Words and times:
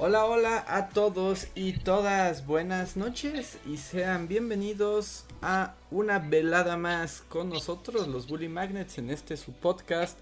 Hola, 0.00 0.26
hola 0.26 0.64
a 0.68 0.90
todos 0.90 1.48
y 1.56 1.72
todas, 1.72 2.46
buenas 2.46 2.96
noches 2.96 3.58
y 3.66 3.78
sean 3.78 4.28
bienvenidos 4.28 5.24
a 5.42 5.74
una 5.90 6.20
velada 6.20 6.76
más 6.76 7.22
con 7.22 7.48
nosotros, 7.48 8.06
los 8.06 8.28
Bully 8.28 8.48
Magnets, 8.48 8.98
en 8.98 9.10
este 9.10 9.36
su 9.36 9.54
podcast. 9.54 10.16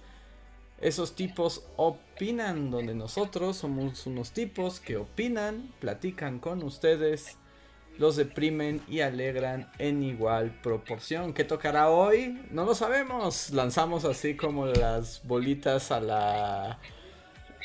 Esos 0.81 1.15
tipos 1.15 1.63
opinan, 1.77 2.71
donde 2.71 2.95
nosotros 2.95 3.59
somos 3.59 4.07
unos 4.07 4.31
tipos 4.31 4.81
que 4.81 4.97
opinan, 4.97 5.75
platican 5.79 6.39
con 6.39 6.63
ustedes, 6.63 7.37
los 7.99 8.17
deprimen 8.17 8.81
y 8.89 9.01
alegran 9.01 9.71
en 9.79 10.03
igual 10.03 10.59
proporción. 10.63 11.35
¿Qué 11.35 11.45
tocará 11.45 11.91
hoy? 11.91 12.47
No 12.51 12.65
lo 12.65 12.75
sabemos. 12.75 13.51
Lanzamos 13.51 14.07
así 14.07 14.37
como 14.37 14.65
las 14.65 15.23
bolitas 15.27 15.93
a 15.93 16.01
la 16.01 16.79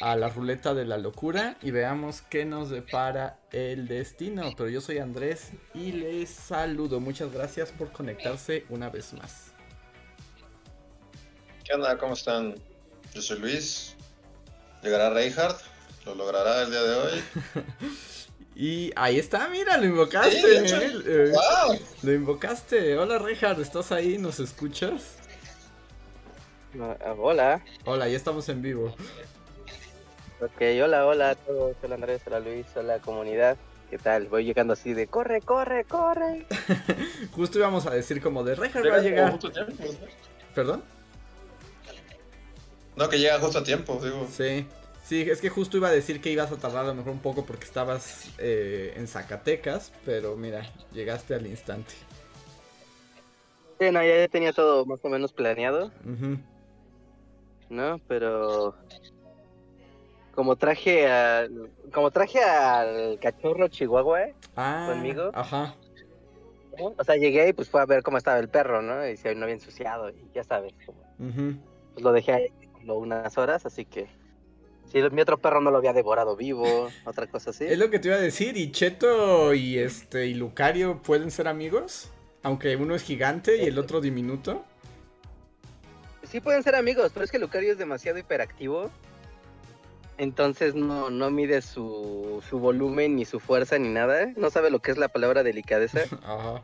a 0.02 0.16
la 0.16 0.30
ruleta 0.30 0.74
de 0.74 0.86
la 0.86 0.98
locura 0.98 1.58
y 1.62 1.72
veamos 1.72 2.22
qué 2.24 2.44
nos 2.44 2.70
depara 2.70 3.40
el 3.52 3.88
destino. 3.88 4.52
Pero 4.58 4.70
yo 4.70 4.82
soy 4.82 4.98
Andrés 4.98 5.52
y 5.74 5.92
les 5.92 6.30
saludo. 6.30 7.00
Muchas 7.00 7.32
gracias 7.32 7.72
por 7.72 7.92
conectarse 7.92 8.66
una 8.70 8.90
vez 8.90 9.14
más. 9.14 9.52
¿Qué 11.64 11.74
onda? 11.74 11.98
¿Cómo 11.98 12.14
están? 12.14 12.56
Yo 13.14 13.22
soy 13.22 13.40
Luis. 13.40 13.96
Llegará 14.82 15.12
Reinhardt. 15.12 15.62
Lo 16.06 16.16
logrará 16.16 16.64
el 16.64 16.72
día 16.72 16.82
de 16.82 16.96
hoy. 16.96 17.24
y 18.56 18.92
ahí 18.96 19.20
está, 19.20 19.48
mira, 19.50 19.78
lo 19.78 19.86
invocaste. 19.86 20.66
¿eh? 20.66 21.32
Lo 22.02 22.12
invocaste. 22.12 22.98
Hola 22.98 23.20
Reinhardt, 23.20 23.60
¿estás 23.60 23.92
ahí? 23.92 24.18
¿Nos 24.18 24.40
escuchas? 24.40 25.18
Ah, 26.80 27.14
hola. 27.18 27.64
Hola, 27.86 28.08
ya 28.08 28.18
estamos 28.18 28.50
en 28.50 28.64
vivo. 28.64 28.96
Ok, 30.42 30.60
hola, 30.84 31.06
hola 31.06 31.30
a 31.30 31.36
todos. 31.36 31.76
Hola 31.84 31.96
Andrés, 31.96 32.24
hola 32.26 32.40
Luis, 32.40 32.66
hola 32.76 32.98
comunidad. 32.98 33.58
¿Qué 33.92 34.00
tal? 34.00 34.26
Voy 34.26 34.44
llegando 34.44 34.74
así 34.74 34.94
de 34.94 35.06
corre, 35.06 35.40
corre, 35.42 35.86
corre. 35.86 36.48
justo 37.36 37.60
íbamos 37.60 37.86
a 37.86 37.92
decir 37.92 38.24
como 38.24 38.44
de 38.44 38.56
Reja 38.56 38.82
va 38.82 38.96
a 38.96 39.02
llegar. 39.02 39.38
¿Perdón? 40.56 40.84
No, 42.96 43.08
que 43.08 43.20
llega 43.20 43.40
justo 43.40 43.60
a 43.60 43.64
tiempo, 43.64 44.00
digo. 44.04 44.28
Sí. 44.32 44.66
Sí, 45.04 45.22
es 45.30 45.42
que 45.42 45.50
justo 45.50 45.78
iba 45.78 45.90
a 45.90 45.92
decir 45.92 46.22
que 46.22 46.32
ibas 46.32 46.52
a 46.52 46.58
tardar 46.58 46.86
a 46.86 46.88
lo 46.88 46.96
mejor 46.96 47.12
un 47.12 47.22
poco 47.22 47.46
porque 47.46 47.66
estabas 47.66 48.32
eh, 48.40 48.94
en 48.96 49.08
Zacatecas, 49.08 49.92
pero 50.06 50.36
mira, 50.36 50.72
llegaste 50.92 51.36
al 51.36 51.46
instante. 51.46 51.94
Sí, 53.80 53.92
no, 53.92 54.04
ya 54.04 54.28
tenía 54.28 54.54
todo 54.54 54.86
más 54.86 55.00
o 55.04 55.10
menos 55.10 55.34
planeado. 55.34 55.92
No, 57.70 58.00
pero 58.08 58.76
como 60.34 60.56
traje 60.56 61.08
a, 61.08 61.48
como 61.94 62.12
traje 62.12 62.42
al 62.44 63.20
cachorro 63.20 63.68
chihuahua 63.68 64.30
ah, 64.56 64.88
conmigo. 64.90 65.32
Ajá. 65.34 65.76
O 66.80 67.04
sea, 67.04 67.16
llegué 67.16 67.50
y 67.50 67.54
pues 67.54 67.70
fue 67.70 67.82
a 67.82 67.86
ver 67.86 68.02
cómo 68.02 68.18
estaba 68.18 68.40
el 68.40 68.50
perro, 68.50 68.82
¿no? 68.82 69.08
Y 69.08 69.18
si 69.18 69.34
no 69.36 69.44
había 69.44 69.56
ensuciado 69.56 70.10
y 70.10 70.30
ya 70.34 70.44
sabes. 70.44 70.74
Pues 71.18 72.04
lo 72.04 72.12
dejé 72.12 72.34
ahí 72.34 72.48
unas 72.88 73.38
horas, 73.38 73.66
así 73.66 73.86
que 73.86 74.08
si 74.92 75.02
mi 75.12 75.22
otro 75.22 75.38
perro 75.38 75.62
no 75.62 75.70
lo 75.70 75.78
había 75.78 75.94
devorado 75.94 76.36
vivo, 76.36 76.90
otra 77.06 77.28
cosa 77.28 77.52
así. 77.52 77.66
Es 77.66 77.78
lo 77.78 77.90
que 77.90 78.00
te 78.00 78.08
iba 78.08 78.18
a 78.18 78.22
decir, 78.22 78.58
y 78.58 78.72
Cheto 78.72 79.54
y 79.54 79.78
este 79.78 80.28
y 80.28 80.34
Lucario 80.34 81.02
pueden 81.02 81.30
ser 81.30 81.48
amigos, 81.48 82.10
aunque 82.42 82.76
uno 82.76 82.96
es 82.96 83.04
gigante 83.04 83.58
y 83.58 83.66
el 83.66 83.78
otro 83.78 84.02
diminuto. 84.02 84.66
Sí 86.24 86.40
pueden 86.40 86.64
ser 86.64 86.76
amigos, 86.76 87.12
pero 87.14 87.26
es 87.26 87.32
que 87.32 87.40
Lucario 87.40 87.74
es 87.74 87.78
demasiado 87.78 88.18
hiperactivo 88.18 88.90
entonces 90.22 90.76
no, 90.76 91.10
no 91.10 91.32
mide 91.32 91.64
su, 91.64 92.44
su 92.48 92.60
volumen 92.60 93.16
ni 93.16 93.26
su 93.26 93.40
fuerza 93.40 93.80
ni 93.80 93.90
nada. 93.90 94.28
No 94.38 94.52
sabe 94.52 94.70
lo 94.70 94.78
que 94.80 94.92
es 94.92 95.00
la 95.00 95.08
palabra 95.08 95.42
delicadeza. 95.42 96.02
Ajá. 96.24 96.62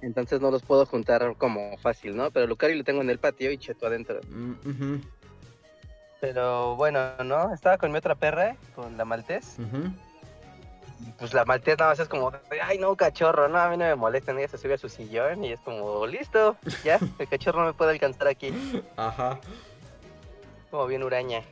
Entonces 0.00 0.40
no 0.40 0.50
los 0.50 0.62
puedo 0.62 0.86
juntar 0.86 1.34
como 1.36 1.76
fácil, 1.76 2.16
¿no? 2.16 2.30
Pero 2.30 2.46
Lucario 2.46 2.76
lo 2.76 2.84
tengo 2.84 3.02
en 3.02 3.10
el 3.10 3.18
patio 3.18 3.52
y 3.52 3.58
Cheto 3.58 3.86
adentro. 3.86 4.22
Mm, 4.30 4.54
Pero 6.22 6.76
bueno, 6.76 7.10
¿no? 7.22 7.52
Estaba 7.52 7.76
con 7.76 7.92
mi 7.92 7.98
otra 7.98 8.14
perra, 8.14 8.56
con 8.74 8.96
la 8.96 9.04
maltés. 9.04 9.56
pues 11.18 11.34
la 11.34 11.44
maltés 11.44 11.76
nada 11.78 11.90
más 11.90 12.00
es 12.00 12.08
como, 12.08 12.32
ay 12.62 12.78
no, 12.78 12.96
cachorro, 12.96 13.48
no, 13.48 13.58
a 13.58 13.68
mí 13.68 13.76
no 13.76 13.84
me 13.84 13.94
molesta, 13.96 14.32
ella 14.32 14.48
se 14.48 14.56
sube 14.56 14.74
a 14.74 14.78
su 14.78 14.88
sillón 14.88 15.44
y 15.44 15.52
es 15.52 15.60
como, 15.60 16.06
listo, 16.06 16.56
ya, 16.84 16.98
el 17.18 17.28
cachorro 17.28 17.60
no 17.60 17.66
me 17.66 17.74
puede 17.74 17.90
alcanzar 17.90 18.28
aquí. 18.28 18.50
Ajá. 18.96 19.38
Como 20.70 20.86
bien 20.86 21.02
uraña. 21.02 21.42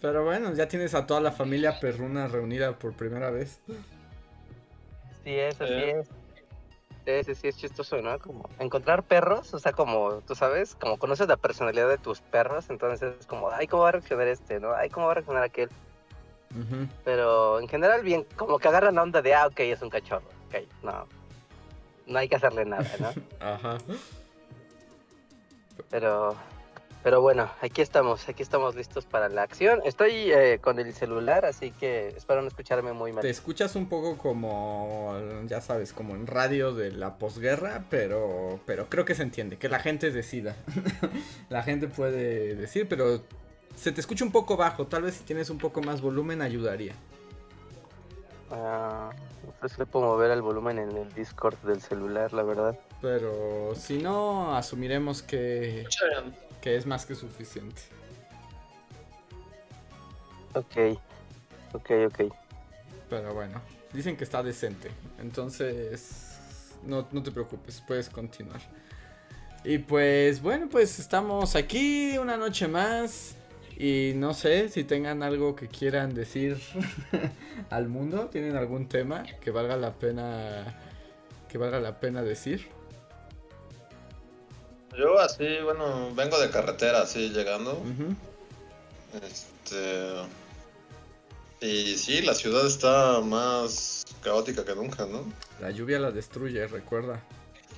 Pero 0.00 0.24
bueno, 0.24 0.52
ya 0.54 0.68
tienes 0.68 0.94
a 0.94 1.06
toda 1.06 1.20
la 1.20 1.32
familia 1.32 1.80
perruna 1.80 2.28
reunida 2.28 2.78
por 2.78 2.92
primera 2.92 3.30
vez. 3.30 3.60
Sí, 5.24 5.34
eso 5.34 5.66
sí 5.66 5.74
es. 5.74 6.08
Sí, 7.24 7.34
sí, 7.34 7.48
es 7.48 7.56
chistoso, 7.56 8.02
¿no? 8.02 8.18
Como 8.18 8.50
encontrar 8.58 9.02
perros, 9.02 9.54
o 9.54 9.58
sea, 9.58 9.72
como, 9.72 10.20
tú 10.26 10.34
sabes, 10.34 10.74
como 10.74 10.98
conoces 10.98 11.26
la 11.26 11.38
personalidad 11.38 11.88
de 11.88 11.96
tus 11.96 12.20
perros, 12.20 12.68
entonces 12.68 13.14
es 13.18 13.26
como, 13.26 13.50
ay, 13.50 13.66
¿cómo 13.66 13.84
va 13.84 13.88
a 13.88 13.92
reaccionar 13.92 14.28
este, 14.28 14.60
no? 14.60 14.74
Ay, 14.74 14.90
¿cómo 14.90 15.06
va 15.06 15.12
a 15.12 15.14
reaccionar 15.14 15.42
aquel? 15.42 15.70
Pero 17.04 17.60
en 17.60 17.68
general, 17.68 18.02
bien, 18.02 18.26
como 18.36 18.58
que 18.58 18.68
agarran 18.68 18.94
la 18.94 19.02
onda 19.02 19.22
de, 19.22 19.34
ah, 19.34 19.46
ok, 19.46 19.60
es 19.60 19.80
un 19.80 19.88
cachorro, 19.88 20.26
ok, 20.48 20.56
no. 20.82 21.06
No 22.06 22.18
hay 22.18 22.28
que 22.28 22.36
hacerle 22.36 22.66
nada, 22.66 22.86
¿no? 23.00 23.12
Ajá. 23.40 23.78
Pero, 25.88 26.36
pero 27.02 27.20
bueno, 27.20 27.50
aquí 27.60 27.80
estamos, 27.80 28.28
aquí 28.28 28.42
estamos 28.42 28.74
listos 28.74 29.06
para 29.06 29.28
la 29.28 29.42
acción. 29.42 29.80
Estoy 29.84 30.12
eh, 30.12 30.58
con 30.60 30.78
el 30.78 30.92
celular, 30.92 31.44
así 31.44 31.70
que 31.70 32.08
espero 32.08 32.42
no 32.42 32.48
escucharme 32.48 32.92
muy 32.92 33.12
mal. 33.12 33.22
Te 33.22 33.30
escuchas 33.30 33.76
un 33.76 33.88
poco 33.88 34.18
como, 34.18 35.16
ya 35.46 35.60
sabes, 35.60 35.92
como 35.92 36.14
en 36.14 36.26
radio 36.26 36.74
de 36.74 36.90
la 36.90 37.16
posguerra, 37.18 37.84
pero, 37.88 38.60
pero 38.66 38.88
creo 38.88 39.04
que 39.04 39.14
se 39.14 39.22
entiende, 39.22 39.58
que 39.58 39.68
la 39.68 39.78
gente 39.78 40.10
decida. 40.10 40.56
la 41.48 41.62
gente 41.62 41.88
puede 41.88 42.56
decir, 42.56 42.88
pero 42.88 43.22
se 43.76 43.92
te 43.92 44.00
escucha 44.00 44.24
un 44.24 44.32
poco 44.32 44.56
bajo. 44.56 44.86
Tal 44.86 45.02
vez 45.02 45.14
si 45.14 45.24
tienes 45.24 45.50
un 45.50 45.58
poco 45.58 45.80
más 45.80 46.00
volumen 46.00 46.42
ayudaría. 46.42 46.94
Ah, 48.50 49.10
pues 49.60 49.78
le 49.78 49.86
puedo 49.86 50.06
mover 50.06 50.30
el 50.30 50.42
volumen 50.42 50.78
en 50.78 50.96
el 50.96 51.12
Discord 51.12 51.58
del 51.58 51.80
celular, 51.80 52.32
la 52.32 52.42
verdad. 52.42 52.78
Pero 53.00 53.74
si 53.76 53.98
no, 53.98 54.56
asumiremos 54.56 55.22
que 55.22 55.86
que 56.60 56.76
es 56.76 56.86
más 56.86 57.06
que 57.06 57.14
suficiente. 57.14 57.82
Ok, 60.54 60.98
ok, 61.72 61.90
ok. 62.06 62.34
Pero 63.10 63.34
bueno, 63.34 63.60
dicen 63.92 64.16
que 64.16 64.24
está 64.24 64.42
decente, 64.42 64.90
entonces 65.18 66.28
no, 66.84 67.04
te 67.04 67.30
preocupes, 67.30 67.82
puedes 67.86 68.08
continuar. 68.08 68.60
Y 69.64 69.78
pues 69.78 70.40
bueno, 70.40 70.68
pues 70.70 70.98
estamos 70.98 71.56
aquí 71.56 72.16
una 72.18 72.36
noche 72.36 72.68
más. 72.68 73.34
Y 73.76 74.12
no 74.16 74.34
sé 74.34 74.68
si 74.70 74.82
tengan 74.82 75.22
algo 75.22 75.54
que 75.54 75.68
quieran 75.68 76.12
decir 76.12 76.60
al 77.70 77.88
mundo. 77.88 78.26
¿Tienen 78.26 78.56
algún 78.56 78.88
tema 78.88 79.22
que 79.40 79.52
valga 79.52 79.76
la 79.76 79.92
pena 79.94 80.76
que 81.48 81.58
valga 81.58 81.78
la 81.80 82.00
pena 82.00 82.22
decir? 82.22 82.68
Yo 84.98 85.16
así, 85.20 85.46
bueno, 85.62 86.12
vengo 86.16 86.40
de 86.40 86.50
carretera 86.50 87.02
así 87.02 87.28
llegando. 87.28 87.80
Este. 89.22 90.12
Y 91.60 91.96
sí, 91.96 92.20
la 92.22 92.34
ciudad 92.34 92.66
está 92.66 93.20
más 93.20 94.04
caótica 94.22 94.64
que 94.64 94.74
nunca, 94.74 95.06
¿no? 95.06 95.24
La 95.60 95.70
lluvia 95.70 96.00
la 96.00 96.10
destruye, 96.10 96.66
recuerda. 96.66 97.22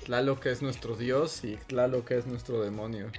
Tlaloc 0.05 0.47
es 0.47 0.63
nuestro 0.63 0.95
dios 0.95 1.43
y 1.43 1.57
Tlaloc 1.67 2.09
es 2.09 2.25
nuestro 2.25 2.61
demonio. 2.61 3.11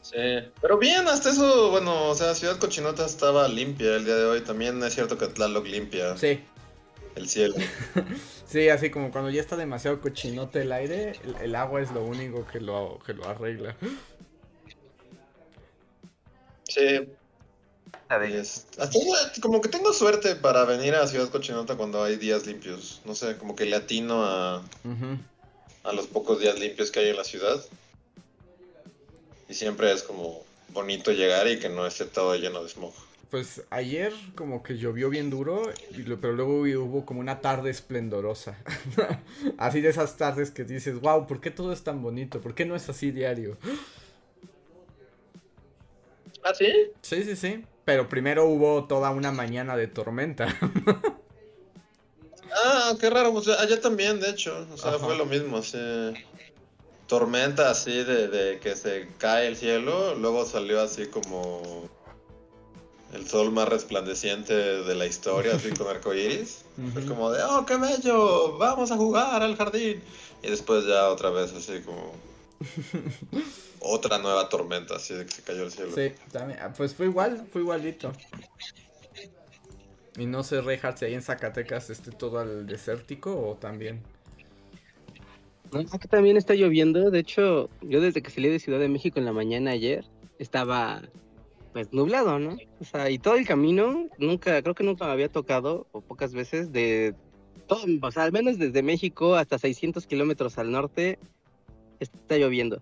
Sí, 0.00 0.50
pero 0.62 0.78
bien, 0.78 1.06
hasta 1.08 1.30
eso, 1.30 1.70
bueno, 1.70 2.08
o 2.08 2.14
sea, 2.14 2.34
Ciudad 2.34 2.58
Cochinota 2.58 3.04
estaba 3.04 3.48
limpia 3.48 3.96
el 3.96 4.06
día 4.06 4.16
de 4.16 4.24
hoy. 4.24 4.40
También 4.40 4.82
es 4.82 4.94
cierto 4.94 5.18
que 5.18 5.26
Tlaloc 5.26 5.66
limpia. 5.66 6.16
Sí, 6.16 6.42
el 7.16 7.28
cielo. 7.28 7.54
sí, 8.46 8.68
así 8.68 8.90
como 8.90 9.10
cuando 9.10 9.30
ya 9.30 9.40
está 9.40 9.56
demasiado 9.56 10.00
cochinote 10.00 10.62
el 10.62 10.72
aire, 10.72 11.12
el, 11.40 11.54
agua 11.54 11.80
es 11.80 11.90
lo 11.92 12.04
único 12.04 12.46
que 12.46 12.60
lo, 12.60 13.00
que 13.04 13.14
lo 13.14 13.28
arregla. 13.28 13.76
Sí. 16.68 17.08
como 19.40 19.60
que 19.60 19.68
tengo 19.68 19.92
suerte 19.92 20.34
para 20.36 20.64
venir 20.64 20.94
a 20.94 21.06
Ciudad 21.06 21.30
Cochinota 21.30 21.76
cuando 21.76 22.02
hay 22.02 22.16
días 22.16 22.46
limpios. 22.46 23.00
No 23.04 23.14
sé, 23.14 23.36
como 23.36 23.54
que 23.54 23.66
le 23.66 23.76
atino 23.76 24.24
a, 24.24 24.62
a 25.84 25.92
los 25.92 26.06
pocos 26.06 26.40
días 26.40 26.58
limpios 26.58 26.90
que 26.90 27.00
hay 27.00 27.08
en 27.10 27.16
la 27.16 27.24
ciudad. 27.24 27.64
Y 29.48 29.54
siempre 29.54 29.92
es 29.92 30.02
como 30.02 30.42
bonito 30.70 31.12
llegar 31.12 31.46
y 31.48 31.60
que 31.60 31.68
no 31.68 31.86
esté 31.86 32.06
todo 32.06 32.34
lleno 32.34 32.62
de 32.62 32.68
smog. 32.68 32.94
Pues 33.34 33.64
ayer 33.70 34.12
como 34.36 34.62
que 34.62 34.78
llovió 34.78 35.10
bien 35.10 35.28
duro, 35.28 35.60
pero 36.20 36.34
luego 36.34 36.60
hubo 36.60 37.04
como 37.04 37.18
una 37.18 37.40
tarde 37.40 37.68
esplendorosa. 37.68 38.56
así 39.58 39.80
de 39.80 39.88
esas 39.88 40.16
tardes 40.16 40.52
que 40.52 40.62
dices, 40.62 41.00
wow, 41.00 41.26
¿por 41.26 41.40
qué 41.40 41.50
todo 41.50 41.72
es 41.72 41.82
tan 41.82 42.00
bonito? 42.00 42.40
¿Por 42.40 42.54
qué 42.54 42.64
no 42.64 42.76
es 42.76 42.88
así 42.88 43.10
diario? 43.10 43.58
¿Ah, 46.44 46.54
sí? 46.54 46.72
Sí, 47.02 47.24
sí, 47.24 47.34
sí. 47.34 47.64
Pero 47.84 48.08
primero 48.08 48.44
hubo 48.44 48.84
toda 48.84 49.10
una 49.10 49.32
mañana 49.32 49.76
de 49.76 49.88
tormenta. 49.88 50.46
ah, 52.64 52.92
qué 53.00 53.10
raro. 53.10 53.32
Pues 53.32 53.48
allá 53.48 53.80
también, 53.80 54.20
de 54.20 54.30
hecho. 54.30 54.64
O 54.72 54.76
sea, 54.76 54.92
fue 54.92 55.18
lo 55.18 55.26
mismo. 55.26 55.56
Así. 55.56 56.14
Tormenta 57.08 57.68
así 57.68 58.04
de, 58.04 58.28
de 58.28 58.60
que 58.60 58.76
se 58.76 59.08
cae 59.18 59.48
el 59.48 59.56
cielo. 59.56 60.14
Luego 60.14 60.44
salió 60.44 60.80
así 60.80 61.06
como 61.06 61.90
el 63.14 63.26
sol 63.26 63.52
más 63.52 63.68
resplandeciente 63.68 64.52
de 64.54 64.94
la 64.94 65.06
historia, 65.06 65.54
así 65.54 65.70
con 65.78 65.88
arcoiris. 65.88 66.64
Fue 66.92 67.04
como 67.06 67.30
de, 67.30 67.42
oh, 67.42 67.64
qué 67.64 67.76
bello, 67.76 68.58
vamos 68.58 68.90
a 68.90 68.96
jugar 68.96 69.42
al 69.42 69.56
jardín. 69.56 70.02
Y 70.42 70.48
después 70.48 70.84
ya 70.86 71.08
otra 71.08 71.30
vez 71.30 71.52
así 71.52 71.80
como... 71.80 72.12
otra 73.80 74.18
nueva 74.18 74.48
tormenta, 74.48 74.96
así 74.96 75.14
de 75.14 75.26
que 75.26 75.32
se 75.32 75.42
cayó 75.42 75.64
el 75.64 75.70
cielo. 75.70 75.92
Sí, 75.94 76.12
también. 76.32 76.58
Ah, 76.60 76.72
pues 76.76 76.94
fue 76.94 77.06
igual, 77.06 77.46
fue 77.52 77.60
igualito. 77.62 78.12
Y 80.16 80.26
no 80.26 80.42
sé, 80.42 80.60
Reinhardt, 80.60 80.98
si 80.98 81.04
ahí 81.06 81.14
en 81.14 81.22
Zacatecas 81.22 81.90
esté 81.90 82.10
todo 82.10 82.38
al 82.38 82.66
desértico 82.66 83.36
o 83.36 83.56
también. 83.56 84.02
No, 85.72 85.80
aquí 85.80 86.08
también 86.08 86.36
está 86.36 86.54
lloviendo. 86.54 87.10
De 87.10 87.18
hecho, 87.18 87.68
yo 87.82 88.00
desde 88.00 88.22
que 88.22 88.30
salí 88.30 88.48
de 88.48 88.60
Ciudad 88.60 88.78
de 88.78 88.88
México 88.88 89.18
en 89.18 89.24
la 89.24 89.32
mañana 89.32 89.72
ayer, 89.72 90.04
estaba 90.38 91.02
pues 91.74 91.92
nublado, 91.92 92.38
¿no? 92.38 92.56
O 92.80 92.84
sea, 92.84 93.10
y 93.10 93.18
todo 93.18 93.34
el 93.34 93.44
camino, 93.44 94.08
nunca, 94.16 94.62
creo 94.62 94.76
que 94.76 94.84
nunca 94.84 95.06
me 95.06 95.12
había 95.12 95.28
tocado, 95.28 95.88
o 95.90 96.00
pocas 96.00 96.32
veces, 96.32 96.70
de 96.70 97.16
todo, 97.66 97.84
o 98.00 98.10
sea, 98.12 98.22
al 98.22 98.32
menos 98.32 98.58
desde 98.58 98.82
México 98.82 99.34
hasta 99.34 99.58
600 99.58 100.06
kilómetros 100.06 100.56
al 100.56 100.70
norte, 100.70 101.18
está 101.98 102.38
lloviendo. 102.38 102.80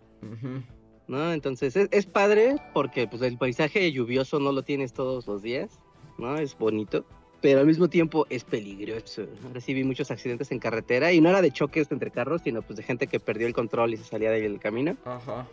¿No? 1.09 1.33
Entonces 1.33 1.75
es, 1.77 2.07
padre 2.07 2.57
porque 2.75 3.09
pues 3.09 3.23
el 3.23 3.39
paisaje 3.39 3.91
lluvioso 3.91 4.39
no 4.39 4.53
lo 4.53 4.63
tienes 4.63 4.93
todos 4.93 5.27
los 5.27 5.43
días, 5.43 5.81
¿no? 6.19 6.37
Es 6.37 6.57
bonito, 6.57 7.07
pero 7.41 7.61
al 7.61 7.67
mismo 7.67 7.89
tiempo 7.89 8.27
es 8.29 8.45
peligroso. 8.45 9.25
Recibí 9.55 9.85
muchos 9.85 10.11
accidentes 10.11 10.53
en 10.53 10.59
carretera 10.59 11.13
y 11.13 11.21
no 11.21 11.31
era 11.31 11.41
de 11.41 11.51
choques 11.51 11.91
entre 11.91 12.11
carros, 12.11 12.43
sino 12.43 12.61
pues 12.61 12.77
de 12.77 12.83
gente 12.83 13.07
que 13.07 13.21
perdió 13.21 13.47
el 13.47 13.55
control 13.55 13.95
y 13.95 13.97
se 13.97 14.05
salía 14.05 14.31
del 14.31 14.61
camino. 14.61 14.97
Ajá. 15.07 15.49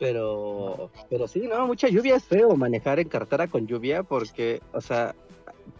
Pero, 0.00 0.90
pero 1.10 1.28
sí, 1.28 1.40
no, 1.40 1.66
mucha 1.66 1.86
lluvia 1.88 2.16
es 2.16 2.24
feo 2.24 2.56
manejar 2.56 2.98
en 2.98 3.08
carretera 3.10 3.48
con 3.48 3.66
lluvia 3.66 4.02
porque, 4.02 4.62
o 4.72 4.80
sea, 4.80 5.14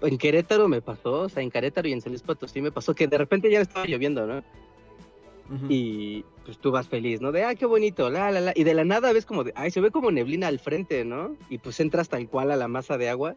en 0.03 0.19
Querétaro 0.19 0.69
me 0.69 0.83
pasó, 0.83 1.23
o 1.23 1.29
sea, 1.31 1.43
en 1.43 1.51
Querétaro 1.51 1.89
y 1.89 1.95
en 1.95 2.03
San 2.03 2.13
Luis 2.13 2.21
Potosí 2.21 2.61
me 2.61 2.71
pasó 2.71 2.95
que 2.95 3.07
de 3.07 3.17
repente 3.17 3.51
ya 3.51 3.63
estaba 3.63 3.87
lloviendo, 3.87 4.27
¿no? 4.27 4.45
Y 5.69 6.25
pues 6.45 6.59
tú 6.59 6.71
vas 6.71 6.87
feliz, 6.87 7.21
¿no? 7.23 7.33
De, 7.33 7.45
ah, 7.45 7.55
qué 7.55 7.65
bonito, 7.65 8.09
la, 8.11 8.31
la, 8.31 8.41
la. 8.41 8.53
Y 8.55 8.63
de 8.63 8.75
la 8.75 8.85
nada 8.85 9.13
ves 9.13 9.27
como 9.27 9.43
de, 9.43 9.53
ay, 9.57 9.71
se 9.71 9.81
ve 9.81 9.91
como 9.91 10.13
neblina 10.13 10.47
al 10.47 10.61
frente, 10.61 11.05
¿no? 11.05 11.35
Y 11.49 11.59
pues 11.59 11.81
entras 11.81 12.09
tal 12.09 12.29
cual 12.29 12.53
a 12.53 12.57
la 12.57 12.69
masa 12.69 12.99
de 12.99 13.09
agua. 13.09 13.37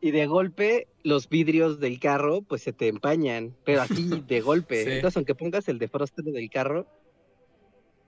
Y 0.00 0.10
de 0.10 0.26
golpe 0.26 0.88
los 1.02 1.28
vidrios 1.28 1.80
del 1.80 1.98
carro 1.98 2.42
pues 2.42 2.62
se 2.62 2.72
te 2.72 2.88
empañan, 2.88 3.56
pero 3.64 3.80
así 3.80 4.22
de 4.28 4.40
golpe. 4.40 4.82
Entonces, 4.96 5.16
aunque 5.16 5.34
pongas 5.34 5.68
el 5.68 5.78
defroster 5.78 6.24
del 6.26 6.50
carro, 6.50 6.86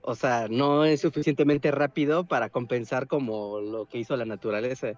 o 0.07 0.15
sea, 0.15 0.47
no 0.49 0.85
es 0.85 1.01
suficientemente 1.01 1.69
rápido 1.69 2.23
para 2.23 2.47
compensar 2.47 3.07
como 3.07 3.59
lo 3.59 3.87
que 3.87 3.97
hizo 3.97 4.15
la 4.15 4.23
naturaleza. 4.23 4.93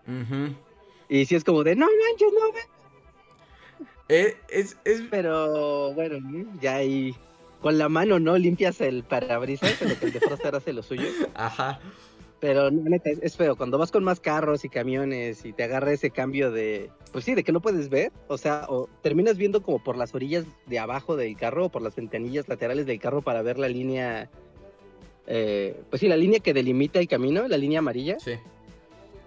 Y 1.09 1.25
si 1.25 1.33
es 1.33 1.44
como 1.44 1.63
de, 1.63 1.75
no 1.75 1.88
manches, 1.88 2.31
no 2.31 3.85
eh, 4.07 4.38
es, 4.50 4.77
es, 4.85 5.01
Pero 5.09 5.95
bueno, 5.95 6.19
ya 6.61 6.75
ahí 6.75 7.15
con 7.59 7.79
la 7.79 7.89
mano 7.89 8.19
no 8.19 8.38
limpias 8.38 8.81
el 8.81 9.03
parabrisas, 9.03 9.77
pero 9.79 9.97
que 9.97 10.06
el 10.06 10.13
defroster 10.13 10.53
hace 10.53 10.73
lo 10.73 10.83
suyo. 10.83 11.07
Ajá. 11.33 11.79
Pero 12.39 12.69
neta, 12.69 13.09
es 13.09 13.35
feo. 13.35 13.56
Cuando 13.56 13.79
vas 13.79 13.91
con 13.91 14.03
más 14.03 14.19
carros 14.19 14.63
y 14.63 14.69
camiones 14.69 15.44
y 15.44 15.53
te 15.53 15.63
agarra 15.63 15.91
ese 15.91 16.11
cambio 16.11 16.51
de, 16.51 16.91
pues 17.11 17.25
sí, 17.25 17.33
de 17.33 17.44
que 17.44 17.51
no 17.51 17.61
puedes 17.61 17.89
ver, 17.89 18.11
o 18.27 18.38
sea, 18.38 18.67
o 18.69 18.88
terminas 19.01 19.38
viendo 19.38 19.63
como 19.63 19.83
por 19.83 19.97
las 19.97 20.13
orillas 20.13 20.45
de 20.67 20.77
abajo 20.77 21.15
del 21.15 21.35
carro 21.35 21.65
o 21.65 21.69
por 21.69 21.81
las 21.81 21.95
ventanillas 21.95 22.47
laterales 22.47 22.85
del 22.85 23.00
carro 23.00 23.23
para 23.23 23.41
ver 23.41 23.57
la 23.57 23.69
línea 23.69 24.29
eh, 25.29 25.79
pues 25.91 25.99
sí, 25.99 26.07
la 26.07 26.17
línea 26.17 26.39
que 26.39 26.53
delimita 26.53 26.99
el 26.99 27.07
camino, 27.07 27.47
la 27.47 27.57
línea 27.57 27.79
amarilla. 27.79 28.19
Sí. 28.19 28.33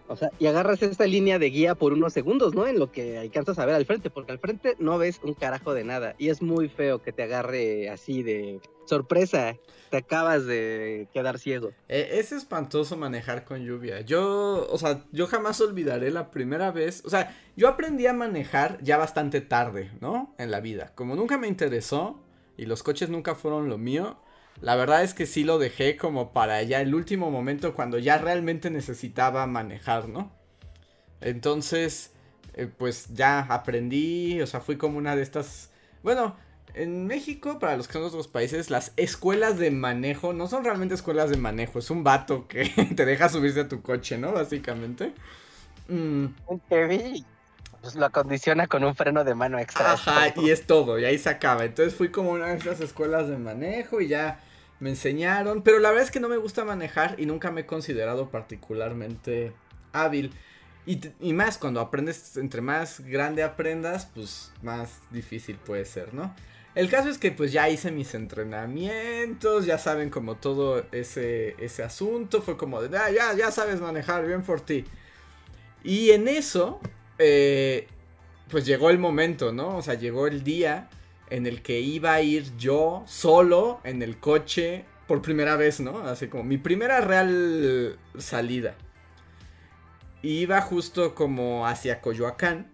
O 0.08 0.16
sea, 0.16 0.30
y 0.40 0.46
agarras 0.46 0.82
esta 0.82 1.06
línea 1.06 1.38
de 1.38 1.48
guía 1.48 1.76
por 1.76 1.92
unos 1.92 2.12
segundos, 2.12 2.54
¿no? 2.54 2.66
En 2.66 2.78
lo 2.78 2.90
que 2.90 3.18
alcanzas 3.18 3.58
a 3.60 3.64
ver 3.64 3.76
al 3.76 3.86
frente, 3.86 4.10
porque 4.10 4.32
al 4.32 4.40
frente 4.40 4.74
no 4.80 4.98
ves 4.98 5.20
un 5.22 5.32
carajo 5.32 5.72
de 5.74 5.84
nada. 5.84 6.16
Y 6.18 6.28
es 6.28 6.42
muy 6.42 6.68
feo 6.68 7.00
que 7.00 7.12
te 7.12 7.22
agarre 7.22 7.88
así 7.88 8.24
de 8.24 8.60
sorpresa. 8.84 9.56
Te 9.90 9.98
acabas 9.98 10.44
de 10.44 11.06
quedar 11.14 11.38
ciego. 11.38 11.70
E, 11.88 12.18
es 12.18 12.32
espantoso 12.32 12.96
manejar 12.96 13.44
con 13.44 13.64
lluvia. 13.64 14.00
Yo, 14.00 14.66
o 14.70 14.78
sea, 14.78 15.04
yo 15.12 15.28
jamás 15.28 15.60
olvidaré 15.60 16.10
la 16.10 16.32
primera 16.32 16.72
vez. 16.72 17.02
O 17.06 17.10
sea, 17.10 17.34
yo 17.56 17.68
aprendí 17.68 18.08
a 18.08 18.12
manejar 18.12 18.82
ya 18.82 18.96
bastante 18.98 19.40
tarde, 19.40 19.92
¿no? 20.00 20.34
En 20.36 20.50
la 20.50 20.60
vida. 20.60 20.92
Como 20.96 21.14
nunca 21.14 21.38
me 21.38 21.46
interesó 21.46 22.20
y 22.56 22.66
los 22.66 22.82
coches 22.82 23.08
nunca 23.08 23.36
fueron 23.36 23.68
lo 23.68 23.78
mío 23.78 24.18
la 24.60 24.76
verdad 24.76 25.02
es 25.02 25.14
que 25.14 25.26
sí 25.26 25.44
lo 25.44 25.58
dejé 25.58 25.96
como 25.96 26.32
para 26.32 26.62
ya 26.62 26.80
el 26.80 26.94
último 26.94 27.30
momento 27.30 27.74
cuando 27.74 27.98
ya 27.98 28.18
realmente 28.18 28.70
necesitaba 28.70 29.46
manejar, 29.46 30.08
¿no? 30.08 30.32
Entonces, 31.20 32.12
eh, 32.54 32.66
pues 32.66 33.08
ya 33.14 33.40
aprendí, 33.40 34.40
o 34.40 34.46
sea, 34.46 34.60
fui 34.60 34.76
como 34.76 34.98
una 34.98 35.16
de 35.16 35.22
estas... 35.22 35.70
Bueno, 36.02 36.36
en 36.74 37.06
México, 37.06 37.58
para 37.58 37.76
los 37.76 37.86
que 37.86 37.94
son 37.94 38.04
otros 38.04 38.28
países, 38.28 38.70
las 38.70 38.92
escuelas 38.96 39.58
de 39.58 39.70
manejo 39.70 40.32
no 40.32 40.48
son 40.48 40.64
realmente 40.64 40.94
escuelas 40.94 41.30
de 41.30 41.36
manejo, 41.36 41.78
es 41.78 41.90
un 41.90 42.04
vato 42.04 42.48
que 42.48 42.64
te 42.96 43.04
deja 43.04 43.28
subirse 43.28 43.60
a 43.60 43.68
tu 43.68 43.82
coche, 43.82 44.18
¿no? 44.18 44.32
Básicamente. 44.32 45.12
Mm. 45.88 46.26
Pues 47.82 47.96
lo 47.96 48.06
acondiciona 48.06 48.68
con 48.68 48.84
un 48.84 48.94
freno 48.94 49.24
de 49.24 49.34
mano 49.34 49.58
extra. 49.58 49.92
Ajá, 49.92 50.32
y 50.36 50.50
es 50.50 50.66
todo, 50.66 50.98
y 50.98 51.04
ahí 51.04 51.18
se 51.18 51.28
acaba. 51.28 51.64
Entonces 51.64 51.94
fui 51.94 52.10
como 52.10 52.30
una 52.30 52.46
de 52.46 52.56
esas 52.56 52.80
escuelas 52.80 53.28
de 53.28 53.36
manejo 53.36 54.00
y 54.00 54.08
ya 54.08 54.40
me 54.78 54.90
enseñaron. 54.90 55.62
Pero 55.62 55.80
la 55.80 55.90
verdad 55.90 56.04
es 56.04 56.12
que 56.12 56.20
no 56.20 56.28
me 56.28 56.36
gusta 56.36 56.64
manejar 56.64 57.16
y 57.18 57.26
nunca 57.26 57.50
me 57.50 57.62
he 57.62 57.66
considerado 57.66 58.30
particularmente 58.30 59.52
hábil. 59.92 60.32
Y, 60.86 61.00
y, 61.20 61.32
más 61.32 61.58
cuando 61.58 61.80
aprendes, 61.80 62.36
entre 62.36 62.60
más 62.60 63.00
grande 63.00 63.42
aprendas, 63.42 64.06
pues 64.14 64.52
más 64.62 65.00
difícil 65.10 65.56
puede 65.56 65.84
ser, 65.84 66.14
¿no? 66.14 66.34
El 66.74 66.88
caso 66.88 67.08
es 67.10 67.18
que 67.18 67.30
pues 67.32 67.52
ya 67.52 67.68
hice 67.68 67.90
mis 67.90 68.14
entrenamientos, 68.14 69.66
ya 69.66 69.76
saben 69.76 70.08
como 70.08 70.36
todo 70.36 70.86
ese, 70.90 71.54
ese 71.62 71.82
asunto, 71.82 72.40
fue 72.42 72.56
como 72.56 72.80
de, 72.80 72.96
ah, 72.96 73.10
ya, 73.10 73.34
ya 73.34 73.50
sabes 73.50 73.80
manejar, 73.80 74.26
bien 74.26 74.42
por 74.42 74.60
ti. 74.62 74.84
Y 75.84 76.12
en 76.12 76.28
eso, 76.28 76.80
eh, 77.18 77.88
pues 78.48 78.66
llegó 78.66 78.90
el 78.90 78.98
momento, 78.98 79.52
¿no? 79.52 79.76
O 79.76 79.82
sea, 79.82 79.94
llegó 79.94 80.26
el 80.26 80.44
día 80.44 80.88
en 81.30 81.46
el 81.46 81.62
que 81.62 81.80
iba 81.80 82.12
a 82.12 82.20
ir 82.20 82.56
yo 82.58 83.02
solo 83.06 83.80
en 83.84 84.02
el 84.02 84.18
coche 84.18 84.84
por 85.06 85.22
primera 85.22 85.56
vez, 85.56 85.80
¿no? 85.80 85.98
Así 86.00 86.28
como 86.28 86.44
mi 86.44 86.58
primera 86.58 87.00
real 87.00 87.98
salida. 88.18 88.74
Iba 90.22 90.60
justo 90.60 91.14
como 91.14 91.66
hacia 91.66 92.00
Coyoacán. 92.00 92.70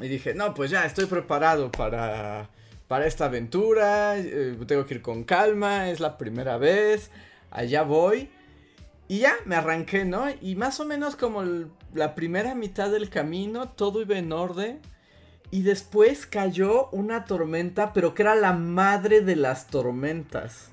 Y 0.00 0.08
dije, 0.08 0.34
no, 0.34 0.54
pues 0.54 0.70
ya 0.70 0.84
estoy 0.84 1.06
preparado 1.06 1.70
para, 1.70 2.50
para 2.88 3.06
esta 3.06 3.26
aventura. 3.26 4.18
Eh, 4.18 4.56
tengo 4.66 4.86
que 4.86 4.94
ir 4.94 5.02
con 5.02 5.24
calma, 5.24 5.90
es 5.90 6.00
la 6.00 6.18
primera 6.18 6.56
vez. 6.58 7.10
Allá 7.50 7.82
voy. 7.82 8.30
Y 9.08 9.20
ya, 9.20 9.34
me 9.44 9.54
arranqué, 9.54 10.04
¿no? 10.04 10.26
Y 10.40 10.56
más 10.56 10.80
o 10.80 10.84
menos 10.84 11.16
como 11.16 11.42
la 11.94 12.14
primera 12.14 12.54
mitad 12.54 12.90
del 12.90 13.10
camino, 13.10 13.70
todo 13.70 14.02
iba 14.02 14.18
en 14.18 14.32
orden. 14.32 14.80
Y 15.50 15.62
después 15.62 16.26
cayó 16.26 16.88
una 16.90 17.24
tormenta, 17.24 17.92
pero 17.92 18.14
que 18.14 18.22
era 18.22 18.34
la 18.34 18.52
madre 18.52 19.20
de 19.20 19.36
las 19.36 19.68
tormentas. 19.68 20.70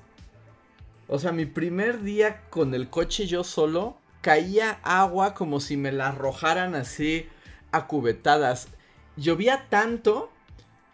O 1.06 1.18
sea, 1.18 1.32
mi 1.32 1.46
primer 1.46 2.02
día 2.02 2.42
con 2.50 2.74
el 2.74 2.88
coche 2.88 3.26
yo 3.26 3.44
solo, 3.44 3.98
caía 4.20 4.80
agua 4.82 5.34
como 5.34 5.60
si 5.60 5.76
me 5.76 5.92
la 5.92 6.08
arrojaran 6.08 6.74
así 6.74 7.28
a 7.72 7.86
cubetadas. 7.86 8.68
Llovía 9.16 9.66
tanto 9.68 10.30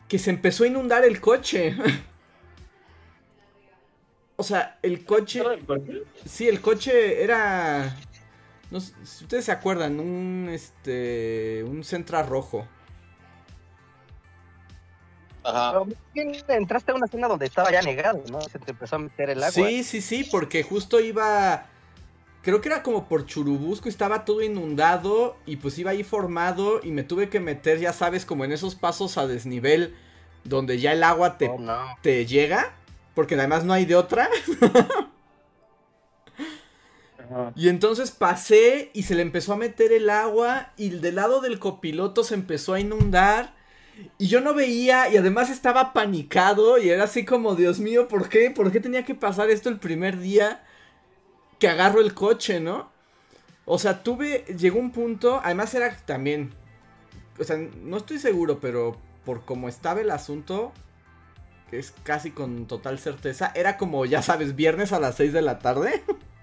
que 0.08 0.18
se 0.18 0.30
empezó 0.30 0.64
a 0.64 0.66
inundar 0.66 1.04
el 1.04 1.20
coche. 1.20 1.76
o 4.36 4.42
sea, 4.42 4.78
el 4.82 5.04
coche... 5.04 5.42
Sí, 6.26 6.48
el 6.48 6.60
coche 6.60 7.22
era... 7.22 7.96
No 8.70 8.80
sé, 8.80 8.94
si 9.04 9.24
ustedes 9.24 9.44
se 9.46 9.52
acuerdan, 9.52 9.98
un 10.00 10.48
este 10.50 11.64
un 11.66 11.82
Centra 11.84 12.22
rojo. 12.22 12.66
Ajá. 15.42 15.82
entraste 16.48 16.92
a 16.92 16.94
una 16.94 17.06
zona 17.06 17.26
donde 17.26 17.46
estaba 17.46 17.72
ya 17.72 17.82
negado, 17.82 18.22
¿no? 18.30 18.40
Se 18.42 18.58
te 18.58 18.72
empezó 18.72 18.96
a 18.96 18.98
meter 18.98 19.30
el 19.30 19.42
agua. 19.42 19.50
Sí, 19.52 19.82
sí, 19.84 20.00
sí, 20.02 20.28
porque 20.30 20.62
justo 20.62 21.00
iba. 21.00 21.66
Creo 22.42 22.60
que 22.60 22.68
era 22.68 22.82
como 22.82 23.06
por 23.06 23.26
Churubusco, 23.26 23.88
estaba 23.88 24.24
todo 24.24 24.40
inundado 24.42 25.36
y 25.44 25.56
pues 25.56 25.78
iba 25.78 25.90
ahí 25.90 26.02
formado 26.04 26.80
y 26.82 26.90
me 26.90 27.02
tuve 27.02 27.28
que 27.28 27.38
meter, 27.38 27.78
ya 27.78 27.92
sabes, 27.92 28.24
como 28.24 28.46
en 28.46 28.52
esos 28.52 28.74
pasos 28.76 29.18
a 29.18 29.26
desnivel 29.26 29.94
donde 30.44 30.78
ya 30.80 30.92
el 30.92 31.02
agua 31.02 31.36
te, 31.36 31.48
Oh, 31.48 31.58
no. 31.58 31.98
te 32.00 32.24
llega, 32.24 32.72
porque 33.14 33.34
además 33.34 33.64
no 33.64 33.74
hay 33.74 33.84
de 33.84 33.94
otra. 33.96 34.30
Y 37.54 37.68
entonces 37.68 38.10
pasé 38.10 38.90
y 38.92 39.04
se 39.04 39.14
le 39.14 39.22
empezó 39.22 39.52
a 39.52 39.56
meter 39.56 39.92
el 39.92 40.10
agua 40.10 40.72
y 40.76 40.90
del 40.90 41.16
lado 41.16 41.40
del 41.40 41.58
copiloto 41.58 42.24
se 42.24 42.34
empezó 42.34 42.74
a 42.74 42.80
inundar. 42.80 43.54
Y 44.18 44.28
yo 44.28 44.40
no 44.40 44.54
veía 44.54 45.08
y 45.08 45.16
además 45.16 45.50
estaba 45.50 45.92
panicado 45.92 46.78
y 46.78 46.88
era 46.88 47.04
así 47.04 47.24
como, 47.24 47.54
Dios 47.54 47.80
mío, 47.80 48.08
¿por 48.08 48.28
qué? 48.28 48.50
¿Por 48.50 48.72
qué 48.72 48.80
tenía 48.80 49.04
que 49.04 49.14
pasar 49.14 49.50
esto 49.50 49.68
el 49.68 49.78
primer 49.78 50.18
día 50.18 50.64
que 51.58 51.68
agarro 51.68 52.00
el 52.00 52.14
coche, 52.14 52.60
no? 52.60 52.90
O 53.66 53.78
sea, 53.78 54.02
tuve, 54.02 54.44
llegó 54.58 54.80
un 54.80 54.90
punto, 54.90 55.40
además 55.44 55.74
era 55.74 55.96
también, 56.04 56.52
o 57.38 57.44
sea, 57.44 57.56
no 57.56 57.98
estoy 57.98 58.18
seguro, 58.18 58.58
pero 58.58 58.96
por 59.24 59.44
cómo 59.44 59.68
estaba 59.68 60.00
el 60.00 60.10
asunto, 60.10 60.72
que 61.70 61.78
es 61.78 61.92
casi 62.02 62.30
con 62.30 62.66
total 62.66 62.98
certeza, 62.98 63.52
era 63.54 63.76
como, 63.76 64.06
ya 64.06 64.22
sabes, 64.22 64.56
viernes 64.56 64.92
a 64.92 64.98
las 64.98 65.16
6 65.16 65.32
de 65.32 65.42
la 65.42 65.58
tarde. 65.60 66.02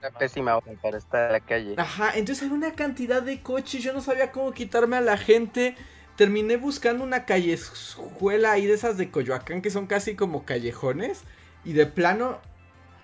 Una 0.00 0.10
pésima 0.10 0.56
hora 0.56 0.72
para 0.80 0.98
estar 0.98 1.26
en 1.26 1.32
la 1.32 1.40
calle. 1.40 1.74
Ajá, 1.76 2.12
entonces 2.14 2.44
había 2.44 2.56
una 2.56 2.72
cantidad 2.72 3.22
de 3.22 3.42
coches, 3.42 3.82
yo 3.82 3.92
no 3.92 4.00
sabía 4.00 4.32
cómo 4.32 4.52
quitarme 4.52 4.96
a 4.96 5.00
la 5.00 5.16
gente. 5.16 5.76
Terminé 6.16 6.56
buscando 6.56 7.04
una 7.04 7.24
callejuela 7.24 8.52
ahí 8.52 8.66
de 8.66 8.74
esas 8.74 8.96
de 8.96 9.10
Coyoacán 9.10 9.62
que 9.62 9.70
son 9.70 9.86
casi 9.86 10.16
como 10.16 10.44
callejones. 10.44 11.22
Y 11.64 11.72
de 11.72 11.86
plano, 11.86 12.38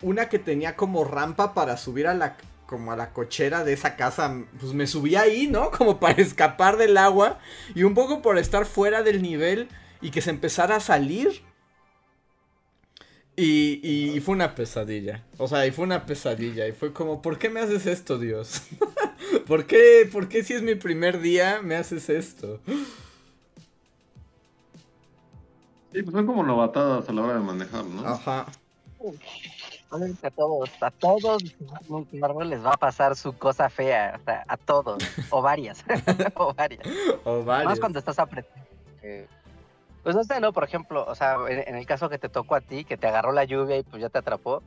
una 0.02 0.28
que 0.28 0.38
tenía 0.38 0.76
como 0.76 1.04
rampa 1.04 1.54
para 1.54 1.76
subir 1.76 2.06
a 2.06 2.14
la 2.14 2.36
como 2.66 2.92
a 2.92 2.96
la 2.96 3.12
cochera 3.12 3.62
de 3.62 3.72
esa 3.72 3.96
casa, 3.96 4.34
pues 4.58 4.72
me 4.72 4.86
subí 4.86 5.16
ahí, 5.16 5.46
¿no? 5.46 5.70
Como 5.78 6.00
para 6.00 6.20
escapar 6.20 6.76
del 6.76 6.96
agua 6.96 7.38
y 7.74 7.82
un 7.82 7.94
poco 7.94 8.22
por 8.22 8.38
estar 8.38 8.64
fuera 8.64 9.02
del 9.02 9.22
nivel 9.22 9.68
y 10.00 10.10
que 10.10 10.22
se 10.22 10.30
empezara 10.30 10.76
a 10.76 10.80
salir. 10.80 11.42
Y, 13.36 13.80
y- 13.82 14.16
y 14.16 14.20
fue 14.20 14.34
una 14.34 14.54
pesadilla. 14.54 15.24
O 15.38 15.48
sea, 15.48 15.66
y 15.66 15.72
fue 15.72 15.84
una 15.84 16.06
pesadilla. 16.06 16.68
Y 16.68 16.72
fue 16.72 16.92
como, 16.92 17.20
¿por 17.20 17.38
qué 17.38 17.50
me 17.50 17.60
haces 17.60 17.86
esto, 17.86 18.18
Dios? 18.18 18.62
¿Por 19.46 19.66
qué, 19.66 20.08
¿Por 20.12 20.28
qué 20.28 20.44
si 20.44 20.52
es 20.54 20.62
mi 20.62 20.74
primer 20.76 21.20
día 21.20 21.60
me 21.62 21.74
haces 21.76 22.08
esto? 22.10 22.60
Sí, 25.92 26.02
pues 26.02 26.14
son 26.14 26.26
como 26.26 26.42
novatadas 26.42 27.08
a 27.08 27.12
la 27.12 27.22
hora 27.22 27.34
de 27.34 27.40
manejar, 27.40 27.84
¿no? 27.84 28.06
Ajá. 28.06 28.46
A 30.22 30.30
todos, 30.30 30.70
a 30.80 30.90
todos 30.90 31.42
árbol 32.22 32.50
les 32.50 32.64
va 32.64 32.72
a 32.72 32.76
pasar 32.76 33.14
su 33.14 33.36
cosa 33.36 33.68
fea, 33.70 34.18
o 34.20 34.24
sea, 34.24 34.44
a 34.48 34.56
todos, 34.56 35.04
o 35.30 35.40
varias, 35.40 35.84
o 36.34 36.52
varias. 36.54 36.80
O 37.24 37.36
Más 37.38 37.46
varios. 37.46 37.80
cuando 37.80 37.98
estás 38.00 38.18
apretando. 38.18 38.58
eh, 39.02 39.26
Pues 40.04 40.14
no 40.14 40.22
sé, 40.22 40.38
¿no? 40.38 40.52
Por 40.52 40.64
ejemplo, 40.64 41.04
o 41.08 41.14
sea, 41.14 41.38
en, 41.48 41.64
en 41.66 41.76
el 41.76 41.86
caso 41.86 42.08
que 42.10 42.18
te 42.18 42.28
tocó 42.28 42.54
a 42.54 42.60
ti, 42.60 42.84
que 42.84 42.98
te 42.98 43.08
agarró 43.08 43.32
la 43.32 43.44
lluvia 43.44 43.78
y 43.78 43.82
pues 43.82 44.02
ya 44.02 44.10
te 44.10 44.18
atrapó. 44.18 44.62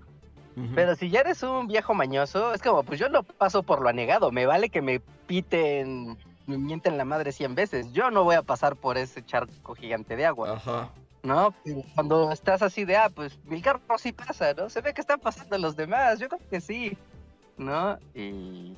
Ujú. 0.57 0.71
Pero 0.73 0.95
si 0.95 1.11
ya 1.11 1.19
eres 1.19 1.43
un 1.43 1.67
viejo 1.67 1.93
mañoso, 1.93 2.55
es 2.55 2.61
como, 2.63 2.81
pues 2.83 2.99
yo 2.99 3.07
no 3.07 3.21
paso 3.21 3.61
por 3.61 3.79
lo 3.81 3.87
anegado. 3.87 4.31
Me 4.31 4.47
vale 4.47 4.69
que 4.69 4.81
me 4.81 4.99
piten, 4.99 6.17
me 6.47 6.57
mienten 6.57 6.97
la 6.97 7.05
madre 7.05 7.31
100 7.31 7.53
veces. 7.53 7.93
Yo 7.93 8.09
no 8.09 8.23
voy 8.23 8.35
a 8.35 8.41
pasar 8.41 8.75
por 8.75 8.97
ese 8.97 9.23
charco 9.23 9.75
gigante 9.75 10.15
de 10.15 10.25
agua, 10.25 10.53
Ajá. 10.53 10.89
¿no? 11.21 11.53
Cuando 11.93 12.31
estás 12.31 12.63
así 12.63 12.83
de, 12.85 12.97
ah, 12.97 13.11
pues 13.13 13.37
mi 13.45 13.61
carro 13.61 13.79
sí 13.99 14.13
pasa, 14.13 14.55
¿no? 14.55 14.69
Se 14.69 14.81
ve 14.81 14.95
que 14.95 15.01
están 15.01 15.19
pasando 15.19 15.55
los 15.59 15.75
demás. 15.75 16.17
Yo 16.17 16.29
creo 16.29 16.41
que 16.49 16.61
sí, 16.61 16.97
¿no? 17.57 17.99
Y. 18.15 18.75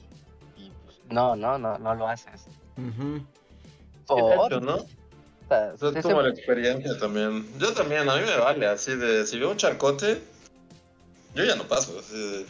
y, 0.57 0.73
pues, 0.83 0.99
no, 1.09 1.37
no, 1.37 1.57
no, 1.57 1.77
no 1.77 1.95
lo 1.95 2.05
haces. 2.05 2.47
Ujú. 2.77 3.19
Sí, 3.19 4.15
O 4.17 4.49
¿no? 4.59 4.77
Eso 5.75 5.89
es 5.89 5.95
ese- 5.97 6.01
como 6.07 6.21
la 6.21 6.29
experiencia 6.29 6.97
también. 6.97 7.47
Yo 7.59 7.73
también, 7.73 8.07
a 8.09 8.15
mí 8.15 8.21
me 8.25 8.37
vale, 8.37 8.65
así 8.67 8.95
de, 8.95 9.25
si 9.25 9.39
veo 9.39 9.49
un 9.51 9.57
charcote, 9.57 10.19
yo 11.35 11.43
ya 11.45 11.55
no 11.55 11.67
paso, 11.67 11.97
así 11.99 12.15
de- 12.17 12.45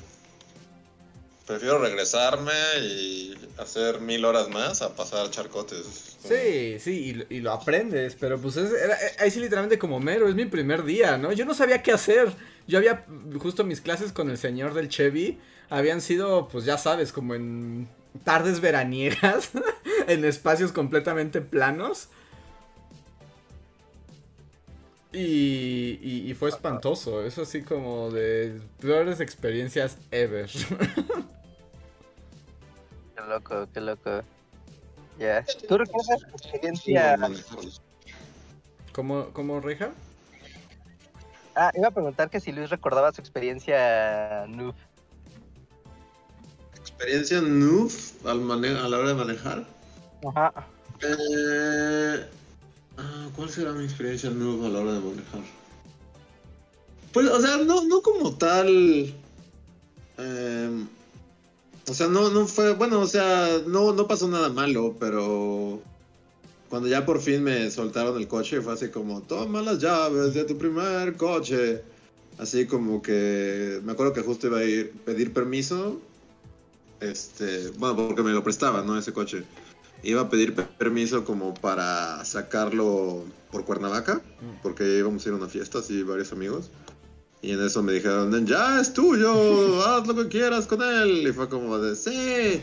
Prefiero 1.48 1.80
regresarme 1.80 2.52
y 2.80 3.34
hacer 3.58 4.02
mil 4.02 4.24
horas 4.24 4.50
más 4.50 4.84
a 4.84 4.94
pasar 4.96 5.32
charcotes. 5.32 6.16
Sí, 6.24 6.78
sí, 6.80 7.06
y, 7.06 7.14
lo- 7.16 7.26
y 7.28 7.40
lo 7.40 7.52
aprendes, 7.52 8.16
pero 8.20 8.40
pues 8.40 8.56
es, 8.58 8.72
era, 8.72 8.96
ahí 9.18 9.32
sí 9.32 9.40
literalmente 9.40 9.80
como 9.80 10.00
mero, 10.00 10.30
es 10.30 10.36
mi 10.36 10.46
primer 10.46 10.84
día, 10.84 11.18
¿no? 11.18 11.32
Yo 11.32 11.46
no 11.46 11.56
sabía 11.56 11.82
qué 11.82 11.92
hacer. 11.92 12.32
Yo 12.68 12.78
había, 12.78 13.04
justo 13.40 13.64
mis 13.64 13.82
clases 13.82 14.12
con 14.12 14.30
el 14.30 14.38
señor 14.38 14.76
del 14.76 14.90
Chevy 14.90 15.40
habían 15.72 16.02
sido, 16.02 16.50
pues 16.50 16.66
ya 16.66 16.78
sabes, 16.78 17.12
como 17.12 17.34
en 17.34 17.88
tardes 18.24 18.60
veraniegas, 18.62 19.50
en 20.08 20.26
espacios 20.26 20.72
completamente 20.72 21.42
planos. 21.42 22.10
Y, 25.12 25.98
y, 26.04 26.30
y 26.30 26.34
fue 26.36 26.50
espantoso, 26.50 27.24
eso 27.26 27.42
así 27.42 27.64
como 27.64 28.12
de 28.12 28.62
peores 28.80 29.20
experiencias 29.20 29.98
ever. 30.12 30.48
Qué 33.16 33.22
loco, 33.28 33.68
qué 33.74 33.82
loco. 33.82 34.22
Ya. 35.18 35.44
¿Tú 35.68 35.78
recuerdas 35.78 36.20
tu 36.20 36.38
Sí, 36.38 36.46
experiencia? 36.46 37.18
¿Cómo, 38.94 39.30
cómo, 39.34 39.60
Reja? 39.60 39.92
Ah, 41.56 41.72
iba 41.76 41.88
a 41.90 41.92
preguntar 41.92 42.30
que 42.30 42.40
si 42.40 42.52
Luis 42.54 42.70
recordaba 42.70 43.12
su 43.12 43.20
experiencia 43.20 44.46
noob. 44.48 44.74
Experiencia 46.78 47.42
noob 47.42 47.92
al 48.26 48.40
mane- 48.42 48.78
a 48.80 48.88
la 48.88 48.98
hora 48.98 49.10
de 49.10 49.16
manejar. 49.16 49.66
Ajá. 50.28 50.54
Eh, 51.02 52.26
ah, 53.00 53.30
¿Cuál 53.36 53.50
será 53.50 53.72
mi 53.74 53.84
experiencia 53.84 54.30
noob 54.30 54.66
a 54.66 54.70
la 54.70 54.80
hora 54.80 54.94
de 54.94 55.00
manejar? 55.00 55.42
Pues, 57.14 57.28
o 57.28 57.42
sea, 57.42 57.58
no, 57.58 57.84
no 57.86 58.02
como 58.02 58.36
tal. 58.36 58.68
eh, 60.18 60.86
o 61.90 61.94
sea, 61.94 62.08
no, 62.08 62.30
no 62.30 62.46
fue. 62.46 62.74
Bueno, 62.76 63.00
o 63.00 63.08
sea, 63.08 63.62
no, 63.68 63.94
no 63.94 64.08
pasó 64.08 64.28
nada 64.28 64.50
malo, 64.50 64.96
pero. 65.00 65.82
Cuando 66.70 66.88
ya 66.88 67.04
por 67.04 67.20
fin 67.20 67.44
me 67.44 67.72
soltaron 67.72 68.16
el 68.18 68.28
coche, 68.28 68.62
fue 68.62 68.74
así 68.74 68.90
como: 68.90 69.22
toma 69.24 69.62
las 69.62 69.80
llaves 69.80 70.36
de 70.36 70.44
tu 70.46 70.58
primer 70.58 71.16
coche. 71.18 71.82
Así 72.38 72.68
como 72.68 73.02
que. 73.02 73.82
Me 73.84 73.94
acuerdo 73.94 74.14
que 74.14 74.22
justo 74.22 74.48
iba 74.48 74.60
a 74.60 74.64
ir 74.64 74.92
pedir 75.06 75.34
permiso. 75.34 76.00
Este. 77.00 77.72
Bueno, 77.78 77.96
porque 77.96 78.22
me 78.22 78.32
lo 78.32 78.44
prestaban, 78.44 78.86
¿no? 78.86 78.98
Ese 78.98 79.14
coche 79.14 79.44
iba 80.04 80.22
a 80.22 80.30
pedir 80.30 80.56
pe- 80.56 80.64
permiso 80.78 81.26
como 81.26 81.54
para 81.54 82.24
sacarlo 82.26 83.24
por 83.52 83.66
Cuernavaca, 83.66 84.22
porque 84.62 84.98
íbamos 84.98 85.26
a 85.26 85.30
ir 85.30 85.34
a 85.36 85.38
una 85.38 85.48
fiesta, 85.48 85.80
así 85.80 86.04
varios 86.04 86.32
amigos. 86.32 86.70
Y 87.42 87.52
en 87.52 87.64
eso 87.66 87.82
me 87.84 87.94
dijeron, 87.94 88.46
ya 88.46 88.80
es 88.82 88.94
tuyo, 88.94 89.84
haz 89.86 90.06
lo 90.08 90.16
que 90.16 90.28
quieras 90.28 90.68
con 90.68 90.82
él. 90.82 91.28
Y 91.28 91.32
fue 91.32 91.48
como 91.50 91.80
de, 91.80 91.96
sí. 91.96 92.62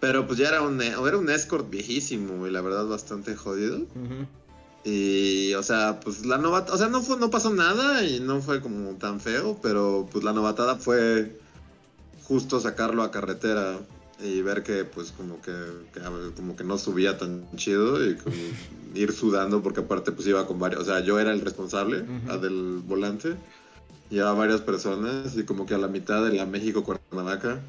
Pero 0.00 0.26
pues 0.26 0.38
ya 0.38 0.48
era 0.48 0.62
un, 0.62 0.80
era 0.82 1.16
un 1.16 1.30
escort 1.30 1.70
viejísimo 1.70 2.46
y 2.46 2.50
la 2.50 2.60
verdad 2.60 2.86
bastante 2.86 3.34
jodido. 3.34 3.80
Y, 4.84 5.52
o 5.54 5.62
sea, 5.62 5.98
pues 6.00 6.24
la 6.26 6.38
novata, 6.38 6.72
o 6.72 6.78
sea, 6.78 6.88
no 6.88 7.02
fue, 7.02 7.16
no 7.18 7.30
pasó 7.30 7.50
nada 7.52 8.04
y 8.04 8.20
no 8.20 8.40
fue 8.40 8.60
como 8.60 8.92
tan 8.96 9.20
feo, 9.20 9.58
pero 9.62 10.06
pues 10.12 10.22
la 10.22 10.32
novatada 10.32 10.76
fue 10.76 11.36
justo 12.24 12.60
sacarlo 12.60 13.02
a 13.02 13.10
carretera 13.10 13.78
y 14.18 14.42
ver 14.42 14.62
que 14.62 14.84
pues 14.84 15.12
como 15.12 15.40
que, 15.42 15.52
que, 15.92 16.00
como 16.34 16.56
que 16.56 16.64
no 16.64 16.78
subía 16.78 17.18
tan 17.18 17.46
chido 17.56 18.04
y 18.04 18.16
como 18.16 18.36
ir 18.94 19.12
sudando 19.12 19.62
porque 19.62 19.80
aparte 19.80 20.12
pues 20.12 20.26
iba 20.26 20.46
con 20.46 20.58
varios, 20.58 20.82
o 20.82 20.84
sea, 20.84 21.00
yo 21.00 21.18
era 21.18 21.32
el 21.32 21.40
responsable 21.40 22.04
del 22.40 22.82
volante, 22.84 23.36
llevaba 24.10 24.38
varias 24.38 24.62
personas 24.62 25.36
y 25.36 25.44
como 25.44 25.66
que 25.66 25.74
a 25.74 25.78
la 25.78 25.88
mitad 25.88 26.24
de 26.24 26.32
la 26.32 26.46
México 26.46 26.84
Cuernavaca 26.84 27.60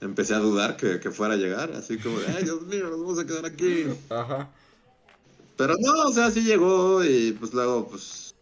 empecé 0.00 0.34
a 0.34 0.38
dudar 0.38 0.76
que, 0.76 0.98
que 0.98 1.10
fuera 1.10 1.34
a 1.34 1.36
llegar, 1.36 1.72
así 1.72 1.98
como 1.98 2.16
ay 2.36 2.44
Dios 2.44 2.62
mío, 2.62 2.88
nos 2.88 3.00
vamos 3.00 3.18
a 3.18 3.26
quedar 3.26 3.46
aquí. 3.46 3.84
Ajá. 4.08 4.50
Pero 5.56 5.74
no, 5.78 6.08
o 6.08 6.12
sea, 6.12 6.30
sí 6.30 6.42
llegó 6.42 7.04
y 7.04 7.32
pues 7.38 7.52
luego, 7.52 7.88
pues, 7.88 8.34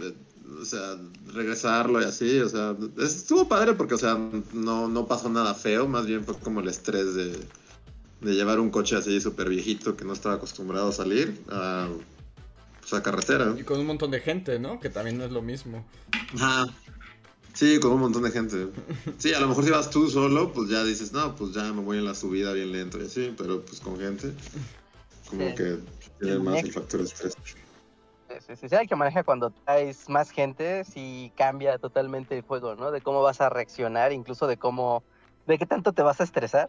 eh, 0.00 0.12
o 0.60 0.64
sea, 0.64 0.96
regresarlo 1.32 2.00
y 2.00 2.04
así, 2.04 2.40
o 2.40 2.48
sea, 2.48 2.76
estuvo 2.98 3.48
padre 3.48 3.74
porque, 3.74 3.94
o 3.94 3.98
sea, 3.98 4.18
no, 4.52 4.88
no 4.88 5.06
pasó 5.06 5.28
nada 5.28 5.54
feo, 5.54 5.88
más 5.88 6.06
bien 6.06 6.24
fue 6.24 6.36
como 6.38 6.60
el 6.60 6.68
estrés 6.68 7.14
de, 7.14 7.36
de 8.20 8.34
llevar 8.34 8.60
un 8.60 8.70
coche 8.70 8.96
así 8.96 9.20
súper 9.20 9.48
viejito 9.48 9.96
que 9.96 10.04
no 10.04 10.12
estaba 10.12 10.36
acostumbrado 10.36 10.88
a 10.88 10.92
salir 10.92 11.40
a, 11.50 11.88
pues, 12.80 12.92
a 12.92 13.02
carretera. 13.02 13.54
Y 13.58 13.64
con 13.64 13.80
un 13.80 13.86
montón 13.86 14.10
de 14.10 14.20
gente, 14.20 14.58
¿no? 14.58 14.80
Que 14.80 14.90
también 14.90 15.18
no 15.18 15.24
es 15.24 15.32
lo 15.32 15.42
mismo. 15.42 15.84
Ajá. 16.34 16.66
Sí, 17.52 17.80
con 17.80 17.92
un 17.92 18.00
montón 18.00 18.22
de 18.22 18.30
gente. 18.30 18.68
Sí, 19.16 19.32
a 19.32 19.40
lo 19.40 19.48
mejor 19.48 19.64
si 19.64 19.70
vas 19.70 19.88
tú 19.88 20.10
solo, 20.10 20.52
pues 20.52 20.68
ya 20.68 20.84
dices, 20.84 21.12
no, 21.12 21.34
pues 21.36 21.52
ya 21.54 21.72
me 21.72 21.80
voy 21.80 21.96
en 21.98 22.04
la 22.04 22.14
subida 22.14 22.52
bien 22.52 22.70
lento 22.70 22.98
y 23.00 23.06
así, 23.06 23.34
pero 23.36 23.62
pues 23.62 23.80
con 23.80 23.98
gente, 23.98 24.32
como 25.30 25.48
Sí. 25.48 25.54
que 25.54 25.78
tiene 26.20 26.38
más 26.38 26.62
el 26.62 26.72
factor 26.72 27.00
estrés. 27.00 27.34
El 28.48 28.88
que 28.88 28.96
maneja 28.96 29.22
cuando 29.22 29.50
traes 29.50 30.08
más 30.08 30.30
gente, 30.30 30.84
sí 30.84 31.32
cambia 31.36 31.78
totalmente 31.78 32.36
el 32.36 32.42
juego, 32.42 32.74
¿no? 32.76 32.90
De 32.90 33.00
cómo 33.00 33.22
vas 33.22 33.40
a 33.40 33.48
reaccionar, 33.48 34.12
incluso 34.12 34.46
de 34.46 34.56
cómo, 34.56 35.02
de 35.46 35.58
qué 35.58 35.66
tanto 35.66 35.92
te 35.92 36.02
vas 36.02 36.20
a 36.20 36.24
estresar. 36.24 36.68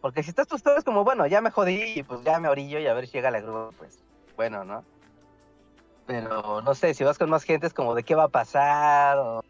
Porque 0.00 0.22
si 0.22 0.30
estás 0.30 0.46
tú 0.46 0.56
es 0.56 0.84
como, 0.84 1.04
bueno, 1.04 1.26
ya 1.26 1.40
me 1.40 1.50
jodí 1.50 1.94
y 1.96 2.02
pues 2.02 2.22
ya 2.24 2.38
me 2.40 2.48
orillo 2.48 2.78
y 2.78 2.86
a 2.86 2.94
ver 2.94 3.06
si 3.06 3.12
llega 3.12 3.30
la 3.30 3.40
grúa, 3.40 3.70
pues 3.78 3.98
bueno, 4.36 4.64
¿no? 4.64 4.84
Pero 6.06 6.60
no 6.60 6.74
sé, 6.74 6.92
si 6.92 7.04
vas 7.04 7.18
con 7.18 7.30
más 7.30 7.44
gente 7.44 7.66
es 7.66 7.72
como 7.72 7.94
de 7.94 8.02
qué 8.02 8.14
va 8.14 8.24
a 8.24 8.28
pasar, 8.28 9.18
o 9.18 9.42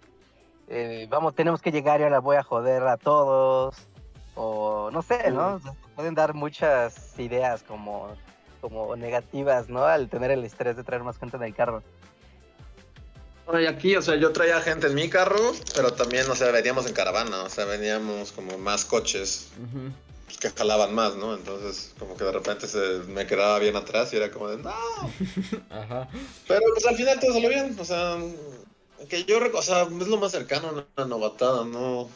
eh, 0.69 1.07
vamos, 1.11 1.35
tenemos 1.35 1.61
que 1.61 1.73
llegar 1.73 2.01
y 2.01 2.05
ahora 2.05 2.21
voy 2.21 2.37
a 2.37 2.43
joder 2.43 2.85
a 2.85 2.97
todos, 2.97 3.89
o 4.37 4.91
no 4.93 5.03
sé, 5.03 5.31
¿no? 5.31 5.61
pueden 5.95 6.15
dar 6.15 6.35
muchas 6.35 7.19
ideas 7.19 7.63
como 7.63 8.09
como 8.65 8.97
negativas, 8.97 9.69
¿no? 9.69 9.85
Al 9.85 10.09
tener 10.09 10.31
el 10.31 10.43
estrés 10.43 10.75
de 10.75 10.85
traer 10.85 11.03
más 11.03 11.19
gente 11.19 11.37
en 11.37 11.43
el 11.43 11.55
carro. 11.55 11.83
Y 13.53 13.67
aquí, 13.67 13.95
o 13.95 14.01
sea, 14.01 14.17
yo 14.17 14.33
traía 14.33 14.59
gente 14.63 14.87
en 14.87 14.95
mi 14.95 15.11
carro, 15.11 15.53
pero 15.75 15.93
también, 15.93 16.31
o 16.31 16.35
sea, 16.35 16.51
veníamos 16.51 16.87
en 16.87 16.95
caravana, 16.95 17.43
o 17.43 17.51
sea, 17.51 17.67
veníamos 17.67 18.33
como 18.33 18.57
más 18.57 18.87
coches 18.87 19.49
pues, 20.25 20.39
que 20.39 20.51
jalaban 20.51 20.95
más, 20.95 21.15
¿no? 21.17 21.35
Entonces, 21.35 21.93
como 21.99 22.17
que 22.17 22.25
de 22.25 22.33
repente 22.33 22.67
se 22.67 22.79
me 23.07 23.27
quedaba 23.27 23.59
bien 23.59 23.77
atrás 23.77 24.15
y 24.15 24.17
era 24.17 24.31
como 24.31 24.49
de, 24.49 24.57
no. 24.57 24.71
Ajá. 25.71 26.09
Pero 26.49 26.63
pues 26.73 26.87
al 26.87 26.97
final 26.97 27.21
todo 27.21 27.35
salió 27.35 27.51
bien, 27.51 27.77
o 27.79 27.85
sea, 27.85 28.17
que 29.11 29.25
yo, 29.25 29.39
o 29.53 29.63
sea, 29.63 29.83
es 29.83 30.09
lo 30.09 30.17
más 30.17 30.33
cercano 30.33 30.69
a 30.69 30.73
una 31.03 31.07
novatada, 31.07 31.67
¿no? 31.67 32.09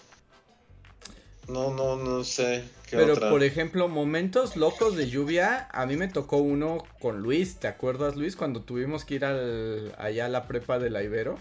No, 1.48 1.72
no, 1.72 1.96
no 1.96 2.24
sé. 2.24 2.64
Pero 2.90 3.14
por 3.18 3.42
ejemplo, 3.42 3.88
momentos 3.88 4.56
locos 4.56 4.96
de 4.96 5.08
lluvia, 5.08 5.68
a 5.72 5.86
mí 5.86 5.96
me 5.96 6.08
tocó 6.08 6.36
uno 6.36 6.84
con 7.00 7.20
Luis, 7.20 7.56
¿te 7.56 7.68
acuerdas 7.68 8.16
Luis? 8.16 8.36
Cuando 8.36 8.62
tuvimos 8.62 9.04
que 9.04 9.14
ir 9.14 9.24
al, 9.24 9.94
allá 9.98 10.26
a 10.26 10.28
la 10.28 10.46
prepa 10.46 10.78
de 10.78 10.90
la 10.90 11.02
Ibero. 11.02 11.38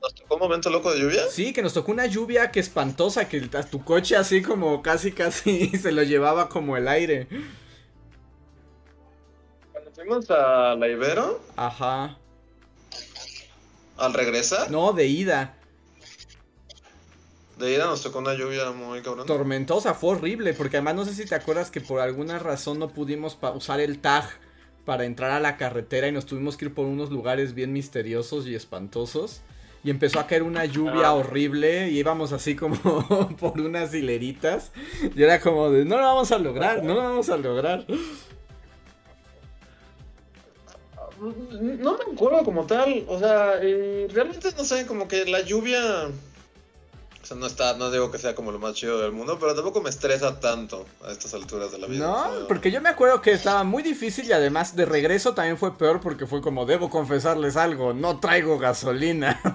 ¿Nos 0.00 0.14
tocó 0.14 0.34
un 0.34 0.40
momento 0.40 0.70
loco 0.70 0.92
de 0.92 1.00
lluvia? 1.00 1.26
Sí, 1.28 1.52
que 1.52 1.62
nos 1.62 1.74
tocó 1.74 1.90
una 1.90 2.06
lluvia 2.06 2.50
que 2.50 2.60
espantosa, 2.60 3.28
que 3.28 3.40
tu 3.40 3.84
coche 3.84 4.16
así 4.16 4.42
como 4.42 4.80
casi 4.82 5.12
casi 5.12 5.68
se 5.78 5.92
lo 5.92 6.02
llevaba 6.02 6.48
como 6.48 6.76
el 6.76 6.86
aire. 6.88 7.26
Cuando 9.72 9.90
fuimos 9.92 10.30
a 10.30 10.74
la 10.76 10.88
Ibero. 10.88 11.40
Ajá. 11.56 12.16
¿Al 13.96 14.14
regresar? 14.14 14.70
No, 14.70 14.92
de 14.92 15.06
ida. 15.06 15.57
De 17.58 17.74
ida 17.74 17.86
nos 17.86 18.02
tocó 18.02 18.20
una 18.20 18.34
lluvia 18.34 18.70
muy 18.70 19.02
cabrón. 19.02 19.26
Tormentosa, 19.26 19.94
fue 19.94 20.10
horrible, 20.10 20.54
porque 20.54 20.76
además 20.76 20.94
no 20.94 21.04
sé 21.04 21.14
si 21.14 21.24
te 21.24 21.34
acuerdas 21.34 21.70
que 21.70 21.80
por 21.80 22.00
alguna 22.00 22.38
razón 22.38 22.78
no 22.78 22.88
pudimos 22.88 23.36
usar 23.54 23.80
el 23.80 23.98
tag 23.98 24.28
para 24.84 25.04
entrar 25.04 25.32
a 25.32 25.40
la 25.40 25.56
carretera 25.56 26.08
y 26.08 26.12
nos 26.12 26.24
tuvimos 26.24 26.56
que 26.56 26.66
ir 26.66 26.74
por 26.74 26.86
unos 26.86 27.10
lugares 27.10 27.54
bien 27.54 27.72
misteriosos 27.72 28.46
y 28.46 28.54
espantosos. 28.54 29.42
Y 29.84 29.90
empezó 29.90 30.20
a 30.20 30.26
caer 30.26 30.42
una 30.42 30.64
lluvia 30.64 31.08
ah. 31.08 31.14
horrible 31.14 31.90
y 31.90 31.98
íbamos 31.98 32.32
así 32.32 32.54
como 32.54 32.76
por 33.40 33.60
unas 33.60 33.92
hileritas. 33.92 34.72
Y 35.14 35.22
era 35.22 35.40
como 35.40 35.70
de, 35.70 35.84
no 35.84 35.96
lo 35.96 36.02
vamos 36.02 36.30
a 36.32 36.38
lograr, 36.38 36.82
no 36.82 36.94
lo 36.94 37.02
vamos 37.02 37.28
a 37.28 37.36
lograr. 37.36 37.86
No 41.20 41.98
me 41.98 42.12
acuerdo 42.12 42.44
como 42.44 42.64
tal, 42.66 43.04
o 43.08 43.18
sea, 43.18 43.54
eh, 43.60 44.06
realmente 44.12 44.48
no 44.56 44.64
sé, 44.64 44.86
como 44.86 45.08
que 45.08 45.24
la 45.24 45.40
lluvia 45.40 46.10
sea, 47.28 47.36
no 47.36 47.46
está, 47.46 47.76
no 47.76 47.90
digo 47.90 48.10
que 48.10 48.18
sea 48.18 48.34
como 48.34 48.52
lo 48.52 48.58
más 48.58 48.74
chido 48.74 49.00
del 49.00 49.12
mundo, 49.12 49.38
pero 49.38 49.54
tampoco 49.54 49.82
me 49.82 49.90
estresa 49.90 50.40
tanto 50.40 50.86
a 51.04 51.12
estas 51.12 51.34
alturas 51.34 51.70
de 51.70 51.78
la 51.78 51.86
vida. 51.86 52.06
No, 52.06 52.48
porque 52.48 52.70
yo 52.70 52.80
me 52.80 52.88
acuerdo 52.88 53.20
que 53.20 53.32
estaba 53.32 53.64
muy 53.64 53.82
difícil 53.82 54.26
y 54.26 54.32
además 54.32 54.74
de 54.74 54.86
regreso 54.86 55.34
también 55.34 55.58
fue 55.58 55.76
peor 55.76 56.00
porque 56.00 56.26
fue 56.26 56.40
como, 56.40 56.64
debo 56.64 56.88
confesarles 56.88 57.56
algo, 57.56 57.92
no 57.92 58.18
traigo 58.20 58.58
gasolina. 58.58 59.40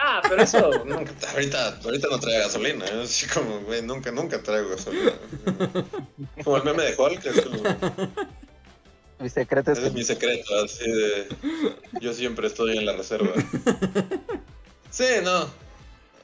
Ah, 0.00 0.22
pero 0.26 0.42
eso, 0.42 0.84
nunca, 0.84 1.12
ahorita, 1.32 1.80
ahorita 1.84 2.08
no 2.08 2.20
traigo 2.20 2.44
gasolina, 2.44 2.86
¿eh? 2.86 3.02
así 3.02 3.26
como, 3.26 3.60
güey, 3.60 3.82
nunca, 3.82 4.10
nunca 4.12 4.40
traigo 4.40 4.70
gasolina. 4.70 5.12
Como 6.44 6.56
el 6.56 6.64
meme 6.64 6.84
de 6.84 6.94
Hulk, 6.96 7.26
es 7.26 7.40
como... 7.42 7.62
Mi 9.18 9.28
secreto 9.28 9.72
es, 9.72 9.78
es 9.80 9.92
mi 9.92 10.04
secreto, 10.04 10.64
así 10.64 10.88
de, 10.88 11.28
yo 12.00 12.14
siempre 12.14 12.46
estoy 12.46 12.78
en 12.78 12.86
la 12.86 12.92
reserva. 12.92 13.32
Sí, 14.90 15.04
no. 15.22 15.48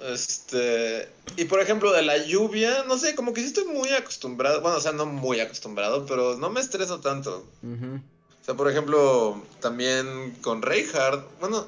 Este. 0.00 1.09
Y 1.37 1.44
por 1.44 1.61
ejemplo, 1.61 1.92
de 1.92 2.03
la 2.03 2.18
lluvia, 2.18 2.85
no 2.87 2.98
sé, 2.98 3.14
como 3.14 3.33
que 3.33 3.40
sí 3.40 3.46
estoy 3.48 3.64
muy 3.64 3.88
acostumbrado. 3.90 4.61
Bueno, 4.61 4.77
o 4.77 4.81
sea, 4.81 4.92
no 4.92 5.07
muy 5.07 5.40
acostumbrado, 5.40 6.05
pero 6.07 6.37
no 6.37 6.50
me 6.50 6.61
estreso 6.61 7.00
tanto. 7.00 7.46
O 7.62 8.44
sea, 8.44 8.55
por 8.55 8.70
ejemplo, 8.70 9.42
también 9.61 10.37
con 10.42 10.62
Reinhardt. 10.62 11.24
Bueno, 11.40 11.66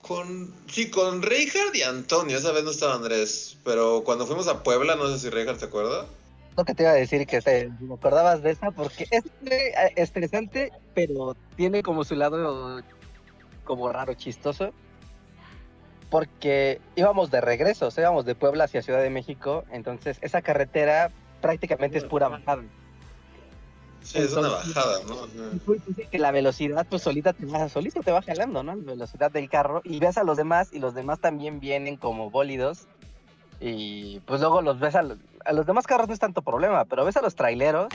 con. 0.00 0.54
Sí, 0.70 0.90
con 0.90 1.22
Reinhardt 1.22 1.74
y 1.74 1.82
Antonio. 1.82 2.38
Esa 2.38 2.52
vez 2.52 2.64
no 2.64 2.70
estaba 2.70 2.94
Andrés. 2.94 3.56
Pero 3.64 4.02
cuando 4.04 4.26
fuimos 4.26 4.46
a 4.46 4.62
Puebla, 4.62 4.94
no 4.94 5.08
sé 5.08 5.18
si 5.18 5.30
Reinhardt 5.30 5.60
te 5.60 5.66
acuerda. 5.66 6.06
Lo 6.56 6.64
que 6.64 6.74
te 6.74 6.82
iba 6.82 6.92
a 6.92 6.96
decir 6.96 7.26
que 7.26 7.40
te, 7.40 7.70
me 7.80 7.94
acordabas 7.94 8.42
de 8.42 8.50
esa 8.50 8.70
porque 8.70 9.08
es 9.10 9.24
estresante, 9.96 10.70
pero 10.94 11.34
tiene 11.56 11.82
como 11.82 12.04
su 12.04 12.14
lado 12.14 12.82
como 13.64 13.90
raro, 13.90 14.12
chistoso 14.12 14.72
porque 16.12 16.78
íbamos 16.94 17.30
de 17.30 17.40
regreso, 17.40 17.86
o 17.86 17.90
sea, 17.90 18.02
íbamos 18.02 18.26
de 18.26 18.34
Puebla 18.34 18.64
hacia 18.64 18.82
Ciudad 18.82 19.00
de 19.00 19.08
México, 19.08 19.64
entonces 19.72 20.18
esa 20.20 20.42
carretera 20.42 21.10
prácticamente 21.40 21.96
es 21.96 22.04
pura 22.04 22.28
bajada. 22.28 22.62
Sí, 24.02 24.18
es 24.18 24.34
una 24.34 24.50
bajada, 24.50 24.98
¿no? 25.08 25.16
Pues, 25.64 25.80
que 26.10 26.18
la 26.18 26.30
velocidad, 26.30 26.86
pues 26.90 27.00
solita 27.00 27.32
te 27.32 27.46
va, 27.46 27.66
solito 27.70 28.02
te 28.02 28.12
va 28.12 28.20
jalando, 28.20 28.62
¿no? 28.62 28.74
La 28.74 28.92
velocidad 28.92 29.30
del 29.30 29.48
carro, 29.48 29.80
y 29.84 30.00
ves 30.00 30.18
a 30.18 30.22
los 30.22 30.36
demás, 30.36 30.68
y 30.74 30.80
los 30.80 30.94
demás 30.94 31.18
también 31.18 31.60
vienen 31.60 31.96
como 31.96 32.28
bólidos, 32.28 32.88
y 33.58 34.20
pues 34.26 34.42
luego 34.42 34.60
los 34.60 34.80
ves 34.80 34.94
a 34.96 35.02
los, 35.02 35.18
a 35.46 35.54
los 35.54 35.64
demás 35.64 35.86
carros 35.86 36.08
no 36.08 36.12
es 36.12 36.20
tanto 36.20 36.42
problema, 36.42 36.84
pero 36.84 37.06
ves 37.06 37.16
a 37.16 37.22
los 37.22 37.36
traileros, 37.36 37.88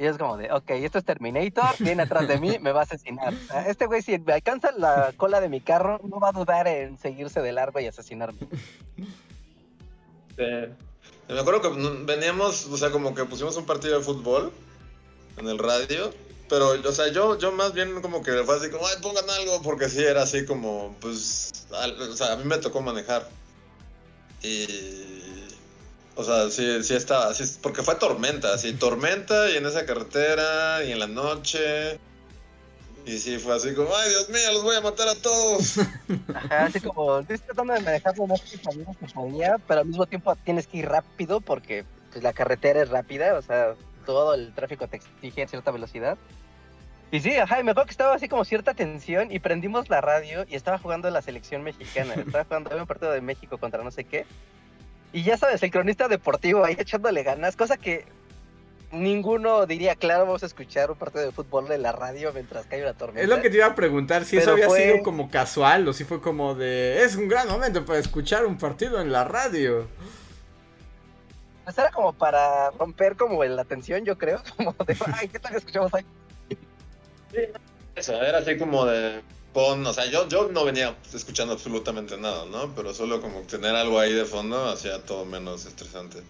y 0.00 0.06
es 0.06 0.16
como 0.16 0.38
de, 0.38 0.50
ok, 0.50 0.70
esto 0.70 0.96
es 0.96 1.04
Terminator, 1.04 1.74
viene 1.78 2.04
atrás 2.04 2.26
de 2.26 2.40
mí, 2.40 2.58
me 2.62 2.72
va 2.72 2.80
a 2.80 2.84
asesinar. 2.84 3.34
Este 3.66 3.84
güey, 3.84 4.00
si 4.00 4.18
me 4.18 4.32
alcanza 4.32 4.72
la 4.72 5.12
cola 5.14 5.42
de 5.42 5.50
mi 5.50 5.60
carro, 5.60 6.00
no 6.02 6.18
va 6.18 6.30
a 6.30 6.32
dudar 6.32 6.66
en 6.66 6.96
seguirse 6.96 7.42
de 7.42 7.52
largo 7.52 7.80
y 7.80 7.86
asesinarme. 7.86 8.38
Sí. 10.38 10.44
Me 11.28 11.38
acuerdo 11.38 11.60
que 11.60 11.68
veníamos, 12.06 12.64
o 12.66 12.78
sea, 12.78 12.90
como 12.90 13.14
que 13.14 13.26
pusimos 13.26 13.58
un 13.58 13.66
partido 13.66 13.98
de 13.98 14.02
fútbol 14.02 14.50
en 15.36 15.48
el 15.48 15.58
radio. 15.58 16.14
Pero, 16.48 16.70
o 16.70 16.92
sea, 16.92 17.12
yo, 17.12 17.38
yo 17.38 17.52
más 17.52 17.74
bien 17.74 18.00
como 18.00 18.22
que 18.22 18.42
fue 18.44 18.56
así 18.56 18.70
como, 18.70 18.86
ay, 18.86 18.96
pongan 19.02 19.28
algo, 19.28 19.60
porque 19.60 19.90
sí 19.90 20.02
era 20.02 20.22
así 20.22 20.46
como, 20.46 20.96
pues, 21.00 21.66
o 21.70 22.16
sea, 22.16 22.32
a 22.32 22.36
mí 22.36 22.44
me 22.44 22.56
tocó 22.56 22.80
manejar. 22.80 23.28
Y 24.42 25.19
o 26.16 26.24
sea, 26.24 26.50
sí, 26.50 26.82
sí 26.82 26.94
estaba, 26.94 27.32
sí, 27.34 27.44
porque 27.62 27.82
fue 27.82 27.94
tormenta, 27.94 28.56
sí, 28.58 28.72
tormenta 28.74 29.50
y 29.50 29.56
en 29.56 29.66
esa 29.66 29.86
carretera 29.86 30.84
y 30.84 30.92
en 30.92 30.98
la 30.98 31.06
noche. 31.06 31.98
Y 33.06 33.18
sí, 33.18 33.38
fue 33.38 33.54
así 33.54 33.74
como, 33.74 33.88
ay 33.94 34.08
Dios 34.10 34.28
mío, 34.28 34.52
los 34.52 34.62
voy 34.62 34.76
a 34.76 34.80
matar 34.80 35.08
a 35.08 35.14
todos. 35.14 35.78
Ajá, 36.34 36.64
así 36.66 36.80
como, 36.80 37.20
estoy 37.20 37.38
tratando 37.38 37.72
de 37.72 37.80
manejar 37.80 38.16
lo 38.18 38.26
más 38.26 38.40
que 38.42 38.58
podía, 39.14 39.56
pero 39.66 39.80
al 39.80 39.86
mismo 39.86 40.06
tiempo 40.06 40.34
tienes 40.36 40.66
que 40.66 40.78
ir 40.78 40.88
rápido 40.88 41.40
porque 41.40 41.84
pues, 42.12 42.22
la 42.22 42.32
carretera 42.32 42.82
es 42.82 42.90
rápida, 42.90 43.34
o 43.34 43.42
sea, 43.42 43.74
todo 44.04 44.34
el 44.34 44.52
tráfico 44.54 44.88
te 44.88 44.96
exige 44.96 45.46
cierta 45.46 45.70
velocidad. 45.70 46.18
Y 47.12 47.20
sí, 47.20 47.34
ajá, 47.36 47.58
y 47.58 47.64
me 47.64 47.72
acuerdo 47.72 47.86
que 47.86 47.92
estaba 47.92 48.14
así 48.14 48.28
como 48.28 48.44
cierta 48.44 48.74
tensión 48.74 49.32
y 49.32 49.40
prendimos 49.40 49.88
la 49.88 50.00
radio 50.00 50.44
y 50.48 50.54
estaba 50.54 50.78
jugando 50.78 51.10
la 51.10 51.22
selección 51.22 51.62
mexicana, 51.62 52.14
estaba 52.14 52.44
jugando 52.44 52.76
un 52.76 52.86
partido 52.86 53.10
de 53.10 53.20
México 53.20 53.58
contra 53.58 53.82
no 53.82 53.90
sé 53.90 54.04
qué. 54.04 54.26
Y 55.12 55.22
ya 55.22 55.36
sabes, 55.36 55.62
el 55.62 55.70
cronista 55.70 56.08
deportivo 56.08 56.64
ahí 56.64 56.76
echándole 56.78 57.22
ganas, 57.22 57.56
cosa 57.56 57.76
que 57.76 58.04
ninguno 58.92 59.66
diría, 59.66 59.94
claro, 59.94 60.26
vamos 60.26 60.42
a 60.42 60.46
escuchar 60.46 60.90
un 60.90 60.96
partido 60.96 61.24
de 61.24 61.32
fútbol 61.32 61.68
de 61.68 61.78
la 61.78 61.92
radio 61.92 62.32
mientras 62.32 62.66
cae 62.66 62.82
una 62.82 62.94
tormenta. 62.94 63.22
Es 63.22 63.28
lo 63.28 63.40
que 63.40 63.50
te 63.50 63.56
iba 63.56 63.66
a 63.66 63.74
preguntar, 63.74 64.24
si 64.24 64.36
eso 64.36 64.52
había 64.52 64.68
sido 64.68 65.02
como 65.02 65.30
casual 65.30 65.86
o 65.88 65.92
si 65.92 66.04
fue 66.04 66.20
como 66.20 66.54
de, 66.54 67.02
es 67.02 67.16
un 67.16 67.28
gran 67.28 67.48
momento 67.48 67.84
para 67.84 67.98
escuchar 67.98 68.46
un 68.46 68.58
partido 68.58 69.00
en 69.00 69.12
la 69.12 69.24
radio. 69.24 69.88
Pues 71.64 71.78
era 71.78 71.90
como 71.90 72.12
para 72.12 72.70
romper 72.70 73.16
como 73.16 73.42
la 73.44 73.64
tensión, 73.64 74.04
yo 74.04 74.18
creo, 74.18 74.42
como 74.56 74.74
de, 74.86 74.96
ay, 75.14 75.28
¿qué 75.28 75.38
tal 75.38 75.54
escuchamos 75.54 75.92
ahí? 75.94 76.04
eso, 77.94 78.20
era 78.22 78.38
así 78.38 78.56
como 78.58 78.86
de, 78.86 79.20
pon, 79.52 79.86
o 79.86 79.92
sea, 79.92 80.06
yo, 80.06 80.28
yo 80.28 80.48
no 80.48 80.64
venía 80.64 80.96
escuchando 81.12 81.54
absolutamente 81.54 82.16
nada, 82.16 82.44
¿no? 82.46 82.74
Pero 82.74 82.94
solo 82.94 83.20
como 83.20 83.40
tener 83.42 83.74
algo 83.74 83.98
ahí 83.98 84.12
de 84.12 84.24
fondo 84.24 84.68
hacía 84.68 85.02
todo 85.04 85.24
menos 85.24 85.66
estresante. 85.66 86.22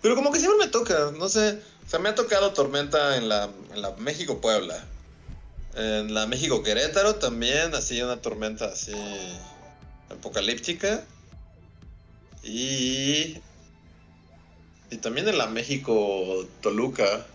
Pero 0.00 0.14
como 0.14 0.32
que 0.32 0.38
siempre 0.38 0.66
me 0.66 0.70
toca, 0.70 1.12
no 1.16 1.28
sé, 1.28 1.60
o 1.86 1.88
sea, 1.88 1.98
me 1.98 2.08
ha 2.08 2.14
tocado 2.14 2.52
tormenta 2.52 3.16
en 3.16 3.28
la, 3.28 3.50
en 3.74 3.82
la 3.82 3.92
México-Puebla. 3.92 4.84
En 5.74 6.12
la 6.12 6.26
México-Querétaro 6.26 7.16
también, 7.16 7.74
así 7.74 8.02
una 8.02 8.20
tormenta 8.20 8.66
así 8.66 8.92
apocalíptica. 10.10 11.04
Y... 12.42 13.38
Y 14.90 14.98
también 15.00 15.26
en 15.28 15.38
la 15.38 15.46
México-Toluca. 15.46 17.26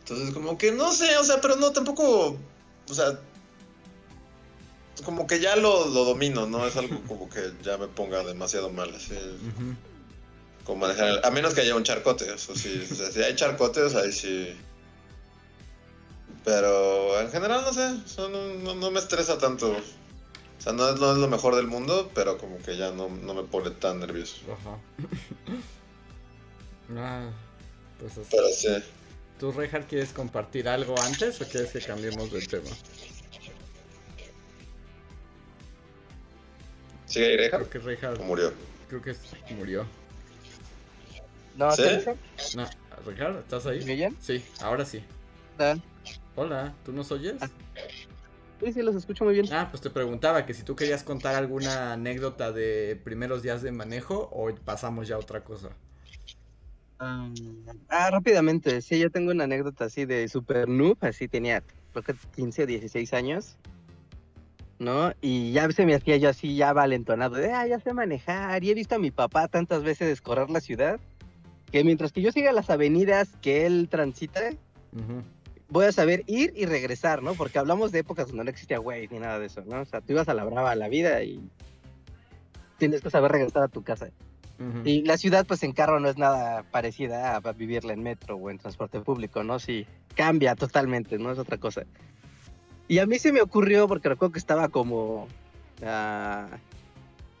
Entonces, 0.00 0.34
como 0.34 0.58
que 0.58 0.72
no 0.72 0.92
sé, 0.92 1.16
o 1.16 1.24
sea, 1.24 1.40
pero 1.40 1.56
no 1.56 1.72
tampoco. 1.72 2.36
O 2.88 2.94
sea. 2.94 3.18
Como 5.04 5.26
que 5.26 5.40
ya 5.40 5.56
lo, 5.56 5.86
lo 5.88 6.04
domino, 6.04 6.46
¿no? 6.46 6.66
Es 6.66 6.76
algo 6.76 7.00
como 7.08 7.28
que 7.28 7.52
ya 7.62 7.76
me 7.78 7.86
ponga 7.88 8.22
demasiado 8.24 8.70
mal, 8.70 8.94
así. 8.94 9.14
Como 10.64 10.80
manejar 10.86 11.08
el- 11.08 11.24
A 11.24 11.30
menos 11.30 11.54
que 11.54 11.62
haya 11.62 11.74
un 11.74 11.82
charcote, 11.84 12.32
eso 12.32 12.54
sí. 12.54 12.86
O 12.90 12.94
sea, 12.94 13.10
si 13.10 13.22
hay 13.22 13.34
charcotes, 13.34 13.94
ahí 13.94 14.12
sí. 14.12 14.54
Pero 16.44 17.20
en 17.20 17.30
general, 17.30 17.62
no 17.64 17.72
sé. 17.72 17.94
no- 18.18 18.74
no 18.74 18.90
me 18.90 18.98
estresa 18.98 19.38
tanto. 19.38 19.70
O 19.72 20.62
sea, 20.62 20.72
no 20.72 20.88
es, 20.90 21.00
no 21.00 21.12
es 21.12 21.18
lo 21.18 21.28
mejor 21.28 21.56
del 21.56 21.66
mundo, 21.66 22.10
pero 22.14 22.36
como 22.38 22.58
que 22.58 22.76
ya 22.76 22.90
no, 22.92 23.08
no 23.08 23.32
me 23.34 23.42
pone 23.44 23.70
tan 23.70 24.00
nervioso. 24.00 24.36
Ajá. 24.52 24.78
Ah, 26.96 27.30
pues 28.00 28.12
así. 28.18 28.26
Pero 28.32 28.48
sí. 28.48 28.84
¿Tú, 29.38 29.52
Reinhardt, 29.52 29.88
quieres 29.88 30.12
compartir 30.12 30.68
algo 30.68 31.00
antes 31.00 31.40
o 31.40 31.44
quieres 31.46 31.70
que 31.70 31.80
cambiemos 31.80 32.32
de 32.32 32.40
tema? 32.40 32.68
¿Sigue 37.10 37.26
ahí, 37.26 37.36
Reja? 37.36 37.56
Creo 37.56 37.70
que 37.70 37.78
Reinhardt, 37.80 38.20
¿O 38.20 38.24
murió? 38.24 38.52
creo 38.88 39.02
que 39.02 39.14
murió. 39.56 39.84
No, 41.56 41.72
¿Sí? 41.72 41.82
No, 42.56 42.64
Reinhardt, 43.04 43.40
¿estás 43.40 43.66
ahí? 43.66 43.84
¿Me 43.84 43.94
oyen? 43.94 44.16
Sí, 44.20 44.44
ahora 44.60 44.84
sí. 44.84 45.02
Ah, 45.58 45.74
Hola, 46.36 46.72
¿tú 46.84 46.92
nos 46.92 47.10
oyes? 47.10 47.34
Sí, 48.62 48.72
sí, 48.72 48.82
los 48.82 48.94
escucho 48.94 49.24
muy 49.24 49.34
bien. 49.34 49.46
Ah, 49.52 49.66
pues 49.70 49.82
te 49.82 49.90
preguntaba 49.90 50.46
que 50.46 50.54
si 50.54 50.62
tú 50.62 50.76
querías 50.76 51.02
contar 51.02 51.34
alguna 51.34 51.94
anécdota 51.94 52.52
de 52.52 53.00
primeros 53.02 53.42
días 53.42 53.60
de 53.62 53.72
manejo 53.72 54.28
o 54.32 54.54
pasamos 54.54 55.08
ya 55.08 55.16
a 55.16 55.18
otra 55.18 55.42
cosa. 55.42 55.70
Ah, 57.00 57.28
ah, 57.88 58.10
rápidamente, 58.10 58.82
sí, 58.82 59.00
yo 59.00 59.10
tengo 59.10 59.32
una 59.32 59.44
anécdota 59.44 59.86
así 59.86 60.04
de 60.04 60.28
super 60.28 60.68
noob, 60.68 60.96
así 61.00 61.26
tenía, 61.26 61.64
creo 61.92 62.04
que 62.04 62.14
15 62.36 62.62
o 62.62 62.66
16 62.66 63.12
años, 63.14 63.56
¿no? 64.80 65.12
Y 65.20 65.52
ya 65.52 65.70
se 65.70 65.86
me 65.86 65.94
hacía 65.94 66.16
yo 66.16 66.30
así 66.30 66.56
ya 66.56 66.72
valentonado, 66.72 67.36
de, 67.36 67.52
ah, 67.52 67.66
ya 67.66 67.78
sé 67.78 67.92
manejar, 67.92 68.64
y 68.64 68.70
he 68.70 68.74
visto 68.74 68.96
a 68.96 68.98
mi 68.98 69.10
papá 69.10 69.46
tantas 69.46 69.84
veces 69.84 70.20
correr 70.22 70.50
la 70.50 70.60
ciudad, 70.60 70.98
que 71.70 71.84
mientras 71.84 72.12
que 72.12 72.22
yo 72.22 72.32
siga 72.32 72.50
las 72.50 72.70
avenidas 72.70 73.28
que 73.42 73.66
él 73.66 73.88
transita, 73.90 74.40
voy 75.68 75.84
a 75.84 75.92
saber 75.92 76.24
ir 76.26 76.52
y 76.56 76.64
regresar, 76.64 77.22
¿no? 77.22 77.34
Porque 77.34 77.58
hablamos 77.58 77.92
de 77.92 78.00
épocas 78.00 78.28
donde 78.28 78.44
no 78.44 78.50
existía 78.50 78.80
Waze 78.80 79.08
ni 79.12 79.18
nada 79.18 79.38
de 79.38 79.46
eso, 79.46 79.62
¿no? 79.66 79.82
O 79.82 79.84
sea, 79.84 80.00
tú 80.00 80.14
ibas 80.14 80.28
a 80.28 80.34
la 80.34 80.44
brava 80.44 80.70
a 80.70 80.76
la 80.76 80.88
vida 80.88 81.22
y 81.22 81.40
tienes 82.78 83.02
que 83.02 83.10
saber 83.10 83.30
regresar 83.30 83.62
a 83.62 83.68
tu 83.68 83.82
casa. 83.82 84.08
Y 84.84 85.02
la 85.04 85.16
ciudad, 85.16 85.46
pues 85.46 85.62
en 85.62 85.72
carro 85.72 86.00
no 86.00 86.08
es 86.10 86.18
nada 86.18 86.64
parecida 86.70 87.34
a 87.34 87.52
vivirla 87.52 87.94
en 87.94 88.02
metro 88.02 88.36
o 88.36 88.50
en 88.50 88.58
transporte 88.58 89.00
público, 89.00 89.42
¿no? 89.42 89.58
Sí, 89.58 89.86
cambia 90.14 90.54
totalmente, 90.54 91.18
¿no? 91.18 91.32
Es 91.32 91.38
otra 91.38 91.56
cosa. 91.56 91.84
Y 92.90 92.98
a 92.98 93.06
mí 93.06 93.20
se 93.20 93.30
me 93.30 93.40
ocurrió, 93.40 93.86
porque 93.86 94.08
recuerdo 94.08 94.32
que 94.32 94.40
estaba 94.40 94.68
como... 94.68 95.28
ah, 95.86 96.48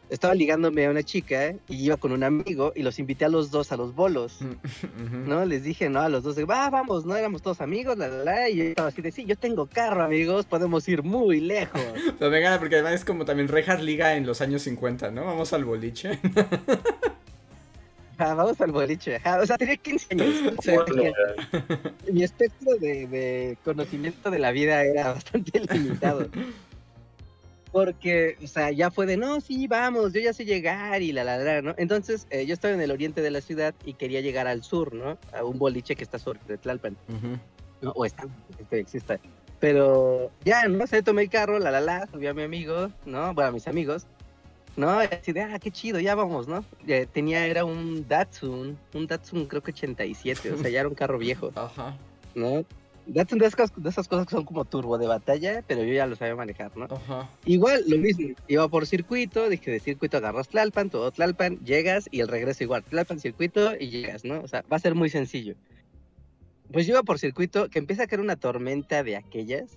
estaba 0.08 0.32
ligándome 0.32 0.86
a 0.86 0.90
una 0.90 1.02
chica 1.02 1.46
¿eh? 1.46 1.56
y 1.68 1.86
iba 1.86 1.96
con 1.96 2.12
un 2.12 2.22
amigo 2.22 2.72
y 2.76 2.84
los 2.84 3.00
invité 3.00 3.24
a 3.24 3.28
los 3.28 3.50
dos 3.50 3.72
a 3.72 3.76
los 3.76 3.92
bolos, 3.92 4.42
Ujú. 4.42 5.16
¿no? 5.26 5.44
Les 5.44 5.64
dije, 5.64 5.90
¿no? 5.90 6.02
A 6.02 6.08
los 6.08 6.22
dos, 6.22 6.36
vamos, 6.46 7.04
¿no? 7.04 7.16
Éramos 7.16 7.42
todos 7.42 7.60
amigos, 7.60 7.98
la, 7.98 8.06
la, 8.06 8.22
la. 8.22 8.48
Y 8.48 8.58
yo 8.58 8.64
estaba 8.64 8.88
así 8.90 9.02
de, 9.02 9.10
sí, 9.10 9.24
yo 9.24 9.34
tengo 9.34 9.66
carro, 9.66 10.04
amigos, 10.04 10.46
podemos 10.46 10.86
ir 10.86 11.02
muy 11.02 11.40
lejos. 11.40 11.80
Pero 12.20 12.30
venga, 12.30 12.56
porque 12.60 12.76
además 12.76 12.94
es 12.94 13.04
como 13.04 13.24
también 13.24 13.48
Reinhardt 13.48 13.82
Liga 13.82 14.14
en 14.14 14.26
los 14.26 14.40
años 14.40 14.62
50, 14.62 15.10
¿no? 15.10 15.24
Vamos 15.24 15.52
al 15.52 15.64
boliche. 15.64 16.20
Vamos 18.20 18.60
al 18.60 18.72
boliche. 18.72 19.16
ajá. 19.16 19.40
O 19.40 19.46
sea, 19.46 19.56
tenía 19.58 19.76
15 19.76 20.06
años. 20.14 20.54
O 20.58 20.62
sea, 20.62 20.84
tenía- 20.84 21.12
mi 22.12 22.22
espectro 22.22 22.76
de, 22.76 23.06
de 23.06 23.58
conocimiento 23.64 24.30
de 24.30 24.38
la 24.38 24.50
vida 24.52 24.82
era 24.84 25.12
bastante 25.12 25.60
limitado. 25.72 26.28
Porque, 27.72 28.36
o 28.42 28.48
sea, 28.48 28.72
ya 28.72 28.90
fue 28.90 29.06
de, 29.06 29.16
no, 29.16 29.40
sí, 29.40 29.68
vamos, 29.68 30.12
yo 30.12 30.20
ya 30.20 30.32
sé 30.32 30.44
llegar 30.44 31.02
y 31.02 31.12
la, 31.12 31.22
la, 31.22 31.38
la, 31.38 31.62
¿no? 31.62 31.72
Entonces, 31.78 32.26
eh, 32.30 32.44
yo 32.44 32.52
estaba 32.52 32.74
en 32.74 32.80
el 32.80 32.90
oriente 32.90 33.22
de 33.22 33.30
la 33.30 33.40
ciudad 33.40 33.74
y 33.84 33.94
quería 33.94 34.20
llegar 34.20 34.48
al 34.48 34.64
sur, 34.64 34.92
¿no? 34.92 35.18
A 35.32 35.44
un 35.44 35.56
boliche 35.56 35.94
que 35.94 36.02
está 36.02 36.18
sobre 36.18 36.40
de 36.48 36.58
Tlalpan, 36.58 36.96
Ujú. 37.08 37.38
¿no? 37.82 37.90
O 37.92 38.04
está, 38.04 38.24
este 38.58 38.80
exista. 38.80 39.20
Pero 39.60 40.32
ya, 40.44 40.66
no 40.66 40.84
sé, 40.88 41.02
tomé 41.04 41.22
el 41.22 41.30
carro, 41.30 41.60
la, 41.60 41.70
la, 41.70 41.80
la, 41.80 42.08
subí 42.08 42.26
a 42.26 42.34
mi 42.34 42.42
amigo, 42.42 42.90
¿no? 43.06 43.34
Bueno, 43.34 43.50
a 43.50 43.52
mis 43.52 43.68
amigos, 43.68 44.04
¿no? 44.76 44.90
Así 44.90 45.32
de, 45.32 45.42
ah, 45.42 45.58
qué 45.58 45.70
chido, 45.70 46.00
ya 46.00 46.14
vamos, 46.14 46.48
¿no? 46.48 46.64
Tenía, 47.12 47.46
era 47.46 47.64
un 47.64 48.06
Datsun, 48.08 48.78
un 48.94 49.06
Datsun 49.06 49.46
creo 49.46 49.62
que 49.62 49.72
87, 49.72 50.52
o 50.52 50.58
sea, 50.58 50.70
ya 50.70 50.80
era 50.80 50.88
un 50.88 50.94
carro 50.94 51.18
viejo. 51.18 51.52
Ajá. 51.56 51.96
¿no? 52.34 52.64
Datsun 53.06 53.38
de 53.38 53.46
esas, 53.46 53.72
de 53.74 53.88
esas 53.88 54.06
cosas 54.06 54.26
que 54.26 54.32
son 54.32 54.44
como 54.44 54.64
turbo 54.64 54.96
de 54.98 55.06
batalla, 55.06 55.64
pero 55.66 55.82
yo 55.82 55.92
ya 55.92 56.06
lo 56.06 56.14
sabía 56.14 56.36
manejar, 56.36 56.76
¿no? 56.76 56.84
Ajá. 56.84 57.28
Igual, 57.44 57.82
lo 57.88 57.98
mismo, 57.98 58.36
iba 58.46 58.68
por 58.68 58.86
circuito, 58.86 59.48
dije 59.48 59.70
de 59.70 59.80
circuito 59.80 60.18
agarras 60.18 60.48
Tlalpan, 60.48 60.90
todo 60.90 61.10
Tlalpan, 61.10 61.58
llegas 61.64 62.08
y 62.12 62.20
el 62.20 62.28
regreso 62.28 62.62
igual, 62.62 62.84
Tlalpan, 62.84 63.18
circuito 63.18 63.72
y 63.78 63.88
llegas, 63.88 64.24
¿no? 64.24 64.40
O 64.40 64.48
sea, 64.48 64.64
va 64.70 64.76
a 64.76 64.80
ser 64.80 64.94
muy 64.94 65.10
sencillo. 65.10 65.54
Pues 66.72 66.86
yo 66.86 66.92
iba 66.92 67.02
por 67.02 67.18
circuito, 67.18 67.68
que 67.68 67.80
empieza 67.80 68.04
a 68.04 68.06
caer 68.06 68.20
una 68.20 68.36
tormenta 68.36 69.02
de 69.02 69.16
aquellas, 69.16 69.72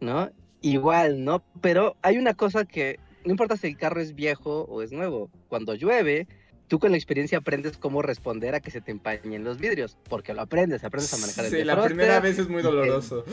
¿no? 0.00 0.30
Igual, 0.60 1.24
¿no? 1.24 1.44
Pero 1.60 1.96
hay 2.02 2.18
una 2.18 2.34
cosa 2.34 2.64
que, 2.64 2.98
no 3.28 3.32
importa 3.32 3.58
si 3.58 3.66
el 3.66 3.76
carro 3.76 4.00
es 4.00 4.14
viejo 4.14 4.62
o 4.70 4.80
es 4.80 4.90
nuevo, 4.90 5.30
cuando 5.48 5.74
llueve, 5.74 6.26
tú 6.66 6.78
con 6.78 6.92
la 6.92 6.96
experiencia 6.96 7.36
aprendes 7.36 7.76
cómo 7.76 8.00
responder 8.00 8.54
a 8.54 8.60
que 8.60 8.70
se 8.70 8.80
te 8.80 8.90
empañen 8.90 9.44
los 9.44 9.58
vidrios, 9.58 9.98
porque 10.08 10.32
lo 10.32 10.40
aprendes, 10.40 10.82
aprendes 10.82 11.12
a 11.12 11.18
manejar 11.18 11.44
el 11.44 11.50
Sí, 11.50 11.62
la 11.62 11.84
primera 11.84 12.20
vez 12.20 12.38
es 12.38 12.48
muy 12.48 12.62
doloroso. 12.62 13.26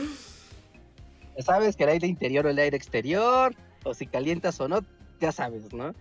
sabes 1.39 1.77
que 1.77 1.85
el 1.85 1.91
aire 1.91 2.07
interior 2.07 2.45
o 2.45 2.49
el 2.49 2.59
aire 2.59 2.75
exterior, 2.75 3.55
o 3.85 3.93
si 3.93 4.05
calientas 4.05 4.59
o 4.59 4.67
no, 4.67 4.81
ya 5.21 5.31
sabes, 5.31 5.73
¿no? 5.73 5.95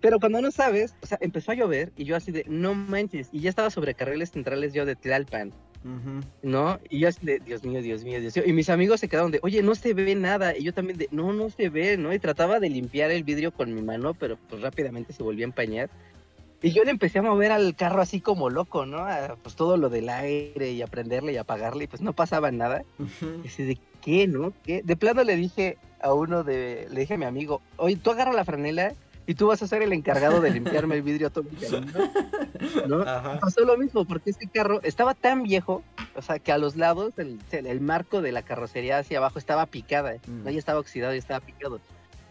Pero 0.00 0.18
cuando 0.18 0.42
no 0.42 0.50
sabes, 0.50 0.96
o 1.00 1.06
sea, 1.06 1.18
empezó 1.20 1.52
a 1.52 1.54
llover 1.54 1.92
y 1.96 2.06
yo 2.06 2.16
así 2.16 2.32
de, 2.32 2.44
no 2.48 2.74
manches, 2.74 3.28
y 3.30 3.38
ya 3.38 3.50
estaba 3.50 3.70
sobre 3.70 3.94
carriles 3.94 4.32
centrales 4.32 4.72
yo 4.72 4.84
de 4.84 4.96
Tlalpan, 4.96 5.52
¿no? 6.42 6.78
Y 6.90 7.00
yo 7.00 7.08
así 7.08 7.24
de, 7.24 7.38
Dios 7.38 7.62
mío, 7.64 7.82
Dios 7.82 8.04
mío, 8.04 8.20
Dios 8.20 8.36
mío. 8.36 8.44
Y 8.46 8.52
mis 8.52 8.68
amigos 8.68 9.00
se 9.00 9.08
quedaron 9.08 9.30
de, 9.30 9.40
oye, 9.42 9.62
no 9.62 9.74
se 9.74 9.94
ve 9.94 10.14
nada. 10.14 10.56
Y 10.56 10.64
yo 10.64 10.74
también 10.74 10.98
de, 10.98 11.08
no, 11.10 11.32
no 11.32 11.50
se 11.50 11.68
ve, 11.68 11.96
¿no? 11.96 12.12
Y 12.12 12.18
trataba 12.18 12.60
de 12.60 12.70
limpiar 12.70 13.10
el 13.10 13.24
vidrio 13.24 13.52
con 13.52 13.74
mi 13.74 13.82
mano, 13.82 14.14
pero 14.14 14.36
pues 14.48 14.62
rápidamente 14.62 15.12
se 15.12 15.22
volvió 15.22 15.44
a 15.44 15.48
empañar. 15.48 15.90
Y 16.60 16.72
yo 16.72 16.82
le 16.82 16.90
empecé 16.90 17.20
a 17.20 17.22
mover 17.22 17.52
al 17.52 17.76
carro 17.76 18.02
así 18.02 18.20
como 18.20 18.50
loco, 18.50 18.84
¿no? 18.84 18.98
A, 18.98 19.36
pues 19.42 19.54
todo 19.54 19.76
lo 19.76 19.88
del 19.90 20.08
aire 20.08 20.72
y 20.72 20.82
a 20.82 20.88
prenderle 20.88 21.32
y 21.32 21.36
apagarle, 21.36 21.84
y 21.84 21.86
pues 21.86 22.02
no 22.02 22.12
pasaba 22.12 22.50
nada. 22.50 22.82
Ujú. 22.98 23.42
Y 23.44 23.48
así 23.48 23.62
de, 23.62 23.78
¿qué, 24.02 24.26
no? 24.26 24.52
¿Qué? 24.64 24.82
De 24.82 24.96
plano 24.96 25.22
le 25.22 25.36
dije 25.36 25.78
a 26.00 26.12
uno 26.12 26.42
de, 26.42 26.88
le 26.90 27.00
dije 27.00 27.14
a 27.14 27.18
mi 27.18 27.26
amigo, 27.26 27.62
oye, 27.76 27.96
tú 27.96 28.10
agarra 28.10 28.32
la 28.32 28.44
franela 28.44 28.94
y 29.28 29.34
tú 29.34 29.46
vas 29.46 29.62
a 29.62 29.68
ser 29.68 29.82
el 29.82 29.92
encargado 29.92 30.40
de 30.40 30.50
limpiarme 30.50 30.96
el 30.96 31.02
vidrio 31.02 31.30
todo 31.30 31.44
el 31.48 31.56
camino", 31.56 32.02
¿no? 32.88 33.02
Ajá. 33.06 33.38
Pasó 33.38 33.60
lo 33.60 33.76
mismo, 33.76 34.06
porque 34.06 34.30
este 34.30 34.48
carro 34.48 34.80
estaba 34.82 35.14
tan 35.14 35.42
viejo, 35.42 35.84
o 36.16 36.22
sea, 36.22 36.38
que 36.38 36.50
a 36.50 36.58
los 36.58 36.76
lados, 36.76 37.12
el, 37.18 37.38
el 37.52 37.80
marco 37.80 38.22
de 38.22 38.32
la 38.32 38.42
carrocería 38.42 38.98
hacia 38.98 39.18
abajo 39.18 39.38
estaba 39.38 39.66
picada, 39.66 40.14
¿eh? 40.14 40.20
Mm. 40.26 40.44
¿no? 40.44 40.50
Ya 40.50 40.58
estaba 40.58 40.80
oxidado 40.80 41.14
y 41.14 41.18
estaba 41.18 41.44
picado. 41.44 41.78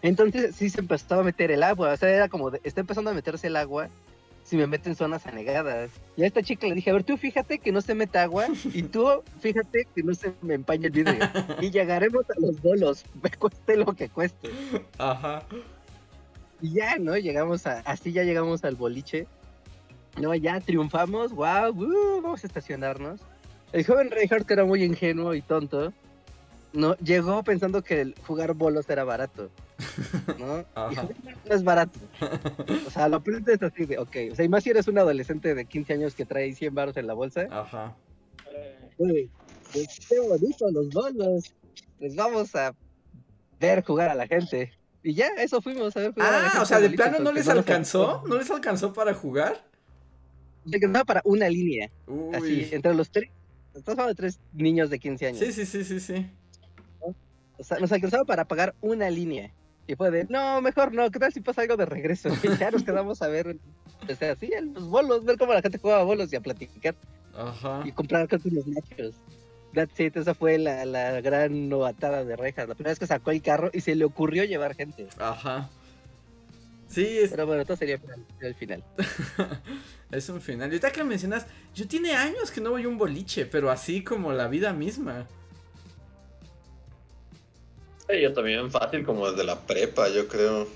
Entonces 0.02 0.56
sí 0.56 0.70
se 0.70 0.82
empezó 0.82 1.20
a 1.20 1.24
meter 1.24 1.52
el 1.52 1.64
agua, 1.64 1.94
o 1.94 1.98
sea, 1.98 2.10
era 2.10 2.30
como, 2.30 2.52
de, 2.52 2.62
está 2.64 2.82
empezando 2.82 3.12
a 3.12 3.14
meterse 3.14 3.48
el 3.48 3.56
agua 3.56 3.90
si 4.48 4.56
me 4.56 4.66
meten 4.66 4.96
zonas 4.96 5.28
anegadas. 5.28 5.92
Y 6.16 6.24
a 6.24 6.28
esta 6.28 6.42
chica 6.42 6.68
le 6.68 6.76
dije, 6.76 6.90
a 6.90 6.94
ver, 6.94 7.04
tú 7.04 7.18
fíjate 7.18 7.60
que 7.60 7.74
no 7.74 7.82
se 7.82 7.94
meta 7.94 8.24
agua 8.24 8.48
y 8.74 8.84
tú 8.84 9.06
fíjate 9.42 9.88
que 9.94 10.04
no 10.04 10.14
se 10.14 10.34
me 10.42 10.54
empañe 10.54 10.88
el 10.88 10.94
vidrio. 10.94 11.20
y 11.62 11.70
llegaremos 11.70 12.26
a 12.30 12.40
los 12.40 12.62
bolos, 12.62 13.04
me 13.22 13.30
cueste 13.30 13.76
lo 13.76 13.94
que 13.94 14.08
cueste. 14.08 14.50
Ajá. 14.98 15.44
Y 16.62 16.74
ya, 16.74 16.98
¿no? 16.98 17.17
Llegamos 17.17 17.67
a, 17.67 17.80
así 17.80 18.12
ya 18.12 18.24
llegamos 18.24 18.63
al 18.63 18.76
boliche. 18.76 19.28
No, 20.20 20.34
ya 20.34 20.60
triunfamos, 20.60 21.32
wow, 21.32 21.74
vamos 22.22 22.43
a 22.43 22.48
estacionarnos. 22.48 23.22
El 23.72 23.86
joven 23.86 24.10
Reinhardt, 24.10 24.48
que 24.48 24.54
era 24.54 24.65
muy 24.65 24.84
ingenuo 24.84 25.36
y 25.36 25.41
tonto, 25.41 25.93
no, 26.74 26.96
llegó 26.98 27.43
pensando 27.43 27.84
que 27.84 28.02
el 28.02 28.15
jugar 28.26 28.54
bolos 28.54 28.89
era 28.89 29.04
barato, 29.04 29.50
¿no? 30.39 30.65
Y 30.91 30.96
no 31.50 31.56
es 31.56 31.63
barato. 31.63 32.00
O 32.88 32.89
sea, 32.89 33.08
lo 33.08 33.22
primero 33.22 33.52
es 33.52 33.62
así 33.62 33.86
de, 33.86 34.00
ok, 34.00 34.15
o 34.32 34.36
sea, 34.36 34.46
y 34.46 34.50
más 34.50 34.63
si 34.63 34.72
eres 34.72 34.88
un 34.88 34.98
adolescente 34.98 35.54
de 35.54 35.65
15 35.65 35.93
años 35.93 36.15
que 36.15 36.26
trae 36.26 36.54
100 36.54 36.74
baros 36.74 36.98
en 36.98 37.08
la 37.08 37.13
bolsa, 37.13 37.48
Ajá. 37.52 37.96
Uy, 38.98 39.30
qué 39.74 40.20
bonito 40.20 40.72
los 40.72 40.89
bolos. 40.89 41.54
Les 42.00 42.15
vamos 42.15 42.56
a 42.56 42.74
ver 43.60 43.84
jugar 43.84 44.10
a 44.10 44.15
la 44.15 44.28
gente. 44.28 44.72
Y 45.08 45.13
ya, 45.13 45.28
eso 45.38 45.62
fuimos 45.62 45.96
a 45.96 46.02
ver 46.02 46.13
a. 46.17 46.52
Ah, 46.54 46.62
o 46.62 46.65
sea, 46.65 46.82
de 46.82 46.89
plano 46.89 47.20
no 47.20 47.32
les 47.32 47.48
alcanzó. 47.48 48.24
¿No 48.28 48.38
les 48.38 48.52
alcanzó 48.52 48.91
para 48.91 49.13
jugar? 49.13 49.63
Se 50.70 50.76
alcanzaba 50.76 51.06
para 51.06 51.22
una 51.24 51.48
línea, 51.48 51.89
Uy. 52.08 52.36
así, 52.36 52.67
entre 52.74 52.93
los 52.93 53.10
tres. 53.10 53.30
Estamos 53.74 54.00
hablando 54.00 54.10
de 54.10 54.15
tres 54.15 54.41
niños 54.52 54.89
de 54.89 55.00
15 55.00 55.28
años. 55.28 55.39
Sí, 55.39 55.54
sí, 55.54 55.65
sí, 55.65 55.86
sí, 55.86 56.02
sí. 56.02 56.30
O 57.00 57.63
sea, 57.63 57.80
nos 57.80 57.89
alcanzaba 57.93 58.26
para 58.26 58.50
pagar 58.50 58.76
una 58.82 59.10
línea. 59.10 59.54
Y 59.88 59.96
fue 59.96 60.12
de, 60.12 60.26
no, 60.26 60.62
mejor 60.62 60.93
no, 60.93 61.10
¿qué 61.10 61.20
tal 61.20 61.32
si 61.32 61.39
pasa 61.39 61.62
algo 61.62 61.78
de 61.78 61.86
regreso? 61.86 62.28
Y 62.43 62.58
ya 62.58 62.70
nos 62.70 62.84
quedamos 62.84 63.22
a 63.22 63.30
ver, 63.30 63.56
o 64.12 64.15
sea, 64.15 64.34
así, 64.34 64.50
los 64.74 64.89
bolos, 64.89 65.24
ver 65.24 65.38
cómo 65.38 65.54
la 65.54 65.62
gente 65.62 65.78
jugaba 65.78 66.04
bolos 66.04 66.34
y 66.34 66.36
a 66.36 66.41
platicar 66.41 66.96
Ajá. 67.34 67.82
y 67.86 67.93
comprar 67.93 68.28
casi 68.28 68.50
unos 68.50 68.67
nachos. 68.67 69.15
That's 69.78 70.00
it, 70.00 70.18
esa 70.18 70.34
fue 70.34 70.58
la, 70.58 70.86
la 70.86 71.22
gran 71.22 71.70
novatada 71.70 72.26
de 72.26 72.36
Rejas. 72.36 72.68
La 72.68 72.74
primera 72.74 72.94
vez 72.94 72.98
que 72.98 73.06
sacó 73.06 73.30
el 73.30 73.44
carro 73.44 73.70
y 73.72 73.82
se 73.82 73.94
le 73.94 74.06
ocurrió 74.06 74.44
llevar 74.44 74.74
gente. 74.74 75.08
Ajá. 75.20 75.70
Sí, 76.88 77.20
es, 77.20 77.30
Pero 77.30 77.46
bueno, 77.46 77.63
todo 77.63 77.78
sería 77.78 78.00
el 78.40 78.56
final. 78.56 78.84
es 80.12 80.30
un 80.30 80.42
final. 80.42 80.70
Y 80.70 80.72
ahorita 80.72 80.92
que 80.92 81.04
mencionas, 81.04 81.46
yo 81.76 81.88
tiene 81.88 82.16
años 82.16 82.50
que 82.50 82.60
no 82.60 82.72
voy 82.72 82.86
a 82.86 82.88
un 82.88 82.98
boliche, 82.98 83.46
pero 83.46 83.70
así 83.70 84.04
como 84.04 84.34
la 84.34 84.48
vida 84.48 84.74
misma. 84.74 85.28
Sí, 88.10 88.20
yo 88.20 88.34
también 88.34 88.72
fácil 88.72 89.06
como 89.06 89.30
desde 89.30 89.44
la 89.44 89.60
prepa, 89.60 90.10
yo 90.10 90.28
creo. 90.28 90.68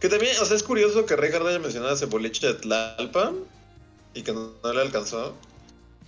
Que 0.00 0.10
también, 0.10 0.36
o 0.38 0.44
sea, 0.44 0.54
es 0.54 0.62
curioso 0.62 1.06
que 1.06 1.16
Ricardo 1.16 1.48
haya 1.48 1.60
mencionado 1.60 1.94
ese 1.94 2.04
boliche 2.04 2.46
de 2.48 2.54
Tlalpan 2.56 3.36
y 4.12 4.20
que 4.20 4.34
no, 4.34 4.52
no 4.62 4.72
le 4.74 4.82
alcanzó. 4.82 5.34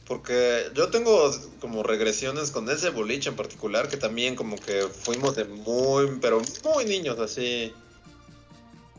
Porque 0.07 0.71
yo 0.75 0.89
tengo 0.89 1.33
como 1.61 1.83
regresiones 1.83 2.53
con 2.53 2.71
ese 2.71 2.91
boliche 2.91 3.29
en 3.29 3.37
particular, 3.37 3.89
que 3.89 3.97
también 3.97 4.37
como 4.37 4.57
que 4.57 4.83
fuimos 4.83 5.35
de 5.35 5.45
muy, 5.45 6.19
pero 6.21 6.41
muy 6.65 6.85
niños, 6.85 7.19
así. 7.19 7.75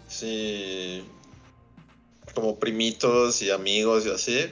Sí. 0.10 1.04
Como 2.34 2.60
primitos 2.60 3.42
y 3.42 3.52
amigos 3.52 4.06
y 4.06 4.10
así. 4.10 4.52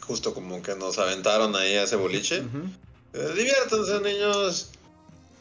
Justo 0.00 0.32
como 0.32 0.62
que 0.62 0.74
nos 0.74 0.98
aventaron 0.98 1.54
ahí 1.54 1.74
a 1.74 1.82
ese 1.82 1.96
boliche. 1.96 2.40
Ujú. 2.40 2.68
Eh, 3.12 3.32
diviértanse, 3.36 4.00
niños. 4.00 4.70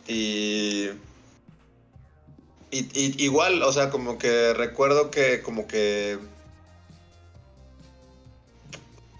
Y, 0.08 0.89
y, 2.69 2.79
y- 2.93 3.23
igual, 3.23 3.63
o 3.63 3.71
sea, 3.71 3.89
como 3.89 4.17
que 4.17 4.53
recuerdo 4.53 5.10
que 5.10 5.41
como 5.41 5.67
que... 5.67 6.19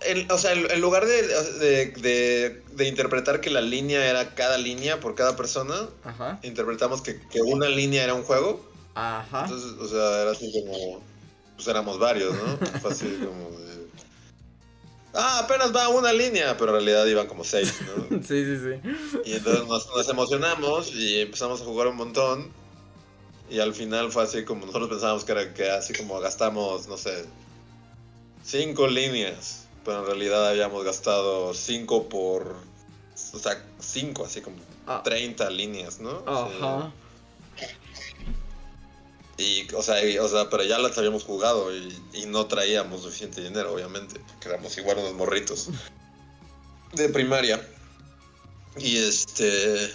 en- 0.08 0.32
o 0.32 0.38
sea, 0.38 0.54
en, 0.54 0.70
en 0.72 0.82
lugar 0.82 1.06
de, 1.06 1.22
de, 1.24 1.86
de- 2.02 2.64
de 2.74 2.88
interpretar 2.88 3.42
que 3.42 3.50
la 3.50 3.62
línea 3.62 4.06
era 4.10 4.36
cada 4.36 4.58
línea 4.58 5.00
por 5.00 5.16
cada 5.16 5.36
persona, 5.36 5.88
Ajá. 6.04 6.40
interpretamos 6.44 7.02
que, 7.02 7.20
que 7.30 7.42
una 7.42 7.68
línea 7.68 8.04
era 8.04 8.14
un 8.14 8.24
juego. 8.24 8.64
Ajá. 8.96 9.44
Entonces, 9.44 9.72
o 9.80 9.88
sea, 9.88 10.22
era 10.22 10.32
así 10.32 10.52
como... 10.52 11.02
Pues 11.56 11.68
éramos 11.70 12.00
varios, 12.00 12.34
¿no? 12.36 12.58
Fue 12.82 12.92
así 12.92 13.06
como 13.24 13.50
de... 13.60 13.86
Ah, 15.14 15.40
apenas 15.40 15.74
va 15.74 15.88
una 15.88 16.12
línea, 16.12 16.58
pero 16.58 16.72
en 16.78 16.84
realidad 16.86 17.06
iban 17.06 17.28
como 17.28 17.44
seis, 17.46 17.74
¿no? 18.10 18.22
Sí, 18.28 18.44
sí, 18.44 18.58
sí. 18.58 19.20
Y 19.24 19.34
entonces 19.36 19.66
nos, 19.68 19.88
nos 19.96 20.10
emocionamos 20.10 20.94
y 20.94 21.22
empezamos 21.22 21.62
a 21.62 21.66
jugar 21.66 21.88
un 21.88 21.96
montón. 21.96 22.52
Y 23.50 23.60
al 23.60 23.74
final 23.74 24.12
fue 24.12 24.24
así 24.24 24.44
como 24.44 24.66
nosotros 24.66 24.90
pensábamos 24.90 25.24
que 25.24 25.32
era 25.32 25.54
que 25.54 25.70
así 25.70 25.94
como 25.94 26.20
gastamos, 26.20 26.88
no 26.88 26.98
sé, 26.98 27.26
cinco 28.44 28.88
líneas. 28.88 29.65
Pero 29.86 30.00
en 30.00 30.06
realidad 30.08 30.50
habíamos 30.50 30.84
gastado 30.84 31.54
cinco 31.54 32.10
por. 32.10 32.56
O 33.34 33.40
sea, 33.40 33.64
cinco, 33.80 34.26
así 34.26 34.42
como 34.42 34.58
Ah. 34.88 35.02
30 35.04 35.50
líneas, 35.50 36.00
¿no? 36.00 36.24
Ajá. 36.28 36.92
Y, 39.38 39.68
o 39.74 39.82
sea, 39.82 40.04
y- 40.06 40.18
o 40.18 40.28
sea, 40.28 40.50
pero 40.50 40.64
ya 40.64 40.78
las 40.80 40.98
habíamos 40.98 41.24
jugado 41.24 41.76
y, 41.76 41.94
y 42.14 42.26
no 42.26 42.46
traíamos 42.48 43.02
suficiente 43.02 43.42
dinero, 43.42 43.74
obviamente, 43.74 44.20
porque 44.28 44.50
éramos 44.50 44.78
igual 44.78 44.98
unos 45.00 45.14
morritos 45.14 45.68
de 46.94 47.10
primaria. 47.10 47.66
Y 48.78 48.98
este. 48.98 49.92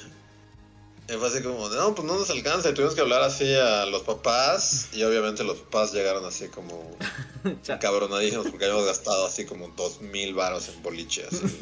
Y 1.13 1.17
Fue 1.19 1.29
así 1.29 1.43
como, 1.43 1.69
no, 1.69 1.95
pues 1.95 2.07
no 2.07 2.19
nos 2.19 2.31
alcanza. 2.31 2.71
Y 2.71 2.75
tuvimos 2.75 2.95
que 2.95 3.01
hablar 3.01 3.23
así 3.23 3.53
a 3.55 3.85
los 3.87 4.03
papás. 4.03 4.89
Y 4.93 5.03
obviamente 5.03 5.43
los 5.45 5.59
papás 5.59 5.93
llegaron 5.93 6.25
así 6.25 6.49
como 6.49 6.97
cabronadísimos 7.81 8.47
porque 8.49 8.65
habíamos 8.67 8.87
gastado 8.87 9.27
así 9.27 9.45
como 9.47 9.69
dos 9.77 10.01
mil 10.01 10.35
varos 10.35 10.69
en 10.69 10.83
boliche. 10.83 11.27
Así. 11.27 11.59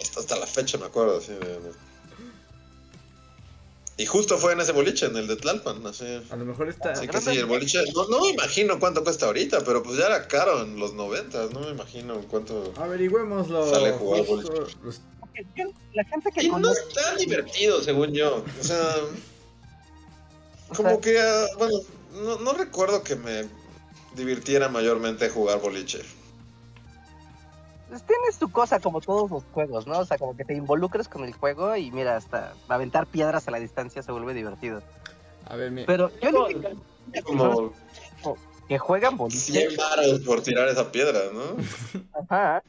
hasta, 0.00 0.20
hasta 0.20 0.36
la 0.36 0.46
fecha 0.46 0.78
me 0.78 0.86
acuerdo. 0.86 1.18
Así, 1.18 1.32
de- 1.32 1.38
de- 1.38 1.92
Y 3.98 4.06
justo 4.06 4.38
fue 4.38 4.52
en 4.54 4.60
ese 4.60 4.72
boliche, 4.72 5.06
en 5.06 5.16
el 5.16 5.26
de 5.28 5.36
Tlalpan. 5.36 5.86
Así. 5.86 6.04
A 6.30 6.36
lo 6.36 6.44
mejor 6.44 6.68
está. 6.68 6.92
Así 6.92 7.06
que 7.06 7.20
sí, 7.20 7.30
el 7.30 7.46
boliche, 7.46 7.78
no, 7.94 8.08
no 8.08 8.20
me 8.22 8.30
imagino 8.30 8.80
cuánto 8.80 9.04
cuesta 9.04 9.26
ahorita, 9.26 9.62
pero 9.64 9.82
pues 9.82 9.96
ya 9.98 10.06
era 10.06 10.26
caro 10.28 10.62
en 10.62 10.78
los 10.78 10.94
90, 10.94 11.48
no 11.52 11.60
me 11.60 11.70
imagino 11.70 12.20
cuánto... 12.28 12.72
Averigüémoslo. 12.76 13.68
Sale 13.70 13.90
a 13.90 13.92
jugar 13.98 14.24
justo 14.26 14.68
los- 14.82 15.00
La 15.94 16.04
gente 16.04 16.30
que 16.32 16.44
Y 16.44 16.48
no 16.50 16.70
es 16.72 16.88
tan 16.94 17.16
divertido, 17.16 17.82
según 17.82 18.12
yo. 18.12 18.44
O 18.60 18.62
sea, 18.64 18.78
o 20.70 20.74
como 20.74 20.88
sea, 20.90 21.00
que, 21.00 21.20
ah, 21.20 21.46
bueno, 21.58 21.78
no, 22.12 22.38
no 22.38 22.52
recuerdo 22.52 23.02
que 23.02 23.16
me 23.16 23.48
divirtiera 24.14 24.68
mayormente 24.68 25.28
jugar 25.30 25.60
boliche. 25.60 26.00
pues 27.88 28.02
tienes 28.04 28.38
tu 28.38 28.50
cosa 28.50 28.78
como 28.80 29.00
todos 29.00 29.30
los 29.30 29.42
juegos, 29.52 29.86
¿no? 29.86 29.98
O 29.98 30.04
sea, 30.04 30.18
como 30.18 30.36
que 30.36 30.44
te 30.44 30.54
involucres 30.54 31.08
con 31.08 31.24
el 31.24 31.32
juego 31.34 31.76
y 31.76 31.90
mira, 31.90 32.16
hasta 32.16 32.54
aventar 32.68 33.06
piedras 33.06 33.48
a 33.48 33.50
la 33.50 33.58
distancia 33.60 34.02
se 34.02 34.12
vuelve 34.12 34.34
divertido. 34.34 34.82
A 35.46 35.56
ver, 35.56 35.70
mi- 35.70 35.84
Pero 35.84 36.10
yo 36.20 36.30
no 36.30 36.46
Como 37.24 37.72
que 38.68 38.78
juegan 38.78 39.16
boliche. 39.18 39.52
100 39.52 39.76
varos 39.76 40.20
por 40.20 40.40
tirar 40.42 40.68
esa 40.68 40.90
piedra, 40.92 41.20
¿no? 41.32 41.56
Ajá. 42.30 42.62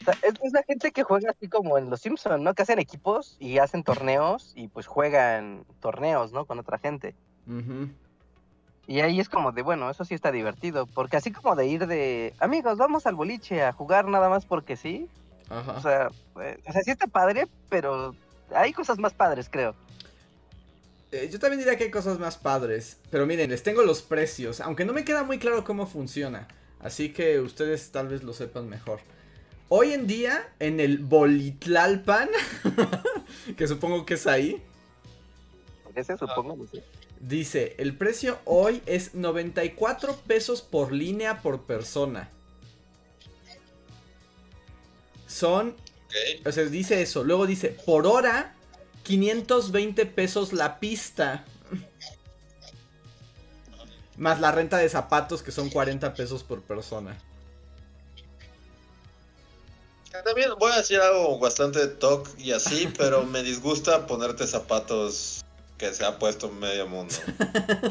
O 0.00 0.04
sea, 0.04 0.14
es, 0.22 0.34
es 0.42 0.52
la 0.52 0.62
gente 0.62 0.92
que 0.92 1.02
juega 1.02 1.30
así 1.30 1.48
como 1.48 1.78
en 1.78 1.88
Los 1.90 2.00
Simpsons, 2.00 2.40
¿no? 2.40 2.54
Que 2.54 2.62
hacen 2.62 2.78
equipos 2.78 3.36
y 3.38 3.58
hacen 3.58 3.84
torneos 3.84 4.52
y 4.54 4.68
pues 4.68 4.86
juegan 4.86 5.64
torneos, 5.80 6.32
¿no? 6.32 6.44
Con 6.44 6.58
otra 6.58 6.78
gente. 6.78 7.14
Y 8.86 9.00
ahí 9.00 9.18
es 9.18 9.28
como 9.28 9.52
de, 9.52 9.62
bueno, 9.62 9.88
eso 9.90 10.04
sí 10.04 10.14
está 10.14 10.30
divertido. 10.30 10.86
Porque 10.86 11.16
así 11.16 11.32
como 11.32 11.56
de 11.56 11.66
ir 11.66 11.86
de, 11.86 12.34
amigos, 12.38 12.76
vamos 12.76 13.06
al 13.06 13.14
boliche 13.14 13.62
a 13.62 13.72
jugar 13.72 14.06
nada 14.06 14.28
más 14.28 14.44
porque 14.44 14.76
sí. 14.76 15.08
O 15.48 15.54
Ajá. 15.54 15.80
sea, 15.80 16.08
eh, 16.42 16.58
o 16.66 16.72
sea, 16.72 16.82
sí 16.82 16.90
está 16.90 17.06
padre, 17.06 17.46
pero 17.68 18.14
hay 18.54 18.72
cosas 18.72 18.98
más 18.98 19.14
padres, 19.14 19.48
creo. 19.50 19.74
Eh, 21.12 21.28
yo 21.30 21.38
también 21.38 21.60
diría 21.60 21.76
que 21.76 21.84
hay 21.84 21.90
cosas 21.90 22.18
más 22.18 22.36
padres. 22.36 22.98
Pero 23.10 23.26
miren, 23.26 23.50
les 23.50 23.62
tengo 23.62 23.82
los 23.82 24.02
precios. 24.02 24.60
Aunque 24.60 24.84
no 24.84 24.92
me 24.92 25.04
queda 25.04 25.22
muy 25.22 25.38
claro 25.38 25.64
cómo 25.64 25.86
funciona. 25.86 26.48
Así 26.80 27.12
que 27.12 27.40
ustedes 27.40 27.90
tal 27.90 28.08
vez 28.08 28.22
lo 28.22 28.34
sepan 28.34 28.68
mejor. 28.68 29.00
Hoy 29.68 29.92
en 29.92 30.06
día, 30.06 30.52
en 30.58 30.80
el 30.80 30.98
Bolitlalpan, 30.98 32.28
que 33.56 33.66
supongo 33.66 34.04
que 34.06 34.14
es 34.14 34.26
ahí, 34.26 34.62
Ese 35.94 36.16
supongo, 36.18 36.56
no 36.56 36.66
sé. 36.66 36.84
dice, 37.20 37.74
el 37.78 37.96
precio 37.96 38.38
hoy 38.44 38.82
es 38.86 39.14
94 39.14 40.16
pesos 40.26 40.62
por 40.62 40.92
línea 40.92 41.42
por 41.42 41.62
persona. 41.62 42.30
Son 45.26 45.74
Ok. 46.14 46.46
O 46.46 46.52
sea, 46.52 46.64
dice 46.64 47.02
eso. 47.02 47.24
Luego 47.24 47.46
dice, 47.46 47.76
por 47.84 48.06
hora, 48.06 48.54
520 49.02 50.06
pesos 50.06 50.52
la 50.52 50.78
pista. 50.78 51.44
Más 54.16 54.40
la 54.40 54.52
renta 54.52 54.78
de 54.78 54.88
zapatos, 54.88 55.42
que 55.42 55.50
son 55.50 55.70
40 55.70 56.14
pesos 56.14 56.44
por 56.44 56.62
persona. 56.62 57.18
También 60.22 60.50
voy 60.58 60.70
a 60.70 60.76
decir 60.76 61.00
algo 61.00 61.38
bastante 61.38 61.86
toc 61.88 62.28
y 62.38 62.52
así, 62.52 62.88
pero 62.98 63.24
me 63.24 63.42
disgusta 63.42 64.06
ponerte 64.06 64.46
zapatos 64.46 65.44
que 65.78 65.92
se 65.92 66.04
ha 66.04 66.18
puesto 66.18 66.50
medio 66.50 66.86
mundo. 66.86 67.14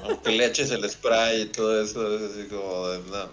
Aunque 0.04 0.32
le 0.32 0.46
eches 0.46 0.72
el 0.72 0.90
spray 0.90 1.42
y 1.42 1.46
todo 1.48 1.84
eso, 1.84 2.16
es 2.16 2.32
así 2.32 2.48
como 2.48 2.88
de, 2.88 3.00
no. 3.00 3.30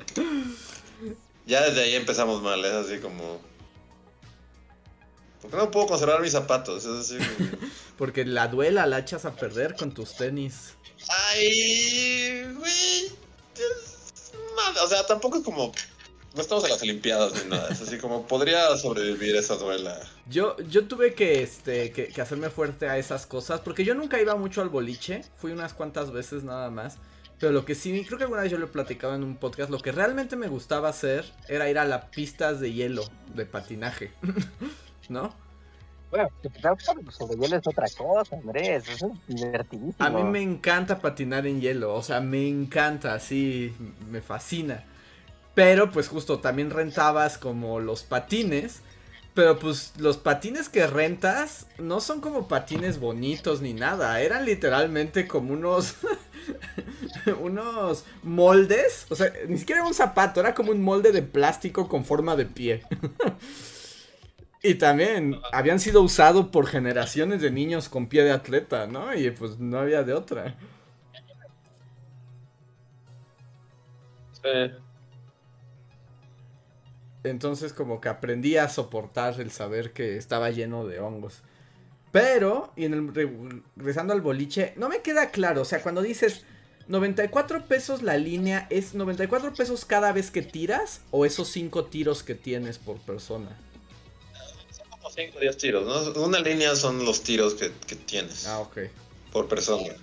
Ya 1.46 1.62
desde 1.62 1.82
ahí 1.82 1.94
empezamos 1.94 2.42
mal, 2.42 2.64
es 2.64 2.72
así 2.72 2.98
como... 2.98 3.40
¿Por 5.40 5.50
qué 5.50 5.56
no 5.56 5.70
puedo 5.70 5.86
conservar 5.86 6.20
mis 6.20 6.32
zapatos? 6.32 6.84
Es 6.84 7.12
así 7.12 7.18
como... 7.18 7.50
Porque 7.96 8.24
la 8.24 8.48
duela 8.48 8.86
la 8.86 8.98
echas 8.98 9.24
a 9.24 9.36
perder 9.36 9.76
con 9.76 9.92
tus 9.92 10.16
tenis. 10.16 10.74
Ay, 11.32 12.44
güey. 12.56 13.12
O 14.82 14.88
sea, 14.88 15.06
tampoco 15.06 15.38
es 15.38 15.44
como... 15.44 15.72
No 16.34 16.42
estamos 16.42 16.64
en 16.64 16.70
las 16.70 16.82
Olimpiadas 16.82 17.44
ni 17.44 17.50
nada. 17.50 17.68
Es 17.70 17.82
así 17.82 17.98
como 17.98 18.26
podría 18.26 18.76
sobrevivir 18.76 19.34
esa 19.36 19.56
duela. 19.56 19.98
Yo, 20.28 20.56
yo 20.58 20.86
tuve 20.86 21.14
que, 21.14 21.42
este, 21.42 21.90
que, 21.90 22.08
que 22.08 22.20
hacerme 22.20 22.50
fuerte 22.50 22.88
a 22.88 22.98
esas 22.98 23.26
cosas. 23.26 23.60
Porque 23.60 23.84
yo 23.84 23.94
nunca 23.94 24.20
iba 24.20 24.36
mucho 24.36 24.62
al 24.62 24.68
boliche. 24.68 25.22
Fui 25.36 25.50
unas 25.50 25.74
cuantas 25.74 26.12
veces 26.12 26.44
nada 26.44 26.70
más. 26.70 26.98
Pero 27.40 27.52
lo 27.52 27.64
que 27.64 27.74
sí, 27.74 28.04
creo 28.04 28.18
que 28.18 28.24
alguna 28.24 28.42
vez 28.42 28.52
yo 28.52 28.58
lo 28.58 28.66
he 28.66 28.68
platicado 28.68 29.14
en 29.14 29.24
un 29.24 29.36
podcast. 29.36 29.70
Lo 29.70 29.80
que 29.80 29.92
realmente 29.92 30.36
me 30.36 30.46
gustaba 30.46 30.90
hacer 30.90 31.24
era 31.48 31.70
ir 31.70 31.78
a 31.78 31.86
las 31.86 32.04
pistas 32.06 32.60
de 32.60 32.72
hielo, 32.72 33.02
de 33.34 33.46
patinaje. 33.46 34.12
¿No? 35.08 35.34
Bueno, 36.10 36.28
sobre 37.10 37.38
hielo 37.38 37.56
es 37.56 37.66
otra 37.66 37.86
cosa, 37.96 38.36
Andrés. 38.36 38.88
Eso 38.88 39.12
es 39.28 39.36
divertidísimo. 39.36 39.94
A 39.98 40.10
mí 40.10 40.22
me 40.24 40.42
encanta 40.42 40.98
patinar 41.00 41.46
en 41.46 41.60
hielo, 41.60 41.94
o 41.94 42.02
sea, 42.02 42.20
me 42.20 42.46
encanta, 42.46 43.18
sí, 43.20 43.72
me 44.10 44.20
fascina. 44.20 44.84
Pero 45.54 45.90
pues 45.90 46.08
justo 46.08 46.38
también 46.40 46.70
rentabas 46.70 47.38
como 47.38 47.80
los 47.80 48.02
patines, 48.04 48.82
pero 49.34 49.58
pues 49.58 49.92
los 49.98 50.16
patines 50.16 50.68
que 50.68 50.86
rentas 50.86 51.66
no 51.78 52.00
son 52.00 52.20
como 52.20 52.48
patines 52.48 53.00
bonitos 53.00 53.60
ni 53.60 53.74
nada, 53.74 54.20
eran 54.20 54.44
literalmente 54.44 55.26
como 55.26 55.52
unos 55.52 55.96
unos 57.40 58.04
moldes, 58.22 59.06
o 59.10 59.14
sea, 59.16 59.32
ni 59.48 59.58
siquiera 59.58 59.80
era 59.80 59.88
un 59.88 59.94
zapato, 59.94 60.40
era 60.40 60.54
como 60.54 60.72
un 60.72 60.82
molde 60.82 61.12
de 61.12 61.22
plástico 61.22 61.88
con 61.88 62.04
forma 62.04 62.36
de 62.36 62.46
pie. 62.46 62.82
Y 64.62 64.74
también 64.74 65.40
habían 65.52 65.80
sido 65.80 66.02
usados 66.02 66.48
por 66.48 66.66
generaciones 66.66 67.40
de 67.40 67.50
niños 67.50 67.88
con 67.88 68.08
pie 68.08 68.24
de 68.24 68.32
atleta, 68.32 68.86
¿no? 68.86 69.14
Y 69.14 69.30
pues 69.30 69.58
no 69.58 69.78
había 69.78 70.02
de 70.02 70.12
otra. 70.12 70.56
Sí. 74.32 74.50
Entonces 77.24 77.72
como 77.72 78.00
que 78.00 78.08
aprendí 78.08 78.56
a 78.56 78.68
soportar 78.68 79.40
el 79.40 79.50
saber 79.50 79.92
que 79.92 80.16
estaba 80.16 80.50
lleno 80.50 80.86
de 80.86 81.00
hongos. 81.00 81.42
Pero, 82.12 82.72
y 82.76 82.86
en 82.86 82.94
el, 82.94 83.62
regresando 83.76 84.12
al 84.12 84.20
boliche, 84.20 84.72
no 84.76 84.88
me 84.88 85.00
queda 85.02 85.30
claro, 85.30 85.62
o 85.62 85.64
sea, 85.64 85.80
cuando 85.82 86.02
dices 86.02 86.44
94 86.88 87.66
pesos 87.66 88.02
la 88.02 88.16
línea, 88.16 88.66
¿es 88.70 88.94
94 88.94 89.54
pesos 89.54 89.84
cada 89.84 90.10
vez 90.12 90.30
que 90.32 90.42
tiras 90.42 91.02
o 91.12 91.24
esos 91.24 91.48
5 91.50 91.84
tiros 91.84 92.24
que 92.24 92.34
tienes 92.34 92.78
por 92.78 92.96
persona? 92.98 93.56
Son 94.76 94.88
como 94.90 95.08
5 95.08 95.36
o 95.36 95.40
10 95.40 95.56
tiros, 95.56 95.86
¿no? 96.16 96.22
Una 96.24 96.40
línea 96.40 96.74
son 96.74 97.04
los 97.04 97.22
tiros 97.22 97.54
que, 97.54 97.70
que 97.86 97.94
tienes 97.94 98.46
Ah, 98.48 98.58
ok. 98.58 98.78
por 99.30 99.46
persona. 99.46 99.94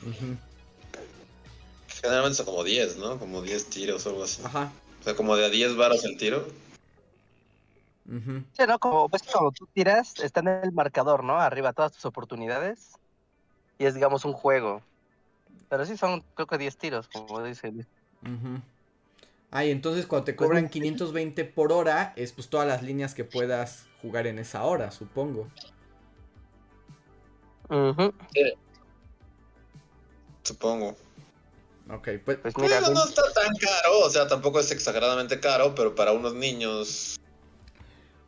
Generalmente 2.01 2.38
son 2.38 2.45
como 2.45 2.63
10, 2.63 2.97
¿no? 2.97 3.19
Como 3.19 3.41
10 3.41 3.65
tiros 3.65 4.06
o 4.06 4.10
algo 4.12 4.23
así. 4.23 4.41
Ajá. 4.45 4.71
O 5.01 5.03
sea, 5.03 5.15
como 5.15 5.36
de 5.36 5.45
a 5.45 5.49
10 5.49 5.75
varos 5.75 6.06
el 6.06 6.15
tiro. 6.17 6.47
Sí, 8.08 8.63
¿no? 8.67 8.80
Como, 8.80 9.10
pues, 9.10 9.24
como 9.24 9.52
tú 9.52 9.67
tiras, 9.74 10.13
está 10.20 10.39
en 10.39 10.48
el 10.48 10.72
marcador, 10.72 11.24
¿no? 11.24 11.39
Arriba 11.39 11.74
todas 11.74 11.91
tus 11.91 12.06
oportunidades. 12.06 12.93
Y 13.78 13.86
es, 13.86 13.93
digamos, 13.93 14.26
un 14.26 14.34
juego. 14.34 14.82
Pero 15.70 15.86
sí 15.86 15.98
son, 15.98 16.24
creo 16.34 16.48
que 16.48 16.58
10 16.58 16.78
tiros, 16.78 17.08
como 17.10 17.43
dice. 17.43 17.72
Luis. 17.72 17.88
Ujú. 18.24 18.62
Ah, 19.52 19.65
y 19.65 19.72
entonces 19.72 20.06
cuando 20.08 20.26
te 20.26 20.34
Pues, 20.34 20.48
cobran 20.48 20.63
no 20.63 20.67
sé. 20.70 20.74
520 20.74 21.46
por 21.46 21.72
hora, 21.72 22.13
es 22.15 22.32
pues 22.32 22.50
todas 22.50 22.67
las 22.67 22.82
líneas 22.82 23.13
que 23.13 23.24
puedas 23.24 23.86
jugar 24.02 24.28
en 24.28 24.39
esa 24.39 24.63
hora, 24.63 24.91
supongo. 24.91 25.48
Ujú. 27.70 28.13
Supongo. 30.43 30.96
Ok, 31.89 32.10
pues... 32.24 32.38
Pues 32.39 32.58
mira, 32.58 32.80
Digo, 32.80 32.93
no 32.93 33.04
está 33.06 33.24
tan 33.34 33.54
caro, 33.56 34.00
o 34.06 34.10
sea, 34.10 34.28
tampoco 34.28 34.60
es 34.60 34.72
exageradamente 34.72 35.39
caro, 35.39 35.76
pero 35.76 35.96
para 35.96 36.12
unos 36.13 36.34
niños 36.34 37.17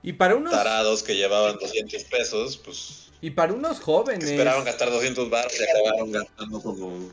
Y 0.02 0.14
para 0.14 0.36
unos... 0.36 0.52
tarados 0.52 1.04
que 1.04 1.16
llevaban 1.16 1.58
200 1.60 2.04
pesos, 2.06 2.58
pues 2.58 3.12
Y 3.22 3.32
para 3.32 3.54
unos 3.54 3.80
que 3.80 3.84
jóvenes... 3.86 4.30
esperaban 4.30 4.64
gastar 4.64 4.90
200 4.90 5.30
baros 5.30 5.54
y 5.60 5.64
acabaron 5.64 6.12
gastando 6.12 6.62
como 6.62 7.10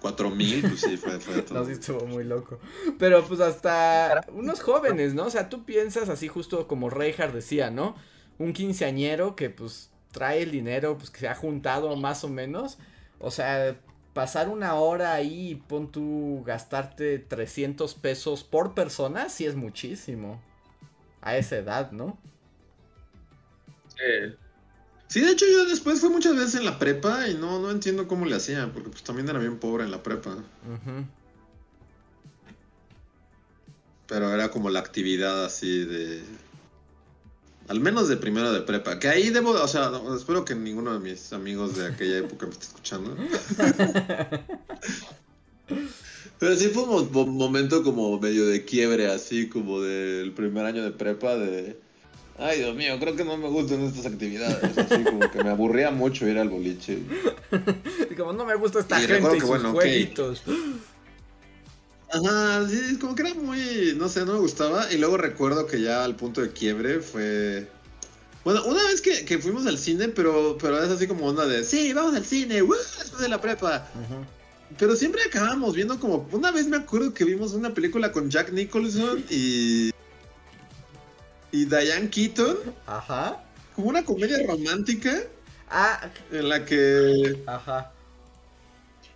4 0.00 0.30
mil, 0.30 0.62
pues 0.62 0.80
sí, 0.80 0.96
fue, 0.96 1.18
fue 1.20 1.42
todo. 1.42 1.60
No, 1.60 1.66
sí 1.66 1.72
estuvo 1.72 2.06
muy 2.06 2.24
loco. 2.24 2.58
Pero 2.98 3.24
pues 3.24 3.40
hasta 3.40 4.24
unos 4.32 4.60
jóvenes, 4.60 5.14
¿no? 5.14 5.24
O 5.24 5.30
sea, 5.30 5.48
tú 5.48 5.64
piensas 5.64 6.08
así 6.08 6.28
justo 6.28 6.66
como 6.66 6.90
Reinhardt 6.90 7.34
decía, 7.34 7.70
¿no? 7.70 7.94
Un 8.38 8.52
quinceañero 8.52 9.36
que 9.36 9.50
pues 9.50 9.90
trae 10.12 10.42
el 10.42 10.50
dinero, 10.50 10.98
pues 10.98 11.10
que 11.10 11.20
se 11.20 11.28
ha 11.28 11.34
juntado 11.34 11.94
más 11.96 12.24
o 12.24 12.28
menos. 12.28 12.78
O 13.18 13.30
sea, 13.30 13.78
pasar 14.12 14.48
una 14.48 14.74
hora 14.74 15.14
ahí 15.14 15.50
y 15.50 15.54
pon 15.54 15.92
tú 15.92 16.42
gastarte 16.44 17.18
300 17.18 17.94
pesos 17.94 18.44
por 18.44 18.74
persona, 18.74 19.28
sí 19.28 19.46
es 19.46 19.54
muchísimo. 19.54 20.40
A 21.22 21.36
esa 21.36 21.56
edad, 21.56 21.92
¿no? 21.92 22.18
Sí. 23.96 24.36
Sí, 25.10 25.20
de 25.20 25.32
hecho 25.32 25.44
yo 25.50 25.64
después 25.64 26.00
fui 26.00 26.08
muchas 26.08 26.36
veces 26.36 26.54
en 26.54 26.64
la 26.64 26.78
prepa 26.78 27.26
y 27.26 27.34
no, 27.34 27.58
no 27.58 27.72
entiendo 27.72 28.06
cómo 28.06 28.26
le 28.26 28.36
hacía, 28.36 28.70
porque 28.72 28.90
pues 28.90 29.02
también 29.02 29.28
era 29.28 29.40
bien 29.40 29.58
pobre 29.58 29.82
en 29.82 29.90
la 29.90 30.04
prepa. 30.04 30.36
Pero 34.06 34.32
era 34.32 34.50
como 34.50 34.70
la 34.70 34.78
actividad 34.78 35.44
así 35.44 35.84
de... 35.84 36.22
Al 37.66 37.80
menos 37.80 38.08
de 38.08 38.16
primero 38.16 38.52
de 38.52 38.60
prepa. 38.60 39.00
Que 39.00 39.08
ahí 39.08 39.30
debo, 39.30 39.50
o 39.50 39.68
sea, 39.68 39.90
no, 39.90 40.16
espero 40.16 40.44
que 40.44 40.54
ninguno 40.54 40.92
de 40.92 41.00
mis 41.00 41.32
amigos 41.32 41.76
de 41.76 41.88
aquella 41.88 42.18
época 42.18 42.46
me 42.46 42.52
esté 42.52 42.66
escuchando. 42.66 43.16
Pero 46.38 46.56
sí 46.56 46.68
fue 46.68 46.84
un 46.84 46.88
mo- 46.90 47.04
mo- 47.04 47.26
momento 47.26 47.82
como 47.82 48.18
medio 48.18 48.46
de 48.46 48.64
quiebre, 48.64 49.06
así 49.10 49.48
como 49.48 49.80
del 49.80 50.32
primer 50.32 50.64
año 50.64 50.82
de 50.82 50.90
prepa, 50.90 51.36
de... 51.36 51.76
Ay, 52.38 52.58
Dios 52.60 52.74
mío, 52.74 52.96
creo 52.98 53.14
que 53.16 53.24
no 53.24 53.36
me 53.36 53.48
gustan 53.48 53.82
estas 53.82 54.06
actividades. 54.06 54.78
Así 54.78 55.04
como 55.04 55.30
que 55.30 55.42
me 55.42 55.50
aburría 55.50 55.90
mucho 55.90 56.26
ir 56.26 56.38
al 56.38 56.48
boliche. 56.48 56.98
Y 58.10 58.14
como 58.16 58.32
no 58.32 58.46
me 58.46 58.54
gusta 58.54 58.80
esta 58.80 58.98
Y 58.98 59.06
gente 59.06 59.36
y 59.36 59.40
sus 59.40 59.48
bueno, 59.48 59.72
jueguitos. 59.72 60.42
Ajá, 62.12 62.66
sí, 62.68 62.80
es 62.92 62.98
como 62.98 63.14
que 63.14 63.22
era 63.22 63.34
muy, 63.34 63.94
no 63.96 64.08
sé, 64.08 64.24
no 64.24 64.32
me 64.32 64.38
gustaba. 64.40 64.90
Y 64.92 64.96
luego 64.98 65.16
recuerdo 65.18 65.66
que 65.66 65.80
ya 65.82 66.02
al 66.04 66.16
punto 66.16 66.40
de 66.40 66.50
quiebre 66.50 67.00
fue... 67.00 67.68
Bueno, 68.42 68.64
una 68.64 68.82
vez 68.84 69.02
que, 69.02 69.26
que 69.26 69.38
fuimos 69.38 69.66
al 69.66 69.76
cine, 69.76 70.08
pero, 70.08 70.56
pero 70.58 70.82
es 70.82 70.88
así 70.90 71.06
como 71.06 71.26
onda 71.26 71.46
de, 71.46 71.62
sí, 71.62 71.92
vamos 71.92 72.14
al 72.14 72.24
cine, 72.24 72.62
¡woo! 72.62 72.74
después 72.98 73.20
de 73.20 73.28
la 73.28 73.38
prepa. 73.38 73.86
Ujú. 73.94 74.24
Pero 74.78 74.96
siempre 74.96 75.22
acabamos 75.26 75.74
viendo 75.74 75.98
como, 75.98 76.28
una 76.32 76.50
vez 76.52 76.66
me 76.66 76.76
acuerdo 76.76 77.12
que 77.12 77.24
vimos 77.24 77.52
una 77.52 77.74
película 77.74 78.12
con 78.12 78.30
Jack 78.30 78.52
Nicholson 78.52 79.24
y... 79.30 79.90
Y 81.52 81.64
Diane 81.64 82.08
Keaton, 82.08 82.56
Ajá. 82.86 83.42
como 83.74 83.88
una 83.88 84.04
comedia 84.04 84.38
romántica 84.46 85.22
Ah, 85.68 86.08
en 86.30 86.48
la 86.48 86.64
que... 86.64 87.42
ajá. 87.46 87.92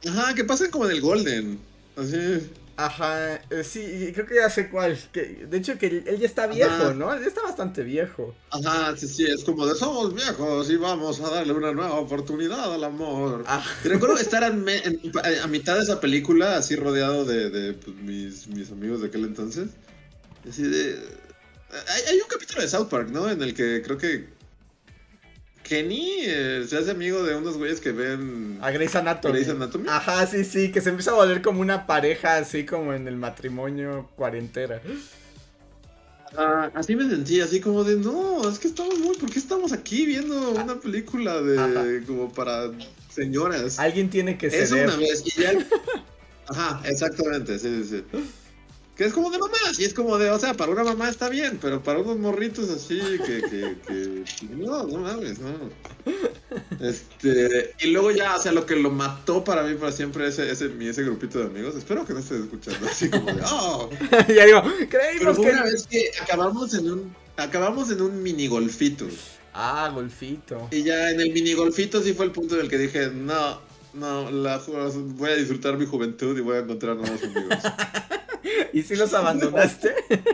Ajá, 0.06 0.34
que 0.34 0.44
pasan 0.44 0.70
como 0.70 0.84
en 0.86 0.90
el 0.92 1.00
Golden. 1.00 1.58
Así... 1.96 2.50
Ajá, 2.76 3.36
eh, 3.50 3.62
sí, 3.62 4.10
creo 4.12 4.26
que 4.26 4.34
ya 4.34 4.50
sé 4.50 4.68
cuál. 4.68 4.98
Que, 5.12 5.46
de 5.48 5.56
hecho, 5.58 5.78
que 5.78 5.86
él 5.86 6.18
ya 6.18 6.26
está 6.26 6.48
viejo, 6.48 6.70
Ajá. 6.72 6.94
¿no? 6.94 7.14
Él 7.14 7.20
ya 7.22 7.28
está 7.28 7.42
bastante 7.42 7.82
viejo. 7.84 8.34
Ajá, 8.50 8.96
sí, 8.96 9.06
sí, 9.06 9.24
es 9.24 9.44
como 9.44 9.64
de 9.64 9.76
somos 9.76 10.12
viejos 10.12 10.68
y 10.70 10.76
vamos 10.76 11.20
a 11.20 11.30
darle 11.30 11.52
una 11.52 11.70
nueva 11.72 11.94
oportunidad 11.94 12.74
al 12.74 12.82
amor. 12.82 13.44
Ah, 13.46 13.64
Y 13.84 13.88
recuerdo 13.88 14.18
estar 14.18 14.42
en- 14.42 14.66
a 15.42 15.46
mitad 15.46 15.76
de 15.76 15.82
esa 15.82 16.00
película, 16.00 16.56
así 16.56 16.74
rodeado 16.74 17.24
de, 17.24 17.48
de, 17.50 17.72
pues, 17.74 17.96
mis, 17.96 18.46
mis 18.48 18.70
amigos 18.72 19.00
de 19.02 19.06
aquel 19.06 19.24
entonces. 19.24 19.68
Así 20.48 20.62
de... 20.64 20.98
Hay, 21.88 22.02
hay 22.08 22.20
un 22.20 22.28
capítulo 22.28 22.60
de 22.60 22.68
South 22.68 22.88
Park, 22.88 23.08
¿no? 23.10 23.30
En 23.30 23.40
el 23.42 23.54
que 23.54 23.82
creo 23.82 23.98
que 23.98 24.33
Kenny 25.64 26.18
eh, 26.20 26.64
se 26.68 26.76
hace 26.78 26.92
amigo 26.92 27.22
de 27.24 27.34
unos 27.34 27.56
güeyes 27.56 27.80
que 27.80 27.90
ven 27.90 28.58
a 28.60 28.70
Grey's 28.70 28.94
Anatomy. 28.94 29.32
Grey's 29.34 29.48
Anatomy. 29.48 29.86
Ajá, 29.88 30.24
sí, 30.26 30.44
sí, 30.44 30.70
que 30.70 30.80
se 30.80 30.90
empieza 30.90 31.10
a 31.10 31.14
volver 31.14 31.42
como 31.42 31.60
una 31.60 31.86
pareja, 31.86 32.36
así 32.36 32.64
como 32.64 32.92
en 32.94 33.08
el 33.08 33.16
matrimonio 33.16 34.10
cuarentera. 34.14 34.80
Ah, 36.36 36.70
así 36.74 36.94
me 36.96 37.08
sentí, 37.08 37.40
así 37.40 37.60
como 37.60 37.82
de, 37.84 37.96
no, 37.96 38.48
es 38.48 38.58
que 38.58 38.68
estamos 38.68 38.98
muy, 38.98 39.16
¿por 39.16 39.30
qué 39.30 39.38
estamos 39.38 39.72
aquí 39.72 40.04
viendo 40.04 40.50
una 40.50 40.78
película 40.80 41.40
de 41.40 41.58
Ajá. 41.58 42.06
como 42.06 42.32
para 42.32 42.70
señoras? 43.12 43.78
Alguien 43.78 44.10
tiene 44.10 44.36
que 44.36 44.48
Eso 44.48 44.74
ceder. 44.74 44.88
una 44.88 44.96
vez, 44.96 45.22
y 45.24 45.40
ya. 45.40 45.52
Ajá, 46.48 46.82
exactamente, 46.86 47.58
sí, 47.58 47.84
sí, 47.84 47.88
sí. 47.88 48.04
Que 48.96 49.04
es 49.04 49.12
como 49.12 49.28
de 49.30 49.38
mamás, 49.38 49.78
y 49.80 49.84
es 49.84 49.92
como 49.92 50.18
de, 50.18 50.30
o 50.30 50.38
sea, 50.38 50.54
para 50.54 50.70
una 50.70 50.84
mamá 50.84 51.08
está 51.08 51.28
bien, 51.28 51.58
pero 51.60 51.82
para 51.82 51.98
unos 51.98 52.16
morritos 52.16 52.70
así 52.70 53.00
que, 53.26 53.42
que, 53.42 53.76
que 53.88 54.24
no, 54.54 54.84
no 54.84 54.98
mames, 54.98 55.40
no. 55.40 55.50
Este, 56.80 57.74
y 57.80 57.88
luego 57.88 58.10
ya, 58.12 58.36
o 58.36 58.40
sea, 58.40 58.52
lo 58.52 58.66
que 58.66 58.76
lo 58.76 58.90
mató 58.90 59.42
para 59.44 59.62
mí 59.64 59.74
para 59.74 59.92
siempre 59.92 60.28
ese, 60.28 60.50
ese, 60.50 60.68
mi- 60.68 60.88
ese 60.88 61.02
grupito 61.02 61.38
de 61.40 61.46
amigos, 61.46 61.74
espero 61.74 62.04
que 62.06 62.12
no 62.12 62.20
estés 62.20 62.42
escuchando 62.42 62.86
así 62.88 63.08
como 63.10 63.26
de, 63.32 63.42
oh. 63.50 63.90
ya 64.28 64.46
digo, 64.46 64.62
Pero 64.64 64.88
creímos 64.88 65.36
fue 65.36 65.46
que. 65.46 65.52
una 65.52 65.62
vez 65.64 65.86
que 65.88 66.10
acabamos 66.22 66.74
en 66.74 66.90
un, 66.92 67.16
acabamos 67.36 67.90
en 67.90 68.00
un 68.00 68.22
mini 68.22 68.46
golfito. 68.46 69.06
Ah, 69.52 69.90
golfito. 69.94 70.68
Y 70.70 70.82
ya 70.82 71.10
en 71.10 71.20
el 71.20 71.32
mini 71.32 71.54
golfito 71.54 72.02
sí 72.02 72.12
fue 72.12 72.26
el 72.26 72.32
punto 72.32 72.54
en 72.56 72.62
el 72.62 72.68
que 72.68 72.78
dije, 72.78 73.08
no, 73.12 73.60
no, 73.94 74.30
la, 74.30 74.60
voy 74.66 75.30
a 75.30 75.36
disfrutar 75.36 75.76
mi 75.76 75.86
juventud 75.86 76.36
y 76.36 76.40
voy 76.40 76.56
a 76.56 76.60
encontrar 76.60 76.96
nuevos 76.96 77.22
amigos. 77.22 77.58
¿Y 78.72 78.82
si 78.82 78.96
los 78.96 79.14
abandonaste? 79.14 79.94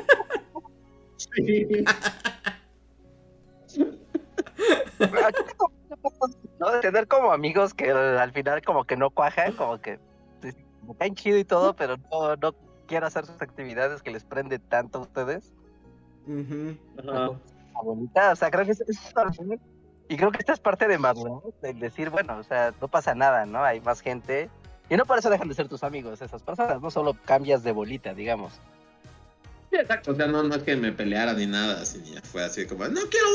¿no? 6.58 6.70
De 6.72 6.80
tener 6.80 7.06
como 7.06 7.32
amigos 7.32 7.74
que 7.74 7.90
al 7.90 8.32
final 8.32 8.62
como 8.62 8.84
que 8.84 8.96
no 8.96 9.10
cuajan, 9.10 9.52
como 9.52 9.80
que 9.80 9.98
me 10.42 10.94
caen 10.98 11.14
chido 11.14 11.38
y 11.38 11.44
todo, 11.44 11.74
pero 11.76 11.96
no, 12.10 12.36
no 12.36 12.54
quiero 12.86 13.06
hacer 13.06 13.26
sus 13.26 13.40
actividades 13.40 14.02
que 14.02 14.10
les 14.10 14.24
prende 14.24 14.58
tanto 14.58 14.98
a 14.98 15.02
ustedes. 15.02 15.52
Ujú. 16.26 16.76
Está 16.96 17.82
bonita, 17.82 18.32
o 18.32 18.36
sea, 18.36 18.50
creo 18.50 18.64
que 18.64 18.72
es, 18.72 18.80
es 18.80 18.98
y 20.10 20.16
creo 20.16 20.32
que 20.32 20.38
esta 20.38 20.52
es 20.52 20.58
parte 20.58 20.88
de 20.88 20.98
madurez, 20.98 21.54
del 21.62 21.78
decir, 21.78 22.10
bueno, 22.10 22.36
o 22.36 22.42
sea, 22.42 22.74
no 22.80 22.88
pasa 22.88 23.14
nada, 23.14 23.46
¿no? 23.46 23.62
Hay 23.62 23.80
más 23.80 24.00
gente 24.00 24.50
y 24.88 24.96
no 24.96 25.06
por 25.06 25.16
eso 25.16 25.30
dejan 25.30 25.48
de 25.48 25.54
ser 25.54 25.68
tus 25.68 25.84
amigos 25.84 26.20
esas 26.20 26.42
personas, 26.42 26.82
no 26.82 26.90
solo 26.90 27.16
cambias 27.24 27.62
de 27.62 27.70
bolita, 27.70 28.12
digamos. 28.12 28.54
Sí, 29.70 29.76
exacto. 29.76 30.10
O 30.10 30.14
sea, 30.16 30.26
no, 30.26 30.42
no 30.42 30.56
es 30.56 30.64
que 30.64 30.74
me 30.74 30.90
peleara 30.90 31.32
ni 31.34 31.46
nada, 31.46 31.80
así, 31.80 32.02
ya 32.12 32.20
fue 32.22 32.42
así 32.42 32.66
como, 32.66 32.88
no 32.88 33.00
quiero 33.08 33.28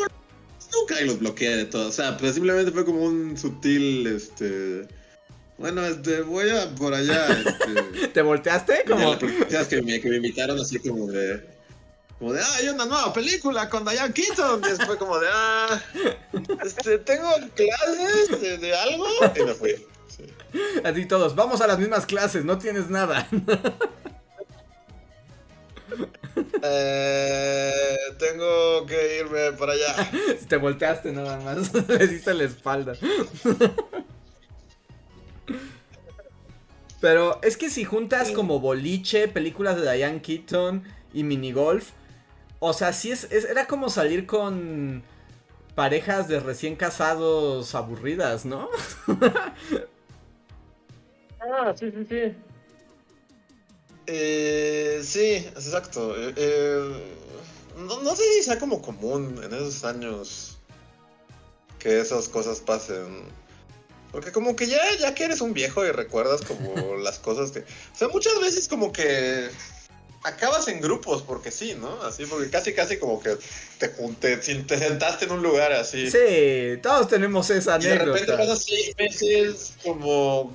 nunca 0.74 1.02
y 1.02 1.06
los 1.06 1.18
bloqueé 1.18 1.56
de 1.56 1.66
todo. 1.66 1.88
O 1.88 1.94
sea, 1.94 2.18
pues 2.18 2.34
simplemente 2.34 2.74
fue 2.74 2.84
como 2.84 3.04
un 3.04 3.38
sutil, 3.38 4.06
este... 4.08 4.86
Bueno, 5.58 5.86
este, 5.86 6.24
voy 6.24 6.50
a 6.50 6.76
por 6.76 6.94
allá, 6.94 7.26
este... 7.30 8.08
¿Te 8.14 8.22
volteaste? 8.22 8.84
ya 8.86 8.96
Como. 8.96 9.18
que 9.18 9.82
me, 9.82 10.02
que 10.02 10.10
me 10.10 10.18
invitaron 10.18 10.60
así 10.60 10.78
como 10.80 11.08
de... 11.08 11.55
como 12.20 12.34
de, 12.34 12.42
ah, 12.42 12.56
hay 12.58 12.70
una 12.70 12.86
nueva 12.86 13.14
película 13.14 13.70
con 13.70 13.86
Diane 13.86 14.14
Keaton. 14.14 14.62
Y 14.64 14.70
después 14.70 14.98
como 14.98 15.20
de, 15.20 15.28
ah, 15.32 15.82
este, 16.64 17.00
tengo 17.00 17.30
clases 17.56 18.62
de, 18.62 18.76
algo. 18.76 19.06
Y 19.36 19.44
me 19.44 19.54
fui. 19.54 19.86
Así 20.84 21.06
todos, 21.06 21.36
vamos 21.36 21.60
a 21.62 21.68
las 21.68 21.78
mismas 21.78 22.06
clases, 22.06 22.46
no 22.46 22.58
tienes 22.58 22.90
nada. 22.90 23.28
Eh, 26.62 27.96
tengo 28.18 28.86
que 28.86 29.20
irme 29.20 29.52
para 29.54 29.74
allá. 29.74 30.12
Te 30.48 30.58
volteaste 30.58 31.12
nada 31.12 31.40
más, 31.40 31.74
le 31.88 32.08
diste 32.08 32.34
la 32.34 32.44
espalda. 32.46 32.94
Pero 37.02 37.40
es 37.44 37.58
que 37.58 37.70
si 37.70 37.84
juntas 37.84 38.32
como 38.32 38.60
boliche, 38.60 39.28
películas 39.28 39.76
de 39.76 39.94
Diane 39.94 40.22
Keaton 40.22 40.84
y 41.14 41.24
minigolf, 41.24 41.92
o 42.66 42.74
sea, 42.74 42.94
sí 42.94 43.12
es, 43.12 43.26
era 43.32 43.68
como 43.68 43.90
salir 43.90 44.26
con 44.26 45.04
parejas 45.76 46.28
de 46.28 46.40
recién 46.40 46.76
casados 46.76 47.76
aburridas, 47.76 48.46
¿no? 48.46 48.70
ah, 51.42 51.74
sí, 51.78 51.92
sí, 51.92 52.06
sí. 52.10 52.36
Eh, 54.08 55.02
sí, 55.04 55.36
exacto. 55.36 56.16
Eh, 56.18 56.34
eh, 56.36 57.14
no, 57.78 58.16
sé 58.16 58.24
si 58.38 58.44
sea 58.44 58.58
como 58.58 58.82
común 58.82 59.40
en 59.44 59.54
esos 59.54 59.84
años 59.84 60.58
que 61.78 62.00
esas 62.00 62.30
cosas 62.30 62.62
pasen. 62.62 63.24
Porque 64.12 64.32
como 64.32 64.56
que 64.56 64.66
ya, 64.68 64.80
ya 65.00 65.14
que 65.14 65.26
eres 65.26 65.42
un 65.42 65.54
viejo 65.54 65.86
y 65.86 65.92
recuerdas 65.92 66.42
como 66.42 66.96
las 66.98 67.20
cosas 67.20 67.52
que... 67.52 67.60
O 67.60 67.96
sea, 67.96 68.08
muchas 68.08 68.40
veces 68.40 68.68
como 68.68 68.92
que 68.92 69.50
acabas 70.26 70.68
en 70.68 70.82
grupos 70.82 71.22
porque 71.22 71.52
sí, 71.52 71.76
¿no? 71.80 72.02
Así, 72.02 72.26
porque 72.26 72.50
casi, 72.50 72.74
casi 72.74 72.98
como 72.98 73.22
que 73.22 73.38
te, 73.78 73.90
te, 73.90 74.38
te 74.38 74.78
sentaste 74.78 75.26
en 75.26 75.32
un 75.32 75.44
lugar 75.44 75.72
así. 75.72 76.10
Sí, 76.10 76.80
todos 76.82 77.08
tenemos 77.08 77.50
esa 77.50 77.76
anécdota. 77.76 78.04
Y 78.04 78.06
de 78.06 78.06
repente 78.06 78.34
pasas 78.34 78.64
seis 78.64 78.96
meses 78.98 79.74
como, 79.84 80.54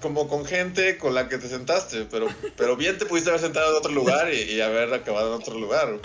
como 0.00 0.28
con 0.28 0.44
gente 0.46 0.96
con 0.96 1.14
la 1.14 1.28
que 1.28 1.38
te 1.38 1.48
sentaste, 1.48 2.06
pero, 2.10 2.28
pero 2.56 2.76
bien 2.76 2.96
te 2.96 3.06
pudiste 3.06 3.30
haber 3.30 3.42
sentado 3.42 3.72
en 3.72 3.76
otro 3.76 3.92
lugar 3.92 4.32
y, 4.32 4.60
haber 4.60 4.94
acabado 4.94 5.34
en 5.34 5.42
otro 5.42 5.58
lugar. 5.58 6.00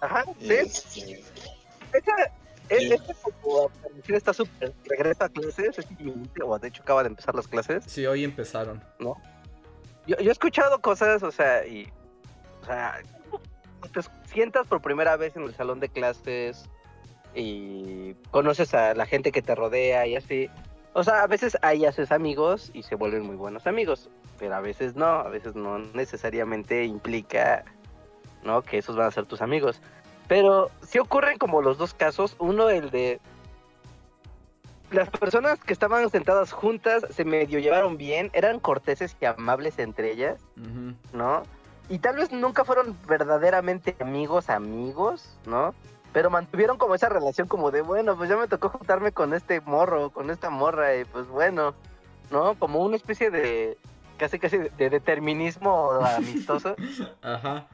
Ajá, 0.00 0.24
sí. 0.40 0.52
Este, 0.52 1.22
esa, 1.92 2.12
e, 2.70 2.94
este 2.94 3.14
como 3.42 3.70
está 4.08 4.32
súper 4.32 4.72
regresa 4.84 5.26
a 5.26 5.28
clases, 5.28 5.78
es 5.78 5.86
o 6.42 6.58
de 6.58 6.68
hecho 6.68 6.82
acaba 6.82 7.02
de 7.02 7.08
empezar 7.08 7.34
las 7.34 7.46
clases. 7.46 7.84
Sí, 7.86 8.06
hoy 8.06 8.24
empezaron. 8.24 8.82
¿No? 8.98 9.16
Yo, 10.06 10.16
he 10.18 10.30
escuchado 10.30 10.80
cosas, 10.80 11.22
o 11.22 11.30
sea, 11.30 11.66
y. 11.66 11.88
O 12.62 12.66
sea, 12.66 13.00
te 13.92 14.00
sientas 14.26 14.66
por 14.66 14.80
primera 14.80 15.16
vez 15.16 15.36
en 15.36 15.44
el 15.44 15.54
salón 15.54 15.80
de 15.80 15.88
clases 15.88 16.68
y 17.34 18.14
conoces 18.30 18.74
a 18.74 18.94
la 18.94 19.06
gente 19.06 19.32
que 19.32 19.42
te 19.42 19.54
rodea 19.54 20.06
y 20.06 20.16
así. 20.16 20.50
O 20.92 21.04
sea, 21.04 21.22
a 21.22 21.26
veces 21.26 21.56
ahí 21.62 21.84
haces 21.84 22.10
amigos 22.12 22.70
y 22.74 22.82
se 22.82 22.96
vuelven 22.96 23.22
muy 23.22 23.36
buenos 23.36 23.66
amigos, 23.66 24.10
pero 24.38 24.56
a 24.56 24.60
veces 24.60 24.96
no, 24.96 25.06
a 25.06 25.28
veces 25.28 25.54
no 25.54 25.78
necesariamente 25.78 26.84
implica, 26.84 27.64
¿no? 28.42 28.62
Que 28.62 28.78
esos 28.78 28.96
van 28.96 29.06
a 29.06 29.10
ser 29.12 29.26
tus 29.26 29.40
amigos. 29.40 29.80
Pero 30.26 30.70
sí 30.82 30.98
ocurren 30.98 31.38
como 31.38 31.62
los 31.62 31.78
dos 31.78 31.94
casos, 31.94 32.36
uno 32.38 32.70
el 32.70 32.90
de 32.90 33.20
las 34.90 35.08
personas 35.10 35.58
que 35.60 35.72
estaban 35.72 36.08
sentadas 36.10 36.52
juntas 36.52 37.04
se 37.10 37.24
medio 37.24 37.58
llevaron 37.58 37.96
bien, 37.96 38.30
eran 38.32 38.60
corteses 38.60 39.16
y 39.20 39.24
amables 39.24 39.78
entre 39.78 40.12
ellas, 40.12 40.40
¿no? 41.12 41.42
Y 41.88 41.98
tal 41.98 42.16
vez 42.16 42.30
nunca 42.32 42.64
fueron 42.64 42.96
verdaderamente 43.06 43.96
amigos, 44.00 44.48
amigos, 44.48 45.36
¿no? 45.46 45.74
Pero 46.12 46.30
mantuvieron 46.30 46.76
como 46.76 46.94
esa 46.94 47.08
relación 47.08 47.46
como 47.46 47.70
de, 47.70 47.82
bueno, 47.82 48.16
pues 48.16 48.28
ya 48.28 48.36
me 48.36 48.48
tocó 48.48 48.68
juntarme 48.68 49.12
con 49.12 49.32
este 49.32 49.60
morro, 49.60 50.10
con 50.10 50.30
esta 50.30 50.50
morra, 50.50 50.96
y 50.96 51.04
pues 51.04 51.26
bueno, 51.28 51.74
¿no? 52.30 52.54
Como 52.54 52.80
una 52.80 52.96
especie 52.96 53.30
de, 53.30 53.78
casi 54.18 54.38
casi 54.38 54.58
de 54.58 54.90
determinismo 54.90 55.90
amistoso. 56.16 56.76
Ajá. 57.22 57.66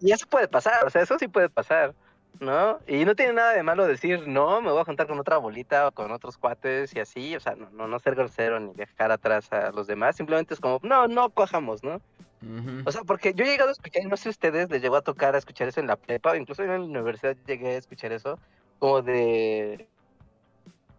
Y 0.00 0.12
eso 0.12 0.26
puede 0.28 0.48
pasar, 0.48 0.84
o 0.86 0.90
sea, 0.90 1.02
eso 1.02 1.18
sí 1.18 1.28
puede 1.28 1.48
pasar. 1.48 1.94
¿No? 2.40 2.80
Y 2.86 3.04
no 3.04 3.14
tiene 3.14 3.34
nada 3.34 3.52
de 3.52 3.62
malo 3.62 3.86
decir, 3.86 4.26
no, 4.26 4.60
me 4.60 4.70
voy 4.70 4.80
a 4.80 4.84
juntar 4.84 5.06
con 5.06 5.18
otra 5.18 5.36
bolita 5.36 5.88
o 5.88 5.92
con 5.92 6.10
otros 6.10 6.38
cuates 6.38 6.94
y 6.94 7.00
así, 7.00 7.36
o 7.36 7.40
sea, 7.40 7.54
no, 7.54 7.70
no, 7.70 7.86
no 7.86 7.98
ser 7.98 8.14
grosero 8.14 8.58
ni 8.58 8.72
dejar 8.72 9.12
atrás 9.12 9.52
a 9.52 9.70
los 9.70 9.86
demás, 9.86 10.16
simplemente 10.16 10.54
es 10.54 10.60
como, 10.60 10.80
no, 10.82 11.06
no 11.06 11.30
cojamos, 11.30 11.84
¿no? 11.84 12.00
O 12.86 12.90
sea, 12.90 13.02
porque 13.04 13.34
yo 13.34 13.44
he 13.44 13.48
llegado 13.48 13.68
a 13.68 13.72
escuchar, 13.72 14.02
no 14.06 14.16
sé 14.16 14.30
ustedes, 14.30 14.70
les 14.70 14.80
llegó 14.80 14.96
a 14.96 15.02
tocar 15.02 15.34
a 15.34 15.38
escuchar 15.38 15.68
eso 15.68 15.78
en 15.78 15.86
la 15.86 15.96
prepa, 15.96 16.38
incluso 16.38 16.62
en 16.62 16.70
la 16.70 16.80
universidad 16.80 17.36
llegué 17.46 17.74
a 17.74 17.78
escuchar 17.78 18.12
eso, 18.12 18.38
como 18.78 19.02
de, 19.02 19.86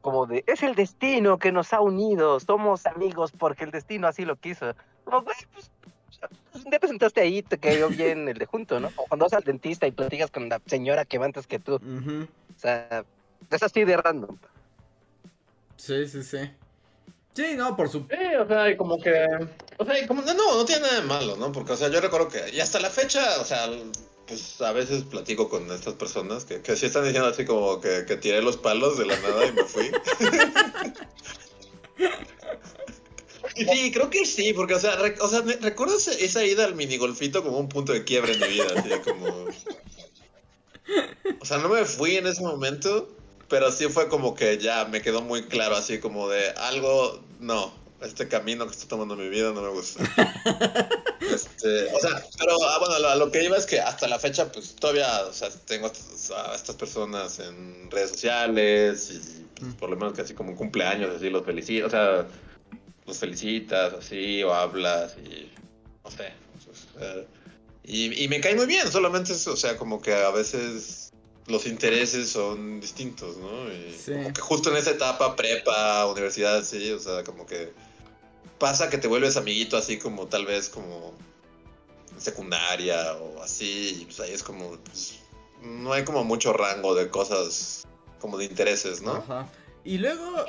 como 0.02 0.28
de, 0.28 0.44
es 0.46 0.62
el 0.62 0.76
destino 0.76 1.40
que 1.40 1.52
nos 1.52 1.74
ha 1.74 1.82
unido, 1.82 2.40
somos 2.40 2.86
amigos 2.86 3.32
porque 3.32 3.64
el 3.64 3.72
destino 3.72 4.08
así 4.08 4.24
lo 4.24 4.36
quiso. 4.36 4.76
Como, 5.04 5.24
pues, 5.24 5.48
un 6.54 6.64
día 6.70 6.80
te 6.80 6.88
sentaste 6.88 7.22
ahí 7.22 7.42
te 7.42 7.58
cayó 7.58 7.90
bien 7.90 8.28
el 8.28 8.38
de 8.38 8.46
junto, 8.46 8.80
¿no? 8.80 8.90
O 8.96 9.06
cuando 9.06 9.26
vas 9.26 9.34
al 9.34 9.44
dentista 9.44 9.88
y 9.88 9.92
platicas 9.92 10.32
con 10.32 10.50
la 10.50 10.62
señora 10.66 11.06
que 11.06 11.18
va 11.18 11.26
antes 11.26 11.48
que 11.48 11.60
tú. 11.60 11.76
O 11.76 12.60
sea, 12.60 13.04
es 13.50 13.64
así 13.64 13.84
de 13.84 13.98
random. 13.98 14.38
Sí, 15.78 16.08
sí, 16.08 16.24
sí. 16.24 16.38
Sí, 17.34 17.56
no, 17.56 17.76
por 17.76 17.90
supuesto. 17.90 18.24
Sí, 18.24 18.36
o 18.36 18.48
sea, 18.48 18.78
como 18.78 19.02
que. 19.02 19.26
O 19.78 19.86
sea, 19.86 20.08
como. 20.08 20.22
No, 20.22 20.34
no, 20.34 20.58
no 20.58 20.66
tiene 20.66 20.82
nada 20.82 20.96
de 21.02 21.08
malo, 21.08 21.38
¿no? 21.38 21.52
Porque, 21.52 21.74
o 21.74 21.78
sea, 21.78 21.88
yo 21.90 22.02
recuerdo 22.02 22.28
que. 22.28 22.50
Y 22.54 22.60
hasta 22.60 22.80
la 22.80 22.90
fecha, 22.90 23.40
o 23.40 23.46
sea, 23.46 23.70
pues 24.28 24.62
a 24.62 24.72
veces 24.74 25.04
platico 25.04 25.50
con 25.50 25.72
estas 25.72 25.94
personas 25.96 26.46
que, 26.46 26.62
que 26.62 26.76
sí 26.76 26.86
están 26.86 27.04
diciendo 27.04 27.30
así 27.30 27.46
como 27.46 27.82
que, 27.82 28.06
que 28.06 28.18
tiré 28.18 28.42
los 28.42 28.58
palos 28.58 28.98
de 28.98 29.06
la 29.06 29.20
nada 29.20 29.46
y 29.46 29.52
me 29.54 29.64
fui. 29.64 29.92
Sí, 33.56 33.92
creo 33.92 34.10
que 34.10 34.26
sí, 34.26 34.54
porque, 34.54 34.76
o 34.76 34.80
sea, 34.80 34.98
o 35.20 35.28
sea, 35.28 35.42
¿recuerdas 35.62 36.08
esa 36.08 36.46
ida 36.46 36.66
al 36.66 36.76
minigolfito 36.76 37.44
como 37.44 37.58
un 37.58 37.70
punto 37.70 37.94
de 37.94 38.04
quiebre 38.04 38.34
en 38.34 38.40
mi 38.40 38.48
vida? 38.48 38.68
Así 38.76 38.90
como... 39.04 39.48
O 41.40 41.46
sea, 41.46 41.58
no 41.58 41.70
me 41.70 41.86
fui 41.86 42.18
en 42.18 42.28
ese 42.28 42.42
momento, 42.42 43.10
pero 43.48 43.72
sí 43.72 43.88
fue 43.88 44.08
como 44.08 44.36
que 44.36 44.58
ya 44.58 44.86
me 44.86 45.02
quedó 45.02 45.22
muy 45.22 45.44
claro, 45.44 45.76
así 45.76 46.00
como 46.00 46.30
de 46.30 46.50
algo, 46.52 47.22
no, 47.40 47.74
este 48.02 48.28
camino 48.28 48.66
que 48.66 48.72
estoy 48.72 48.88
tomando 48.88 49.14
en 49.16 49.22
mi 49.22 49.30
vida 49.30 49.52
no 49.52 49.62
me 49.62 49.70
gusta. 49.70 50.04
Este, 51.22 51.86
o 51.94 52.00
sea, 52.00 52.26
pero 52.40 52.56
ah, 52.68 52.80
bueno, 52.80 53.00
lo, 53.00 53.16
lo, 53.16 53.32
que 53.32 53.44
iba 53.44 53.56
es 53.56 53.66
que 53.66 53.80
hasta 53.80 54.08
la 54.08 54.20
fecha, 54.20 54.52
pues 54.52 54.76
todavía, 54.76 55.22
o 55.22 55.32
sea, 55.32 55.50
tengo 55.66 55.88
a 55.88 56.56
estas, 56.56 56.76
personas 56.76 57.40
en 57.40 57.90
redes 57.90 58.10
sociales 58.10 59.12
y 59.12 59.46
pues, 59.58 59.76
por 59.76 59.92
lo 59.92 59.96
menos 59.96 60.14
que 60.14 60.24
así 60.24 60.34
como 60.34 60.50
un 60.50 60.56
cumpleaños, 60.58 61.16
así 61.16 61.30
los 61.30 61.46
felicito, 61.46 61.86
o 61.86 61.90
sea 61.90 62.28
los 63.06 63.18
felicitas 63.18 63.94
así 63.94 64.44
o 64.44 64.54
hablas 64.54 65.16
y 65.18 65.52
no 66.04 66.12
sé. 66.12 66.34
Pues, 66.64 67.26
y, 67.84 68.28
me 68.28 68.40
cae 68.40 68.56
muy 68.56 68.68
bien, 68.68 68.90
solamente 68.92 69.34
es, 69.34 69.48
o 69.48 69.58
sea, 69.58 69.76
como 69.76 70.02
que 70.02 70.14
a 70.14 70.30
veces 70.30 71.12
los 71.48 71.66
intereses 71.66 72.30
son 72.30 72.80
distintos, 72.80 73.38
¿no? 73.38 73.72
Y 73.74 73.98
Como 74.06 74.34
que 74.34 74.42
justo 74.42 74.70
en 74.70 74.78
esa 74.78 74.92
etapa, 74.92 75.36
prepa, 75.36 76.06
universidad, 76.06 76.64
sí, 76.64 76.92
o 76.92 77.00
sea, 77.00 77.24
como 77.24 77.46
que 77.46 77.74
pasa 78.60 78.90
que 78.90 79.00
te 79.00 79.08
vuelves 79.08 79.36
amiguito 79.36 79.76
así 79.76 79.98
como 79.98 80.28
tal 80.28 80.46
vez 80.46 80.70
como 80.70 81.14
secundaria 82.18 83.14
o 83.16 83.42
así, 83.42 84.02
y 84.02 84.06
pues 84.06 84.20
ahí 84.20 84.32
es 84.32 84.44
como, 84.44 84.78
pues, 84.78 85.20
no 85.64 85.94
hay 85.94 86.04
como 86.04 86.24
mucho 86.24 86.54
rango 86.54 86.94
de 86.94 87.10
cosas 87.10 87.88
como 88.20 88.38
de 88.38 88.46
intereses, 88.46 89.02
¿no? 89.02 89.14
Ajá. 89.14 89.50
Y 89.84 89.98
luego. 89.98 90.46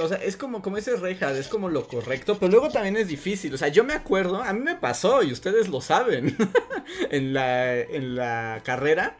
O 0.00 0.08
sea, 0.08 0.18
es 0.18 0.36
como, 0.36 0.62
como 0.62 0.78
ese 0.78 0.96
Reinhardt, 0.96 1.36
es 1.36 1.48
como 1.48 1.68
lo 1.68 1.86
correcto, 1.86 2.38
pero 2.38 2.50
luego 2.50 2.70
también 2.70 2.96
es 2.96 3.08
difícil. 3.08 3.52
O 3.54 3.58
sea, 3.58 3.68
yo 3.68 3.84
me 3.84 3.92
acuerdo, 3.92 4.42
a 4.42 4.52
mí 4.52 4.60
me 4.60 4.76
pasó, 4.76 5.22
y 5.22 5.32
ustedes 5.32 5.68
lo 5.68 5.80
saben, 5.80 6.36
en, 7.10 7.34
la, 7.34 7.78
en 7.78 8.16
la 8.16 8.62
carrera. 8.64 9.18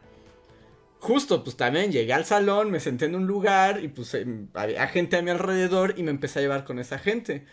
Justo, 1.01 1.43
pues 1.43 1.57
también 1.57 1.91
llegué 1.91 2.13
al 2.13 2.25
salón, 2.25 2.71
me 2.71 2.79
senté 2.79 3.07
en 3.07 3.17
un 3.17 3.27
lugar 3.27 3.83
y 3.83 3.89
pues 3.89 4.15
em, 4.15 4.49
había 4.55 4.87
gente 4.87 5.17
a 5.17 5.23
mi 5.23 5.31
alrededor 5.31 5.95
y 5.97 6.05
me 6.05 6.13
empecé 6.13 6.39
a 6.39 6.43
llevar 6.43 6.65
con 6.65 6.79
esa 6.79 6.99
gente. 6.99 7.45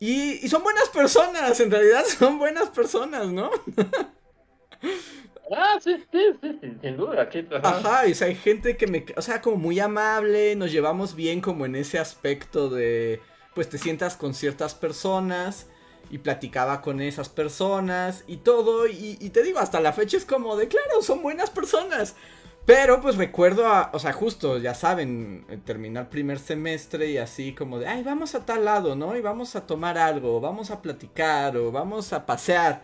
Y, 0.00 0.44
y 0.44 0.48
son 0.48 0.62
buenas 0.64 0.88
personas, 0.88 1.60
en 1.60 1.70
realidad 1.70 2.04
son 2.18 2.38
buenas 2.38 2.70
personas, 2.70 3.28
¿no? 3.28 3.50
Ah, 5.50 5.78
sí, 5.80 6.04
sí, 6.12 6.20
sí, 6.40 6.58
sin 6.82 6.96
duda. 6.96 7.22
Aquí, 7.22 7.46
ajá. 7.62 8.06
y 8.06 8.12
o 8.12 8.14
sea, 8.14 8.28
hay 8.28 8.34
gente 8.34 8.76
que 8.76 8.86
me, 8.86 9.04
o 9.16 9.22
sea, 9.22 9.40
como 9.40 9.56
muy 9.56 9.80
amable, 9.80 10.56
nos 10.56 10.72
llevamos 10.72 11.14
bien 11.14 11.40
como 11.40 11.66
en 11.66 11.76
ese 11.76 11.98
aspecto 11.98 12.68
de, 12.68 13.20
pues 13.54 13.68
te 13.68 13.78
sientas 13.78 14.16
con 14.16 14.34
ciertas 14.34 14.74
personas 14.74 15.66
y 16.10 16.18
platicaba 16.18 16.80
con 16.80 17.00
esas 17.00 17.28
personas 17.28 18.24
y 18.26 18.38
todo, 18.38 18.86
y, 18.86 19.16
te 19.30 19.42
digo, 19.42 19.58
hasta 19.58 19.80
la 19.80 19.92
fecha 19.92 20.16
es 20.16 20.24
como 20.24 20.56
de, 20.56 20.68
claro, 20.68 21.02
son 21.02 21.22
buenas 21.22 21.50
personas. 21.50 22.16
Pero 22.64 23.00
pues 23.00 23.16
recuerdo, 23.16 23.66
a, 23.66 23.90
o 23.94 23.98
sea, 23.98 24.12
justo, 24.12 24.58
ya 24.58 24.74
saben, 24.74 25.46
eh, 25.48 25.58
terminar 25.64 26.10
primer 26.10 26.38
semestre 26.38 27.10
y 27.10 27.16
así 27.16 27.54
como 27.54 27.78
de, 27.78 27.86
ay, 27.88 28.02
vamos 28.02 28.34
a 28.34 28.44
tal 28.44 28.66
lado, 28.66 28.94
¿no? 28.94 29.16
Y 29.16 29.22
vamos 29.22 29.56
a 29.56 29.66
tomar 29.66 29.96
algo, 29.96 30.38
vamos 30.40 30.70
a 30.70 30.82
platicar 30.82 31.56
o 31.56 31.72
vamos 31.72 32.12
a 32.12 32.26
pasear. 32.26 32.82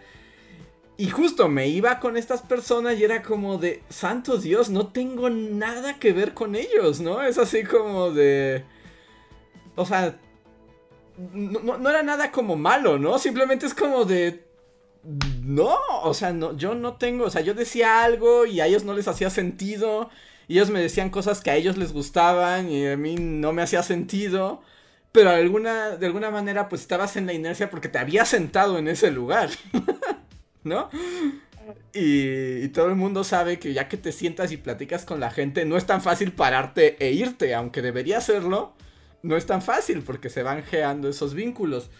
Y 0.96 1.10
justo 1.10 1.48
me 1.48 1.66
iba 1.66 1.98
con 1.98 2.16
estas 2.16 2.42
personas 2.42 2.98
y 2.98 3.04
era 3.04 3.22
como 3.22 3.58
de, 3.58 3.82
santo 3.88 4.38
Dios, 4.38 4.70
no 4.70 4.88
tengo 4.88 5.28
nada 5.28 5.98
que 5.98 6.12
ver 6.12 6.34
con 6.34 6.54
ellos, 6.54 7.00
¿no? 7.00 7.22
Es 7.22 7.36
así 7.38 7.64
como 7.64 8.12
de... 8.12 8.64
O 9.74 9.84
sea, 9.84 10.16
no, 11.16 11.90
era 11.90 12.04
nada 12.04 12.30
como 12.30 12.54
malo, 12.54 12.98
¿no? 12.98 13.18
Simplemente 13.18 13.66
es 13.66 13.74
como 13.74 14.04
de... 14.04 14.44
No, 15.42 15.76
o 16.04 16.14
sea, 16.14 16.32
no, 16.32 16.56
yo 16.56 16.74
no 16.76 16.96
tengo, 16.96 17.24
o 17.24 17.30
sea, 17.30 17.42
yo 17.42 17.54
decía 17.54 18.04
algo 18.04 18.46
y 18.46 18.60
a 18.60 18.66
ellos 18.66 18.84
no 18.84 18.94
les 18.94 19.08
hacía 19.08 19.30
sentido. 19.30 20.10
Y 20.46 20.54
ellos 20.54 20.70
me 20.70 20.80
decían 20.80 21.10
cosas 21.10 21.40
que 21.40 21.50
a 21.50 21.56
ellos 21.56 21.76
les 21.76 21.92
gustaban 21.92 22.70
y 22.70 22.86
a 22.86 22.96
mí 22.96 23.16
no 23.16 23.52
me 23.52 23.62
hacía 23.62 23.82
sentido. 23.82 24.62
Pero 25.10 25.30
alguna, 25.30 25.96
de 25.96 26.06
alguna 26.06 26.30
manera 26.30 26.68
pues 26.68 26.82
estabas 26.82 27.16
en 27.16 27.26
la 27.26 27.32
inercia 27.32 27.68
porque 27.68 27.88
te 27.88 27.98
había 27.98 28.24
sentado 28.24 28.78
en 28.78 28.86
ese 28.88 29.10
lugar. 29.10 29.50
¿No? 30.64 30.90
Y, 31.92 32.68
todo 32.68 32.88
el 32.88 32.96
mundo 32.96 33.24
sabe 33.24 33.58
que 33.58 33.72
ya 33.72 33.88
que 33.88 33.96
te 33.96 34.12
sientas 34.12 34.52
y 34.52 34.56
platicas 34.56 35.04
con 35.04 35.20
la 35.20 35.30
gente, 35.30 35.64
no 35.64 35.76
es 35.76 35.86
tan 35.86 36.02
fácil 36.02 36.32
pararte 36.32 36.96
e 37.04 37.12
irte, 37.12 37.54
aunque 37.54 37.80
debería 37.82 38.20
serlo 38.20 38.74
no 39.24 39.38
es 39.38 39.46
tan 39.46 39.62
fácil 39.62 40.02
porque 40.02 40.28
se 40.28 40.42
van 40.42 40.62
geando 40.62 41.08
esos 41.08 41.32
vínculos. 41.32 41.90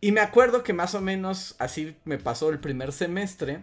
Y 0.00 0.12
me 0.12 0.20
acuerdo 0.20 0.64
que 0.64 0.72
más 0.72 0.94
o 0.94 1.00
menos 1.00 1.54
así 1.58 1.96
me 2.04 2.18
pasó 2.18 2.50
el 2.50 2.58
primer 2.58 2.92
semestre. 2.92 3.62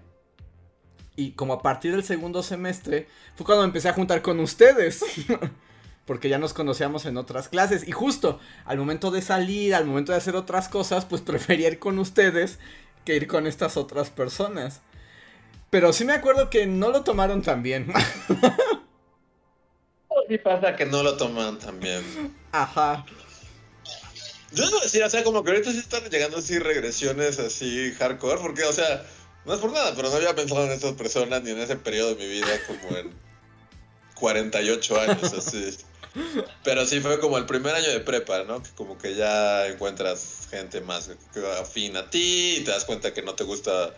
Y 1.18 1.32
como 1.32 1.54
a 1.54 1.62
partir 1.62 1.92
del 1.92 2.06
segundo 2.06 2.42
semestre 2.42 3.08
fue 3.36 3.46
cuando 3.46 3.64
me 3.64 3.68
empecé 3.68 3.90
a 3.90 3.94
juntar 3.94 4.22
con 4.22 4.40
ustedes. 4.40 5.04
porque 6.06 6.30
ya 6.30 6.38
nos 6.38 6.54
conocíamos 6.54 7.06
en 7.06 7.18
otras 7.18 7.50
clases. 7.50 7.86
Y 7.86 7.92
justo 7.92 8.40
al 8.64 8.78
momento 8.78 9.12
de 9.12 9.22
salir, 9.22 9.76
al 9.76 9.86
momento 9.86 10.14
de 10.14 10.20
hacer 10.20 10.36
otras 10.38 10.70
cosas, 10.70 11.04
pues 11.04 11.22
prefería 11.26 11.68
ir 11.68 11.80
con 11.80 12.00
ustedes 12.00 12.60
que 13.06 13.16
ir 13.16 13.28
con 13.28 13.48
estas 13.48 13.78
otras 13.78 14.10
personas. 14.10 14.82
Pero 15.70 15.94
sí 15.94 16.06
me 16.06 16.14
acuerdo 16.14 16.50
que 16.50 16.66
no 16.66 16.90
lo 16.90 17.04
tomaron 17.04 17.42
tan 17.42 17.64
bien. 17.64 17.94
sí 20.28 20.38
pasa 20.38 20.76
que 20.76 20.86
no 20.86 21.04
lo 21.04 21.18
toman 21.18 21.60
también. 21.60 22.04
Ajá. 22.52 23.06
Yo 24.52 24.66
debo 24.66 24.80
decir, 24.80 25.04
o 25.04 25.10
sea, 25.10 25.24
como 25.24 25.44
que 25.44 25.52
ahorita 25.52 25.72
sí 25.72 25.80
están 25.80 26.04
llegando 26.10 26.38
así 26.38 26.60
regresiones 26.60 27.40
así 27.40 27.94
hardcore, 27.98 28.40
porque, 28.42 28.64
o 28.64 28.72
sea, 28.72 29.06
no 29.46 29.54
es 29.54 29.60
por 29.60 29.72
nada, 29.72 29.94
pero 29.96 30.10
no 30.10 30.16
había 30.16 30.34
pensado 30.34 30.64
en 30.66 30.72
esas 30.72 30.94
personas 30.94 31.44
ni 31.44 31.52
en 31.52 31.60
ese 31.60 31.76
periodo 31.76 32.16
de 32.16 32.26
mi 32.26 32.28
vida 32.28 32.48
como 32.66 32.98
en 32.98 33.14
48 34.16 35.02
años, 35.02 35.34
así. 35.34 35.78
Pero 36.64 36.86
sí 36.86 37.00
fue 37.02 37.20
como 37.20 37.38
el 37.38 37.46
primer 37.46 37.76
año 37.76 37.90
de 37.90 38.00
prepa, 38.00 38.44
¿no? 38.44 38.64
Que 38.64 38.70
como 38.72 38.98
que 38.98 39.16
ya 39.16 39.68
encuentras 39.68 40.48
gente 40.50 40.82
más 40.82 41.10
afín 41.62 41.98
a 41.98 42.10
ti 42.10 42.58
y 42.60 42.64
te 42.64 42.72
das 42.72 42.86
cuenta 42.86 43.14
que 43.14 43.22
no 43.22 43.36
te 43.36 43.44
gusta 43.44 43.94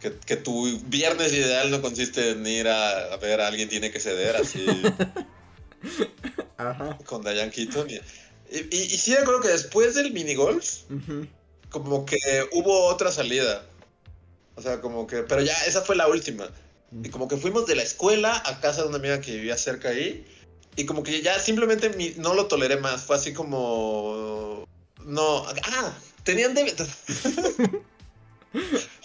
que, 0.00 0.12
que, 0.26 0.36
tu 0.36 0.78
viernes 0.86 1.32
ideal 1.32 1.70
no 1.70 1.80
consiste 1.80 2.30
en 2.30 2.46
ir 2.46 2.68
a, 2.68 3.14
a, 3.14 3.16
ver 3.16 3.40
a 3.40 3.46
alguien 3.46 3.68
tiene 3.68 3.90
que 3.90 4.00
ceder 4.00 4.36
así 4.36 4.66
Ajá. 6.58 6.98
con 7.06 7.22
Diane 7.22 7.50
Keaton. 7.50 7.88
Y, 7.88 7.94
y, 8.50 8.66
y, 8.70 8.98
sí, 8.98 9.14
creo 9.24 9.40
que 9.40 9.48
después 9.48 9.94
del 9.94 10.12
minigolf, 10.12 10.82
uh 10.90 10.94
-huh. 10.94 11.28
como 11.70 12.04
que 12.04 12.18
hubo 12.52 12.86
otra 12.86 13.10
salida. 13.10 13.64
O 14.56 14.62
sea, 14.62 14.80
como 14.80 15.06
que. 15.06 15.22
Pero 15.22 15.42
ya, 15.42 15.54
esa 15.66 15.82
fue 15.82 15.96
la 15.96 16.06
última. 16.06 16.48
Y 17.02 17.08
como 17.08 17.26
que 17.26 17.36
fuimos 17.36 17.66
de 17.66 17.74
la 17.74 17.82
escuela 17.82 18.40
a 18.46 18.60
casa 18.60 18.82
de 18.82 18.88
una 18.88 18.98
amiga 18.98 19.20
que 19.20 19.32
vivía 19.32 19.56
cerca 19.56 19.88
ahí. 19.88 20.24
Y 20.76 20.86
como 20.86 21.02
que 21.02 21.22
ya 21.22 21.38
simplemente 21.38 21.90
mi, 21.90 22.14
no 22.16 22.34
lo 22.34 22.46
toleré 22.46 22.76
más. 22.76 23.04
Fue 23.04 23.16
así 23.16 23.32
como. 23.32 24.66
No. 25.04 25.44
Ah, 25.64 25.92
tenían 26.24 26.54
de. 26.54 26.74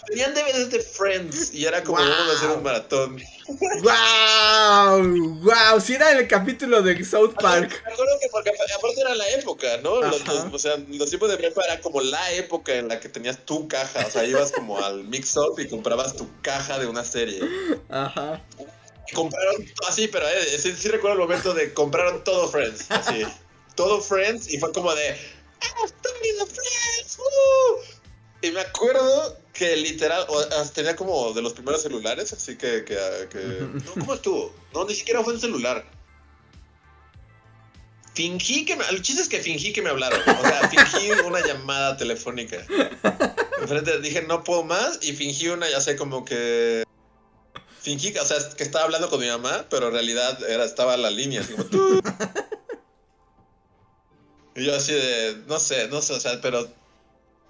Tenían 0.06 0.34
DVDs 0.34 0.70
de 0.70 0.80
Friends 0.80 1.54
y 1.54 1.66
era 1.66 1.82
como 1.82 1.98
wow. 1.98 2.08
vamos 2.08 2.34
a 2.34 2.36
hacer 2.36 2.50
un 2.56 2.62
maratón. 2.62 3.22
¡Wow! 3.48 5.40
¡Wow! 5.42 5.80
Si 5.80 5.94
era 5.94 6.12
el 6.12 6.26
capítulo 6.26 6.82
de 6.82 7.04
South 7.04 7.34
Park. 7.40 7.82
Me 7.84 7.92
acuerdo 7.92 8.12
que 8.20 8.28
porque 8.28 8.50
aparte 8.50 9.00
era 9.00 9.14
la 9.14 9.28
época, 9.30 9.66
¿no? 9.82 10.00
Los, 10.00 10.26
los, 10.26 10.54
o 10.54 10.58
sea, 10.58 10.76
los 10.88 11.08
tiempos 11.08 11.30
de 11.30 11.36
prepa 11.36 11.62
era 11.64 11.80
como 11.80 12.00
la 12.00 12.32
época 12.32 12.74
en 12.74 12.88
la 12.88 12.98
que 12.98 13.08
tenías 13.08 13.44
tu 13.44 13.68
caja. 13.68 14.06
O 14.06 14.10
sea, 14.10 14.24
ibas 14.24 14.52
como 14.52 14.78
al 14.78 15.04
mix-up 15.04 15.58
y 15.58 15.68
comprabas 15.68 16.16
tu 16.16 16.28
caja 16.42 16.78
de 16.78 16.86
una 16.86 17.04
serie. 17.04 17.40
Ajá. 17.88 18.42
Compraron 19.14 19.66
así, 19.88 20.08
pero 20.08 20.28
eh, 20.28 20.58
sí, 20.58 20.74
sí, 20.76 20.88
recuerdo 20.88 21.14
el 21.14 21.28
momento 21.28 21.54
de 21.54 21.72
compraron 21.74 22.22
todo 22.24 22.48
Friends. 22.48 22.90
Así. 22.90 23.24
todo 23.74 24.00
Friends 24.00 24.52
y 24.52 24.58
fue 24.58 24.72
como 24.72 24.94
de. 24.94 25.10
¡Ah, 25.10 25.84
estoy 25.84 26.12
viendo 26.22 26.46
Friends! 26.46 27.18
¡Uh! 27.18 28.00
Y 28.42 28.50
me 28.52 28.60
acuerdo 28.60 29.36
que 29.52 29.76
literal, 29.76 30.24
o, 30.28 30.42
tenía 30.72 30.96
como 30.96 31.32
de 31.32 31.42
los 31.42 31.52
primeros 31.52 31.82
celulares, 31.82 32.32
así 32.32 32.56
que... 32.56 32.84
que, 32.84 32.96
que 33.30 33.38
no, 33.38 33.92
¿Cómo 33.98 34.14
estuvo? 34.14 34.54
No, 34.72 34.86
ni 34.86 34.94
siquiera 34.94 35.22
fue 35.22 35.34
un 35.34 35.40
celular. 35.40 35.84
Fingí 38.14 38.64
que 38.64 38.76
me... 38.76 38.84
El 38.88 39.02
chiste 39.02 39.22
es 39.22 39.28
que 39.28 39.40
fingí 39.40 39.72
que 39.72 39.82
me 39.82 39.90
hablaron. 39.90 40.20
O 40.20 40.42
sea, 40.42 40.68
fingí 40.68 41.10
una 41.24 41.40
llamada 41.46 41.96
telefónica. 41.96 42.56
Enfrente 43.60 44.00
dije, 44.00 44.22
no 44.22 44.42
puedo 44.42 44.64
más, 44.64 44.98
y 45.02 45.12
fingí 45.12 45.48
una, 45.48 45.68
ya 45.68 45.80
sé, 45.80 45.96
como 45.96 46.24
que... 46.24 46.84
Fingí, 47.80 48.16
o 48.16 48.24
sea, 48.24 48.36
que 48.56 48.62
estaba 48.62 48.84
hablando 48.84 49.08
con 49.08 49.20
mi 49.20 49.28
mamá, 49.28 49.66
pero 49.70 49.88
en 49.88 49.94
realidad 49.94 50.38
era, 50.48 50.64
estaba 50.64 50.96
la 50.96 51.10
línea, 51.10 51.40
así 51.40 51.54
como... 51.54 52.00
Y 54.56 54.64
yo 54.64 54.74
así 54.74 54.92
de... 54.92 55.44
No 55.46 55.58
sé, 55.58 55.88
no 55.88 56.02
sé, 56.02 56.12
o 56.14 56.20
sea, 56.20 56.40
pero 56.40 56.68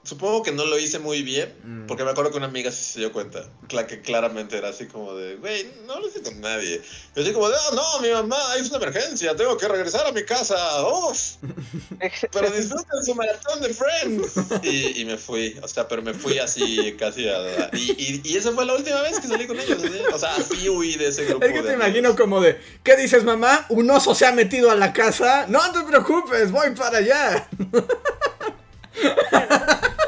Supongo 0.03 0.43
que 0.43 0.51
no 0.51 0.65
lo 0.65 0.79
hice 0.79 0.99
muy 0.99 1.23
bien, 1.23 1.55
mm. 1.63 1.87
porque 1.87 2.05
me 2.05 2.11
acuerdo 2.11 2.31
que 2.31 2.39
una 2.39 2.47
amiga 2.47 2.73
sí 2.73 2.85
se 2.85 3.01
dio 3.01 3.13
cuenta. 3.13 3.51
que 3.87 4.01
claramente 4.01 4.57
era 4.57 4.71
así 4.71 4.87
como 4.87 5.15
de, 5.15 5.37
güey, 5.37 5.71
no 5.87 6.01
lo 6.01 6.09
hice 6.09 6.23
con 6.23 6.41
nadie. 6.41 6.81
Yo 7.15 7.23
así 7.23 7.33
como 7.33 7.51
de, 7.51 7.57
oh, 7.71 7.75
no, 7.75 8.01
mi 8.01 8.11
mamá, 8.11 8.39
hay 8.53 8.63
una 8.63 8.77
emergencia, 8.79 9.37
tengo 9.37 9.59
que 9.59 9.69
regresar 9.69 10.07
a 10.07 10.13
mi 10.13 10.25
casa. 10.25 10.57
¡Oh! 10.85 11.13
pero 12.33 12.51
disfruten 12.51 13.05
su 13.05 13.15
maratón 13.15 13.61
de 13.61 13.75
Friends. 13.75 14.63
Y, 14.63 15.03
y, 15.03 15.05
me 15.05 15.19
fui, 15.19 15.59
o 15.63 15.69
sea, 15.69 15.87
pero 15.87 16.01
me 16.01 16.15
fui 16.15 16.39
así 16.39 16.97
casi 16.99 17.29
a... 17.29 17.69
Y, 17.75 17.93
y, 17.93 18.21
y 18.25 18.37
esa 18.39 18.53
fue 18.53 18.65
la 18.65 18.75
última 18.75 19.03
vez 19.03 19.21
que 19.21 19.29
salí 19.29 19.47
con 19.47 19.61
ellos. 19.61 19.83
¿sí? 19.83 20.01
O 20.15 20.19
sea, 20.19 20.35
así 20.37 20.67
huí 20.71 20.97
de 20.97 21.09
ese 21.09 21.27
grupo. 21.27 21.45
Es 21.45 21.53
que 21.53 21.63
te 21.63 21.75
imagino 21.75 22.17
como 22.17 22.41
de, 22.41 22.59
¿qué 22.83 22.97
dices, 22.97 23.23
mamá? 23.23 23.67
¿Un 23.69 23.91
oso 23.91 24.15
se 24.15 24.25
ha 24.25 24.33
metido 24.33 24.71
a 24.71 24.77
la 24.77 24.95
casa? 24.95 25.45
No 25.47 25.61
te 25.73 25.83
preocupes, 25.83 26.51
voy 26.51 26.71
para 26.71 26.99
allá. 26.99 27.49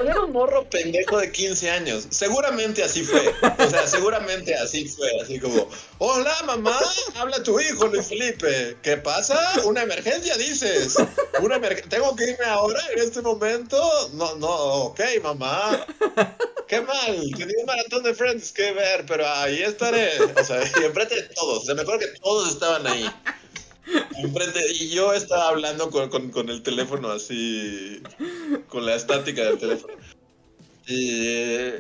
Era 0.05 0.21
un 0.21 0.33
morro 0.33 0.69
pendejo 0.69 1.19
de 1.19 1.31
15 1.31 1.71
años. 1.71 2.07
Seguramente 2.11 2.83
así 2.83 3.05
fue. 3.05 3.33
O 3.59 3.71
sea, 3.71 3.87
seguramente 3.87 4.55
así 4.55 4.89
fue. 4.89 5.09
Así 5.23 5.39
como, 5.39 5.69
hola 5.99 6.35
mamá, 6.45 6.79
habla 7.15 7.43
tu 7.43 7.61
hijo 7.61 7.87
Luis 7.87 8.09
Felipe. 8.09 8.77
¿Qué 8.83 8.97
pasa? 8.97 9.39
¿Una 9.65 9.83
emergencia 9.83 10.37
dices? 10.37 10.97
¿Una 11.41 11.57
emer 11.57 11.83
¿Tengo 11.89 12.17
que 12.17 12.31
irme 12.31 12.45
ahora 12.47 12.81
en 12.95 13.03
este 13.03 13.23
momento? 13.23 13.81
No, 14.15 14.35
no, 14.37 14.49
ok 14.49 15.01
mamá. 15.23 15.87
Qué 16.67 16.81
mal, 16.81 17.21
tenía 17.37 17.55
un 17.61 17.67
maratón 17.67 18.03
de 18.03 18.15
Friends 18.15 18.51
que 18.51 18.73
ver, 18.73 19.05
pero 19.07 19.29
ahí 19.29 19.63
estaré. 19.63 20.11
O 20.41 20.43
sea, 20.43 20.63
y 20.81 20.85
enfrente 20.85 21.17
de 21.17 21.23
todos. 21.35 21.63
O 21.63 21.67
sea, 21.67 21.75
me 21.75 21.83
acuerdo 21.83 22.01
que 22.01 22.19
todos 22.19 22.49
estaban 22.49 22.87
ahí. 22.87 23.09
Enfrente, 24.17 24.61
y 24.73 24.91
yo 24.91 25.13
estaba 25.13 25.49
hablando 25.49 25.91
con, 25.91 26.09
con, 26.09 26.31
con, 26.31 26.49
el 26.49 26.63
teléfono 26.63 27.11
así, 27.11 28.03
con 28.69 28.87
la 28.87 28.95
estática 28.95 29.43
del 29.43 29.59
teléfono. 29.59 29.95
Y 30.87 31.75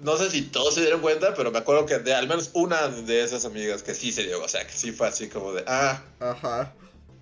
no 0.00 0.16
sé 0.16 0.30
si 0.30 0.42
todos 0.42 0.74
se 0.74 0.80
dieron 0.80 1.00
cuenta, 1.00 1.34
pero 1.34 1.50
me 1.50 1.58
acuerdo 1.58 1.86
que 1.86 1.98
de 1.98 2.14
al 2.14 2.26
menos 2.26 2.50
una 2.54 2.88
de 2.88 3.22
esas 3.22 3.44
amigas 3.44 3.82
que 3.82 3.94
sí 3.94 4.12
se 4.12 4.24
dio, 4.24 4.42
o 4.42 4.48
sea, 4.48 4.66
que 4.66 4.72
sí 4.72 4.92
fue 4.92 5.08
así 5.08 5.28
como 5.28 5.52
de, 5.52 5.64
ah. 5.66 6.02
Ajá. 6.20 6.72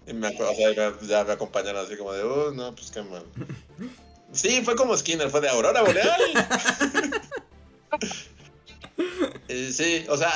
Y 0.07 0.15
me 0.15 0.29
acuerdo, 0.29 0.53
o 0.53 0.57
sea, 0.57 0.95
ya 1.03 1.25
me 1.25 1.33
acompañaron 1.33 1.85
así 1.85 1.97
como 1.97 2.13
de, 2.13 2.23
oh, 2.23 2.53
no, 2.53 2.75
pues 2.75 2.91
qué 2.91 3.03
mal. 3.03 3.25
Sí, 4.33 4.63
fue 4.65 4.77
como 4.77 4.97
Skinner, 4.97 5.31
fue 5.31 5.41
de 5.41 5.49
Aurora 5.49 5.83
Boreal. 5.83 6.21
sí, 9.73 10.07
o 10.09 10.17
sea, 10.17 10.31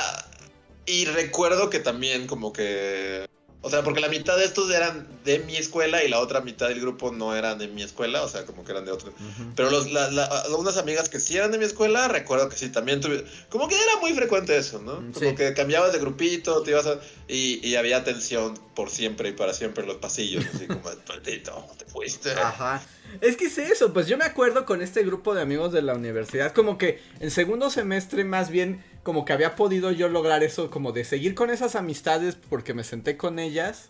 y 0.85 1.05
recuerdo 1.05 1.69
que 1.69 1.79
también 1.79 2.27
como 2.27 2.53
que... 2.53 3.27
O 3.65 3.69
sea, 3.69 3.81
porque 3.81 4.01
la 4.01 4.09
mitad 4.09 4.35
de 4.35 4.43
estos 4.43 4.69
eran 4.71 5.07
de 5.23 5.39
mi 5.39 5.55
escuela 5.55 6.03
y 6.03 6.09
la 6.09 6.19
otra 6.19 6.41
mitad 6.41 6.67
del 6.67 6.81
grupo 6.81 7.13
no 7.13 7.33
eran 7.33 7.57
de 7.57 7.69
mi 7.69 7.81
escuela, 7.81 8.21
o 8.21 8.27
sea, 8.27 8.45
como 8.45 8.65
que 8.65 8.73
eran 8.73 8.83
de 8.83 8.91
otro. 8.91 9.11
Uh 9.11 9.23
-huh. 9.23 9.53
Pero 9.55 9.71
los, 9.71 9.89
la, 9.89 10.11
la, 10.11 10.43
unas 10.57 10.75
amigas 10.75 11.07
que 11.07 11.21
sí 11.21 11.37
eran 11.37 11.49
de 11.51 11.57
mi 11.57 11.63
escuela, 11.63 12.09
recuerdo 12.09 12.49
que 12.49 12.57
sí, 12.57 12.67
también 12.67 12.99
tuve... 12.99 13.23
Como 13.49 13.69
que 13.69 13.75
era 13.75 14.01
muy 14.01 14.11
frecuente 14.11 14.57
eso, 14.57 14.81
¿no? 14.81 14.95
Como 15.13 15.29
sí. 15.29 15.35
que 15.35 15.53
cambiabas 15.53 15.93
de 15.93 15.99
grupito, 15.99 16.61
te 16.61 16.71
ibas 16.71 16.87
a... 16.87 16.99
Y, 17.29 17.65
y, 17.65 17.77
había 17.77 18.03
tensión 18.03 18.59
por 18.75 18.89
siempre 18.89 19.29
y 19.29 19.31
para 19.31 19.53
siempre 19.53 19.83
en 19.83 19.87
los 19.87 19.97
pasillos, 19.97 20.43
así 20.53 20.67
como, 20.67 20.81
maldito, 21.07 21.65
te 21.77 21.85
fuiste. 21.85 22.31
Ajá. 22.31 22.83
Es 23.21 23.37
que 23.37 23.45
es 23.45 23.57
eso, 23.57 23.93
pues 23.93 24.07
yo 24.07 24.17
me 24.17 24.25
acuerdo 24.25 24.65
con 24.65 24.81
este 24.81 25.03
grupo 25.03 25.33
de 25.33 25.41
amigos 25.41 25.71
de 25.71 25.81
la 25.81 25.93
universidad, 25.93 26.51
como 26.51 26.77
que 26.77 27.01
en 27.21 27.31
segundo 27.31 27.69
semestre 27.69 28.25
más 28.25 28.49
bien 28.49 28.83
como 29.03 29.25
que 29.25 29.33
había 29.33 29.55
podido 29.55 29.91
yo 29.91 30.07
lograr 30.07 30.43
eso, 30.43 30.71
como 30.71 30.93
de 30.93 31.03
seguir 31.03 31.35
con 31.35 31.49
esas 31.49 31.75
amistades 31.75 32.35
porque 32.35 32.73
me 32.73 32.83
senté 32.83 33.17
con 33.17 33.37
ellas 33.37 33.89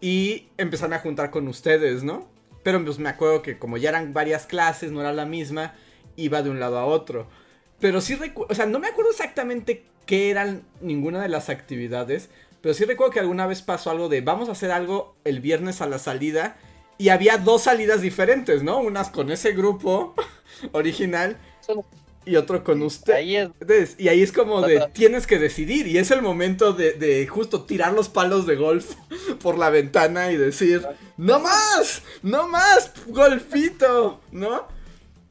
y 0.00 0.48
empezarme 0.56 0.96
a 0.96 1.00
juntar 1.00 1.30
con 1.30 1.48
ustedes, 1.48 2.04
¿no? 2.04 2.28
Pero 2.62 2.82
pues 2.84 2.98
me 2.98 3.08
acuerdo 3.08 3.42
que 3.42 3.58
como 3.58 3.76
ya 3.76 3.90
eran 3.90 4.12
varias 4.14 4.46
clases, 4.46 4.92
no 4.92 5.00
era 5.00 5.12
la 5.12 5.26
misma, 5.26 5.74
iba 6.16 6.42
de 6.42 6.50
un 6.50 6.60
lado 6.60 6.78
a 6.78 6.86
otro. 6.86 7.26
Pero 7.80 8.00
sí 8.00 8.14
recuerdo, 8.14 8.52
o 8.52 8.54
sea, 8.54 8.66
no 8.66 8.78
me 8.78 8.88
acuerdo 8.88 9.10
exactamente 9.10 9.84
qué 10.06 10.30
eran 10.30 10.62
ninguna 10.80 11.20
de 11.20 11.28
las 11.28 11.48
actividades, 11.48 12.30
pero 12.60 12.74
sí 12.74 12.84
recuerdo 12.84 13.12
que 13.12 13.20
alguna 13.20 13.46
vez 13.46 13.62
pasó 13.62 13.90
algo 13.90 14.08
de 14.08 14.20
vamos 14.20 14.48
a 14.48 14.52
hacer 14.52 14.70
algo 14.70 15.16
el 15.24 15.40
viernes 15.40 15.80
a 15.80 15.86
la 15.86 15.98
salida 15.98 16.56
y 16.96 17.10
había 17.10 17.38
dos 17.38 17.62
salidas 17.62 18.02
diferentes, 18.02 18.62
¿no? 18.62 18.78
Unas 18.78 19.10
con 19.10 19.30
ese 19.30 19.52
grupo 19.52 20.14
original 20.72 21.38
y 22.28 22.36
otro 22.36 22.62
con 22.62 22.82
usted. 22.82 23.14
Ahí 23.14 23.36
es. 23.36 23.96
Y 23.98 24.08
ahí 24.08 24.22
es 24.22 24.32
como 24.32 24.60
de 24.62 24.88
tienes 24.92 25.26
que 25.26 25.38
decidir 25.38 25.86
y 25.86 25.98
es 25.98 26.10
el 26.10 26.22
momento 26.22 26.72
de, 26.72 26.92
de 26.92 27.26
justo 27.26 27.62
tirar 27.62 27.92
los 27.92 28.08
palos 28.08 28.46
de 28.46 28.56
golf 28.56 28.94
por 29.42 29.58
la 29.58 29.70
ventana 29.70 30.30
y 30.30 30.36
decir, 30.36 30.86
no 31.16 31.40
más, 31.40 32.02
no 32.22 32.48
más, 32.48 32.92
golfito, 33.06 34.20
¿no? 34.32 34.66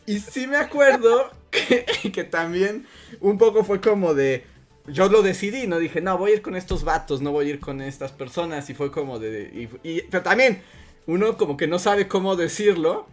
Y 0.06 0.20
sí 0.20 0.48
me 0.48 0.58
acuerdo 0.58 1.30
que, 1.52 1.86
que 2.12 2.24
también 2.24 2.88
un 3.20 3.38
poco 3.38 3.64
fue 3.64 3.82
como 3.82 4.14
de, 4.14 4.44
yo 4.88 5.10
lo 5.10 5.22
decidí, 5.22 5.68
no 5.68 5.80
dije, 5.80 6.02
no, 6.02 6.18
voy 6.18 6.32
a 6.32 6.34
ir 6.36 6.42
con 6.42 6.56
estos 6.56 6.84
vatos, 6.84 7.22
no 7.22 7.32
voy 7.32 7.48
a 7.48 7.50
ir 7.50 7.60
con 7.60 7.82
estas 7.82 8.12
personas. 8.12 8.70
Y 8.70 8.74
fue 8.74 8.92
como 8.92 9.20
de. 9.20 9.70
Y, 9.84 10.02
pero 10.04 10.24
también, 10.24 10.62
uno 11.06 11.38
como 11.38 11.58
que 11.58 11.68
no 11.68 11.80
sabe 11.80 12.08
cómo 12.08 12.36
decirlo. 12.36 13.08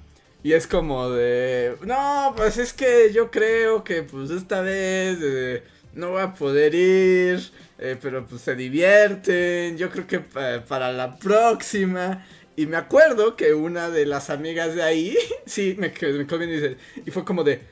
Y 0.45 0.53
es 0.53 0.66
como 0.66 1.09
de. 1.09 1.74
No, 1.86 2.34
pues 2.36 2.59
es 2.59 2.74
que 2.74 3.11
yo 3.14 3.30
creo 3.30 3.82
que 3.82 4.03
pues 4.03 4.30
esta 4.30 4.61
vez 4.61 5.18
eh, 5.22 5.62
no 5.95 6.11
voy 6.11 6.20
a 6.20 6.34
poder 6.34 6.74
ir. 6.74 7.40
Eh, 7.78 7.97
pero 8.01 8.26
pues 8.26 8.42
se 8.42 8.55
divierten. 8.55 9.78
Yo 9.78 9.90
creo 9.90 10.07
que 10.07 10.20
para 10.20 10.92
la 10.92 11.16
próxima. 11.16 12.26
Y 12.57 12.66
me 12.66 12.76
acuerdo 12.76 13.36
que 13.36 13.55
una 13.55 13.88
de 13.88 14.05
las 14.05 14.28
amigas 14.28 14.74
de 14.74 14.82
ahí. 14.82 15.16
sí, 15.47 15.76
me, 15.78 15.88
me 15.88 16.45
y 16.45 16.47
dice. 16.47 16.76
Y 17.07 17.11
fue 17.11 17.24
como 17.24 17.42
de. 17.42 17.62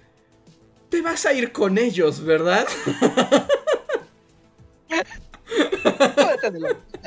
Te 0.88 1.02
vas 1.02 1.26
a 1.26 1.34
ir 1.34 1.52
con 1.52 1.76
ellos, 1.76 2.24
¿verdad? 2.24 2.66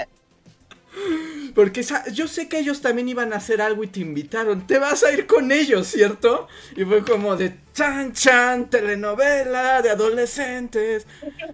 Porque 1.53 1.85
yo 2.11 2.27
sé 2.27 2.49
que 2.49 2.59
ellos 2.59 2.81
también 2.81 3.07
iban 3.07 3.31
a 3.33 3.37
hacer 3.37 3.61
algo 3.61 3.83
y 3.83 3.87
te 3.87 4.01
invitaron. 4.01 4.67
Te 4.67 4.77
vas 4.77 5.03
a 5.03 5.13
ir 5.13 5.25
con 5.25 5.51
ellos, 5.51 5.87
¿cierto? 5.87 6.47
Y 6.75 6.83
fue 6.83 7.03
como 7.03 7.35
de 7.37 7.55
chan 7.73 8.13
chan, 8.13 8.69
telenovela 8.69 9.81
de 9.81 9.89
adolescentes. 9.89 11.07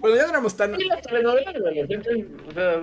bueno, 0.00 0.16
ya 0.16 0.22
no 0.22 0.28
éramos 0.30 0.56
tan. 0.56 0.74
Sí, 0.76 0.84
las 0.84 1.02
telenovelas 1.02 1.52
de 1.52 1.60
adolescentes, 1.60 2.24
o 2.48 2.52
sea, 2.52 2.82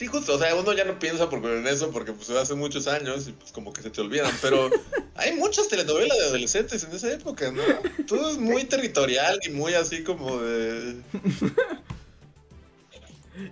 Sí, 0.00 0.06
justo, 0.06 0.34
o 0.34 0.38
sea, 0.38 0.54
uno 0.54 0.72
ya 0.72 0.86
no 0.86 0.98
piensa 0.98 1.28
por 1.28 1.44
en 1.44 1.66
eso 1.66 1.90
porque 1.90 2.14
pues 2.14 2.30
hace 2.30 2.54
muchos 2.54 2.86
años 2.88 3.28
y 3.28 3.32
pues 3.32 3.52
como 3.52 3.70
que 3.70 3.82
se 3.82 3.90
te 3.90 4.00
olvidan, 4.00 4.32
pero 4.40 4.70
hay 5.14 5.34
muchas 5.34 5.68
telenovelas 5.68 6.16
de 6.16 6.24
adolescentes 6.24 6.82
en 6.84 6.92
esa 6.92 7.12
época, 7.12 7.52
¿no? 7.52 7.62
Todo 8.06 8.30
es 8.30 8.38
muy 8.38 8.64
territorial 8.64 9.38
y 9.46 9.50
muy 9.50 9.74
así 9.74 10.02
como 10.02 10.40
de... 10.40 10.96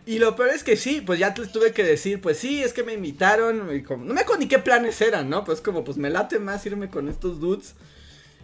Y 0.07 0.19
lo 0.19 0.37
peor 0.37 0.51
es 0.51 0.65
que 0.65 0.77
sí, 0.77 1.01
pues 1.01 1.19
ya 1.19 1.35
les 1.37 1.53
tuve 1.53 1.73
que 1.73 1.83
decir, 1.83 2.21
pues 2.21 2.39
sí, 2.39 2.63
es 2.63 2.73
que 2.73 2.83
me 2.83 2.95
invitaron, 2.95 3.75
y 3.75 3.83
como, 3.83 4.05
no 4.05 4.15
me 4.15 4.23
acuerdo 4.23 4.41
ni 4.41 4.49
qué 4.49 4.59
planes 4.59 5.01
eran, 5.01 5.29
¿no? 5.29 5.45
Pues 5.45 5.61
como, 5.61 5.85
pues 5.85 5.97
me 5.97 6.11
late 6.11 6.39
más 6.39 6.65
irme 6.67 6.89
con 6.91 7.09
estos 7.09 7.41
dudes 7.41 7.75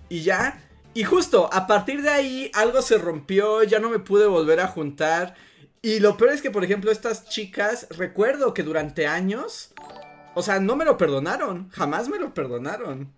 y 0.08 0.22
ya. 0.22 0.62
Y 0.94 1.04
justo, 1.04 1.50
a 1.52 1.66
partir 1.66 2.02
de 2.02 2.10
ahí 2.10 2.50
algo 2.54 2.80
se 2.82 2.98
rompió, 2.98 3.62
ya 3.64 3.80
no 3.80 3.90
me 3.90 3.98
pude 3.98 4.26
volver 4.26 4.60
a 4.60 4.68
juntar. 4.68 5.34
Y 5.82 6.00
lo 6.00 6.16
peor 6.16 6.32
es 6.32 6.40
que, 6.40 6.50
por 6.50 6.64
ejemplo, 6.64 6.90
estas 6.90 7.28
chicas, 7.28 7.88
recuerdo 7.90 8.54
que 8.54 8.62
durante 8.62 9.06
años, 9.06 9.72
o 10.34 10.42
sea, 10.42 10.60
no 10.60 10.76
me 10.76 10.84
lo 10.84 10.96
perdonaron, 10.96 11.68
jamás 11.70 12.08
me 12.08 12.18
lo 12.18 12.32
perdonaron, 12.32 13.12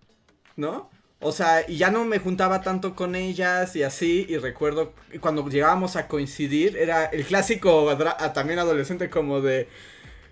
¿no? 0.55 0.89
O 1.19 1.31
sea, 1.31 1.65
y 1.67 1.77
ya 1.77 1.89
no 1.89 2.05
me 2.05 2.19
juntaba 2.19 2.61
tanto 2.61 2.95
con 2.95 3.15
ellas 3.15 3.75
y 3.75 3.81
así, 3.81 4.27
y 4.29 4.37
recuerdo 4.37 4.93
cuando 5.19 5.47
llegábamos 5.49 5.95
a 5.95 6.07
coincidir, 6.07 6.77
era 6.77 7.05
el 7.05 7.25
clásico 7.25 7.97
también 8.35 8.59
adolescente 8.59 9.09
como 9.09 9.41
de, 9.41 9.67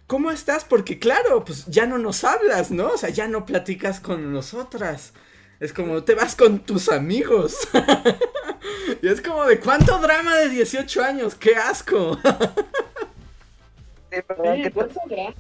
¿cómo 0.06 0.30
estás? 0.30 0.64
Porque 0.64 1.00
claro, 1.00 1.44
pues 1.44 1.66
ya 1.66 1.88
no 1.88 1.98
nos 1.98 2.24
hablas, 2.24 2.70
¿no? 2.70 2.90
O 2.90 2.98
sea, 2.98 3.10
ya 3.10 3.28
no 3.28 3.46
platicas 3.48 4.00
con 4.00 4.32
nosotras. 4.32 5.14
Es 5.60 5.74
como, 5.74 6.04
te 6.04 6.14
vas 6.14 6.36
con 6.36 6.60
tus 6.60 6.90
amigos. 6.90 7.68
y 9.02 9.08
es 9.08 9.22
como 9.22 9.46
de 9.46 9.60
cuánto 9.60 9.98
drama 9.98 10.36
de 10.36 10.50
18 10.50 11.04
años, 11.04 11.34
qué 11.34 11.56
asco. 11.56 12.20
Sí, 14.12 14.22
¿cuánto 14.72 15.00
drama, 15.10 15.34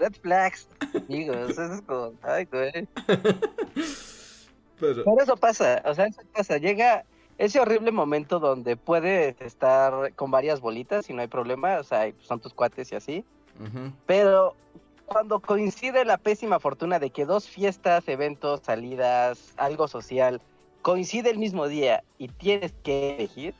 Red 0.00 0.14
flags, 0.20 0.66
amigos, 1.08 1.50
eso 1.50 1.74
es 1.74 1.80
como, 1.82 2.12
ay, 2.22 2.44
güey. 2.50 2.88
Pero... 4.82 5.04
eso 5.22 5.36
pasa, 5.36 5.80
o 5.86 5.94
sea, 5.94 6.06
eso 6.06 6.22
pasa, 6.34 6.58
llega 6.58 7.04
ese 7.38 7.60
horrible 7.60 7.92
momento 7.92 8.40
donde 8.40 8.76
puedes 8.76 9.40
estar 9.40 10.12
con 10.14 10.30
varias 10.30 10.60
bolitas 10.60 11.08
y 11.08 11.12
no 11.12 11.22
hay 11.22 11.28
problema, 11.28 11.78
o 11.78 11.84
sea, 11.84 12.12
son 12.20 12.40
tus 12.40 12.52
cuates 12.52 12.90
y 12.90 12.96
así, 12.96 13.24
pero 14.06 14.56
cuando 15.06 15.38
coincide 15.40 16.04
la 16.04 16.18
pésima 16.18 16.58
fortuna 16.58 16.98
de 16.98 17.10
que 17.10 17.24
dos 17.26 17.48
fiestas, 17.48 18.08
eventos, 18.08 18.60
salidas, 18.64 19.52
algo 19.56 19.86
social, 19.86 20.40
coincide 20.82 21.30
el 21.30 21.38
mismo 21.38 21.68
día 21.68 22.02
y 22.18 22.28
tienes 22.28 22.72
que 22.82 23.14
elegir, 23.14 23.54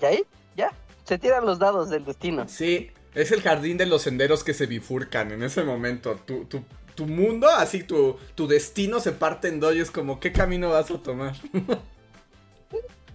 y 0.00 0.04
ahí, 0.04 0.24
ya, 0.56 0.72
se 1.04 1.18
tiran 1.18 1.44
los 1.44 1.58
dados 1.58 1.90
del 1.90 2.04
destino. 2.04 2.48
Sí, 2.48 2.90
es 3.14 3.30
el 3.30 3.42
jardín 3.42 3.76
de 3.76 3.86
los 3.86 4.02
senderos 4.02 4.42
que 4.42 4.54
se 4.54 4.66
bifurcan 4.66 5.30
en 5.32 5.42
ese 5.42 5.62
momento. 5.62 6.16
Tu, 6.24 6.46
tu 6.94 7.06
mundo, 7.06 7.48
así 7.48 7.82
tu, 7.82 8.18
tu 8.34 8.46
destino 8.46 9.00
se 9.00 9.12
parte 9.12 9.48
en 9.48 9.60
dos 9.60 9.74
y 9.74 9.80
es 9.80 9.90
como, 9.90 10.20
¿qué 10.20 10.32
camino 10.32 10.70
vas 10.70 10.90
a 10.90 10.98
tomar? 10.98 11.34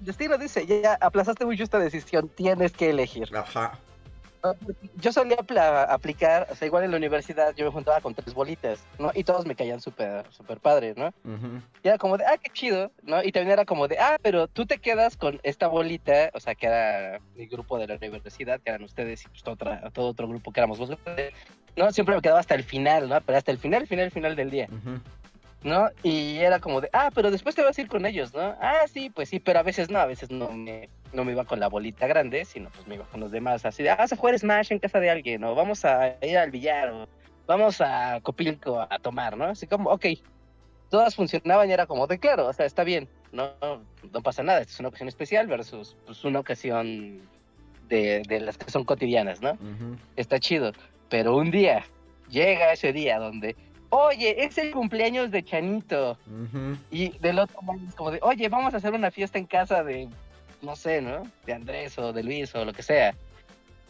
destino 0.02 0.38
dice, 0.38 0.66
ya 0.66 0.98
aplazaste 1.02 1.46
mucho 1.46 1.64
esta 1.64 1.80
decisión, 1.80 2.30
tienes 2.30 2.72
que 2.72 2.90
elegir. 2.90 3.36
Ajá. 3.36 3.78
Yo 4.96 5.12
solía 5.12 5.38
aplicar, 5.90 6.48
o 6.50 6.56
sea, 6.56 6.66
igual 6.66 6.86
en 6.86 6.92
la 6.92 6.98
universidad 6.98 7.54
yo 7.58 7.66
me 7.66 7.72
juntaba 7.72 8.00
con 8.00 8.16
tres 8.16 8.34
bolitas, 8.34 8.80
¿no? 8.98 9.12
Y 9.14 9.26
todos 9.26 9.46
me 9.46 9.54
caían 9.54 9.82
súper, 9.82 10.26
súper 10.32 10.62
padres, 10.62 10.96
¿no? 10.96 11.14
Y 11.84 11.88
era 11.90 11.98
como 11.98 12.18
de, 12.18 12.26
ah, 12.26 12.38
qué 12.38 12.50
chido, 12.50 12.90
¿no? 13.04 13.22
Y 13.22 13.34
también 13.34 13.52
era 13.52 13.66
como 13.66 13.90
de, 13.90 14.00
ah, 14.00 14.18
pero 14.22 14.48
tú 14.48 14.66
te 14.66 14.78
quedas 14.78 15.18
con 15.18 15.42
esta 15.44 15.68
bolita, 15.68 16.32
o 16.34 16.40
sea, 16.40 16.56
que 16.56 16.68
era 16.68 17.20
mi 17.36 17.48
grupo 17.48 17.78
de 17.78 17.88
la 17.88 17.96
universidad, 17.96 18.62
que 18.62 18.70
eran 18.70 18.84
ustedes 18.84 19.26
y 19.26 19.28
pues 19.28 19.44
todo, 19.44 19.58
todo 19.92 20.08
otro 20.08 20.30
grupo 20.30 20.54
que 20.54 20.62
éramos 20.62 20.80
vos, 20.80 20.98
¿no? 21.76 21.92
Siempre 21.92 22.16
me 22.16 22.22
quedaba 22.22 22.40
hasta 22.40 22.56
el 22.56 22.64
final, 22.64 23.10
¿no? 23.10 23.22
Pero 23.22 23.38
hasta 23.38 23.52
el 23.52 23.58
final, 23.58 23.88
final, 23.88 24.12
final 24.12 24.36
del 24.36 24.50
día. 24.50 24.68
¿no? 25.64 25.90
Y 26.04 26.38
era 26.38 26.60
como 26.60 26.82
de, 26.82 26.90
ah, 26.94 27.10
pero 27.14 27.32
después 27.32 27.56
te 27.56 27.64
vas 27.64 27.78
a 27.78 27.82
ir 27.82 27.88
con 27.88 28.06
ellos, 28.06 28.34
¿no? 28.34 28.56
Ah, 28.62 28.86
sí, 28.92 29.10
pues 29.10 29.30
sí, 29.30 29.40
pero 29.40 29.60
a 29.60 29.64
veces 29.64 29.90
no, 29.90 30.00
a 30.00 30.06
veces 30.06 30.32
no 30.32 30.52
me, 30.52 30.90
no 31.14 31.26
me 31.26 31.34
iba 31.34 31.46
con 31.46 31.60
la 31.60 31.68
bolita 31.68 32.08
grande, 32.08 32.46
sino 32.46 32.70
pues 32.70 32.88
me 32.88 32.96
iba 32.96 33.06
con 33.06 33.20
los 33.20 33.32
demás, 33.32 33.66
así 33.66 33.84
de, 33.84 33.90
ah, 33.90 33.96
vas 33.96 34.14
a 34.14 34.16
jugar 34.16 34.40
Smash 34.40 34.72
en 34.72 34.80
casa 34.80 35.00
de 35.00 35.10
alguien, 35.10 35.44
o 35.44 35.56
vamos 35.56 35.84
a 35.86 36.16
ir 36.22 36.38
al 36.38 36.52
billar, 36.52 36.90
o 36.92 37.08
vamos 37.46 37.82
a 37.82 38.20
Copilco 38.22 38.80
a 38.80 39.00
tomar, 39.00 39.36
¿no? 39.36 39.46
Así 39.46 39.68
como, 39.68 39.90
ok, 39.90 40.06
todas 40.90 41.16
funcionaban 41.16 41.70
y 41.70 41.74
era 41.74 41.86
como 41.86 42.08
de, 42.08 42.20
claro, 42.20 42.48
o 42.48 42.54
sea, 42.54 42.66
está 42.66 42.84
bien, 42.84 43.10
no, 43.32 43.52
no 43.62 44.22
pasa 44.22 44.44
nada, 44.44 44.62
es 44.62 44.80
una 44.80 44.90
ocasión 44.90 45.10
especial 45.10 45.48
versus 45.48 45.96
pues, 46.06 46.24
una 46.24 46.40
ocasión 46.40 47.22
de, 47.90 48.24
de 48.28 48.40
las 48.40 48.58
que 48.58 48.72
son 48.72 48.86
cotidianas, 48.86 49.42
¿no? 49.42 49.58
Está 50.16 50.40
chido, 50.40 50.72
pero 51.10 51.36
un 51.36 51.52
día, 51.52 51.86
llega 52.30 52.74
ese 52.74 52.94
día 52.94 53.20
donde 53.20 53.56
oye, 53.90 54.44
es 54.44 54.58
el 54.58 54.72
cumpleaños 54.72 55.32
de 55.32 55.44
Chanito. 55.44 56.18
Y 56.92 57.18
del 57.20 57.40
otro 57.40 57.60
lado 57.66 57.80
es 57.88 57.96
como 57.96 58.12
de, 58.12 58.20
oye, 58.22 58.50
vamos 58.50 58.74
a 58.74 58.78
hacer 58.78 58.94
una 58.94 59.12
fiesta 59.12 59.38
en 59.38 59.46
casa 59.46 59.84
de, 59.84 60.08
no 60.62 60.76
sé, 60.76 61.02
¿no? 61.02 61.24
De 61.46 61.54
Andrés 61.54 61.98
o 61.98 62.14
de 62.14 62.24
Luis 62.24 62.54
o 62.56 62.66
lo 62.66 62.74
que 62.74 62.84
sea. 62.84 63.16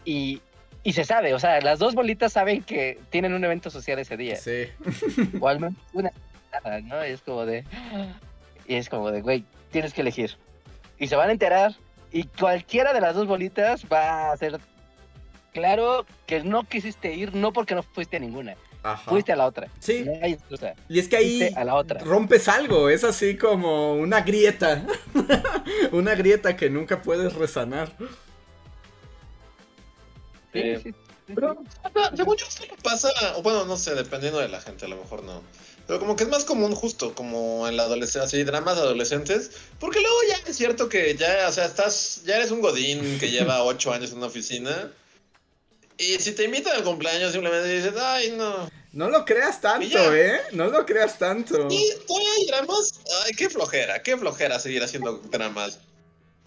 Y, 0.05 0.41
y 0.83 0.93
se 0.93 1.03
sabe, 1.03 1.33
o 1.33 1.39
sea, 1.39 1.59
las 1.61 1.79
dos 1.79 1.95
bolitas 1.95 2.33
saben 2.33 2.63
que 2.63 2.97
tienen 3.09 3.33
un 3.33 3.43
evento 3.43 3.69
social 3.69 3.99
ese 3.99 4.17
día. 4.17 4.37
Sí. 4.37 4.67
O 5.39 5.47
al 5.47 5.59
menos 5.59 5.75
una, 5.93 6.11
¿no? 6.83 7.05
Y 7.05 7.11
es 7.11 7.21
como 7.21 7.45
de, 7.45 7.63
y 8.67 8.75
es 8.75 8.89
como 8.89 9.11
de, 9.11 9.21
güey, 9.21 9.43
tienes 9.71 9.93
que 9.93 10.01
elegir. 10.01 10.37
Y 10.97 11.07
se 11.07 11.15
van 11.15 11.29
a 11.29 11.33
enterar. 11.33 11.75
Y 12.11 12.23
cualquiera 12.23 12.91
de 12.91 13.01
las 13.01 13.13
dos 13.13 13.27
bolitas 13.27 13.85
va 13.85 14.31
a 14.31 14.37
ser 14.37 14.59
claro 15.53 16.05
que 16.25 16.43
no 16.43 16.63
quisiste 16.63 17.13
ir, 17.13 17.35
no 17.35 17.53
porque 17.53 17.75
no 17.75 17.83
fuiste 17.83 18.17
a 18.17 18.19
ninguna 18.19 18.55
Fuiste 19.05 19.33
a 19.33 19.35
la 19.35 19.45
otra. 19.45 19.69
Sí. 19.79 20.05
Y 20.87 20.99
es 20.99 21.09
que 21.09 21.17
ahí 21.17 21.53
a 21.55 21.63
la 21.65 21.75
otra. 21.75 21.99
rompes 21.99 22.47
algo, 22.47 22.89
es 22.89 23.03
así 23.03 23.37
como 23.37 23.95
una 23.95 24.21
grieta. 24.21 24.85
una 25.91 26.15
grieta 26.15 26.55
que 26.55 26.69
nunca 26.69 27.01
puedes 27.01 27.33
resanar. 27.33 27.91
Sí, 30.53 30.93
Pero, 31.27 31.61
según 32.15 32.37
yo, 32.37 32.45
esto 32.47 32.63
pasa, 32.81 33.09
bueno, 33.43 33.65
no 33.65 33.77
sé, 33.77 33.93
dependiendo 33.95 34.39
de 34.39 34.47
la 34.47 34.61
gente, 34.61 34.85
a 34.85 34.87
lo 34.87 34.95
mejor 34.95 35.23
no. 35.23 35.43
Pero 35.85 35.99
como 35.99 36.15
que 36.15 36.23
es 36.23 36.29
más 36.29 36.45
común 36.45 36.73
justo, 36.73 37.13
como 37.13 37.67
en 37.67 37.75
la 37.75 37.83
adolescencia, 37.83 38.23
así, 38.23 38.43
dramas 38.43 38.77
adolescentes, 38.77 39.51
porque 39.79 39.99
luego 39.99 40.17
ya 40.27 40.49
es 40.49 40.55
cierto 40.55 40.87
que 40.87 41.15
ya, 41.15 41.47
o 41.47 41.51
sea, 41.51 41.65
estás, 41.65 42.23
ya 42.25 42.37
eres 42.37 42.51
un 42.51 42.61
godín 42.61 43.19
que 43.19 43.29
lleva 43.29 43.63
ocho 43.63 43.91
años 43.91 44.11
en 44.11 44.17
una 44.17 44.27
oficina, 44.27 44.91
y 45.99 46.17
si 46.19 46.31
te 46.33 46.45
invitan 46.45 46.75
al 46.77 46.83
cumpleaños, 46.83 47.31
simplemente 47.31 47.67
dices, 47.69 47.93
ay, 48.01 48.33
no. 48.37 48.69
No 48.91 49.09
lo 49.09 49.23
creas 49.25 49.61
tanto. 49.61 50.13
¿eh? 50.15 50.39
No 50.53 50.65
lo 50.67 50.85
creas 50.85 51.19
tanto. 51.19 51.67
Y 51.69 51.83
todavía 52.07 52.29
hay 52.39 52.45
dramas. 52.47 52.99
Ay, 53.25 53.33
qué 53.37 53.49
flojera, 53.49 54.01
qué 54.01 54.17
flojera 54.17 54.57
seguir 54.57 54.81
haciendo 54.83 55.17
dramas 55.29 55.79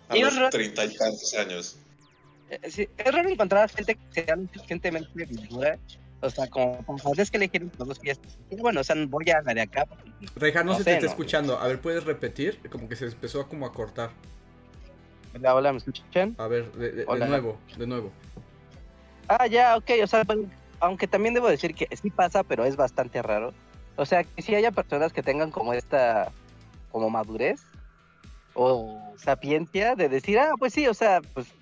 a 0.08 0.16
Y 0.16 0.22
los 0.22 0.34
horror. 0.34 0.50
treinta 0.50 0.84
y 0.84 0.96
tantos 0.96 1.34
años. 1.34 1.76
Eh, 2.50 2.58
sí, 2.68 2.88
es 2.98 3.12
raro 3.12 3.28
encontrar 3.28 3.70
gente 3.70 3.96
que 4.12 4.24
sea 4.24 4.36
suficientemente 4.52 5.26
madura. 5.26 5.78
O 6.20 6.30
sea, 6.30 6.48
como, 6.48 6.84
como 6.86 6.98
es 7.16 7.30
que 7.30 7.36
elegir 7.36 7.68
las 7.78 7.88
dos 7.88 7.98
fiestas. 8.00 8.36
Y 8.50 8.56
bueno, 8.56 8.80
o 8.80 8.84
sea, 8.84 8.96
voy 9.08 9.28
a 9.30 9.40
la 9.42 9.54
de 9.54 9.60
acá. 9.62 9.86
Reja, 10.36 10.62
no, 10.64 10.72
No 10.72 10.78
se 10.78 10.84
sé, 10.84 10.90
te 10.90 10.92
está 10.94 11.06
no. 11.06 11.10
escuchando. 11.12 11.58
A 11.58 11.66
ver, 11.68 11.80
¿puedes 11.80 12.04
repetir? 12.04 12.58
Como 12.70 12.88
que 12.88 12.96
se 12.96 13.06
empezó 13.06 13.40
a 13.40 13.48
como 13.48 13.66
a 13.66 13.72
cortar. 13.72 14.10
Hola, 15.34 15.54
hola, 15.54 15.72
¿me 15.72 15.78
escuchan? 15.78 16.34
A 16.38 16.46
ver, 16.46 16.70
de, 16.72 16.90
de- 16.90 16.92
de 16.92 17.04
Hola. 17.06 17.26
nuevo, 17.26 17.58
de 17.76 17.86
nuevo. 17.86 18.12
Ah, 19.38 19.46
ya, 19.46 19.76
ok, 19.76 19.90
o 20.02 20.06
sea, 20.06 20.24
aunque 20.80 21.06
también 21.06 21.32
debo 21.34 21.48
decir 21.48 21.74
que 21.74 21.88
sí 21.96 22.10
pasa, 22.10 22.42
pero 22.42 22.64
es 22.64 22.76
bastante 22.76 23.22
raro. 23.22 23.54
O 23.96 24.04
sea, 24.04 24.24
que 24.24 24.42
sí 24.42 24.54
haya 24.54 24.72
personas 24.72 25.12
que 25.12 25.22
tengan 25.22 25.50
como 25.50 25.72
esta, 25.72 26.30
como 26.90 27.08
madurez 27.08 27.62
o 28.54 29.00
sapiencia 29.16 29.94
de 29.94 30.08
decir, 30.08 30.38
ah, 30.38 30.52
pues 30.58 30.74
sí, 30.74 30.86
o 30.86 30.94
sea, 30.94 31.20
pues 31.34 31.52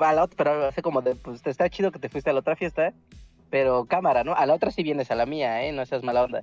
va 0.00 0.10
a 0.10 0.14
la 0.14 0.24
otra, 0.24 0.36
pero 0.36 0.66
hace 0.66 0.82
como 0.82 1.02
de, 1.02 1.14
pues 1.14 1.46
está 1.46 1.68
chido 1.68 1.92
que 1.92 1.98
te 1.98 2.08
fuiste 2.08 2.30
a 2.30 2.32
la 2.32 2.40
otra 2.40 2.56
fiesta, 2.56 2.94
pero 3.50 3.84
cámara, 3.84 4.24
¿no? 4.24 4.34
A 4.34 4.46
la 4.46 4.54
otra 4.54 4.70
sí 4.70 4.82
vienes 4.82 5.10
a 5.10 5.14
la 5.14 5.26
mía, 5.26 5.64
¿eh? 5.64 5.72
No 5.72 5.84
seas 5.84 6.02
mala 6.02 6.24
onda. 6.24 6.42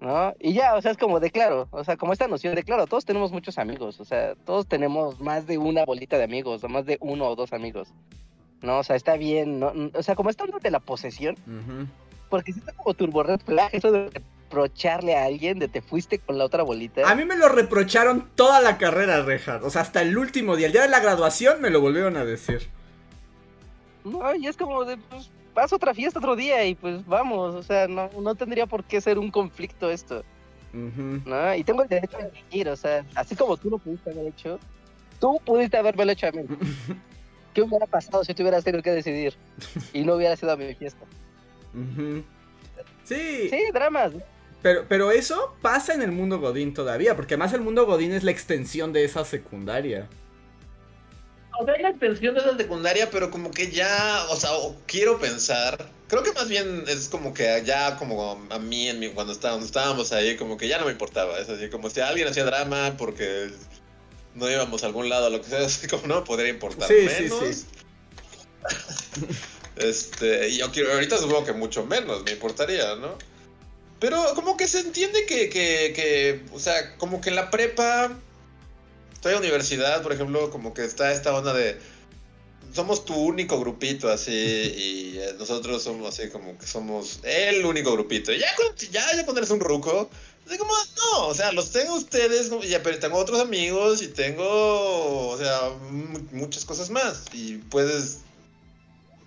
¿No? 0.00 0.34
Y 0.40 0.54
ya, 0.54 0.76
o 0.76 0.82
sea, 0.82 0.92
es 0.92 0.96
como 0.96 1.20
de 1.20 1.30
claro, 1.30 1.68
o 1.72 1.84
sea, 1.84 1.98
como 1.98 2.14
esta 2.14 2.26
noción 2.26 2.54
de 2.54 2.62
claro, 2.62 2.86
todos 2.86 3.04
tenemos 3.04 3.32
muchos 3.32 3.58
amigos, 3.58 4.00
o 4.00 4.06
sea, 4.06 4.34
todos 4.46 4.66
tenemos 4.66 5.20
más 5.20 5.46
de 5.46 5.58
una 5.58 5.84
bolita 5.84 6.16
de 6.16 6.24
amigos, 6.24 6.64
o 6.64 6.68
más 6.70 6.86
de 6.86 6.96
uno 7.00 7.26
o 7.26 7.36
dos 7.36 7.52
amigos. 7.52 7.92
¿No? 8.62 8.78
O 8.78 8.82
sea, 8.82 8.96
está 8.96 9.16
bien, 9.16 9.60
¿no? 9.60 9.72
O 9.94 10.02
sea, 10.02 10.14
como 10.14 10.30
está 10.30 10.44
hablando 10.44 10.62
de 10.62 10.70
la 10.70 10.80
posesión, 10.80 11.36
porque 12.28 12.52
si 12.52 12.60
está 12.60 12.72
como 12.72 12.94
turbo 12.94 13.22
red 13.22 13.40
flag, 13.40 13.70
eso 13.72 13.90
de 13.90 14.10
reprocharle 14.50 15.16
a 15.16 15.24
alguien 15.24 15.58
de 15.58 15.68
te 15.68 15.80
fuiste 15.80 16.18
con 16.18 16.38
la 16.38 16.44
otra 16.44 16.62
bolita. 16.62 17.08
A 17.08 17.14
mí 17.14 17.24
me 17.24 17.36
lo 17.36 17.48
reprocharon 17.48 18.28
toda 18.34 18.60
la 18.60 18.78
carrera, 18.78 19.22
Reja. 19.22 19.60
O 19.62 19.70
sea, 19.70 19.82
hasta 19.82 20.02
el 20.02 20.16
último 20.18 20.56
día. 20.56 20.66
El 20.66 20.72
día 20.72 20.82
de 20.82 20.88
la 20.88 21.00
graduación 21.00 21.60
me 21.60 21.70
lo 21.70 21.80
volvieron 21.80 22.16
a 22.16 22.24
decir. 22.24 22.68
No, 24.04 24.34
y 24.34 24.46
es 24.46 24.56
como 24.56 24.84
de, 24.84 24.96
pues, 24.96 25.30
vas 25.54 25.72
a 25.72 25.76
otra 25.76 25.94
fiesta 25.94 26.18
otro 26.18 26.36
día 26.36 26.64
y 26.64 26.74
pues 26.74 27.06
vamos, 27.06 27.54
o 27.54 27.62
sea, 27.62 27.86
no, 27.86 28.10
no 28.20 28.34
tendría 28.34 28.66
por 28.66 28.84
qué 28.84 29.00
ser 29.00 29.18
un 29.18 29.30
conflicto 29.30 29.90
esto. 29.90 30.24
¿no? 30.72 31.54
Y 31.54 31.64
tengo 31.64 31.82
el 31.82 31.88
derecho 31.88 32.16
a 32.16 32.20
elegir, 32.20 32.68
o 32.68 32.76
sea, 32.76 33.04
así 33.14 33.34
como 33.34 33.56
tú 33.56 33.70
lo 33.70 33.78
pudiste 33.78 34.10
haber 34.10 34.26
hecho, 34.26 34.58
tú 35.18 35.40
pudiste 35.44 35.76
haberme 35.76 36.10
hecho 36.12 36.28
a 36.28 36.32
mí. 36.32 36.42
¿Qué 37.54 37.62
hubiera 37.62 37.86
pasado 37.86 38.24
si 38.24 38.34
tú 38.34 38.42
hubieras 38.42 38.64
tenido 38.64 38.82
que 38.82 38.90
decidir 38.90 39.34
y 39.92 40.02
no 40.02 40.14
hubiera 40.14 40.36
sido 40.36 40.52
a 40.52 40.56
mi 40.56 40.74
fiesta? 40.74 41.04
Sí, 43.04 43.48
Sí, 43.50 43.58
dramas. 43.72 44.12
Pero, 44.62 44.84
pero 44.88 45.10
eso 45.10 45.56
pasa 45.62 45.94
en 45.94 46.02
el 46.02 46.12
mundo 46.12 46.38
Godín 46.38 46.74
todavía, 46.74 47.16
porque 47.16 47.34
además 47.34 47.52
el 47.54 47.62
mundo 47.62 47.86
Godín 47.86 48.12
es 48.12 48.24
la 48.24 48.30
extensión 48.30 48.92
de 48.92 49.04
esa 49.04 49.24
secundaria. 49.24 50.08
O 51.58 51.64
sea, 51.64 51.74
hay 51.74 51.82
la 51.82 51.90
extensión 51.90 52.34
de 52.34 52.40
la 52.40 52.56
secundaria, 52.56 53.10
pero 53.10 53.30
como 53.30 53.50
que 53.50 53.70
ya, 53.70 54.24
o 54.30 54.36
sea, 54.36 54.52
o 54.52 54.76
quiero 54.86 55.18
pensar, 55.18 55.90
creo 56.08 56.22
que 56.22 56.32
más 56.32 56.48
bien 56.48 56.84
es 56.88 57.08
como 57.08 57.34
que 57.34 57.62
ya 57.64 57.96
como 57.96 58.40
a 58.50 58.58
mí 58.58 58.88
en 58.88 58.98
mi, 58.98 59.10
cuando 59.10 59.32
estábamos, 59.32 59.66
estábamos 59.66 60.12
ahí, 60.12 60.36
como 60.36 60.56
que 60.56 60.68
ya 60.68 60.78
no 60.78 60.86
me 60.86 60.92
importaba, 60.92 61.38
es 61.38 61.48
así, 61.48 61.68
como 61.68 61.90
si 61.90 62.00
alguien 62.00 62.28
hacía 62.28 62.44
drama 62.44 62.94
porque 62.96 63.50
no 64.34 64.50
íbamos 64.50 64.82
a 64.82 64.86
algún 64.86 65.08
lado, 65.08 65.30
lo 65.30 65.40
que 65.40 65.48
sea, 65.48 65.60
así 65.66 65.86
como 65.86 66.06
no 66.06 66.24
podría 66.24 66.48
importar 66.48 66.88
Sí, 66.88 66.94
menos. 67.06 67.56
sí. 67.56 67.64
Este, 69.76 70.54
yo 70.54 70.70
quiero, 70.72 70.92
ahorita 70.92 71.16
supongo 71.16 71.46
que 71.46 71.54
mucho 71.54 71.86
menos 71.86 72.22
me 72.24 72.32
importaría, 72.32 72.96
¿no? 72.96 73.16
Pero 73.98 74.22
como 74.34 74.56
que 74.56 74.68
se 74.68 74.80
entiende 74.80 75.24
que, 75.24 75.48
que, 75.48 75.92
que, 75.94 76.42
o 76.52 76.58
sea, 76.58 76.96
como 76.98 77.20
que 77.22 77.30
en 77.30 77.36
la 77.36 77.50
prepa, 77.50 78.14
estoy 79.14 79.32
en 79.32 79.38
universidad, 79.38 80.02
por 80.02 80.12
ejemplo, 80.12 80.50
como 80.50 80.74
que 80.74 80.84
está 80.84 81.12
esta 81.12 81.34
onda 81.34 81.54
de, 81.54 81.78
somos 82.74 83.04
tu 83.04 83.14
único 83.14 83.58
grupito 83.58 84.10
así, 84.10 84.32
y 84.34 85.18
eh, 85.18 85.34
nosotros 85.38 85.82
somos 85.82 86.08
así 86.08 86.28
como 86.28 86.58
que 86.58 86.66
somos 86.66 87.20
el 87.22 87.64
único 87.64 87.92
grupito. 87.92 88.32
Y 88.32 88.38
ya, 88.38 88.48
ya, 88.90 89.16
ya 89.16 89.24
cuando 89.24 89.40
eres 89.40 89.50
un 89.50 89.60
ruco, 89.60 90.10
como, 90.58 90.72
no, 90.96 91.26
o 91.28 91.34
sea, 91.34 91.52
los 91.52 91.70
tengo 91.70 91.94
ustedes, 91.94 92.50
ya, 92.68 92.82
pero 92.82 92.98
tengo 92.98 93.16
otros 93.18 93.40
amigos 93.40 94.02
y 94.02 94.08
tengo, 94.08 95.28
o 95.28 95.36
sea, 95.38 95.70
mu- 95.90 96.20
muchas 96.32 96.64
cosas 96.64 96.90
más. 96.90 97.24
Y 97.32 97.56
puedes 97.58 98.18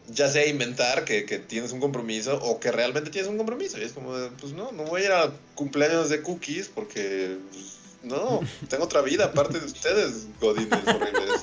ya 0.10 0.30
sea 0.30 0.46
inventar 0.48 1.06
que, 1.06 1.26
que 1.26 1.40
tienes 1.40 1.72
un 1.72 1.80
compromiso 1.80 2.38
o 2.44 2.60
que 2.60 2.72
realmente 2.72 3.10
tienes 3.10 3.30
un 3.30 3.38
compromiso. 3.38 3.78
Y 3.80 3.84
es 3.84 3.94
como, 3.94 4.12
pues 4.40 4.54
no, 4.54 4.72
no 4.72 4.84
voy 4.84 5.02
a 5.02 5.06
ir 5.06 5.12
a 5.12 5.32
cumpleaños 5.56 6.10
de 6.10 6.22
cookies 6.22 6.70
porque, 6.74 7.38
pues, 7.52 7.78
no, 8.04 8.42
tengo 8.70 8.84
otra 8.84 9.02
vida 9.02 9.26
aparte 9.26 9.60
de 9.60 9.66
ustedes, 9.66 10.28
godines 10.42 10.80
horribles. 10.88 11.42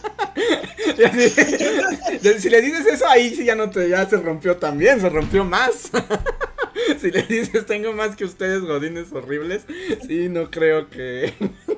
si 2.42 2.50
le 2.50 2.60
dices 2.60 2.86
eso 2.86 3.08
ahí 3.08 3.34
sí 3.34 3.44
ya 3.44 3.54
no 3.54 3.70
te 3.70 3.88
ya 3.88 4.08
se 4.08 4.16
rompió 4.18 4.56
también, 4.56 5.00
se 5.00 5.08
rompió 5.08 5.44
más. 5.44 5.90
si 7.00 7.10
le 7.10 7.22
dices 7.22 7.66
tengo 7.66 7.92
más 7.92 8.16
que 8.16 8.24
ustedes 8.24 8.62
godines 8.62 9.12
horribles, 9.12 9.62
sí 10.06 10.28
no 10.28 10.50
creo 10.50 10.88
que 10.90 11.32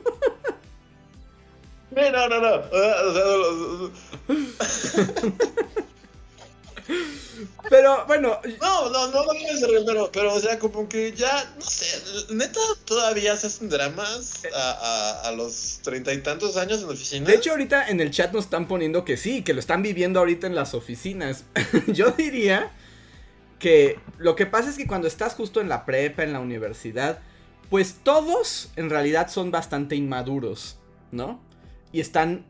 no, 1.90 2.28
no, 2.28 2.40
no. 2.40 2.54
O 2.70 3.12
sea, 3.12 3.92
sea, 4.72 5.02
Pero 7.70 8.04
bueno, 8.06 8.38
no, 8.60 8.90
no, 8.90 9.08
no, 9.08 9.24
no 9.24 9.32
debe 9.32 9.56
ser, 9.56 9.70
pero, 9.86 10.10
pero, 10.12 10.34
o 10.34 10.40
sea, 10.40 10.58
como 10.58 10.88
que 10.88 11.12
ya, 11.12 11.50
no 11.58 11.64
sé, 11.64 11.86
neta, 12.34 12.60
todavía 12.84 13.36
se 13.36 13.46
hacen 13.46 13.68
dramas 13.68 14.42
a, 14.54 14.72
a, 14.72 15.28
a 15.28 15.32
los 15.32 15.80
treinta 15.82 16.12
y 16.12 16.18
tantos 16.18 16.56
años 16.56 16.80
en 16.80 16.88
la 16.88 16.92
oficina. 16.92 17.26
de 17.26 17.34
hecho 17.36 17.52
ahorita 17.52 17.88
en 17.88 18.00
el 18.00 18.10
chat 18.10 18.32
nos 18.32 18.44
están 18.44 18.68
poniendo 18.68 19.04
que 19.04 19.16
sí, 19.16 19.42
que 19.42 19.54
lo 19.54 19.60
están 19.60 19.82
viviendo 19.82 20.18
ahorita 20.20 20.46
en 20.46 20.54
las 20.54 20.74
oficinas. 20.74 21.44
Yo 21.86 22.10
diría 22.10 22.72
que 23.62 24.00
lo 24.18 24.34
que 24.34 24.44
pasa 24.44 24.70
es 24.70 24.76
que 24.76 24.88
cuando 24.88 25.06
estás 25.06 25.36
justo 25.36 25.60
en 25.60 25.68
la 25.68 25.86
prepa, 25.86 26.24
en 26.24 26.32
la 26.32 26.40
universidad, 26.40 27.20
pues 27.70 28.00
todos 28.02 28.72
en 28.74 28.90
realidad 28.90 29.28
son 29.30 29.52
bastante 29.52 29.94
inmaduros, 29.94 30.80
¿no? 31.12 31.40
Y 31.92 32.00
están 32.00 32.44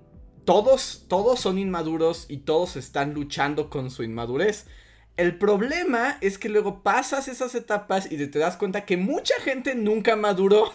todos, 0.46 1.04
todos 1.08 1.38
son 1.38 1.58
inmaduros 1.58 2.24
y 2.30 2.38
todos 2.38 2.76
están 2.76 3.12
luchando 3.12 3.68
con 3.68 3.90
su 3.90 4.02
inmadurez. 4.02 4.66
El 5.18 5.36
problema 5.36 6.16
es 6.22 6.38
que 6.38 6.48
luego 6.48 6.82
pasas 6.82 7.28
esas 7.28 7.54
etapas 7.54 8.10
y 8.10 8.16
te 8.26 8.38
das 8.38 8.56
cuenta 8.56 8.86
que 8.86 8.96
mucha 8.96 9.34
gente 9.42 9.74
nunca 9.74 10.16
maduró. 10.16 10.72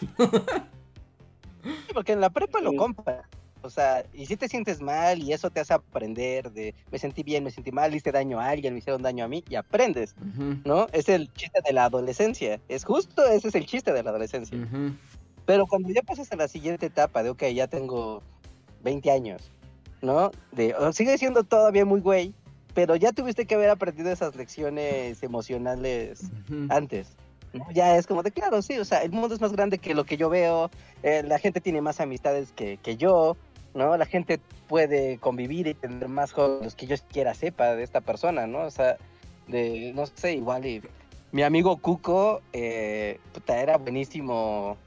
Porque 1.95 2.11
en 2.11 2.21
la 2.21 2.29
prepa 2.29 2.61
lo 2.61 2.75
compra. 2.75 3.27
O 3.62 3.70
sea, 3.70 4.05
y 4.14 4.26
si 4.26 4.38
te 4.38 4.47
sientes 4.47 4.82
mal 4.82 5.22
y 5.22 5.34
eso 5.34 5.49
te 5.49 5.60
hace 5.60 5.74
aprender 5.74 6.51
de 6.51 6.76
me 6.91 6.99
sentí 6.99 7.24
bien, 7.24 7.43
me 7.43 7.51
sentí 7.51 7.72
mal, 7.72 7.93
hice 7.93 8.12
daño 8.12 8.39
a 8.39 8.49
alguien, 8.49 8.74
me 8.74 8.80
hicieron 8.80 9.01
daño 9.01 9.26
a 9.26 9.28
mí 9.28 9.43
y 9.49 9.55
aprendes, 9.55 10.16
Ujú, 10.22 10.58
¿no? 10.64 10.88
Es 10.91 11.10
el 11.10 11.32
chiste 11.34 11.60
de 11.66 11.74
la 11.74 11.86
adolescencia. 11.86 12.62
Es 12.68 12.86
justo 12.86 13.26
ese 13.26 13.47
es 13.49 13.55
el 13.55 13.66
chiste 13.66 13.93
de 13.93 14.03
la 14.03 14.12
adolescencia. 14.12 14.58
ujú. 14.58 14.93
Pero 15.45 15.66
cuando 15.66 15.89
ya 15.89 16.01
pasas 16.01 16.32
a 16.32 16.36
la 16.36 16.47
siguiente 16.47 16.88
etapa 16.88 17.24
de, 17.24 17.30
ok, 17.30 17.43
ya 17.53 17.68
tengo 17.68 18.22
20 18.84 19.12
años, 19.12 19.41
¿no? 20.01 20.32
De, 20.51 20.76
o 20.76 20.91
sigue 20.93 21.18
siendo 21.18 21.43
todavía 21.43 21.86
muy 21.86 22.01
güey, 22.01 22.34
pero 22.74 22.95
ya 22.95 23.12
tuviste 23.12 23.45
que 23.45 23.55
haber 23.55 23.70
aprendido 23.70 24.12
esas 24.12 24.36
lecciones 24.36 25.24
emocionales 25.24 26.22
Ujú. 26.49 26.68
antes. 26.70 27.10
¿no? 27.53 27.66
Ya 27.72 27.97
es 27.97 28.05
como 28.05 28.24
de, 28.24 28.32
claro, 28.32 28.62
sí, 28.62 28.78
o 28.78 28.86
sea, 28.86 29.01
el 29.03 29.12
mundo 29.12 29.34
es 29.34 29.41
más 29.41 29.53
grande 29.53 29.78
que 29.80 29.95
lo 29.95 30.03
que 30.05 30.18
yo 30.18 30.30
veo, 30.30 30.70
eh, 31.01 31.24
la 31.26 31.39
gente 31.39 31.62
tiene 31.62 31.82
más 31.82 31.99
amistades 31.99 32.51
que, 32.51 32.78
que 32.78 32.97
yo, 32.97 33.38
¿no? 33.78 33.95
La 33.95 34.05
gente 34.05 34.39
puede 34.67 35.17
convivir 35.19 35.67
y 35.67 35.73
tener 35.73 36.09
más 36.09 36.34
jóvenes 36.34 36.75
que 36.75 36.88
yo 36.88 36.97
siquiera 36.97 37.34
sepa 37.34 37.75
de 37.75 37.84
esta 37.84 38.01
persona, 38.01 38.47
¿no? 38.47 38.63
O 38.63 38.71
sea, 38.71 38.97
de, 39.47 39.93
no 39.95 40.05
sé, 40.07 40.34
igual 40.34 40.65
y 40.65 40.82
mi 41.32 41.43
amigo 41.43 41.78
Cuco, 41.78 42.41
eh, 42.53 43.19
puta, 43.34 43.61
era 43.61 43.78
buenísimo 43.78 44.78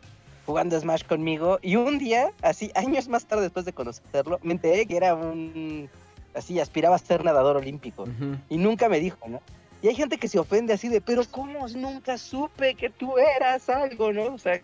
jugando 0.47 0.79
Smash 0.79 1.05
conmigo 1.05 1.59
y 1.63 1.77
un 1.77 1.99
día, 1.99 2.33
así 2.43 2.73
años 2.75 3.09
más 3.09 3.25
tarde 3.27 3.45
después 3.45 3.65
de 3.65 3.73
conocerlo, 3.73 4.41
me 4.43 4.55
enteré 4.55 4.87
que 4.87 4.97
era 4.97 5.15
un, 5.15 5.89
así, 6.35 6.59
aspiraba 6.59 6.97
a 6.97 6.99
ser 6.99 7.25
nadador 7.25 7.57
olímpico 7.57 8.05
y 8.49 8.57
nunca 8.57 8.89
me 8.89 9.01
dijo, 9.01 9.29
¿no? 9.29 9.41
Y 9.83 9.89
hay 9.89 9.95
gente 9.95 10.19
que 10.19 10.29
se 10.29 10.39
ofende 10.39 10.75
así 10.75 10.89
de, 10.89 11.01
pero 11.01 11.23
¿cómo 11.31 11.67
nunca 11.69 12.19
supe 12.19 12.75
que 12.75 12.91
tú 12.91 13.17
eras 13.17 13.69
algo, 13.71 14.13
¿no? 14.13 14.35
O 14.35 14.39
sea, 14.39 14.61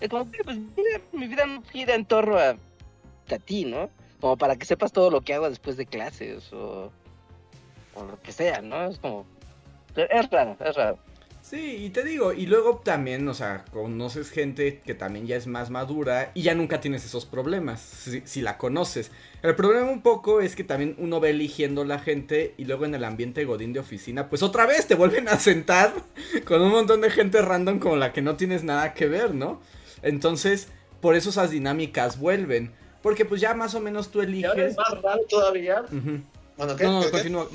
es 0.00 0.08
como 0.08 0.30
que 0.30 0.44
pues, 0.44 0.58
mi 1.12 1.26
vida 1.26 1.46
no 1.46 1.62
gira 1.62 1.94
en 1.94 2.04
torno 2.04 2.36
a, 2.36 2.56
a 3.34 3.38
ti, 3.38 3.64
¿no? 3.64 3.90
Como 4.20 4.36
para 4.36 4.56
que 4.56 4.66
sepas 4.66 4.92
todo 4.92 5.10
lo 5.10 5.20
que 5.20 5.34
hago 5.34 5.48
después 5.48 5.76
de 5.76 5.86
clases 5.86 6.52
o, 6.52 6.90
o 7.94 8.04
lo 8.04 8.20
que 8.22 8.32
sea, 8.32 8.60
¿no? 8.60 8.86
Es 8.86 8.98
como, 8.98 9.26
es 9.96 10.30
raro, 10.30 10.56
es 10.60 10.76
raro. 10.76 10.98
Sí, 11.42 11.84
y 11.84 11.90
te 11.90 12.04
digo, 12.04 12.32
y 12.32 12.46
luego 12.46 12.80
también, 12.84 13.28
o 13.28 13.34
sea, 13.34 13.64
conoces 13.72 14.30
gente 14.30 14.80
que 14.86 14.94
también 14.94 15.26
ya 15.26 15.36
es 15.36 15.48
más 15.48 15.70
madura 15.70 16.30
y 16.34 16.42
ya 16.42 16.54
nunca 16.54 16.80
tienes 16.80 17.04
esos 17.04 17.26
problemas, 17.26 17.80
si, 18.24 18.40
la 18.42 18.56
conoces. 18.58 19.10
El 19.42 19.56
problema 19.56 19.90
un 19.90 20.02
poco 20.02 20.40
es 20.40 20.54
que 20.54 20.62
también 20.62 20.94
uno 20.98 21.20
va 21.20 21.28
eligiendo 21.28 21.84
la 21.84 21.98
gente 21.98 22.54
y 22.58 22.64
luego 22.64 22.84
en 22.84 22.94
el 22.94 23.02
ambiente 23.02 23.44
godín 23.44 23.72
de 23.72 23.80
oficina, 23.80 24.28
pues 24.28 24.44
otra 24.44 24.66
vez 24.66 24.86
te 24.86 24.94
vuelven 24.94 25.28
a 25.28 25.38
sentar 25.38 25.92
con 26.44 26.62
un 26.62 26.70
montón 26.70 27.00
de 27.00 27.10
gente 27.10 27.42
random 27.42 27.80
con 27.80 27.98
la 27.98 28.12
que 28.12 28.22
no 28.22 28.36
tienes 28.36 28.62
nada 28.62 28.94
que 28.94 29.06
ver, 29.06 29.34
¿no? 29.34 29.60
Entonces, 30.02 30.68
por 31.00 31.16
eso 31.16 31.30
esas 31.30 31.50
dinámicas 31.50 32.20
vuelven. 32.20 32.72
Porque 33.02 33.24
pues 33.24 33.40
ya 33.40 33.54
más 33.54 33.74
o 33.74 33.80
menos 33.80 34.10
tú 34.10 34.20
eliges... 34.20 34.56
es 34.56 34.76
más 34.76 35.02
raro 35.02 35.22
todavía? 35.28 35.84
Bueno, 36.56 36.76
¿qué? 36.76 36.84
No, 36.84 37.02
no, 37.02 37.48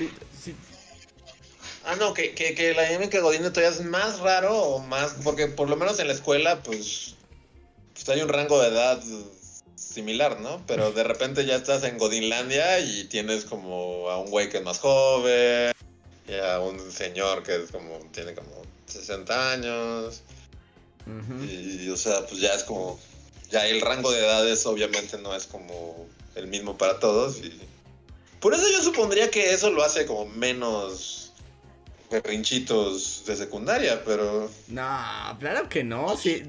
Ah, 1.87 1.95
no, 1.95 2.13
que, 2.13 2.35
que, 2.35 2.53
que 2.53 2.73
la 2.73 2.83
dinámica 2.83 3.21
Godín 3.21 3.43
todavía 3.43 3.69
es 3.69 3.81
más 3.81 4.19
raro 4.19 4.53
o 4.61 4.79
más. 4.79 5.15
Porque 5.23 5.47
por 5.47 5.69
lo 5.69 5.77
menos 5.77 5.97
en 5.99 6.07
la 6.07 6.13
escuela, 6.13 6.61
pues. 6.61 7.15
Pues 7.93 8.09
hay 8.09 8.21
un 8.21 8.27
rango 8.27 8.61
de 8.61 8.67
edad 8.67 9.01
similar, 9.75 10.41
¿no? 10.41 10.61
Pero 10.67 10.91
de 10.91 11.05
repente 11.05 11.45
ya 11.45 11.55
estás 11.55 11.85
en 11.85 11.97
Godinlandia 11.97 12.79
y 12.81 13.05
tienes 13.05 13.45
como 13.45 14.09
a 14.09 14.19
un 14.19 14.29
güey 14.29 14.49
que 14.49 14.57
es 14.57 14.63
más 14.63 14.79
joven, 14.79 15.71
y 16.27 16.33
a 16.33 16.59
un 16.59 16.91
señor 16.91 17.43
que 17.43 17.55
es 17.55 17.71
como. 17.71 17.99
tiene 18.11 18.35
como 18.35 18.63
60 18.87 19.51
años. 19.53 20.23
y, 21.49 21.89
o 21.89 21.95
sea, 21.95 22.25
pues 22.27 22.41
ya 22.41 22.53
es 22.53 22.65
como. 22.65 22.99
Ya 23.49 23.65
el 23.67 23.81
rango 23.81 24.11
de 24.11 24.19
edades 24.19 24.65
obviamente 24.65 25.17
no 25.17 25.35
es 25.35 25.45
como 25.47 26.07
el 26.35 26.47
mismo 26.47 26.77
para 26.77 26.99
todos. 26.99 27.37
Y 27.37 27.59
por 28.39 28.53
eso 28.53 28.63
yo 28.71 28.81
supondría 28.81 29.31
que 29.31 29.51
eso 29.53 29.69
lo 29.71 29.83
hace 29.83 30.05
como 30.05 30.25
menos 30.25 31.27
berrinchitos 32.09 33.23
de 33.25 33.35
secundaria, 33.35 34.03
pero... 34.05 34.49
No, 34.67 35.37
claro 35.39 35.67
que 35.67 35.83
no, 35.83 36.15
sí, 36.15 36.43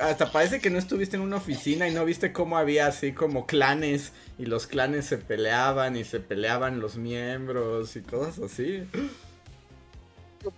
hasta 0.00 0.30
parece 0.30 0.60
que 0.60 0.70
no 0.70 0.78
estuviste 0.78 1.16
en 1.16 1.22
una 1.22 1.36
oficina 1.36 1.88
y 1.88 1.92
no 1.92 2.04
viste 2.04 2.32
cómo 2.32 2.56
había 2.56 2.86
así 2.86 3.12
como 3.12 3.46
clanes 3.46 4.12
y 4.38 4.46
los 4.46 4.66
clanes 4.66 5.06
se 5.06 5.18
peleaban 5.18 5.96
y 5.96 6.04
se 6.04 6.20
peleaban 6.20 6.80
los 6.80 6.96
miembros 6.96 7.96
y 7.96 8.02
cosas 8.02 8.52
así. 8.52 8.84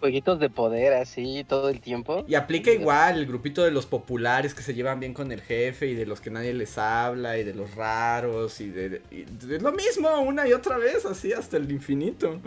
Jueguitos 0.00 0.38
de 0.38 0.50
poder 0.50 0.94
así 0.94 1.44
todo 1.48 1.68
el 1.68 1.80
tiempo. 1.80 2.24
Y 2.28 2.34
aplica 2.34 2.70
igual 2.70 3.18
el 3.18 3.26
grupito 3.26 3.62
de 3.62 3.70
los 3.70 3.86
populares 3.86 4.54
que 4.54 4.62
se 4.62 4.74
llevan 4.74 5.00
bien 5.00 5.14
con 5.14 5.32
el 5.32 5.40
jefe 5.40 5.86
y 5.86 5.94
de 5.94 6.06
los 6.06 6.20
que 6.20 6.30
nadie 6.30 6.54
les 6.54 6.78
habla 6.78 7.38
y 7.38 7.44
de 7.44 7.54
los 7.54 7.74
raros 7.74 8.60
y 8.60 8.70
de, 8.70 9.02
y 9.10 9.24
de 9.24 9.60
lo 9.60 9.72
mismo 9.72 10.08
una 10.20 10.46
y 10.48 10.52
otra 10.52 10.78
vez 10.78 11.04
así 11.04 11.32
hasta 11.32 11.56
el 11.56 11.70
infinito. 11.70 12.40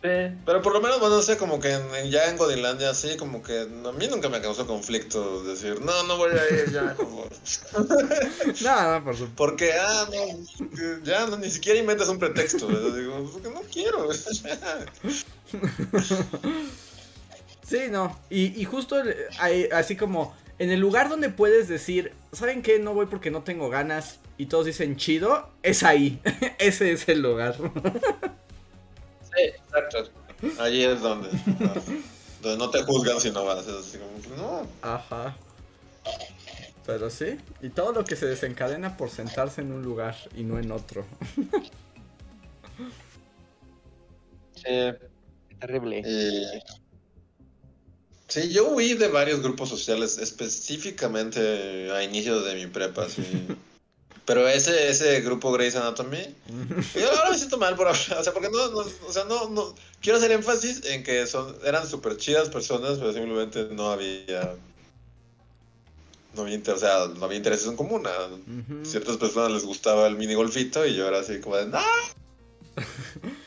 Pero 0.00 0.62
por 0.62 0.72
lo 0.72 0.80
menos, 0.80 0.98
bueno, 0.98 1.16
no 1.16 1.22
sé, 1.22 1.36
como 1.36 1.60
que 1.60 1.78
ya 2.08 2.30
en 2.30 2.38
Godinlandia, 2.38 2.90
así, 2.90 3.18
como 3.18 3.42
que 3.42 3.60
a 3.60 3.92
mí 3.92 4.08
nunca 4.08 4.30
me 4.30 4.40
causó 4.40 4.66
conflicto 4.66 5.42
decir, 5.44 5.82
no, 5.82 6.02
no 6.04 6.16
voy 6.16 6.30
a 6.30 6.54
ir 6.54 6.72
ya, 6.72 6.94
como... 6.94 7.26
no, 8.62 8.92
no, 8.92 9.04
por 9.04 9.14
supuesto. 9.14 9.36
Porque, 9.36 9.72
ah, 9.74 10.08
no, 10.10 11.02
ya 11.02 11.26
no, 11.26 11.36
ni 11.36 11.50
siquiera 11.50 11.78
inventas 11.78 12.08
un 12.08 12.18
pretexto. 12.18 12.66
Digo, 12.68 13.30
porque 13.30 13.50
no 13.50 13.60
quiero. 13.70 14.08
sí, 17.62 17.80
no. 17.90 18.18
Y, 18.30 18.58
y 18.58 18.64
justo 18.64 18.96
así 19.72 19.96
como 19.96 20.34
en 20.58 20.70
el 20.70 20.80
lugar 20.80 21.08
donde 21.08 21.30
puedes 21.30 21.68
decir, 21.68 22.12
¿saben 22.32 22.62
qué? 22.62 22.78
No 22.78 22.94
voy 22.94 23.06
porque 23.06 23.30
no 23.30 23.42
tengo 23.42 23.70
ganas. 23.70 24.18
Y 24.36 24.46
todos 24.46 24.66
dicen 24.66 24.96
chido, 24.96 25.50
es 25.62 25.82
ahí. 25.82 26.20
Ese 26.58 26.92
es 26.92 27.08
el 27.08 27.20
lugar. 27.20 27.56
Sí, 29.36 29.42
exacto. 29.42 30.10
Allí 30.58 30.84
es 30.84 31.00
donde, 31.00 31.28
donde 32.42 32.58
no 32.58 32.70
te 32.70 32.82
juzgan 32.82 33.20
si 33.20 33.30
no 33.30 33.44
vas. 33.44 33.66
Es 33.66 33.74
así 33.74 33.98
como, 33.98 34.36
no. 34.36 34.66
Ajá. 34.82 35.36
Pero 36.86 37.10
sí, 37.10 37.38
y 37.60 37.68
todo 37.68 37.92
lo 37.92 38.04
que 38.04 38.16
se 38.16 38.26
desencadena 38.26 38.96
por 38.96 39.10
sentarse 39.10 39.60
en 39.60 39.72
un 39.72 39.82
lugar 39.82 40.16
y 40.36 40.42
no 40.42 40.58
en 40.58 40.72
otro. 40.72 41.04
sí. 44.54 44.92
Terrible. 45.60 46.02
Sí, 48.28 48.52
yo 48.52 48.70
huí 48.70 48.94
de 48.94 49.08
varios 49.08 49.42
grupos 49.42 49.68
sociales, 49.68 50.16
específicamente 50.18 51.90
a 51.90 52.02
inicios 52.02 52.44
de 52.44 52.54
mi 52.54 52.66
prepa, 52.66 53.08
sí. 53.08 53.46
Pero 54.30 54.46
ese, 54.46 54.88
ese 54.88 55.22
grupo 55.22 55.50
Grey's 55.50 55.74
Anatomy, 55.74 56.22
yo 56.94 57.10
ahora 57.10 57.30
me 57.30 57.36
siento 57.36 57.58
mal 57.58 57.74
por 57.74 57.88
hablar, 57.88 58.18
o 58.20 58.22
sea, 58.22 58.32
porque 58.32 58.48
no, 58.48 58.70
no, 58.70 58.78
o 58.78 59.12
sea, 59.12 59.24
no, 59.24 59.48
no, 59.48 59.74
quiero 60.00 60.18
hacer 60.18 60.30
énfasis 60.30 60.84
en 60.84 61.02
que 61.02 61.26
son, 61.26 61.52
eran 61.64 61.84
súper 61.84 62.16
chidas 62.16 62.48
personas, 62.48 62.98
pero 63.00 63.12
simplemente 63.12 63.66
no 63.72 63.90
había, 63.90 64.54
no 66.36 66.42
había, 66.42 66.60
o 66.64 66.78
sea, 66.78 67.08
no 67.08 67.24
había 67.24 67.38
intereses 67.38 67.66
en 67.66 67.74
común. 67.74 68.06
A 68.06 68.28
ciertas 68.84 69.16
personas 69.16 69.50
les 69.50 69.64
gustaba 69.64 70.06
el 70.06 70.14
mini 70.14 70.34
golfito 70.34 70.86
y 70.86 70.94
yo 70.94 71.08
era 71.08 71.18
así 71.18 71.40
como 71.40 71.56
de, 71.56 71.66
¡no! 71.66 71.80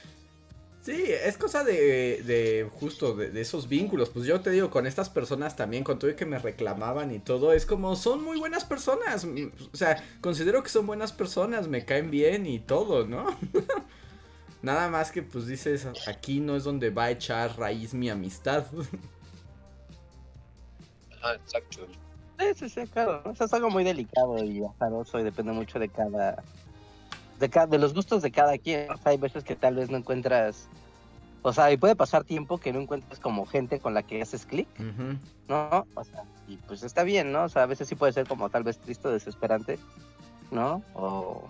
Sí, 0.84 1.02
es 1.08 1.38
cosa 1.38 1.64
de, 1.64 2.22
de 2.24 2.70
justo 2.78 3.16
de, 3.16 3.40
esos 3.40 3.70
vínculos. 3.70 4.10
Pues 4.10 4.26
yo 4.26 4.42
te 4.42 4.50
digo, 4.50 4.70
con 4.70 4.86
estas 4.86 5.10
personas 5.10 5.56
también, 5.56 5.86
con 5.86 5.98
todo 5.98 6.12
y 6.12 6.16
que 6.16 6.26
me 6.26 6.38
reclamaban 6.38 7.14
y 7.14 7.20
todo, 7.20 7.54
es 7.54 7.66
como 7.66 7.96
son 7.96 8.22
muy 8.22 8.38
buenas 8.38 8.66
personas. 8.66 9.26
O 9.26 9.78
sea, 9.78 10.04
considero 10.20 10.62
que 10.62 10.68
son 10.68 10.86
buenas 10.86 11.14
personas, 11.14 11.70
me 11.70 11.86
caen 11.86 12.12
bien 12.12 12.46
y 12.46 12.60
todo, 12.60 13.08
¿no? 13.08 13.28
Nada 14.62 14.90
más 14.90 15.14
que 15.14 15.24
pues 15.24 15.48
dices, 15.48 15.88
aquí 16.06 16.42
no 16.42 16.58
es 16.58 16.66
donde 16.66 16.90
va 16.90 17.06
a 17.06 17.12
echar 17.12 17.58
raíz 17.58 17.94
mi 17.94 18.10
amistad. 18.10 18.66
Ah, 21.22 21.36
exacto. 21.36 21.88
Sí, 22.58 22.68
sí, 22.68 22.82
claro. 22.88 23.24
Eso 23.32 23.46
es 23.46 23.54
algo 23.54 23.70
muy 23.70 23.86
delicado 23.86 24.44
y 24.44 24.62
azaroso 24.66 25.18
y 25.18 25.24
depende 25.24 25.54
mucho 25.54 25.80
de 25.80 25.88
cada 25.88 26.44
de, 27.48 27.78
los 27.78 27.94
gustos 27.94 28.22
de 28.22 28.32
cada 28.32 28.58
quien. 28.58 28.88
hay 29.04 29.18
veces 29.18 29.44
que 29.44 29.56
tal 29.56 29.76
vez 29.76 29.90
no 29.90 29.98
encuentras, 29.98 30.70
o 31.42 31.54
sea, 31.54 31.72
y 31.72 31.78
puede 31.78 31.96
pasar 31.96 32.24
tiempo 32.24 32.58
que 32.58 32.74
no 32.74 32.80
encuentres 32.80 33.20
como 33.20 33.46
gente 33.46 33.80
con 33.80 33.94
la 33.94 34.04
que 34.04 34.22
haces 34.22 34.46
clic, 34.46 34.68
¿no? 35.48 35.86
O 35.96 36.04
sea, 36.04 36.24
y 36.48 36.58
pues 36.58 36.84
está 36.84 37.04
bien, 37.04 37.32
¿no? 37.32 37.44
O 37.44 37.50
sea, 37.50 37.64
a 37.64 37.68
veces 37.68 37.88
sí 37.88 37.96
puede 37.96 38.14
ser 38.14 38.28
como 38.28 38.50
tal 38.50 38.64
vez 38.64 38.78
triste 38.80 39.08
o 39.08 39.12
desesperante, 39.12 39.80
¿no? 40.52 40.82
O 40.94 41.50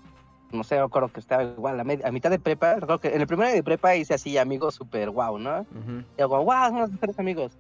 no 0.54 0.64
sé, 0.64 0.78
acuerdo 0.78 1.10
que 1.10 1.20
estaba 1.20 1.44
igual 1.44 1.80
a, 1.80 1.84
mitad 1.84 2.30
de 2.30 2.40
prepa, 2.40 2.76
recuerdo 2.76 3.00
que 3.00 3.16
en 3.16 3.22
el 3.22 3.28
primer 3.28 3.48
año 3.48 3.56
de 3.56 3.64
prepa 3.64 3.96
hice 3.96 4.14
así 4.14 4.38
amigos 4.38 4.76
súper 4.76 5.10
guau, 5.10 5.40
¿no? 5.40 5.66
Y 6.18 6.22
hago, 6.22 6.44
wow, 6.44 6.68
somos 6.68 6.92
mejores 6.92 7.20
amigos. 7.20 7.52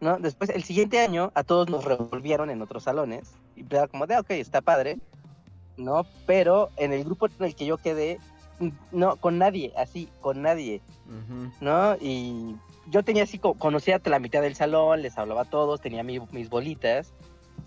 ¿No? 0.00 0.18
Después, 0.18 0.50
el 0.50 0.64
siguiente 0.64 0.98
año, 0.98 1.30
a 1.36 1.44
todos 1.44 1.70
nos 1.70 1.84
revolvieron 1.84 2.50
en 2.50 2.60
otros 2.60 2.82
salones. 2.82 3.36
Y 3.54 3.64
era 3.70 3.86
como 3.86 4.08
de, 4.08 4.18
ok, 4.18 4.30
está 4.30 4.60
padre. 4.60 4.98
¿No? 5.84 6.06
Pero 6.26 6.70
en 6.76 6.92
el 6.92 7.04
grupo 7.04 7.26
en 7.26 7.44
el 7.44 7.54
que 7.54 7.66
yo 7.66 7.78
quedé, 7.78 8.18
no, 8.90 9.16
con 9.16 9.38
nadie, 9.38 9.72
así, 9.76 10.08
con 10.20 10.42
nadie, 10.42 10.80
¿no? 11.60 11.96
Y 12.00 12.56
yo 12.86 13.02
tenía 13.02 13.24
así, 13.24 13.38
conocía 13.38 14.00
a 14.04 14.08
la 14.08 14.18
mitad 14.18 14.42
del 14.42 14.54
salón, 14.54 15.02
les 15.02 15.18
hablaba 15.18 15.42
a 15.42 15.50
todos, 15.50 15.80
tenía 15.80 16.02
mis 16.02 16.48
bolitas, 16.48 17.12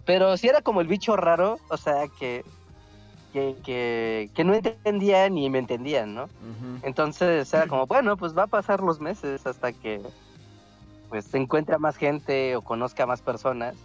pero 0.05 0.37
sí 0.37 0.47
era 0.47 0.61
como 0.61 0.81
el 0.81 0.87
bicho 0.87 1.15
raro, 1.15 1.59
o 1.69 1.77
sea, 1.77 2.07
que, 2.19 2.43
que, 3.33 4.29
que, 4.33 4.43
no 4.43 4.53
entendían 4.53 5.33
ni 5.33 5.49
me 5.49 5.59
entendían, 5.59 6.15
¿no? 6.15 6.29
Entonces 6.83 7.53
era 7.53 7.67
como, 7.67 7.87
bueno, 7.87 8.15
pues 8.15 8.37
va 8.37 8.43
a 8.43 8.47
pasar 8.47 8.81
los 8.81 8.99
meses 9.01 9.45
hasta 9.45 9.73
que 9.73 10.01
pues 11.09 11.25
se 11.25 11.37
encuentre 11.37 11.77
más 11.77 11.97
gente 11.97 12.55
o 12.55 12.61
conozca 12.61 13.05
más 13.05 13.21
personas. 13.21 13.75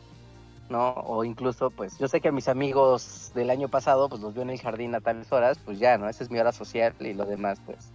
¿No? 0.70 0.92
O 0.92 1.24
incluso, 1.24 1.70
pues, 1.70 1.98
yo 1.98 2.08
sé 2.08 2.20
que 2.20 2.28
a 2.28 2.32
mis 2.32 2.48
amigos 2.48 3.32
del 3.34 3.50
año 3.50 3.68
pasado, 3.68 4.08
pues 4.08 4.22
los 4.22 4.32
veo 4.34 4.44
en 4.44 4.50
el 4.50 4.60
jardín 4.60 4.94
a 4.94 5.00
tales 5.00 5.30
horas, 5.32 5.58
pues 5.64 5.78
ya, 5.78 5.98
¿no? 5.98 6.08
Esa 6.08 6.24
es 6.24 6.30
mi 6.30 6.38
hora 6.38 6.52
social 6.52 6.94
y 7.00 7.12
lo 7.12 7.26
demás, 7.26 7.60
pues, 7.66 7.92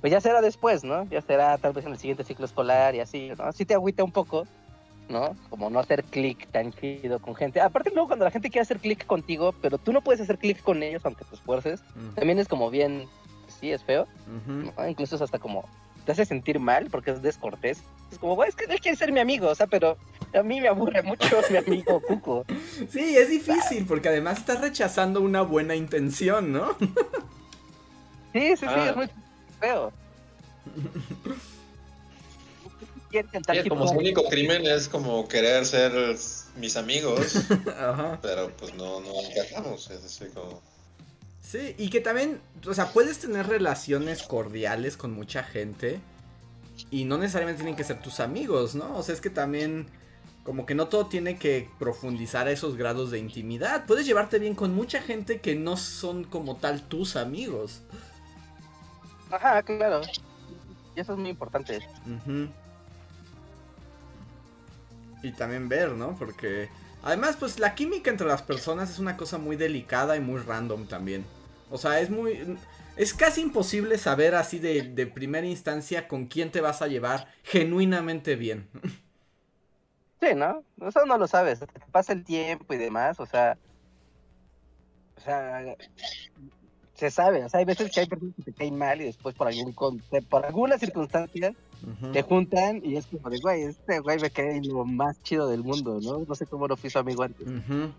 pues 0.00 0.12
ya 0.12 0.20
será 0.20 0.40
después, 0.40 0.84
¿no? 0.84 1.04
Ya 1.04 1.22
será 1.22 1.56
tal 1.58 1.72
vez 1.72 1.86
en 1.86 1.92
el 1.92 1.98
siguiente 1.98 2.24
ciclo 2.24 2.44
escolar 2.44 2.94
y 2.94 3.00
así, 3.00 3.30
¿no? 3.38 3.44
Así 3.44 3.64
te 3.64 3.74
agüita 3.74 4.04
un 4.04 4.12
poco, 4.12 4.46
¿no? 5.08 5.34
Como 5.48 5.70
no 5.70 5.78
hacer 5.78 6.04
clic 6.04 6.48
tan 6.50 6.72
chido 6.72 7.20
con 7.20 7.34
gente. 7.34 7.60
Aparte 7.60 7.90
luego 7.90 8.08
cuando 8.08 8.24
la 8.24 8.30
gente 8.30 8.50
quiere 8.50 8.62
hacer 8.62 8.78
clic 8.78 9.06
contigo, 9.06 9.54
pero 9.62 9.78
tú 9.78 9.92
no 9.92 10.02
puedes 10.02 10.20
hacer 10.20 10.38
clic 10.38 10.62
con 10.62 10.82
ellos 10.82 11.04
aunque 11.04 11.24
te 11.24 11.34
esfuerces, 11.34 11.82
también 12.14 12.38
es 12.38 12.48
como 12.48 12.70
bien, 12.70 13.06
sí, 13.46 13.72
es 13.72 13.82
feo, 13.84 14.06
Incluso 14.88 15.16
es 15.16 15.22
hasta 15.22 15.38
como 15.38 15.64
te 16.04 16.12
hace 16.12 16.24
sentir 16.24 16.58
mal 16.58 16.88
porque 16.90 17.10
es 17.10 17.20
descortés. 17.20 17.82
Es 18.10 18.18
como, 18.18 18.42
es 18.42 18.56
que 18.56 18.64
él 18.64 18.80
quiere 18.80 18.96
ser 18.96 19.12
mi 19.12 19.20
amigo, 19.20 19.48
o 19.48 19.54
sea, 19.54 19.66
pero 19.66 19.98
a 20.34 20.42
mí 20.42 20.60
me 20.60 20.68
aburre 20.68 21.02
mucho 21.02 21.40
mi 21.50 21.56
amigo 21.56 22.00
Cuco. 22.00 22.44
Sí, 22.90 23.16
es 23.16 23.30
difícil 23.30 23.86
porque 23.86 24.08
además 24.08 24.38
estás 24.38 24.60
rechazando 24.60 25.20
una 25.20 25.42
buena 25.42 25.74
intención, 25.74 26.52
¿no? 26.52 26.76
Sí, 28.32 28.56
sí, 28.56 28.56
sí, 28.56 28.66
es 28.66 28.70
ah. 28.70 28.92
muy 28.94 29.08
feo. 29.60 29.92
Sí, 33.10 33.68
como 33.68 33.88
su 33.88 33.94
único 33.94 34.24
crimen 34.28 34.66
es 34.66 34.88
como 34.88 35.26
querer 35.28 35.64
ser 35.64 35.92
mis 36.56 36.76
amigos, 36.76 37.36
Ajá. 37.78 38.18
pero 38.20 38.50
pues 38.56 38.74
no, 38.74 39.00
no 39.00 39.12
encajamos, 39.22 39.90
es 39.90 40.04
así 40.04 40.26
como... 40.34 40.60
Sí, 41.40 41.74
y 41.78 41.88
que 41.88 42.00
también, 42.00 42.42
o 42.66 42.74
sea, 42.74 42.92
puedes 42.92 43.18
tener 43.18 43.46
relaciones 43.46 44.22
cordiales 44.22 44.98
con 44.98 45.12
mucha 45.12 45.42
gente 45.42 46.00
y 46.90 47.04
no 47.04 47.16
necesariamente 47.16 47.62
tienen 47.62 47.76
que 47.76 47.84
ser 47.84 48.02
tus 48.02 48.20
amigos, 48.20 48.74
¿no? 48.74 48.98
O 48.98 49.02
sea, 49.02 49.14
es 49.14 49.22
que 49.22 49.30
también 49.30 49.86
como 50.48 50.64
que 50.64 50.74
no 50.74 50.88
todo 50.88 51.04
tiene 51.08 51.36
que 51.36 51.68
profundizar 51.78 52.46
a 52.46 52.50
esos 52.50 52.74
grados 52.74 53.10
de 53.10 53.18
intimidad. 53.18 53.84
Puedes 53.84 54.06
llevarte 54.06 54.38
bien 54.38 54.54
con 54.54 54.74
mucha 54.74 55.02
gente 55.02 55.42
que 55.42 55.54
no 55.54 55.76
son 55.76 56.24
como 56.24 56.56
tal 56.56 56.80
tus 56.88 57.16
amigos. 57.16 57.82
Ajá, 59.30 59.62
claro. 59.62 60.00
Y 60.96 61.00
eso 61.00 61.12
es 61.12 61.18
muy 61.18 61.28
importante. 61.28 61.86
Y 65.22 65.32
también 65.32 65.68
ver, 65.68 65.90
¿no? 65.90 66.16
Porque 66.18 66.70
además, 67.02 67.36
pues 67.38 67.58
la 67.58 67.74
química 67.74 68.10
entre 68.10 68.26
las 68.26 68.40
personas 68.40 68.88
es 68.88 68.98
una 68.98 69.18
cosa 69.18 69.36
muy 69.36 69.54
delicada 69.54 70.16
y 70.16 70.20
muy 70.20 70.40
random 70.40 70.86
también. 70.86 71.26
O 71.70 71.76
sea, 71.76 72.00
es 72.00 72.08
muy... 72.08 72.56
Es 72.96 73.12
casi 73.12 73.42
imposible 73.42 73.98
saber 73.98 74.34
así 74.34 74.58
de, 74.58 74.80
de 74.80 75.06
primera 75.06 75.46
instancia 75.46 76.08
con 76.08 76.24
quién 76.24 76.50
te 76.50 76.62
vas 76.62 76.80
a 76.80 76.86
llevar 76.88 77.28
genuinamente 77.42 78.34
bien. 78.34 78.66
Sí, 80.20 80.34
¿no? 80.34 80.62
Eso 80.86 81.06
no 81.06 81.16
lo 81.18 81.26
sabes. 81.28 81.60
Te 81.60 81.66
pasa 81.92 82.12
el 82.12 82.24
tiempo 82.24 82.74
y 82.74 82.76
demás, 82.78 83.18
o 83.20 83.26
sea. 83.26 83.56
O 85.16 85.20
sea. 85.20 85.76
Se 86.94 87.12
sabe, 87.12 87.44
o 87.44 87.48
sea, 87.48 87.60
hay 87.60 87.64
veces 87.64 87.92
que 87.92 88.00
hay 88.00 88.06
personas 88.06 88.34
que 88.34 88.42
te 88.42 88.52
caen 88.52 88.76
mal 88.76 89.00
y 89.00 89.04
después 89.04 89.32
por 89.36 89.46
algún 89.46 89.72
con- 89.72 90.02
por 90.28 90.44
alguna 90.44 90.78
circunstancia 90.78 91.54
Ujú. 91.86 92.10
te 92.10 92.22
juntan 92.22 92.80
y 92.84 92.96
es 92.96 93.06
como 93.06 93.30
de, 93.30 93.38
güey, 93.38 93.62
este 93.62 94.00
güey 94.00 94.18
me 94.18 94.30
cae 94.30 94.60
lo 94.64 94.84
más 94.84 95.22
chido 95.22 95.48
del 95.48 95.62
mundo, 95.62 96.00
¿no? 96.02 96.24
No 96.26 96.34
sé 96.34 96.46
cómo 96.46 96.66
lo 96.66 96.76
su 96.76 96.98
amigo 96.98 97.22
antes. 97.22 97.46
Ujú. 97.46 97.92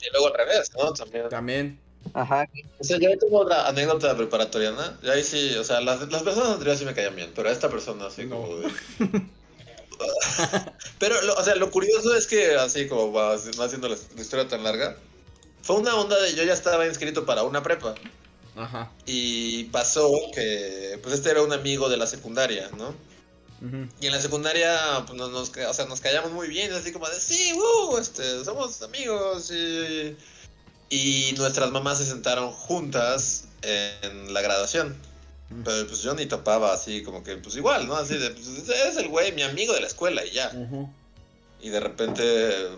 Y 0.00 0.10
luego 0.12 0.26
al 0.26 0.34
revés, 0.34 0.72
¿no? 0.76 0.92
También. 0.92 1.28
También. 1.28 1.80
Ajá. 2.14 2.48
O 2.80 2.82
sea, 2.82 2.98
yo 2.98 3.16
tengo 3.16 3.38
otra 3.38 3.68
anécdota 3.68 4.16
preparatoriana. 4.16 4.98
Y 5.04 5.08
ahí 5.10 5.22
sí, 5.22 5.54
o 5.56 5.62
sea, 5.62 5.80
las, 5.80 6.00
las 6.10 6.24
personas 6.24 6.50
anteriores 6.50 6.80
sí 6.80 6.84
me 6.84 6.94
caían 6.94 7.14
bien, 7.14 7.30
pero 7.36 7.48
esta 7.48 7.68
persona 7.70 8.06
así 8.06 8.26
No. 8.26 8.40
como 8.40 8.56
de. 8.56 8.68
pero, 10.98 11.20
lo- 11.22 11.34
o 11.34 11.44
sea, 11.44 11.54
lo 11.56 11.70
curioso 11.70 12.14
es 12.14 12.26
que, 12.26 12.54
así 12.56 12.86
como 12.88 13.12
va 13.12 13.34
haciendo 13.34 13.88
la, 13.88 13.96
la 14.14 14.20
historia 14.20 14.48
tan 14.48 14.64
larga, 14.64 14.96
fue 15.62 15.76
una 15.76 15.94
onda 15.94 16.20
de 16.20 16.34
yo 16.34 16.42
ya 16.44 16.52
estaba 16.54 16.86
inscrito 16.86 17.24
para 17.26 17.42
una 17.44 17.62
prepa. 17.62 17.94
Ajá. 18.56 18.90
Y 19.06 19.64
pasó 19.64 20.10
que, 20.34 20.98
pues 21.02 21.14
este 21.14 21.30
era 21.30 21.42
un 21.42 21.52
amigo 21.52 21.88
de 21.88 21.96
la 21.96 22.06
secundaria, 22.06 22.70
¿no? 22.76 22.94
Y 24.00 24.06
en 24.06 24.12
la 24.12 24.20
secundaria, 24.20 24.76
pues 25.06 25.16
nos, 25.16 25.50
o 25.56 25.74
sea, 25.74 25.84
nos 25.86 26.00
callamos 26.00 26.32
muy 26.32 26.48
bien, 26.48 26.72
así 26.72 26.90
como 26.92 27.08
de, 27.08 27.20
sí, 27.20 27.52
uh, 27.54 27.96
este, 27.96 28.44
somos 28.44 28.82
amigos. 28.82 29.52
Y, 29.52 30.16
y 30.90 31.32
nuestras 31.38 31.70
mamás 31.70 31.98
se 31.98 32.06
sentaron 32.06 32.50
juntas 32.50 33.44
en 33.62 34.34
la 34.34 34.40
graduación. 34.40 34.96
Pero 35.64 35.86
pues 35.86 36.02
yo 36.02 36.14
ni 36.14 36.26
topaba 36.26 36.72
así, 36.72 37.02
como 37.02 37.22
que, 37.22 37.36
pues 37.36 37.56
igual, 37.56 37.86
¿no? 37.86 37.96
Así 37.96 38.16
de, 38.16 38.30
pues 38.30 38.46
es 38.68 38.96
el 38.96 39.08
güey, 39.08 39.32
mi 39.32 39.42
amigo 39.42 39.74
de 39.74 39.80
la 39.80 39.86
escuela 39.86 40.24
y 40.24 40.30
ya. 40.30 40.50
Ujú. 40.54 40.88
Y 41.60 41.68
de 41.68 41.80
repente, 41.80 42.22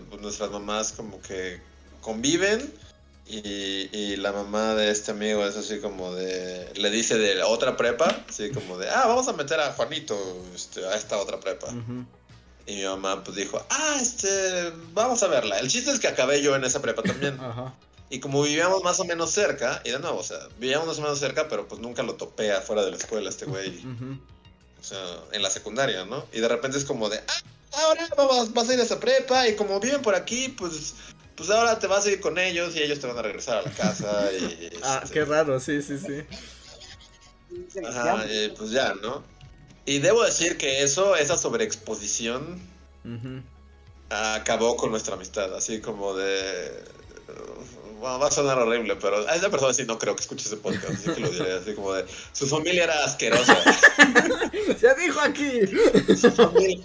pues, 0.09 0.21
nuestras 0.21 0.51
mamás 0.51 0.91
como 0.91 1.21
que 1.21 1.59
conviven. 2.01 2.73
Y, 3.27 3.89
y 3.91 4.17
la 4.17 4.31
mamá 4.31 4.75
de 4.75 4.91
este 4.91 5.09
amigo 5.09 5.43
es 5.45 5.57
así 5.57 5.79
como 5.79 6.13
de. 6.13 6.71
Le 6.75 6.91
dice 6.91 7.17
de 7.17 7.33
la 7.33 7.47
otra 7.47 7.75
prepa, 7.75 8.23
así 8.29 8.51
como 8.51 8.77
de, 8.77 8.87
ah, 8.87 9.07
vamos 9.07 9.27
a 9.27 9.33
meter 9.33 9.59
a 9.59 9.73
Juanito 9.73 10.15
este, 10.53 10.85
a 10.85 10.95
esta 10.95 11.17
otra 11.17 11.39
prepa. 11.39 11.67
Ujú. 11.67 12.05
Y 12.67 12.75
mi 12.75 12.83
mamá 12.83 13.23
pues 13.23 13.35
dijo, 13.35 13.65
ah, 13.69 13.97
este, 13.99 14.71
vamos 14.93 15.23
a 15.23 15.27
verla. 15.27 15.57
El 15.57 15.69
chiste 15.69 15.89
es 15.89 15.99
que 15.99 16.07
acabé 16.07 16.43
yo 16.43 16.55
en 16.55 16.63
esa 16.63 16.83
prepa 16.83 17.01
también. 17.01 17.39
Ajá. 17.39 17.73
Y 18.09 18.19
como 18.19 18.43
vivíamos 18.43 18.83
más 18.83 18.99
o 18.99 19.05
menos 19.05 19.31
cerca, 19.31 19.81
y 19.83 19.91
de 19.91 19.99
nuevo, 19.99 20.19
o 20.19 20.23
sea, 20.23 20.37
vivíamos 20.59 20.87
más 20.87 20.99
o 20.99 21.01
menos 21.01 21.19
cerca, 21.19 21.47
pero 21.47 21.67
pues 21.67 21.81
nunca 21.81 22.03
lo 22.03 22.15
topé 22.15 22.51
afuera 22.51 22.83
de 22.85 22.91
la 22.91 22.97
escuela 22.97 23.29
este 23.29 23.45
güey, 23.45 23.83
o 24.79 24.83
sea, 24.83 24.99
en 25.31 25.41
la 25.41 25.49
secundaria, 25.49 26.05
¿no? 26.05 26.25
Y 26.31 26.39
de 26.39 26.47
repente 26.47 26.77
es 26.77 26.85
como 26.85 27.09
de, 27.09 27.17
ah, 27.17 27.41
ahora 27.83 28.07
vamos, 28.15 28.53
vas 28.53 28.69
a 28.69 28.73
ir 28.75 28.79
a 28.79 28.83
esa 28.83 28.99
prepa, 28.99 29.47
y 29.47 29.55
como 29.55 29.79
viven 29.79 30.03
por 30.03 30.13
aquí, 30.13 30.49
pues, 30.49 30.93
pues 31.35 31.49
ahora 31.49 31.79
te 31.79 31.87
vas 31.87 32.05
a 32.05 32.11
ir 32.11 32.21
con 32.21 32.37
ellos 32.37 32.75
y 32.75 32.83
ellos 32.83 32.99
te 32.99 33.07
van 33.07 33.17
a 33.17 33.21
regresar 33.23 33.57
a 33.57 33.61
la 33.63 33.71
casa. 33.71 34.31
Y, 34.31 34.69
Ah, 34.83 35.01
este, 35.03 35.13
qué 35.13 35.25
raro, 35.25 35.59
sí, 35.59 35.81
sí, 35.81 35.97
sí. 35.97 36.23
Ajá, 37.85 38.25
y 38.31 38.49
pues 38.49 38.71
ya, 38.71 38.93
¿no? 39.01 39.23
Y 39.85 39.99
debo 39.99 40.23
decir 40.23 40.57
que 40.57 40.83
eso, 40.83 41.15
esa 41.15 41.37
sobreexposición, 41.37 42.59
acabó 44.09 44.75
con 44.77 44.91
nuestra 44.91 45.15
amistad, 45.15 45.53
así 45.55 45.79
como 45.79 46.15
de... 46.15 46.83
Bueno, 47.99 48.19
va 48.19 48.27
a 48.27 48.31
sonar 48.31 48.57
horrible, 48.59 48.95
pero 48.97 49.27
a 49.27 49.35
esa 49.35 49.49
persona 49.49 49.73
sí 49.73 49.83
no 49.85 49.97
creo 49.97 50.15
que 50.15 50.21
escuche 50.21 50.45
ese 50.47 50.57
podcast, 50.57 50.89
así 50.89 51.11
que 51.13 51.19
lo 51.21 51.29
diré, 51.29 51.53
así 51.53 51.73
como 51.73 51.93
de... 51.93 52.05
Su 52.33 52.45
familia 52.47 52.83
era 52.85 53.03
asquerosa. 53.05 53.55
Se 54.79 54.95
dijo 54.95 55.19
aquí. 55.21 55.61
Su 56.15 56.31
familia... 56.31 56.83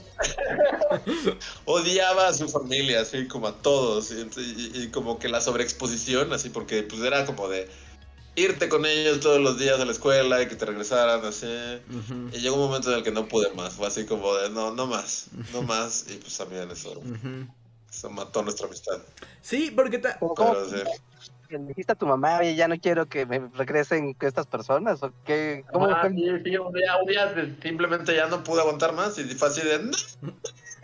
Odiaba 1.64 2.28
a 2.28 2.34
su 2.34 2.48
familia, 2.48 3.00
así 3.00 3.26
como 3.26 3.48
a 3.48 3.52
todos, 3.54 4.10
y, 4.12 4.20
y- 4.40 4.82
y 4.84 4.88
como 4.88 5.18
que 5.18 5.28
la 5.28 5.40
sobreexposición, 5.40 6.32
así 6.32 6.50
porque 6.50 6.82
pues 6.82 7.00
era 7.02 7.24
como 7.26 7.48
de 7.48 7.68
irte 8.36 8.68
con 8.68 8.86
ellos 8.86 9.20
todos 9.20 9.40
los 9.40 9.58
días 9.58 9.80
a 9.80 9.84
la 9.84 9.92
escuela 9.92 10.40
y 10.42 10.46
que 10.48 10.54
te 10.56 10.64
regresaran 10.66 11.24
así. 11.24 11.46
Y 12.32 12.38
llegó 12.38 12.56
un 12.56 12.62
momento 12.62 12.90
en 12.90 12.98
el 12.98 13.02
que 13.04 13.10
no 13.10 13.26
pude 13.28 13.50
más, 13.54 13.74
fue 13.74 13.86
así 13.86 14.04
como 14.04 14.34
de 14.36 14.50
no, 14.50 14.72
no 14.72 14.86
más, 14.86 15.26
no 15.52 15.62
más, 15.62 16.06
y 16.08 16.14
pues 16.16 16.36
también 16.36 16.70
eso, 16.70 16.90
Ujú. 16.92 17.46
Eso 17.90 18.08
mató 18.10 18.42
nuestra 18.42 18.66
amistad. 18.66 18.98
Sí, 19.42 19.70
porque 19.74 19.98
ta- 19.98 20.18
¿Cómo, 20.18 20.34
cómo 20.34 20.52
Pero 20.52 20.66
sí. 20.68 20.76
le 21.50 21.58
dijiste 21.58 21.92
a 21.92 21.96
tu 21.96 22.06
mamá, 22.06 22.38
oye, 22.38 22.54
ya 22.54 22.68
no 22.68 22.78
quiero 22.78 23.06
que 23.06 23.26
me 23.26 23.40
regresen 23.54 24.16
estas 24.20 24.46
personas? 24.46 25.02
¿O 25.02 25.12
qué? 25.24 25.64
¿Cómo 25.72 25.86
Ah, 25.86 26.08
sí, 26.08 26.16
sí, 26.44 26.56
un 26.56 26.72
día, 26.72 26.96
un 26.96 27.06
día 27.06 27.34
simplemente 27.62 28.14
ya 28.14 28.26
no 28.28 28.44
pude 28.44 28.60
aguantar 28.60 28.92
más 28.94 29.18
y 29.18 29.24
fue 29.24 29.48
así 29.48 29.60
de 29.62 29.78
no, 29.80 29.90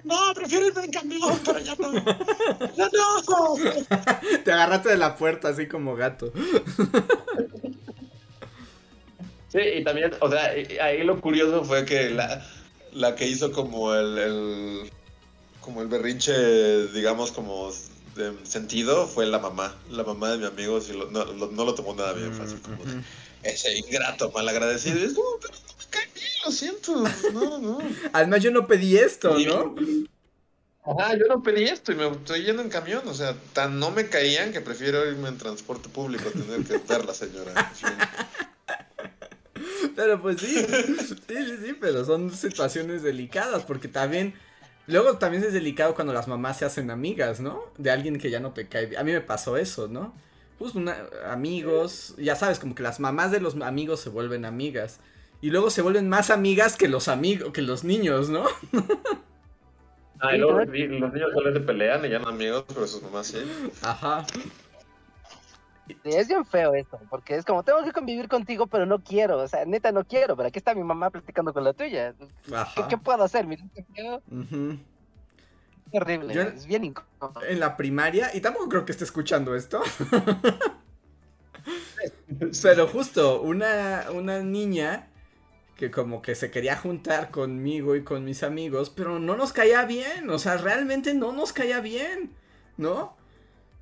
no, 0.05 0.35
prefiero 0.35 0.67
irme 0.67 0.85
en 0.85 0.91
camión, 0.91 1.39
pero 1.45 1.59
ya 1.61 1.75
no, 1.77 1.93
ya 2.75 2.89
no. 2.93 3.55
te 4.45 4.53
agarraste 4.53 4.89
de 4.91 4.97
la 4.99 5.17
puerta 5.17 5.49
así 5.49 5.67
como 5.69 5.95
gato. 5.97 6.33
Sí, 9.49 9.61
y 9.61 9.85
también, 9.85 10.13
o 10.21 10.29
sea, 10.31 10.57
y- 10.59 10.77
ahí 10.79 11.03
lo 11.05 11.21
curioso 11.21 11.65
fue 11.65 11.85
que 11.87 12.11
la, 12.11 12.45
la 12.93 13.15
que 13.15 13.27
hizo 13.27 13.53
como 13.53 13.95
el, 13.95 14.19
el- 14.19 14.93
como 15.67 15.83
el 15.83 15.89
berrinche, 15.89 16.87
digamos, 16.93 17.33
como 17.33 17.71
de 18.15 18.33
sentido, 18.45 19.07
fue 19.09 19.27
la 19.27 19.39
mamá. 19.41 19.75
La 19.91 20.05
mamá 20.05 20.31
de 20.31 20.39
mi 20.39 20.47
amigo 20.47 20.81
sí 20.81 20.93
lo- 20.95 21.11
no, 21.11 21.25
lo, 21.25 21.49
no 21.49 21.65
lo 21.65 21.75
tomó 21.75 21.93
nada 21.95 22.13
bien, 22.15 22.33
así 22.41 22.55
como 22.57 22.85
de, 22.85 22.93
Ujú. 22.93 23.03
ese 23.43 23.77
ingrato, 23.77 24.31
malagradecido. 24.31 24.99
Es 25.05 25.13
como, 25.13 25.27
pero 25.43 25.55
no 25.55 25.75
me 25.79 25.85
cae 25.91 26.09
bien, 26.15 26.27
lo 26.45 26.51
siento. 26.53 27.05
No, 27.33 27.59
no. 27.59 27.79
Además 28.13 28.43
yo 28.43 28.51
no 28.53 28.67
pedí 28.67 28.97
esto. 28.97 29.37
¿no? 29.39 29.75
Ajá, 30.89 31.17
yo 31.19 31.27
no 31.27 31.43
pedí 31.43 31.65
esto 31.65 31.91
y 31.91 31.97
me 31.97 32.07
estoy 32.09 32.45
yendo 32.45 32.63
en 32.63 32.69
camión. 32.69 33.03
O 33.09 33.15
sea, 33.15 33.35
tan 33.53 33.81
no 33.81 33.91
me 33.91 34.09
caían 34.09 34.53
que 34.53 34.61
prefiero 34.61 35.05
irme 35.05 35.29
en 35.29 35.37
transporte 35.37 35.89
público, 35.89 36.31
tener 36.31 36.63
que 36.65 36.79
ver 36.79 37.05
la 37.05 37.13
señora. 37.13 37.73
Pero 39.97 40.21
pues 40.21 40.41
sí, 40.41 40.55
sí, 40.55 41.17
sí, 41.27 41.57
sí, 41.65 41.73
pero 41.81 42.05
son 42.05 42.31
situaciones 42.35 43.03
delicadas 43.03 43.65
porque 43.65 43.89
también, 43.89 44.35
luego 44.87 45.19
también 45.19 45.45
es 45.45 45.53
delicado 45.53 45.95
cuando 45.95 46.13
las 46.13 46.29
mamás 46.29 46.59
se 46.59 46.65
hacen 46.65 46.91
amigas, 46.91 47.41
¿no? 47.41 47.65
De 47.79 47.91
alguien 47.91 48.19
que 48.19 48.31
ya 48.31 48.41
no 48.41 48.53
te 48.53 48.69
cae 48.69 48.87
bien. 48.87 49.01
A 49.01 49.05
mí 49.05 49.13
me 49.13 49.21
pasó 49.21 49.57
eso, 49.57 49.89
¿no? 49.89 50.15
Pues 50.59 50.75
una, 50.75 50.97
amigos, 51.29 52.15
ya 52.19 52.37
sabes, 52.37 52.59
como 52.59 52.75
que 52.75 52.83
las 52.83 53.01
mamás 53.01 53.31
de 53.31 53.41
los 53.41 53.61
amigos 53.61 54.01
se 54.01 54.09
vuelven 54.09 54.45
amigas. 54.45 55.01
Y 55.43 55.51
luego 55.51 55.71
se 55.71 55.83
vuelven 55.83 56.09
más 56.09 56.31
amigas 56.31 56.77
que 56.77 56.89
los 56.89 57.09
amigos, 57.09 57.53
que 57.53 57.63
los 57.63 57.85
niños, 57.85 58.29
¿no? 58.29 58.47
Ah, 60.19 60.35
y 60.35 60.39
luego 60.39 60.61
los 60.61 60.69
niños 60.69 61.13
solo 61.35 61.53
se 61.53 61.61
pelean 61.61 62.03
y 62.05 62.09
ya 62.09 62.19
no 62.19 62.29
amigos, 62.29 62.65
pero 62.69 62.87
sus 62.87 63.03
mamás 63.03 63.27
sí. 63.27 63.39
Ajá. 63.83 64.27
Es 66.05 66.29
bien 66.29 66.45
feo 66.45 66.75
esto, 66.75 66.99
porque 67.09 67.37
es 67.37 67.45
como, 67.45 67.63
tengo 67.63 67.83
que 67.85 67.93
convivir 67.93 68.29
contigo, 68.29 68.67
pero 68.67 68.87
no 68.87 69.03
quiero, 69.03 69.39
o 69.39 69.49
sea, 69.49 69.65
neta 69.65 69.93
no 69.93 70.05
quiero, 70.05 70.37
pero 70.37 70.49
aquí 70.49 70.59
está 70.59 70.75
mi 70.75 70.83
mamá 70.83 71.11
platicando 71.11 71.53
con 71.53 71.65
la 71.65 71.73
tuya. 71.73 72.15
¿Qué, 72.75 72.83
qué 72.89 72.99
puedo 72.99 73.23
hacer? 73.23 73.47
Feo, 73.95 74.23
Ujú. 74.31 74.79
qué 75.91 75.99
horrible, 75.99 76.35
Yo- 76.35 76.43
es 76.43 76.67
bien 76.67 76.85
incómodo. 76.85 77.43
En 77.47 77.61
la 77.61 77.77
primaria, 77.77 78.31
y 78.35 78.41
tampoco 78.41 78.69
creo 78.69 78.85
que 78.85 78.93
esté 78.93 79.05
escuchando 79.05 79.55
esto. 79.55 79.81
Pero 82.63 82.87
justo, 82.89 83.43
una, 83.43 84.07
una 84.13 84.41
niña 84.41 85.09
que 85.77 85.91
como 85.91 86.23
que 86.23 86.35
se 86.35 86.51
quería 86.51 86.77
juntar 86.77 87.31
conmigo 87.31 87.97
y 87.97 88.03
con 88.03 88.25
mis 88.25 88.43
amigos, 88.43 88.91
pero 88.91 89.19
no 89.19 89.37
nos 89.37 89.53
caía 89.53 89.85
bien, 89.85 90.31
o 90.31 90.39
sea, 90.39 90.57
realmente 90.57 91.13
no 91.15 91.33
nos 91.33 91.53
caía 91.53 91.81
bien, 91.81 92.33
¿no? 92.79 93.15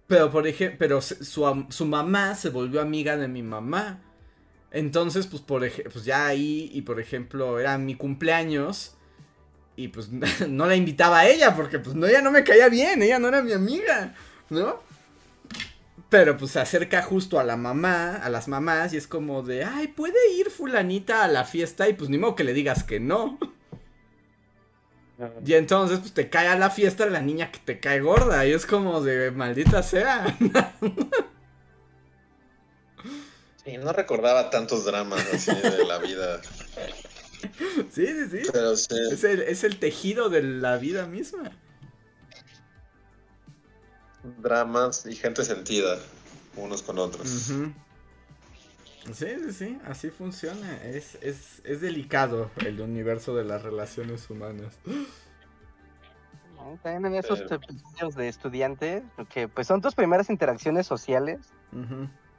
Pero 0.07 0.31
por 0.31 0.47
ejemplo, 0.47 0.77
pero 0.79 1.01
su, 1.01 1.67
su 1.69 1.87
mamá 1.87 2.35
se 2.35 2.51
volvió 2.51 2.81
amiga 2.81 3.17
de 3.17 3.29
mi 3.29 3.43
mamá. 3.43 4.01
Entonces, 4.71 5.27
pues 5.27 5.41
por 5.41 5.63
pues 5.71 6.05
ya 6.05 6.27
ahí, 6.27 6.69
y 6.73 6.83
por 6.83 7.01
ejemplo, 7.01 7.59
era 7.59 7.79
mi 7.79 7.95
cumpleaños. 7.95 8.97
Y 9.77 9.89
pues 9.89 10.11
no 10.49 10.67
la 10.67 10.77
invitaba 10.77 11.21
a 11.21 11.29
ella, 11.29 11.55
porque 11.55 11.79
pues 11.79 11.95
no, 11.95 12.07
ella 12.07 12.23
no 12.23 12.31
me 12.31 12.45
caía 12.45 12.69
bien, 12.69 13.03
ella 13.03 13.19
no 13.19 13.29
era 13.29 13.43
mi 13.43 13.53
amiga, 13.53 14.15
¿no? 14.51 14.81
Pero 16.11 16.37
pues 16.37 16.53
se 16.53 16.61
acerca 16.61 17.03
justo 17.03 17.41
a 17.41 17.45
la 17.45 17.57
mamá, 17.57 18.17
a 18.17 18.29
las 18.29 18.47
mamás, 18.47 18.93
y 18.93 18.97
es 18.99 19.07
como 19.07 19.43
de, 19.43 19.65
ay, 19.65 19.89
¿puede 19.89 20.33
ir 20.37 20.51
fulanita 20.51 21.25
a 21.25 21.29
la 21.29 21.45
fiesta? 21.45 21.89
Y 21.89 21.95
pues 21.95 22.11
ni 22.11 22.19
modo 22.19 22.37
que 22.37 22.45
le 22.45 22.53
digas 22.53 22.85
que 22.85 23.01
no, 23.01 23.39
Y 25.47 25.55
entonces, 25.55 26.01
pues 26.01 26.13
te 26.13 26.29
cae 26.29 26.49
a 26.49 26.59
la 26.59 26.71
fiesta 26.71 27.07
la 27.07 27.21
niña 27.21 27.53
que 27.53 27.61
te 27.61 27.79
cae 27.79 28.01
gorda. 28.01 28.45
Y 28.47 28.53
es 28.53 28.67
como 28.67 29.01
de 29.01 29.31
maldita 29.31 29.83
sea. 29.83 30.37
Sí, 33.65 33.79
no 33.79 33.93
recordaba 33.93 34.51
tantos 34.51 34.85
dramas 34.85 35.25
así 35.33 35.55
de 35.55 35.85
la 35.87 35.99
vida. 35.99 36.43
Sí, 37.93 38.07
sí, 38.07 38.29
sí. 38.31 38.43
Pero 38.53 38.77
sí. 38.77 38.95
Es 39.11 39.25
el, 39.25 39.43
es 39.43 39.65
el 39.65 39.79
tejido 39.79 40.29
de 40.29 40.43
la 40.43 40.77
vida 40.77 41.07
misma. 41.07 41.51
Dramas 44.43 45.07
y 45.07 45.15
gente 45.15 45.45
sentida 45.45 45.99
unos 46.57 46.83
con 46.83 46.99
otros. 46.99 47.51
Ujú. 47.51 47.73
Sí, 49.13 49.27
sí, 49.39 49.53
sí, 49.53 49.79
así 49.87 50.11
funciona. 50.11 50.83
Es, 50.83 51.17
es, 51.21 51.61
es 51.65 51.81
delicado 51.81 52.51
el 52.65 52.81
universo 52.81 53.35
de 53.37 53.45
las 53.45 53.63
relaciones 53.63 54.29
humanas. 54.31 54.79
¿no? 54.87 56.79
También 56.83 57.05
en 57.07 57.15
esos 57.17 57.43
Pero- 57.43 57.57
episodios 57.57 58.15
de 58.15 58.29
estudiante, 58.29 59.03
porque 59.17 59.49
pues 59.49 59.67
son 59.67 59.83
tus 59.83 59.95
primeras 59.95 60.31
interacciones 60.31 60.87
sociales, 60.87 61.53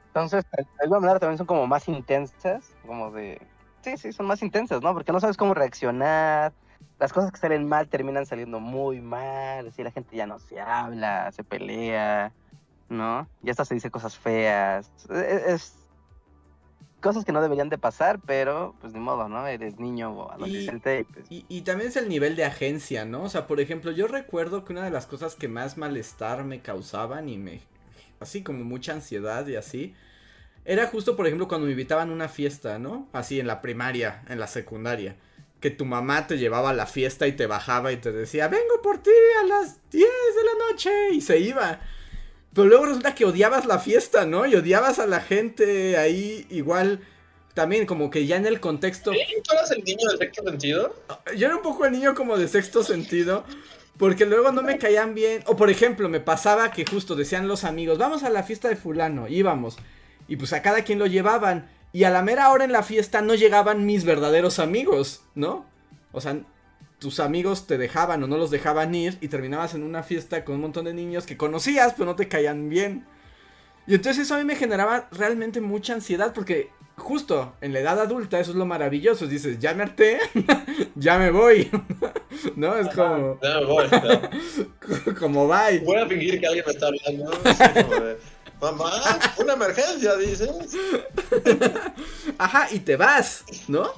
entonces 0.08 0.44
de 0.52 0.66
alguna 0.80 1.00
manera 1.00 1.20
también 1.20 1.38
son 1.38 1.46
como 1.46 1.66
más 1.66 1.86
intensas, 1.88 2.74
como 2.86 3.10
de... 3.12 3.40
Sí, 3.82 3.96
sí, 3.96 4.12
son 4.12 4.26
más 4.26 4.42
intensas, 4.42 4.82
¿no? 4.82 4.92
Porque 4.94 5.12
no 5.12 5.20
sabes 5.20 5.36
cómo 5.36 5.54
reaccionar, 5.54 6.52
las 6.98 7.12
cosas 7.12 7.30
que 7.30 7.38
salen 7.38 7.68
mal 7.68 7.86
terminan 7.88 8.26
saliendo 8.26 8.58
muy 8.58 9.00
mal, 9.00 9.68
así 9.68 9.84
la 9.84 9.92
gente 9.92 10.16
ya 10.16 10.26
no 10.26 10.40
se 10.40 10.60
habla, 10.60 11.30
se 11.30 11.44
pelea, 11.44 12.32
¿no? 12.88 13.28
Y 13.44 13.50
hasta 13.50 13.64
se 13.64 13.74
dice 13.74 13.90
cosas 13.90 14.18
feas, 14.18 14.90
es... 15.08 15.12
es 15.46 15.82
cosas 17.06 17.24
que 17.24 17.32
no 17.32 17.40
deberían 17.40 17.68
de 17.68 17.78
pasar, 17.78 18.20
pero 18.26 18.74
pues 18.80 18.92
ni 18.92 19.00
modo, 19.00 19.28
¿no? 19.28 19.46
Eres 19.46 19.78
niño 19.78 20.10
o 20.10 20.32
adolescente 20.32 21.00
y 21.00 21.04
pues... 21.04 21.26
Y, 21.30 21.44
y 21.48 21.62
también 21.62 21.90
es 21.90 21.96
el 21.96 22.08
nivel 22.08 22.36
de 22.36 22.44
agencia, 22.44 23.04
¿no? 23.04 23.22
O 23.22 23.28
sea, 23.28 23.46
por 23.46 23.60
ejemplo, 23.60 23.92
yo 23.92 24.06
recuerdo 24.08 24.64
que 24.64 24.72
una 24.72 24.84
de 24.84 24.90
las 24.90 25.06
cosas 25.06 25.34
que 25.34 25.48
más 25.48 25.76
malestar 25.76 26.44
me 26.44 26.60
causaban 26.60 27.28
y 27.28 27.38
me... 27.38 27.60
Así 28.18 28.42
como 28.42 28.64
mucha 28.64 28.92
ansiedad 28.92 29.46
y 29.46 29.56
así. 29.56 29.94
Era 30.64 30.88
justo, 30.88 31.16
por 31.16 31.26
ejemplo, 31.26 31.46
cuando 31.48 31.66
me 31.66 31.72
invitaban 31.72 32.10
a 32.10 32.12
una 32.12 32.28
fiesta, 32.28 32.78
¿no? 32.78 33.08
Así 33.12 33.38
en 33.38 33.46
la 33.46 33.62
primaria, 33.62 34.24
en 34.28 34.40
la 34.40 34.48
secundaria. 34.48 35.16
Que 35.60 35.70
tu 35.70 35.84
mamá 35.84 36.26
te 36.26 36.38
llevaba 36.38 36.70
a 36.70 36.74
la 36.74 36.86
fiesta 36.86 37.26
y 37.26 37.32
te 37.32 37.46
bajaba 37.46 37.92
y 37.92 37.98
te 37.98 38.10
decía, 38.10 38.48
vengo 38.48 38.82
por 38.82 38.98
ti 38.98 39.10
a 39.42 39.46
las 39.46 39.78
10 39.90 40.02
de 40.02 40.44
la 40.44 40.70
noche. 40.70 40.90
Y 41.12 41.20
se 41.20 41.38
iba. 41.38 41.80
Pero 42.56 42.68
luego 42.68 42.86
resulta 42.86 43.14
que 43.14 43.26
odiabas 43.26 43.66
la 43.66 43.78
fiesta, 43.78 44.24
¿no? 44.24 44.46
Y 44.46 44.54
odiabas 44.54 44.98
a 44.98 45.06
la 45.06 45.20
gente 45.20 45.98
ahí 45.98 46.46
igual. 46.48 47.00
También 47.52 47.84
como 47.84 48.10
que 48.10 48.26
ya 48.26 48.36
en 48.36 48.46
el 48.46 48.60
contexto 48.60 49.12
¿Tú 49.12 49.52
eras 49.52 49.70
el 49.72 49.84
niño 49.84 50.08
del 50.08 50.18
sexto 50.18 50.42
sentido? 50.42 50.94
yo 51.36 51.46
era 51.46 51.56
un 51.56 51.62
poco 51.62 51.84
el 51.84 51.92
niño 51.92 52.14
como 52.14 52.38
de 52.38 52.48
sexto 52.48 52.82
sentido. 52.82 53.44
Porque 53.98 54.24
luego 54.24 54.52
no 54.52 54.62
me 54.62 54.78
caían 54.78 55.14
bien. 55.14 55.42
O 55.44 55.54
por 55.54 55.68
ejemplo, 55.68 56.08
me 56.08 56.20
pasaba 56.20 56.70
que 56.70 56.86
justo 56.86 57.14
decían 57.14 57.46
los 57.46 57.64
amigos, 57.64 57.98
vamos 57.98 58.22
a 58.22 58.30
la 58.30 58.42
fiesta 58.42 58.70
de 58.70 58.76
fulano. 58.76 59.28
Íbamos. 59.28 59.76
Y 60.26 60.36
pues 60.36 60.54
a 60.54 60.62
cada 60.62 60.82
quien 60.82 60.98
lo 60.98 61.06
llevaban. 61.06 61.68
Y 61.92 62.04
a 62.04 62.10
la 62.10 62.22
mera 62.22 62.50
hora 62.50 62.64
en 62.64 62.72
la 62.72 62.82
fiesta 62.82 63.20
no 63.20 63.34
llegaban 63.34 63.84
mis 63.84 64.06
verdaderos 64.06 64.60
amigos, 64.60 65.22
¿no? 65.34 65.66
O 66.12 66.22
sea, 66.22 66.38
tus 66.98 67.20
amigos 67.20 67.66
te 67.66 67.78
dejaban 67.78 68.22
o 68.22 68.26
no 68.26 68.36
los 68.36 68.50
dejaban 68.50 68.94
ir. 68.94 69.18
Y 69.20 69.28
terminabas 69.28 69.74
en 69.74 69.82
una 69.82 70.02
fiesta 70.02 70.44
con 70.44 70.56
un 70.56 70.62
montón 70.62 70.86
de 70.86 70.94
niños 70.94 71.26
que 71.26 71.36
conocías, 71.36 71.92
pero 71.92 72.06
no 72.06 72.16
te 72.16 72.28
caían 72.28 72.68
bien. 72.68 73.06
Y 73.86 73.94
entonces 73.94 74.24
eso 74.24 74.34
a 74.34 74.38
mí 74.38 74.44
me 74.44 74.56
generaba 74.56 75.08
realmente 75.12 75.60
mucha 75.60 75.94
ansiedad. 75.94 76.32
Porque 76.34 76.70
justo 76.96 77.54
en 77.60 77.72
la 77.72 77.80
edad 77.80 78.00
adulta 78.00 78.40
eso 78.40 78.50
es 78.52 78.56
lo 78.56 78.66
maravilloso. 78.66 79.26
Dices, 79.26 79.58
ya 79.58 79.74
me 79.74 79.84
harté, 79.84 80.18
ya 80.94 81.18
me 81.18 81.30
voy. 81.30 81.70
¿No? 82.56 82.76
Es 82.76 82.88
como, 82.94 83.38
Ya 83.42 83.60
me 83.60 83.64
voy. 83.66 83.86
como 85.18 85.48
bye. 85.48 85.80
Voy 85.80 85.98
a 85.98 86.06
fingir 86.06 86.40
que 86.40 86.46
alguien 86.46 86.64
me 86.66 86.72
está 86.72 86.86
hablando. 86.86 87.30
Mamá, 88.60 88.90
una 89.38 89.52
emergencia, 89.52 90.16
dices. 90.16 90.50
Ajá, 92.38 92.68
y 92.72 92.80
te 92.80 92.96
vas, 92.96 93.44
¿no? 93.68 93.92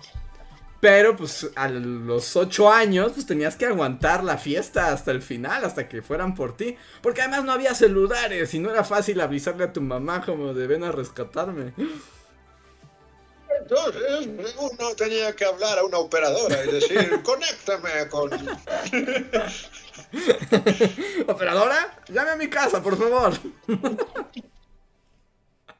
Pero 0.80 1.16
pues 1.16 1.50
a 1.56 1.68
los 1.68 2.36
ocho 2.36 2.70
años 2.70 3.12
pues 3.14 3.26
tenías 3.26 3.56
que 3.56 3.66
aguantar 3.66 4.22
la 4.22 4.38
fiesta 4.38 4.92
hasta 4.92 5.10
el 5.10 5.22
final, 5.22 5.64
hasta 5.64 5.88
que 5.88 6.02
fueran 6.02 6.34
por 6.34 6.56
ti. 6.56 6.76
Porque 7.02 7.22
además 7.22 7.44
no 7.44 7.52
había 7.52 7.74
celulares 7.74 8.54
y 8.54 8.60
no 8.60 8.70
era 8.70 8.84
fácil 8.84 9.20
avisarle 9.20 9.64
a 9.64 9.72
tu 9.72 9.80
mamá 9.80 10.22
como 10.24 10.54
de 10.54 10.66
ven 10.68 10.84
a 10.84 10.92
rescatarme. 10.92 11.72
Entonces, 13.60 14.28
uno 14.58 14.94
tenía 14.96 15.34
que 15.34 15.44
hablar 15.44 15.78
a 15.78 15.84
una 15.84 15.98
operadora 15.98 16.64
y 16.64 16.72
decir, 16.72 17.22
conéctame 17.24 18.08
con... 18.08 18.30
Operadora, 21.26 22.02
llame 22.08 22.30
a 22.30 22.36
mi 22.36 22.48
casa, 22.48 22.82
por 22.82 22.96
favor. 22.96 23.34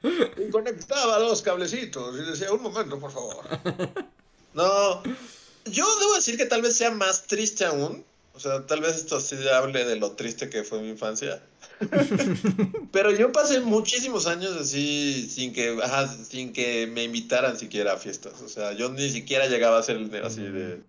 Y 0.02 0.50
conectaba 0.50 1.18
los 1.18 1.40
cablecitos 1.42 2.14
y 2.16 2.24
decía, 2.30 2.52
un 2.52 2.62
momento, 2.62 2.98
por 2.98 3.10
favor. 3.10 3.44
No, 4.58 5.02
yo 5.70 5.98
debo 6.00 6.14
decir 6.16 6.36
que 6.36 6.46
tal 6.46 6.62
vez 6.62 6.76
sea 6.76 6.90
más 6.90 7.24
triste 7.26 7.64
aún. 7.64 8.04
O 8.34 8.40
sea, 8.40 8.66
tal 8.66 8.80
vez 8.80 8.96
esto 8.96 9.20
sí 9.20 9.36
hable 9.48 9.84
de 9.84 9.96
lo 9.96 10.12
triste 10.12 10.48
que 10.48 10.62
fue 10.62 10.80
mi 10.80 10.90
infancia. 10.90 11.42
Pero 12.92 13.10
yo 13.10 13.32
pasé 13.32 13.60
muchísimos 13.60 14.26
años 14.26 14.52
así 14.56 15.28
sin 15.28 15.52
que, 15.52 15.76
ajá, 15.82 16.08
sin 16.08 16.52
que 16.52 16.86
me 16.86 17.04
invitaran 17.04 17.58
siquiera 17.58 17.94
a 17.94 17.96
fiestas. 17.96 18.40
O 18.42 18.48
sea, 18.48 18.72
yo 18.72 18.90
ni 18.90 19.10
siquiera 19.10 19.46
llegaba 19.46 19.78
a 19.78 19.82
ser 19.82 19.96
el 19.96 20.10
de- 20.10 20.20
así 20.20 20.42
de... 20.42 20.80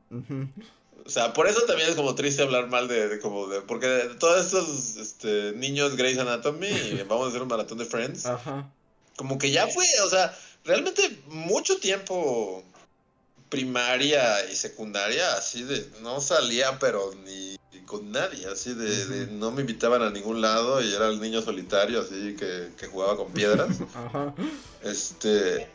O 1.06 1.10
sea, 1.10 1.34
por 1.34 1.48
eso 1.48 1.62
también 1.62 1.90
es 1.90 1.96
como 1.96 2.14
triste 2.14 2.44
hablar 2.44 2.68
mal 2.68 2.88
de, 2.88 3.08
de 3.08 3.20
como 3.20 3.48
de... 3.48 3.62
Porque 3.62 3.88
de 3.88 4.16
todos 4.16 4.46
estos 4.46 4.98
este, 4.98 5.54
niños 5.54 5.96
Grey's 5.96 6.20
Anatomy, 6.20 6.68
y 6.68 7.04
vamos 7.08 7.26
a 7.26 7.30
hacer 7.30 7.42
un 7.42 7.48
maratón 7.48 7.80
de 7.80 7.86
Friends, 7.86 8.28
Ajá. 8.28 8.70
como 9.16 9.40
que 9.40 9.50
ya 9.50 9.68
fue, 9.68 9.86
o 10.06 10.10
sea, 10.10 10.38
realmente 10.66 11.20
mucho 11.30 11.78
tiempo 11.80 12.64
primaria 13.50 14.46
y 14.52 14.56
secundaria, 14.56 15.34
así 15.36 15.64
de, 15.64 15.90
no 16.02 16.22
salía, 16.22 16.80
pero 16.80 17.12
ni 17.26 17.58
con 17.86 18.12
nadie, 18.12 18.46
así 18.46 18.76
de, 18.76 19.08
de 19.08 19.28
no 19.32 19.50
me 19.50 19.62
invitaban 19.62 20.04
a 20.04 20.12
ningún 20.12 20.42
lado 20.42 20.80
y 20.80 20.94
era 20.94 21.08
el 21.08 21.20
niño 21.20 21.42
solitario, 21.42 22.02
así 22.02 22.36
que, 22.38 22.70
que 22.78 22.86
jugaba 22.86 23.18
con 23.18 23.34
piedras. 23.34 23.78
Ajá. 23.96 24.36
Este, 24.84 25.68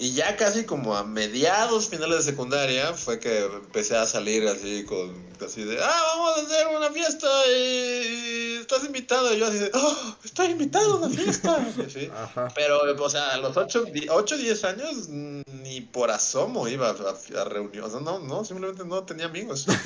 y 0.00 0.12
ya 0.12 0.36
casi 0.36 0.64
como 0.64 0.96
a 0.96 1.02
mediados 1.02 1.88
finales 1.88 2.18
de 2.18 2.30
secundaria 2.30 2.94
fue 2.94 3.18
que 3.18 3.46
empecé 3.46 3.96
a 3.96 4.06
salir 4.06 4.46
así 4.46 4.84
con, 4.84 5.12
así 5.44 5.64
de, 5.64 5.76
ah, 5.82 6.02
vamos 6.14 6.38
a 6.38 6.42
hacer 6.42 6.66
una 6.68 6.90
fiesta 6.90 7.26
y 7.48 8.58
estás 8.60 8.84
invitado. 8.84 9.34
Y 9.34 9.40
yo 9.40 9.46
así 9.46 9.58
de, 9.58 9.72
oh, 9.74 10.16
estoy 10.24 10.46
invitado 10.48 10.94
a 10.94 10.96
una 10.98 11.10
fiesta. 11.10 11.66
Ajá. 12.22 12.46
Pero, 12.54 12.78
o 12.96 13.10
sea, 13.10 13.30
a 13.30 13.38
los 13.38 13.56
8, 13.56 13.86
8 14.10 14.36
10 14.36 14.64
años 14.64 15.08
ni 15.08 15.80
por 15.80 16.12
asomo 16.12 16.68
iba 16.68 16.90
a, 16.90 16.92
a, 16.92 17.40
a 17.40 17.44
reuniones. 17.44 17.90
O 17.90 17.90
sea, 17.90 18.00
no, 18.00 18.20
no, 18.20 18.44
simplemente 18.44 18.84
no 18.84 19.02
tenía 19.02 19.26
amigos. 19.26 19.66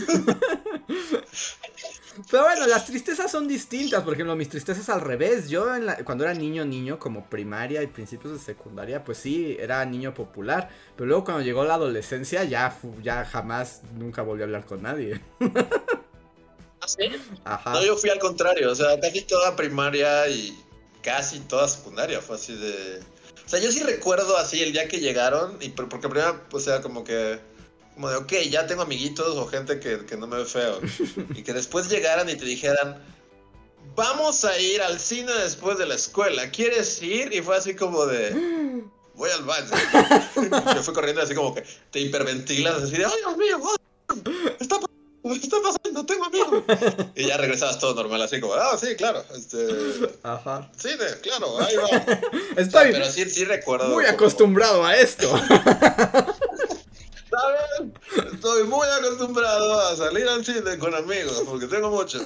Pero 2.30 2.44
bueno, 2.44 2.66
las 2.66 2.84
tristezas 2.86 3.30
son 3.30 3.48
distintas. 3.48 4.02
Por 4.02 4.14
ejemplo, 4.14 4.36
mis 4.36 4.48
tristezas 4.48 4.88
al 4.88 5.00
revés. 5.00 5.48
Yo 5.48 5.74
en 5.74 5.86
la- 5.86 5.96
cuando 6.04 6.24
era 6.24 6.34
niño, 6.34 6.64
niño, 6.64 6.98
como 6.98 7.28
primaria 7.28 7.82
y 7.82 7.86
principios 7.86 8.32
de 8.34 8.38
secundaria, 8.38 9.02
pues 9.04 9.18
sí, 9.18 9.56
era 9.58 9.84
niño 9.84 10.12
popular. 10.14 10.70
Pero 10.96 11.06
luego 11.06 11.24
cuando 11.24 11.42
llegó 11.42 11.64
la 11.64 11.74
adolescencia, 11.74 12.44
ya, 12.44 12.78
ya 13.02 13.24
jamás, 13.24 13.82
nunca 13.94 14.22
volví 14.22 14.42
a 14.42 14.44
hablar 14.44 14.66
con 14.66 14.82
nadie. 14.82 15.20
¿Ah, 16.80 16.88
sí? 16.88 17.10
Ajá. 17.44 17.72
No, 17.72 17.84
yo 17.84 17.96
fui 17.96 18.10
al 18.10 18.18
contrario. 18.18 18.70
O 18.70 18.74
sea, 18.74 18.98
casi 19.00 19.22
toda 19.22 19.54
primaria 19.56 20.28
y 20.28 20.56
casi 21.02 21.40
toda 21.40 21.68
secundaria 21.68 22.20
fue 22.20 22.36
así 22.36 22.54
de... 22.54 23.00
O 23.44 23.48
sea, 23.48 23.58
yo 23.60 23.70
sí 23.72 23.82
recuerdo 23.82 24.36
así 24.36 24.62
el 24.62 24.72
día 24.72 24.88
que 24.88 24.98
llegaron, 25.00 25.56
y 25.60 25.70
por- 25.70 25.88
porque 25.88 26.08
primero, 26.08 26.40
o 26.50 26.60
sea, 26.60 26.80
como 26.80 27.04
que... 27.04 27.38
Como 27.94 28.08
de, 28.10 28.16
ok, 28.16 28.32
ya 28.50 28.66
tengo 28.66 28.82
amiguitos 28.82 29.36
o 29.36 29.46
gente 29.46 29.78
que, 29.78 30.04
que 30.06 30.16
no 30.16 30.26
me 30.26 30.36
ve 30.38 30.44
feo. 30.46 30.80
Y 31.36 31.42
que 31.42 31.52
después 31.52 31.88
llegaran 31.88 32.28
y 32.28 32.36
te 32.36 32.44
dijeran, 32.44 33.02
vamos 33.94 34.44
a 34.44 34.58
ir 34.58 34.80
al 34.82 34.98
cine 34.98 35.32
después 35.32 35.76
de 35.78 35.86
la 35.86 35.94
escuela, 35.94 36.50
¿quieres 36.50 37.02
ir? 37.02 37.32
Y 37.32 37.42
fue 37.42 37.56
así 37.56 37.74
como 37.76 38.06
de, 38.06 38.32
voy 39.14 39.30
al 39.30 39.44
baño. 39.44 39.66
Yo 40.74 40.82
fui 40.82 40.94
corriendo 40.94 41.20
así 41.22 41.34
como 41.34 41.54
que 41.54 41.64
te 41.90 42.00
hiperventilas, 42.00 42.82
así 42.82 42.96
de, 42.96 43.04
ay, 43.04 43.12
Dios 43.24 43.36
mío, 43.36 43.60
está, 44.58 44.80
pa- 44.80 44.86
está 45.34 45.56
pasando, 45.62 46.06
tengo 46.06 46.24
amigos. 46.24 46.64
Y 47.14 47.26
ya 47.26 47.36
regresabas 47.36 47.78
todo 47.78 47.94
normal, 47.94 48.22
así 48.22 48.40
como, 48.40 48.54
ah, 48.54 48.76
sí, 48.80 48.96
claro, 48.96 49.22
este, 49.36 49.66
Ajá. 50.22 50.70
cine, 50.78 51.04
claro, 51.22 51.58
ahí 51.60 51.76
va. 51.76 51.84
O 51.84 51.88
sea, 51.88 52.20
Estoy 52.56 52.92
pero 52.92 53.04
sí, 53.04 53.28
sí 53.28 53.44
recuerdo. 53.44 53.88
muy 53.90 54.04
como- 54.04 54.14
acostumbrado 54.16 54.84
a 54.84 54.96
esto. 54.96 55.30
Estoy 58.32 58.64
muy 58.64 58.86
acostumbrado 58.98 59.80
a 59.80 59.96
salir 59.96 60.28
al 60.28 60.44
cine 60.44 60.78
con 60.78 60.94
amigos, 60.94 61.42
porque 61.46 61.66
tengo 61.66 61.90
muchos. 61.90 62.22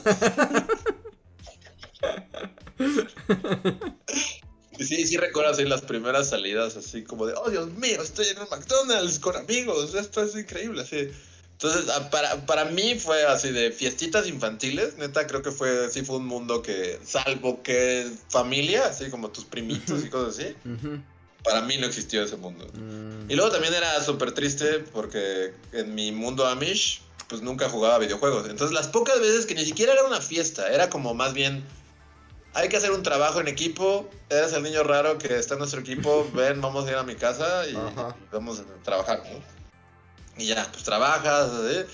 Y 4.78 4.84
sí, 4.84 5.06
sí 5.06 5.16
recuerdo 5.16 5.52
así 5.52 5.64
las 5.64 5.82
primeras 5.82 6.28
salidas, 6.28 6.76
así 6.76 7.02
como 7.02 7.26
de, 7.26 7.34
oh 7.34 7.50
Dios 7.50 7.70
mío, 7.72 8.02
estoy 8.02 8.26
en 8.26 8.38
un 8.38 8.48
McDonald's 8.50 9.18
con 9.18 9.36
amigos, 9.36 9.94
esto 9.94 10.22
es 10.22 10.34
increíble, 10.36 10.82
así. 10.82 11.10
Entonces, 11.52 11.86
ah, 11.88 12.10
para, 12.10 12.44
para 12.44 12.66
mí 12.66 12.96
fue 12.96 13.24
así 13.24 13.50
de 13.50 13.72
fiestitas 13.72 14.28
infantiles, 14.28 14.98
neta, 14.98 15.26
creo 15.26 15.40
que 15.40 15.50
fue, 15.50 15.90
sí 15.90 16.02
fue 16.02 16.16
un 16.16 16.26
mundo 16.26 16.60
que, 16.60 16.98
salvo 17.02 17.62
que 17.62 18.10
familia, 18.28 18.86
así 18.88 19.08
como 19.08 19.30
tus 19.30 19.46
primitos 19.46 20.04
y 20.04 20.10
cosas 20.10 20.38
así, 20.38 20.54
para 21.46 21.62
mí 21.62 21.78
no 21.78 21.86
existió 21.86 22.22
ese 22.22 22.36
mundo. 22.36 22.66
Mm. 22.74 23.30
Y 23.30 23.36
luego 23.36 23.52
también 23.52 23.72
era 23.72 24.02
súper 24.02 24.32
triste 24.32 24.80
porque 24.92 25.54
en 25.72 25.94
mi 25.94 26.10
mundo 26.10 26.46
Amish, 26.46 27.02
pues 27.28 27.40
nunca 27.40 27.68
jugaba 27.68 27.98
videojuegos. 27.98 28.48
Entonces, 28.48 28.74
las 28.74 28.88
pocas 28.88 29.20
veces 29.20 29.46
que 29.46 29.54
ni 29.54 29.64
siquiera 29.64 29.92
era 29.92 30.04
una 30.04 30.20
fiesta, 30.20 30.68
era 30.68 30.90
como 30.90 31.14
más 31.14 31.34
bien, 31.34 31.64
hay 32.54 32.68
que 32.68 32.76
hacer 32.76 32.90
un 32.90 33.02
trabajo 33.02 33.40
en 33.40 33.48
equipo, 33.48 34.10
eres 34.28 34.52
el 34.52 34.64
niño 34.64 34.82
raro 34.82 35.18
que 35.18 35.38
está 35.38 35.54
en 35.54 35.60
nuestro 35.60 35.80
equipo, 35.80 36.28
ven, 36.34 36.60
vamos 36.60 36.86
a 36.86 36.90
ir 36.90 36.96
a 36.96 37.04
mi 37.04 37.14
casa 37.14 37.66
y 37.68 37.76
Ajá. 37.76 38.16
vamos 38.32 38.60
a 38.60 38.82
trabajar, 38.82 39.22
¿no? 39.30 39.40
Y 40.42 40.48
ya, 40.48 40.68
pues 40.70 40.82
trabajas, 40.82 41.50
así, 41.50 41.86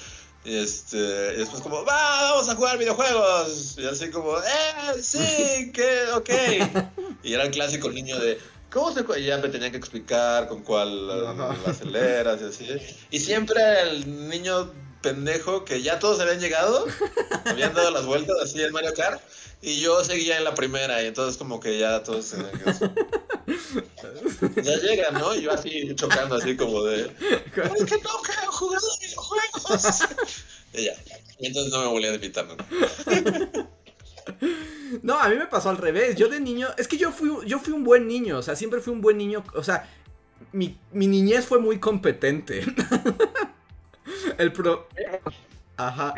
y 0.45 0.57
este, 0.57 0.97
y 1.35 1.37
después 1.37 1.63
como, 1.63 1.85
va, 1.85 2.33
vamos 2.33 2.49
a 2.49 2.57
jugar 2.57 2.77
videojuegos. 2.77 3.77
Y 3.79 3.87
así 3.87 4.11
como, 4.11 4.37
eh, 4.39 5.01
sí, 5.01 5.71
que, 5.75 6.07
ok. 6.15 6.31
Y 7.23 7.35
era 7.35 7.45
el 7.45 7.53
clásico 7.53 7.89
niño 7.89 8.19
de, 8.19 8.41
¿cómo 8.73 8.93
se? 8.93 9.05
Y 9.21 9.27
ya 9.27 9.39
me 9.39 9.49
tenía 9.49 9.71
que 9.71 9.77
explicar 9.77 10.49
con 10.49 10.63
cuál 10.63 11.11
Ajá. 11.27 11.55
aceleras 11.67 12.41
y 12.41 12.45
así. 12.45 12.69
Y 13.11 13.21
siempre 13.21 13.61
el 13.83 14.29
niño 14.29 14.73
pendejo 15.03 15.65
que 15.65 15.83
ya 15.83 15.99
todos 15.99 16.21
habían 16.21 16.41
llegado, 16.41 16.87
habían 17.45 17.75
dado 17.75 17.91
las 17.91 18.07
vueltas 18.07 18.37
así 18.43 18.63
en 18.63 18.73
Mario 18.73 18.95
Kart. 18.95 19.21
Y 19.65 19.81
yo 19.81 20.03
seguía 20.03 20.39
en 20.39 20.45
la 20.45 20.57
primera, 20.57 21.01
y 21.05 21.07
entonces 21.07 21.37
como 21.37 21.61
que 21.61 21.79
ya 21.79 22.03
todos 22.03 22.31
tenían 22.31 22.51
que... 22.51 22.65
Ya 24.61 24.77
llegan, 24.79 25.15
¿no? 25.15 25.37
Y 25.37 25.43
yo 25.43 25.53
así 25.53 25.95
chocando, 25.95 26.35
así 26.35 26.57
como 26.57 26.83
de... 26.83 27.03
Es 27.03 27.15
que 27.85 27.99
no 27.99 28.11
quiero 28.25 28.51
jugar 28.51 28.81
a 28.81 28.83
videojuegos. 29.07 30.01
y 30.75 30.87
ya. 30.87 30.95
Y 31.39 31.47
entonces 31.47 31.73
no 31.73 31.81
me 31.81 31.87
volvían 31.87 32.13
a 32.13 32.17
invitar, 32.17 32.45
¿no? 32.45 32.57
No, 35.03 35.19
a 35.19 35.29
mí 35.29 35.37
me 35.37 35.47
pasó 35.47 35.71
al 35.71 35.79
revés. 35.79 36.17
Yo 36.17 36.29
de 36.29 36.41
niño, 36.41 36.69
es 36.77 36.89
que 36.89 36.99
yo 36.99 37.11
fui, 37.11 37.31
yo 37.47 37.59
fui 37.59 37.73
un 37.73 37.85
buen 37.85 38.07
niño, 38.07 38.39
o 38.39 38.43
sea, 38.43 38.57
siempre 38.57 38.81
fui 38.81 38.93
un 38.93 39.01
buen 39.01 39.17
niño, 39.17 39.43
o 39.55 39.63
sea, 39.63 39.89
mi, 40.53 40.79
mi 40.93 41.07
niñez 41.07 41.47
fue 41.47 41.59
muy 41.59 41.79
competente. 41.79 42.65
El 44.39 44.53
pro... 44.53 44.89
Ajá. 45.77 46.15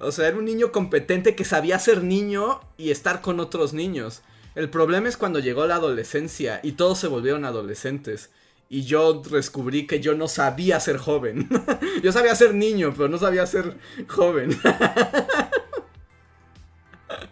O 0.00 0.12
sea, 0.12 0.28
era 0.28 0.36
un 0.36 0.44
niño 0.44 0.72
competente 0.72 1.34
que 1.34 1.44
sabía 1.44 1.78
ser 1.78 2.02
niño 2.02 2.60
y 2.76 2.90
estar 2.90 3.20
con 3.20 3.40
otros 3.40 3.72
niños. 3.72 4.22
El 4.54 4.70
problema 4.70 5.08
es 5.08 5.16
cuando 5.16 5.38
llegó 5.38 5.66
la 5.66 5.76
adolescencia 5.76 6.60
y 6.62 6.72
todos 6.72 6.98
se 6.98 7.08
volvieron 7.08 7.44
adolescentes. 7.44 8.30
Y 8.68 8.82
yo 8.82 9.14
descubrí 9.14 9.86
que 9.86 10.00
yo 10.00 10.14
no 10.14 10.28
sabía 10.28 10.78
ser 10.80 10.98
joven. 10.98 11.48
yo 12.02 12.12
sabía 12.12 12.34
ser 12.34 12.54
niño, 12.54 12.92
pero 12.96 13.08
no 13.08 13.18
sabía 13.18 13.46
ser 13.46 13.78
joven. 14.08 14.58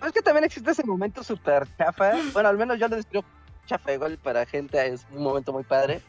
Es 0.05 0.12
que 0.12 0.23
también 0.23 0.44
existe 0.44 0.70
ese 0.70 0.85
momento 0.85 1.23
súper 1.23 1.66
chafa. 1.77 2.12
Bueno, 2.32 2.48
al 2.48 2.57
menos 2.57 2.78
yo 2.78 2.89
lo 2.89 2.97
describo 2.97 3.24
chafa 3.66 3.93
igual 3.93 4.16
para 4.19 4.47
gente 4.47 4.85
es 4.86 5.07
un 5.11 5.23
momento 5.23 5.53
muy 5.53 5.65
padre. 5.65 6.01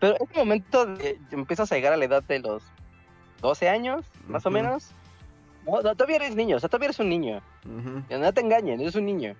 Pero 0.00 0.16
ese 0.16 0.34
momento 0.38 0.86
de 0.86 1.18
empiezas 1.30 1.70
a 1.70 1.74
llegar 1.76 1.92
a 1.92 1.96
la 1.96 2.04
edad 2.04 2.22
de 2.22 2.38
los 2.40 2.62
12 3.40 3.68
años, 3.68 4.04
más 4.26 4.44
o 4.46 4.48
Ujú. 4.48 4.58
menos. 4.58 4.90
No, 5.66 5.82
no, 5.82 5.94
todavía 5.94 6.16
eres 6.16 6.34
niño, 6.34 6.56
o 6.56 6.60
sea, 6.60 6.68
todavía 6.68 6.86
eres 6.86 6.98
un 7.00 7.10
niño. 7.10 7.42
Ujú. 7.66 8.02
Que 8.08 8.18
No 8.18 8.32
te 8.32 8.40
engañen, 8.40 8.80
eres 8.80 8.94
un 8.94 9.04
niño. 9.06 9.36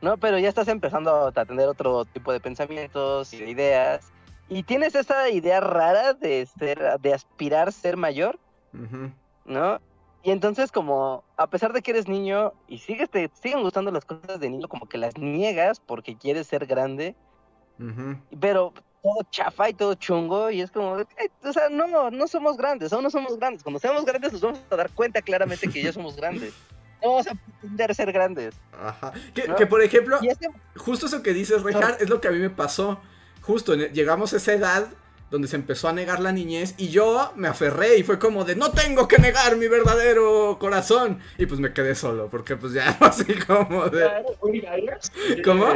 No, 0.00 0.16
pero 0.16 0.38
ya 0.38 0.48
estás 0.48 0.68
empezando 0.68 1.26
a 1.26 1.44
tener 1.44 1.66
otro 1.68 2.04
tipo 2.04 2.32
de 2.32 2.40
pensamientos 2.40 3.32
y 3.34 3.38
de 3.38 3.50
ideas. 3.50 4.12
Y 4.48 4.62
tienes 4.62 4.94
esa 4.94 5.28
idea 5.28 5.60
rara 5.60 6.14
de 6.14 6.46
ser, 6.46 6.78
de 7.00 7.12
aspirar 7.12 7.72
ser 7.72 7.96
mayor, 7.96 8.38
Ujú. 8.72 9.10
¿no? 9.44 9.80
Y 10.22 10.30
entonces 10.30 10.72
como, 10.72 11.24
a 11.36 11.48
pesar 11.48 11.72
de 11.72 11.80
que 11.80 11.92
eres 11.92 12.08
niño 12.08 12.52
y 12.66 12.78
sigues, 12.78 13.08
te 13.08 13.30
siguen 13.40 13.62
gustando 13.62 13.90
las 13.90 14.04
cosas 14.04 14.40
de 14.40 14.50
niño, 14.50 14.68
como 14.68 14.88
que 14.88 14.98
las 14.98 15.16
niegas 15.16 15.80
porque 15.80 16.16
quieres 16.16 16.46
ser 16.46 16.66
grande, 16.66 17.14
pero 18.40 18.72
todo 19.02 19.22
chafa 19.30 19.70
y 19.70 19.74
todo 19.74 19.94
chungo, 19.94 20.50
y 20.50 20.60
es 20.60 20.72
como, 20.72 20.98
"Eh, 20.98 21.06
o 21.44 21.52
sea, 21.52 21.68
no, 21.70 22.10
no 22.10 22.26
somos 22.26 22.56
grandes, 22.56 22.92
aún 22.92 23.04
no 23.04 23.10
somos 23.10 23.38
grandes. 23.38 23.62
Cuando 23.62 23.78
seamos 23.78 24.04
grandes 24.04 24.32
nos 24.32 24.40
vamos 24.40 24.60
a 24.70 24.76
dar 24.76 24.90
cuenta 24.90 25.22
claramente 25.22 25.68
que 25.68 25.82
ya 25.82 25.92
somos 25.92 26.16
grandes. 26.16 26.52
No 27.00 27.10
vamos 27.10 27.28
a 27.28 27.34
pretender 27.36 27.94
ser 27.94 28.10
grandes. 28.10 28.56
Ajá. 28.72 29.12
Que, 29.32 29.46
¿No? 29.46 29.54
que, 29.54 29.68
por 29.68 29.80
ejemplo, 29.82 30.18
justo 30.76 31.06
eso 31.06 31.22
que 31.22 31.32
dices, 31.32 31.62
Reinhardt, 31.62 32.02
es 32.02 32.08
lo 32.08 32.20
que 32.20 32.26
a 32.26 32.32
mí 32.32 32.40
me 32.40 32.50
pasó. 32.50 32.98
Justo 33.40 33.76
llegamos 33.76 34.32
a 34.32 34.38
esa 34.38 34.52
edad 34.52 34.88
donde 35.30 35.48
se 35.48 35.56
empezó 35.56 35.88
a 35.88 35.92
negar 35.92 36.20
la 36.20 36.32
niñez 36.32 36.74
y 36.78 36.88
yo 36.88 37.32
me 37.36 37.48
aferré 37.48 37.98
y 37.98 38.02
fue 38.02 38.18
como 38.18 38.44
de 38.44 38.56
no 38.56 38.70
tengo 38.70 39.06
que 39.08 39.18
negar 39.18 39.56
mi 39.56 39.68
verdadero 39.68 40.56
corazón. 40.58 41.20
Y 41.36 41.46
pues 41.46 41.60
me 41.60 41.72
quedé 41.72 41.94
solo, 41.94 42.28
porque 42.30 42.56
pues 42.56 42.72
ya 42.72 42.88
así 43.00 43.34
como 43.34 43.88
de... 43.88 44.08
¿Cómo? 45.44 45.66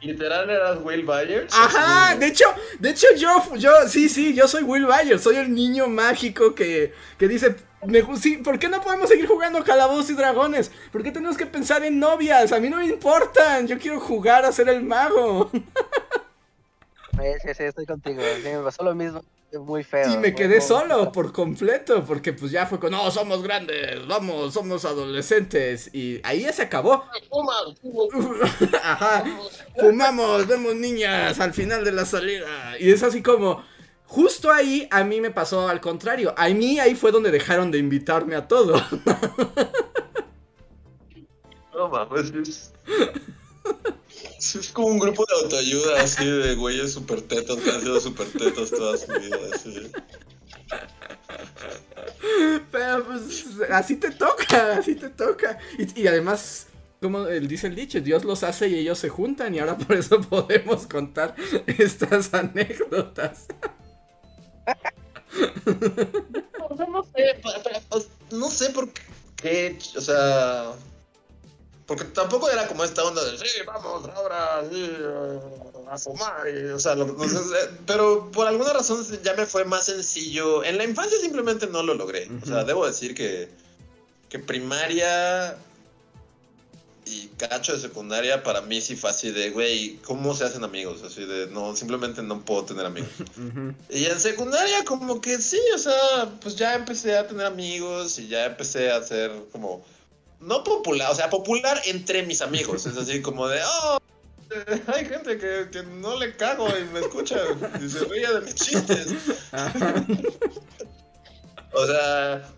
Literal 0.00 0.48
eras 0.48 0.78
Will 0.82 1.04
Byers. 1.04 1.52
Ajá, 1.52 2.10
así. 2.10 2.20
de 2.20 2.26
hecho, 2.28 2.44
de 2.78 2.90
hecho 2.90 3.06
yo, 3.16 3.56
yo, 3.56 3.72
sí, 3.88 4.08
sí, 4.08 4.32
yo 4.32 4.46
soy 4.46 4.62
Will 4.62 4.86
Byers, 4.86 5.22
soy 5.22 5.36
el 5.36 5.52
niño 5.52 5.88
mágico 5.88 6.54
que, 6.54 6.94
que 7.18 7.26
dice, 7.26 7.56
me 7.84 8.04
sí, 8.16 8.36
¿por 8.38 8.60
qué 8.60 8.68
no 8.68 8.80
podemos 8.80 9.08
seguir 9.08 9.26
jugando 9.26 9.62
calabozos 9.64 10.10
y 10.10 10.14
dragones? 10.14 10.70
¿Por 10.92 11.02
qué 11.02 11.10
tenemos 11.10 11.36
que 11.36 11.46
pensar 11.46 11.84
en 11.84 11.98
novias? 11.98 12.52
A 12.52 12.60
mí 12.60 12.70
no 12.70 12.76
me 12.76 12.86
importan, 12.86 13.66
yo 13.66 13.78
quiero 13.78 13.98
jugar 14.00 14.44
a 14.44 14.52
ser 14.52 14.68
el 14.68 14.82
mago. 14.82 15.50
Sí, 17.42 17.48
sí, 17.54 17.62
estoy 17.64 17.86
contigo. 17.86 18.22
Sí, 18.42 18.48
me 18.48 18.62
pasó 18.62 18.82
lo 18.84 18.94
mismo. 18.94 19.22
Muy 19.52 19.82
feo. 19.82 20.12
Y 20.12 20.18
me 20.18 20.34
quedé 20.34 20.58
muy- 20.58 20.66
solo 20.66 21.10
por 21.10 21.32
completo, 21.32 22.04
porque 22.04 22.34
pues 22.34 22.50
ya 22.52 22.66
fue 22.66 22.78
con, 22.78 22.90
no, 22.92 23.10
somos 23.10 23.42
grandes, 23.42 24.06
vamos, 24.06 24.52
somos 24.52 24.84
adolescentes. 24.84 25.88
Y 25.94 26.20
ahí 26.22 26.42
ya 26.42 26.52
se 26.52 26.62
acabó. 26.62 27.04
Ajá, 28.84 29.24
fumamos, 29.80 30.46
vemos 30.46 30.74
niñas 30.74 31.40
al 31.40 31.54
final 31.54 31.82
de 31.84 31.92
la 31.92 32.04
salida. 32.04 32.78
Y 32.78 32.90
es 32.92 33.02
así 33.02 33.22
como, 33.22 33.64
justo 34.04 34.52
ahí 34.52 34.86
a 34.90 35.02
mí 35.02 35.20
me 35.22 35.30
pasó 35.30 35.66
al 35.68 35.80
contrario. 35.80 36.34
A 36.36 36.48
mí 36.50 36.78
ahí 36.78 36.94
fue 36.94 37.10
donde 37.10 37.30
dejaron 37.30 37.70
de 37.70 37.78
invitarme 37.78 38.34
a 38.36 38.46
todo. 38.48 38.74
No 41.74 41.88
mames, 41.88 42.72
es... 44.38 44.54
Es 44.56 44.68
como 44.70 44.88
un 44.88 44.98
grupo 44.98 45.24
de 45.26 45.42
autoayuda 45.42 46.02
así 46.02 46.24
de 46.24 46.54
güeyes 46.54 46.92
super 46.92 47.20
tetos 47.22 47.58
que 47.58 47.70
han 47.70 47.80
sido 47.80 48.00
super 48.00 48.26
tetos 48.28 48.70
toda 48.70 48.96
su 48.96 49.12
vida. 49.12 49.38
Así. 49.52 49.90
Pero 52.70 53.04
pues 53.04 53.46
así 53.70 53.96
te 53.96 54.10
toca, 54.10 54.78
así 54.78 54.94
te 54.94 55.08
toca. 55.08 55.58
Y, 55.78 56.02
y 56.02 56.06
además, 56.06 56.66
como 57.00 57.26
él 57.26 57.48
dice 57.48 57.68
el 57.68 57.74
dicho, 57.74 58.00
Dios 58.00 58.24
los 58.24 58.42
hace 58.42 58.68
y 58.68 58.76
ellos 58.76 58.98
se 58.98 59.08
juntan 59.08 59.54
y 59.54 59.58
ahora 59.58 59.76
por 59.76 59.96
eso 59.96 60.20
podemos 60.28 60.86
contar 60.86 61.34
estas 61.66 62.32
anécdotas. 62.34 63.46
O 66.68 66.76
sea, 66.76 66.86
no 66.86 67.02
sé, 67.04 67.40
no 68.30 68.50
sé 68.50 68.70
por 68.70 68.88
qué, 69.36 69.78
o 69.96 70.00
sea, 70.00 70.72
porque 71.88 72.04
tampoco 72.04 72.48
era 72.48 72.68
como 72.68 72.84
esta 72.84 73.02
onda 73.02 73.24
de, 73.24 73.36
sí, 73.38 73.46
vamos 73.66 74.08
ahora 74.14 74.62
sí, 74.70 74.88
eh, 74.88 75.38
a 75.90 75.98
fumar, 75.98 76.46
y, 76.48 76.66
o 76.68 76.78
sea, 76.78 76.94
lo- 76.94 77.16
pero 77.86 78.30
por 78.30 78.46
alguna 78.46 78.72
razón 78.74 79.04
ya 79.24 79.32
me 79.34 79.46
fue 79.46 79.64
más 79.64 79.86
sencillo. 79.86 80.62
En 80.62 80.76
la 80.78 80.84
infancia 80.84 81.18
simplemente 81.18 81.66
no 81.66 81.82
lo 81.82 81.94
logré, 81.94 82.28
o 82.42 82.46
sea, 82.46 82.62
debo 82.64 82.86
decir 82.86 83.14
que, 83.14 83.48
que 84.28 84.38
primaria 84.38 85.56
y 87.06 87.28
cacho 87.38 87.72
de 87.72 87.80
secundaria 87.80 88.42
para 88.42 88.60
mí 88.60 88.82
sí 88.82 88.94
fue 88.94 89.08
así 89.08 89.30
de, 89.30 89.48
güey, 89.48 89.96
¿cómo 90.04 90.34
se 90.34 90.44
hacen 90.44 90.62
amigos? 90.62 91.02
Así 91.02 91.24
de, 91.24 91.46
no, 91.46 91.74
simplemente 91.74 92.22
no 92.22 92.44
puedo 92.44 92.64
tener 92.66 92.84
amigos. 92.84 93.08
Y 93.88 94.04
en 94.04 94.20
secundaria 94.20 94.84
como 94.84 95.22
que 95.22 95.40
sí, 95.40 95.58
o 95.74 95.78
sea, 95.78 96.30
pues 96.42 96.54
ya 96.56 96.74
empecé 96.74 97.16
a 97.16 97.26
tener 97.26 97.46
amigos 97.46 98.18
y 98.18 98.28
ya 98.28 98.44
empecé 98.44 98.90
a 98.90 99.02
ser 99.02 99.32
como, 99.52 99.82
no 100.40 100.64
popular, 100.64 101.10
o 101.10 101.14
sea, 101.14 101.30
popular 101.30 101.80
entre 101.86 102.22
mis 102.24 102.42
amigos. 102.42 102.86
Es 102.86 102.96
así 102.96 103.22
como 103.22 103.48
de, 103.48 103.60
oh, 103.64 103.98
hay 104.94 105.04
gente 105.04 105.38
que, 105.38 105.68
que 105.70 105.82
no 105.82 106.16
le 106.18 106.36
cago 106.36 106.68
y 106.68 106.84
me 106.92 107.00
escucha 107.00 107.36
y 107.82 107.88
se 107.88 108.04
ríe 108.04 108.32
de 108.32 108.40
mis 108.40 108.54
chistes. 108.54 109.14
O 111.72 111.86
sea, 111.86 112.48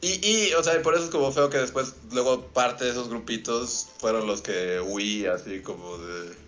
y, 0.00 0.20
y, 0.26 0.52
o 0.54 0.62
sea, 0.62 0.76
y 0.76 0.80
por 0.80 0.94
eso 0.94 1.04
es 1.04 1.10
como 1.10 1.32
feo 1.32 1.48
que 1.48 1.58
después, 1.58 1.94
luego 2.12 2.46
parte 2.48 2.84
de 2.84 2.90
esos 2.90 3.08
grupitos 3.08 3.88
fueron 3.98 4.26
los 4.26 4.42
que 4.42 4.80
huí, 4.80 5.26
así 5.26 5.62
como 5.62 5.96
de. 5.98 6.41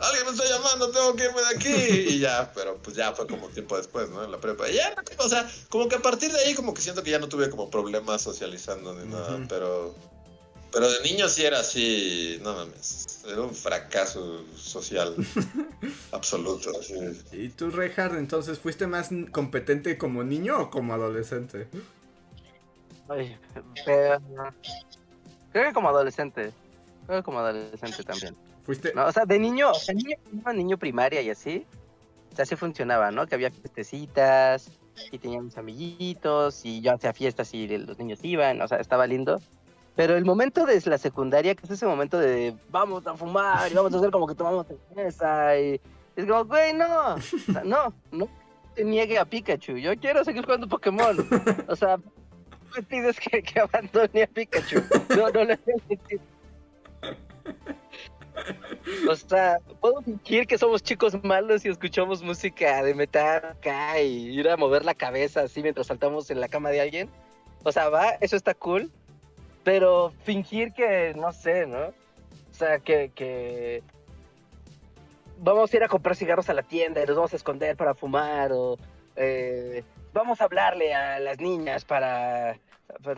Alguien 0.00 0.26
me 0.26 0.30
está 0.32 0.44
llamando, 0.48 0.90
tengo 0.90 1.14
que 1.16 1.24
irme 1.24 1.40
de 1.40 1.48
aquí. 1.56 2.14
Y 2.14 2.18
ya, 2.20 2.52
pero 2.54 2.76
pues 2.78 2.96
ya 2.96 3.12
fue 3.12 3.26
como 3.26 3.48
tiempo 3.48 3.76
después, 3.76 4.08
¿no? 4.10 4.22
En 4.24 4.30
la 4.30 4.38
prepa. 4.38 4.68
Y 4.68 4.74
ya, 4.74 4.94
o 5.18 5.28
sea, 5.28 5.50
como 5.68 5.88
que 5.88 5.96
a 5.96 6.02
partir 6.02 6.32
de 6.32 6.38
ahí, 6.40 6.54
como 6.54 6.72
que 6.72 6.80
siento 6.82 7.02
que 7.02 7.10
ya 7.10 7.18
no 7.18 7.28
tuve 7.28 7.50
como 7.50 7.68
problemas 7.70 8.22
socializando 8.22 8.94
ni 8.94 9.08
nada, 9.10 9.38
pero. 9.48 9.94
Pero 10.70 10.90
de 10.90 11.00
niño 11.02 11.28
sí 11.30 11.44
era 11.46 11.60
así, 11.60 12.38
no 12.42 12.52
mames. 12.54 13.22
Era 13.26 13.40
un 13.40 13.54
fracaso 13.54 14.44
social 14.54 15.16
absoluto. 16.12 16.70
Así. 16.78 16.94
¿Y 17.32 17.48
tú, 17.48 17.70
Reinhardt, 17.70 18.18
entonces 18.18 18.58
fuiste 18.58 18.86
más 18.86 19.08
competente 19.32 19.96
como 19.96 20.22
niño 20.24 20.58
o 20.60 20.70
como 20.70 20.92
adolescente? 20.92 21.68
Ay, 23.08 23.34
pero- 23.86 24.20
creo 25.52 25.68
que 25.68 25.72
como 25.72 25.88
adolescente. 25.88 26.52
Creo 27.06 27.20
que 27.20 27.24
como 27.24 27.38
adolescente 27.38 28.04
también. 28.04 28.36
No, 28.94 29.06
o 29.06 29.12
sea, 29.12 29.24
de 29.24 29.38
niño, 29.38 29.72
niño, 29.94 30.52
niño, 30.52 30.78
primaria 30.78 31.22
y 31.22 31.30
así. 31.30 31.66
O 32.32 32.36
sea, 32.36 32.42
así 32.42 32.54
funcionaba, 32.54 33.10
¿no? 33.10 33.26
Que 33.26 33.34
había 33.34 33.50
fiestecitas 33.50 34.70
y 35.10 35.18
teníamos 35.18 35.56
amiguitos 35.56 36.64
y 36.64 36.80
yo 36.80 36.92
hacía 36.92 37.12
fiestas 37.12 37.54
y 37.54 37.66
los 37.78 37.98
niños 37.98 38.18
iban, 38.22 38.60
o 38.60 38.68
sea, 38.68 38.78
estaba 38.78 39.06
lindo. 39.06 39.40
Pero 39.96 40.16
el 40.16 40.24
momento 40.24 40.66
de 40.66 40.80
la 40.84 40.98
secundaria, 40.98 41.54
que 41.54 41.64
es 41.64 41.70
ese 41.72 41.86
momento 41.86 42.18
de 42.18 42.54
vamos 42.70 43.06
a 43.06 43.16
fumar 43.16 43.70
y 43.70 43.74
vamos 43.74 43.92
a 43.94 43.96
hacer 43.96 44.10
como 44.10 44.26
que 44.26 44.34
tomamos 44.34 44.66
cerveza 44.66 45.58
y 45.58 45.80
es 46.14 46.26
como, 46.26 46.44
güey, 46.44 46.72
no, 46.74 47.16
no, 47.64 47.94
no 48.12 48.28
te 48.74 48.84
niegue 48.84 49.18
a 49.18 49.24
Pikachu, 49.24 49.76
yo 49.76 49.96
quiero 49.96 50.24
seguir 50.24 50.44
jugando 50.44 50.68
Pokémon. 50.68 51.16
O 51.68 51.74
sea, 51.74 51.96
me 52.76 52.82
pides 52.82 53.18
que, 53.18 53.42
que 53.42 53.60
abandone 53.60 54.22
a 54.22 54.26
Pikachu. 54.26 54.82
No, 55.16 55.30
no 55.30 55.44
le 55.44 55.56
voy 55.56 55.74
a 55.74 55.88
decir. 55.88 56.20
O 59.08 59.14
sea, 59.14 59.58
puedo 59.80 60.02
fingir 60.02 60.46
que 60.46 60.58
somos 60.58 60.82
chicos 60.82 61.22
malos 61.22 61.64
y 61.64 61.68
escuchamos 61.68 62.22
música 62.22 62.82
de 62.82 62.94
metal 62.94 63.44
acá 63.44 64.00
y 64.00 64.38
ir 64.38 64.48
a 64.48 64.56
mover 64.56 64.84
la 64.84 64.94
cabeza 64.94 65.42
así 65.42 65.62
mientras 65.62 65.88
saltamos 65.88 66.30
en 66.30 66.40
la 66.40 66.48
cama 66.48 66.70
de 66.70 66.80
alguien. 66.80 67.10
O 67.64 67.72
sea, 67.72 67.88
va, 67.88 68.10
eso 68.20 68.36
está 68.36 68.54
cool. 68.54 68.90
Pero 69.64 70.12
fingir 70.24 70.72
que, 70.72 71.14
no 71.14 71.32
sé, 71.32 71.66
¿no? 71.66 71.88
O 71.88 72.54
sea, 72.54 72.78
que, 72.78 73.82
vamos 75.38 75.72
a 75.72 75.76
ir 75.76 75.84
a 75.84 75.88
comprar 75.88 76.16
cigarros 76.16 76.48
a 76.48 76.54
la 76.54 76.62
tienda 76.62 77.02
y 77.02 77.06
nos 77.06 77.16
vamos 77.16 77.32
a 77.32 77.36
esconder 77.36 77.76
para 77.76 77.94
fumar 77.94 78.50
o 78.52 78.76
eh, 79.16 79.84
vamos 80.12 80.40
a 80.40 80.44
hablarle 80.44 80.94
a 80.94 81.20
las 81.20 81.38
niñas 81.38 81.84
para, 81.84 82.58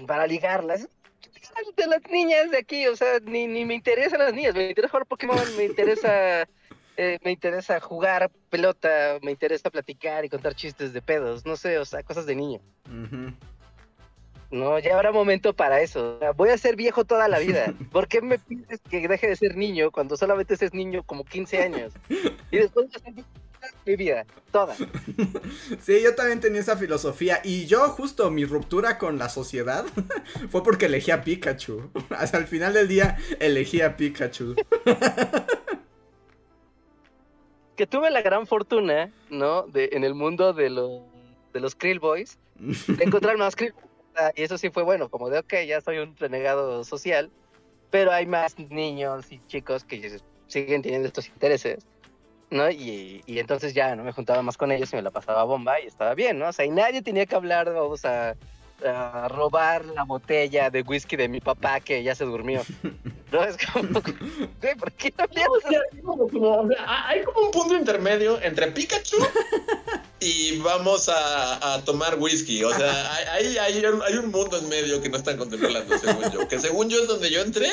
para 0.06 0.26
ligarlas. 0.26 0.88
De 1.76 1.86
las 1.86 2.02
niñas 2.10 2.50
de 2.50 2.58
aquí, 2.58 2.86
o 2.86 2.96
sea, 2.96 3.18
ni, 3.20 3.46
ni 3.46 3.64
me 3.64 3.74
interesan 3.74 4.18
las 4.20 4.32
niñas, 4.32 4.54
me 4.54 4.68
interesa 4.68 4.92
jugar 4.92 5.06
Pokémon, 5.06 5.56
me 5.56 5.64
interesa, 5.64 6.42
eh, 6.96 7.18
me 7.22 7.32
interesa 7.32 7.80
jugar 7.80 8.30
pelota, 8.48 9.18
me 9.22 9.30
interesa 9.30 9.70
platicar 9.70 10.24
y 10.24 10.28
contar 10.28 10.54
chistes 10.54 10.92
de 10.92 11.02
pedos, 11.02 11.44
no 11.44 11.56
sé, 11.56 11.78
o 11.78 11.84
sea, 11.84 12.02
cosas 12.02 12.26
de 12.26 12.34
niño. 12.34 12.60
No, 14.50 14.78
ya 14.80 14.94
habrá 14.96 15.12
momento 15.12 15.54
para 15.54 15.80
eso. 15.80 16.16
O 16.16 16.18
sea, 16.18 16.32
voy 16.32 16.50
a 16.50 16.58
ser 16.58 16.74
viejo 16.74 17.04
toda 17.04 17.28
la 17.28 17.38
vida. 17.38 17.72
¿Por 17.92 18.08
qué 18.08 18.20
me 18.20 18.38
pides 18.38 18.80
que 18.90 19.06
deje 19.06 19.28
de 19.28 19.36
ser 19.36 19.56
niño 19.56 19.90
cuando 19.92 20.16
solamente 20.16 20.56
seas 20.56 20.74
niño 20.74 21.04
como 21.04 21.24
15 21.24 21.62
años? 21.62 21.92
Y 22.50 22.56
después 22.56 22.88
mi 23.86 23.96
vida, 23.96 24.26
toda. 24.50 24.74
Sí, 25.80 26.02
yo 26.02 26.14
también 26.14 26.40
tenía 26.40 26.60
esa 26.60 26.76
filosofía. 26.76 27.40
Y 27.44 27.66
yo, 27.66 27.88
justo, 27.88 28.30
mi 28.30 28.44
ruptura 28.44 28.98
con 28.98 29.18
la 29.18 29.28
sociedad 29.28 29.84
fue 30.50 30.62
porque 30.62 30.86
elegí 30.86 31.10
a 31.10 31.22
Pikachu. 31.22 31.90
Hasta 32.10 32.38
el 32.38 32.46
final 32.46 32.74
del 32.74 32.88
día 32.88 33.16
elegí 33.38 33.80
a 33.80 33.96
Pikachu. 33.96 34.56
Que 37.76 37.86
tuve 37.86 38.10
la 38.10 38.22
gran 38.22 38.46
fortuna, 38.46 39.10
¿no? 39.30 39.62
De, 39.62 39.90
en 39.92 40.04
el 40.04 40.14
mundo 40.14 40.52
de, 40.52 40.70
los 40.70 41.02
de 41.52 41.60
los 41.60 41.74
Krill 41.74 41.98
Boys, 41.98 42.38
de 42.56 43.04
encontrar 43.04 43.36
más 43.38 43.56
Krill. 43.56 43.74
Y 44.34 44.42
eso 44.42 44.58
sí 44.58 44.70
fue 44.70 44.82
bueno, 44.82 45.08
como 45.08 45.30
de, 45.30 45.38
ok, 45.38 45.54
ya 45.66 45.80
soy 45.80 45.98
un 45.98 46.16
renegado 46.16 46.84
social, 46.84 47.30
pero 47.90 48.12
hay 48.12 48.26
más 48.26 48.58
niños 48.58 49.30
y 49.32 49.40
chicos 49.46 49.84
que 49.84 50.20
siguen 50.46 50.82
teniendo 50.82 51.08
estos 51.08 51.28
intereses, 51.28 51.86
¿no? 52.50 52.70
Y, 52.70 53.22
y 53.26 53.38
entonces 53.38 53.74
ya 53.74 53.94
no 53.96 54.04
me 54.04 54.12
juntaba 54.12 54.42
más 54.42 54.56
con 54.56 54.72
ellos 54.72 54.92
y 54.92 54.96
me 54.96 55.02
la 55.02 55.10
pasaba 55.10 55.44
bomba 55.44 55.80
y 55.80 55.86
estaba 55.86 56.14
bien, 56.14 56.38
¿no? 56.38 56.48
O 56.48 56.52
sea, 56.52 56.64
y 56.64 56.70
nadie 56.70 57.02
tenía 57.02 57.26
que 57.26 57.34
hablar, 57.36 57.68
de, 57.68 57.74
vamos 57.78 58.04
a, 58.04 58.34
a 58.84 59.28
robar 59.28 59.84
la 59.86 60.04
botella 60.04 60.70
de 60.70 60.82
whisky 60.82 61.16
de 61.16 61.28
mi 61.28 61.40
papá 61.40 61.80
que 61.80 62.02
ya 62.02 62.14
se 62.14 62.24
durmió. 62.24 62.62
No, 63.30 63.44
es 63.44 63.56
como, 63.72 64.00
güey, 64.60 64.74
¿por 64.74 64.90
qué 64.90 65.14
no 65.16 65.24
le 65.30 65.44
No, 65.44 65.52
o 65.52 65.60
sea, 65.60 65.80
como- 66.02 66.28
como- 66.28 66.62
o 66.62 66.66
sea, 66.68 67.06
hay 67.06 67.22
como 67.22 67.42
un 67.46 67.52
punto 67.52 67.76
intermedio 67.76 68.42
entre 68.42 68.72
Pikachu 68.72 69.18
y 70.18 70.58
vamos 70.58 71.08
a, 71.08 71.74
a 71.74 71.84
tomar 71.84 72.18
whisky. 72.18 72.64
O 72.64 72.74
sea, 72.74 73.14
hay, 73.14 73.56
hay, 73.56 73.58
hay 73.58 73.84
un- 73.86 74.02
hay 74.02 74.14
un 74.14 74.32
mundo 74.32 74.58
en 74.58 74.68
medio 74.68 75.00
que 75.00 75.08
no 75.10 75.16
están 75.16 75.36
contemplando, 75.36 75.96
según 76.00 76.28
yo. 76.32 76.48
Que 76.48 76.58
según 76.58 76.88
yo 76.88 77.00
es 77.02 77.06
donde 77.06 77.30
yo 77.30 77.40
entré. 77.42 77.68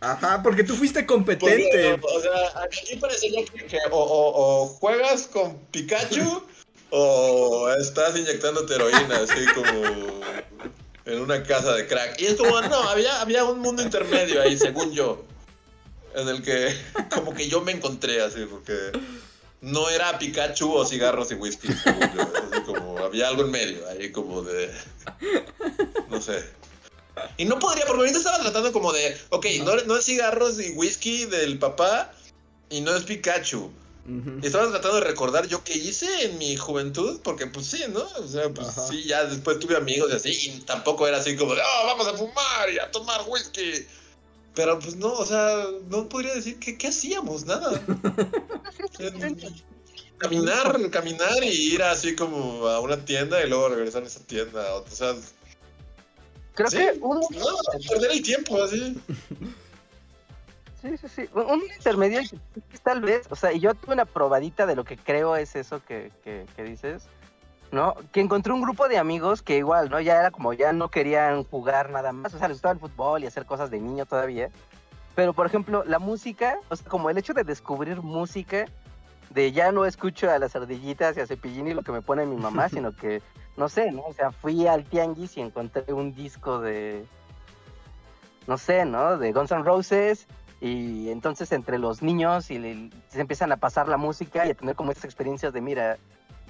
Ajá, 0.00 0.42
porque 0.42 0.64
tú 0.64 0.74
fuiste 0.74 1.06
competente. 1.06 1.94
o 1.94 2.20
sea, 2.20 2.62
aquí 2.62 2.96
parecería 2.96 3.44
que, 3.44 3.78
o 3.90 4.66
juegas 4.80 5.28
con 5.28 5.58
Pikachu 5.70 6.42
o 6.90 7.68
estás 7.80 8.16
inyectándote 8.16 8.74
heroína, 8.74 9.16
así 9.16 9.44
como 9.54 10.22
en 11.06 11.20
una 11.20 11.42
casa 11.42 11.74
de 11.74 11.86
crack. 11.86 12.20
Y 12.20 12.26
es 12.26 12.34
como, 12.34 12.60
no, 12.62 12.88
había, 12.88 13.20
había 13.20 13.44
un 13.44 13.58
mundo 13.58 13.82
intermedio 13.82 14.40
ahí, 14.40 14.56
según 14.56 14.92
yo, 14.92 15.24
en 16.14 16.28
el 16.28 16.42
que 16.42 16.74
como 17.12 17.34
que 17.34 17.48
yo 17.48 17.60
me 17.62 17.72
encontré 17.72 18.22
así, 18.22 18.44
porque 18.48 18.92
no 19.60 19.88
era 19.90 20.18
Pikachu 20.18 20.72
o 20.72 20.86
cigarros 20.86 21.32
y 21.32 21.34
whisky, 21.34 21.72
según 21.72 22.14
yo. 22.14 22.22
Así 22.22 22.62
como, 22.62 22.98
había 22.98 23.28
algo 23.28 23.42
en 23.42 23.50
medio, 23.50 23.88
ahí 23.88 24.12
como 24.12 24.42
de, 24.42 24.70
no 26.08 26.20
sé. 26.20 26.44
Y 27.36 27.44
no 27.44 27.58
podría, 27.58 27.86
porque 27.86 28.00
ahorita 28.00 28.18
estaba 28.18 28.40
tratando 28.40 28.72
como 28.72 28.92
de, 28.92 29.16
ok, 29.30 29.46
no, 29.64 29.76
no 29.86 29.96
es 29.96 30.04
cigarros 30.04 30.60
y 30.60 30.70
whisky 30.70 31.26
del 31.26 31.58
papá 31.58 32.12
y 32.70 32.80
no 32.80 32.94
es 32.94 33.04
Pikachu. 33.04 33.70
Y 34.42 34.46
estaba 34.46 34.68
tratando 34.68 34.96
de 34.96 35.04
recordar 35.06 35.48
yo 35.48 35.64
qué 35.64 35.72
hice 35.72 36.26
en 36.26 36.36
mi 36.36 36.58
juventud, 36.58 37.20
porque 37.24 37.46
pues 37.46 37.66
sí, 37.66 37.82
¿no? 37.88 38.02
O 38.22 38.28
sea, 38.28 38.50
pues 38.50 38.68
Ajá. 38.68 38.86
sí, 38.86 39.02
ya 39.04 39.24
después 39.24 39.58
tuve 39.60 39.76
amigos 39.76 40.10
y 40.12 40.16
así, 40.16 40.50
y 40.50 40.60
tampoco 40.60 41.08
era 41.08 41.16
así 41.18 41.34
como 41.36 41.54
de, 41.54 41.62
oh, 41.62 41.86
vamos 41.86 42.06
a 42.08 42.12
fumar 42.12 42.70
y 42.70 42.78
a 42.78 42.90
tomar 42.90 43.22
whisky. 43.26 43.86
Pero 44.54 44.78
pues 44.78 44.96
no, 44.96 45.10
o 45.10 45.24
sea, 45.24 45.68
no 45.88 46.06
podría 46.08 46.34
decir 46.34 46.58
que 46.58 46.76
qué 46.76 46.88
hacíamos, 46.88 47.46
nada. 47.46 47.82
Caminar, 50.18 50.90
caminar 50.90 51.42
y 51.42 51.74
ir 51.74 51.82
así 51.82 52.14
como 52.14 52.66
a 52.68 52.80
una 52.80 53.04
tienda 53.04 53.44
y 53.44 53.48
luego 53.48 53.68
regresar 53.70 54.04
a 54.04 54.06
esa 54.06 54.20
tienda. 54.20 54.74
O 54.76 54.88
sea, 54.88 55.14
Creo 56.54 56.70
Sí. 56.70 56.76
que 56.78 56.98
un, 57.00 57.20
no, 57.20 57.28
perder 57.88 58.12
el 58.12 58.22
tiempo 58.22 58.62
así. 58.62 59.00
Sí, 60.80 60.96
sí, 60.98 61.08
sí. 61.08 61.28
Un 61.34 61.62
intermedio 61.76 62.20
tal 62.82 63.00
vez, 63.00 63.26
o 63.30 63.36
sea, 63.36 63.52
yo 63.52 63.74
tuve 63.74 63.94
una 63.94 64.04
probadita 64.04 64.66
de 64.66 64.76
lo 64.76 64.84
que 64.84 64.96
creo 64.96 65.34
es 65.36 65.56
eso 65.56 65.82
que, 65.84 66.12
que, 66.22 66.46
que 66.54 66.62
dices, 66.62 67.06
¿no? 67.72 67.94
Que 68.12 68.20
encontré 68.20 68.52
un 68.52 68.60
grupo 68.60 68.86
de 68.88 68.98
amigos 68.98 69.40
que 69.40 69.56
igual, 69.56 69.88
¿no? 69.88 69.98
Ya 70.00 70.18
era 70.20 70.30
como, 70.30 70.52
ya 70.52 70.72
no 70.74 70.90
querían 70.90 71.44
jugar 71.44 71.90
nada 71.90 72.12
más, 72.12 72.34
o 72.34 72.38
sea, 72.38 72.48
les 72.48 72.56
gustaba 72.58 72.74
el 72.74 72.80
fútbol 72.80 73.24
y 73.24 73.26
hacer 73.26 73.46
cosas 73.46 73.70
de 73.70 73.80
niño 73.80 74.04
todavía. 74.04 74.50
Pero, 75.14 75.32
por 75.32 75.46
ejemplo, 75.46 75.84
la 75.86 75.98
música, 75.98 76.58
o 76.68 76.76
sea, 76.76 76.86
como 76.88 77.08
el 77.08 77.16
hecho 77.16 77.32
de 77.32 77.44
descubrir 77.44 78.02
música, 78.02 78.66
de 79.34 79.50
ya 79.50 79.72
no 79.72 79.84
escucho 79.84 80.30
a 80.30 80.38
las 80.38 80.54
ardillitas 80.54 81.16
y 81.16 81.20
a 81.20 81.26
Cepillín 81.26 81.66
y 81.66 81.74
lo 81.74 81.82
que 81.82 81.90
me 81.90 82.02
pone 82.02 82.24
mi 82.24 82.36
mamá, 82.36 82.68
sino 82.68 82.92
que, 82.92 83.20
no 83.56 83.68
sé, 83.68 83.90
¿no? 83.90 84.02
O 84.02 84.12
sea, 84.12 84.30
fui 84.30 84.66
al 84.68 84.84
tianguis 84.84 85.36
y 85.36 85.40
encontré 85.40 85.92
un 85.92 86.14
disco 86.14 86.60
de, 86.60 87.04
no 88.46 88.56
sé, 88.56 88.84
¿no? 88.84 89.18
De 89.18 89.32
Guns 89.32 89.50
N' 89.50 89.64
Roses 89.64 90.28
y 90.60 91.10
entonces 91.10 91.50
entre 91.50 91.78
los 91.78 92.00
niños 92.00 92.50
y 92.52 92.90
se 93.08 93.20
empiezan 93.20 93.50
a 93.50 93.56
pasar 93.56 93.88
la 93.88 93.96
música 93.96 94.46
y 94.46 94.50
a 94.50 94.54
tener 94.54 94.76
como 94.76 94.92
estas 94.92 95.06
experiencias 95.06 95.52
de, 95.52 95.60
mira, 95.60 95.98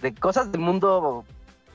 de 0.02 0.14
cosas 0.14 0.52
del 0.52 0.60
mundo 0.60 1.24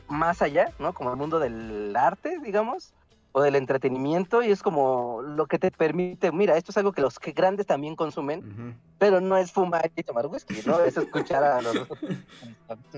más 0.07 0.43
allá, 0.43 0.71
¿no? 0.77 0.93
Como 0.93 1.09
el 1.09 1.17
mundo 1.17 1.39
del 1.39 1.95
arte, 1.95 2.37
digamos, 2.43 2.93
o 3.31 3.41
del 3.41 3.55
entretenimiento 3.55 4.41
y 4.41 4.51
es 4.51 4.63
como 4.63 5.21
lo 5.21 5.45
que 5.45 5.59
te 5.59 5.69
permite, 5.69 6.31
mira, 6.31 6.57
esto 6.57 6.71
es 6.71 6.77
algo 6.77 6.91
que 6.91 7.01
los 7.01 7.19
que 7.19 7.31
grandes 7.31 7.67
también 7.67 7.95
consumen, 7.95 8.75
pero 8.97 9.21
no 9.21 9.37
es 9.37 9.51
fumar 9.51 9.91
y 9.95 10.03
tomar 10.03 10.25
whisky, 10.27 10.61
¿no? 10.65 10.79
Es 10.79 10.97
escuchar 10.97 11.43
a 11.43 11.61
los 11.61 11.87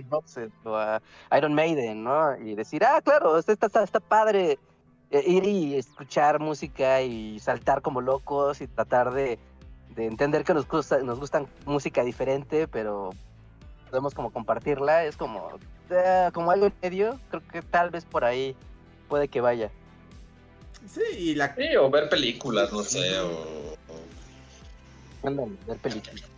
Roses 0.09 0.51
o 0.63 0.75
a 0.75 1.01
Iron 1.37 1.53
Maiden, 1.53 2.03
¿no? 2.03 2.37
Y 2.37 2.55
decir, 2.55 2.83
ah, 2.85 3.01
claro, 3.03 3.37
está, 3.37 3.53
está, 3.53 3.83
está 3.83 3.99
padre 3.99 4.57
eh, 5.09 5.23
ir 5.27 5.43
y 5.43 5.75
escuchar 5.75 6.39
música 6.39 7.01
y 7.01 7.37
saltar 7.39 7.81
como 7.81 7.99
locos 7.99 8.61
y 8.61 8.67
tratar 8.67 9.11
de, 9.11 9.37
de 9.95 10.05
entender 10.05 10.45
que 10.45 10.53
nos 10.53 10.65
gusta, 10.65 10.99
nos 10.99 11.19
gustan 11.19 11.47
música 11.65 12.03
diferente, 12.03 12.69
pero 12.69 13.09
podemos 13.89 14.13
como 14.13 14.31
compartirla, 14.31 15.03
es 15.03 15.17
como, 15.17 15.49
eh, 15.89 16.29
como 16.33 16.51
algo 16.51 16.67
en 16.67 16.73
medio, 16.81 17.19
creo 17.29 17.41
que 17.51 17.61
tal 17.61 17.89
vez 17.89 18.05
por 18.05 18.23
ahí 18.23 18.55
puede 19.09 19.27
que 19.27 19.41
vaya. 19.41 19.69
Sí, 20.85 21.01
y 21.17 21.35
la... 21.35 21.55
Sí, 21.55 21.75
o 21.77 21.89
ver 21.89 22.09
películas, 22.09 22.71
no 22.71 22.83
sé, 22.83 23.19
o... 23.19 23.77
o- 23.87 24.09
Ándale, 25.23 25.57
ver 25.67 25.77
películas. 25.79 26.29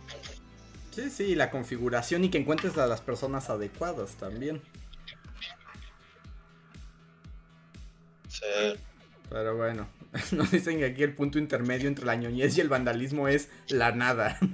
Sí, 0.90 1.10
sí, 1.10 1.34
la 1.34 1.50
configuración 1.50 2.24
y 2.24 2.30
que 2.30 2.38
encuentres 2.38 2.78
a 2.78 2.86
las 2.86 3.00
personas 3.02 3.50
adecuadas 3.50 4.16
también. 4.16 4.62
Sí. 8.28 8.44
Pero 9.30 9.56
bueno, 9.56 9.88
Nos 10.32 10.50
dicen 10.50 10.78
que 10.78 10.84
aquí 10.86 11.02
el 11.02 11.14
punto 11.14 11.38
intermedio 11.38 11.88
entre 11.88 12.04
la 12.06 12.14
ñoñez 12.14 12.56
y 12.56 12.60
el 12.60 12.68
vandalismo 12.68 13.28
es 13.28 13.48
la 13.68 13.92
nada. 13.92 14.38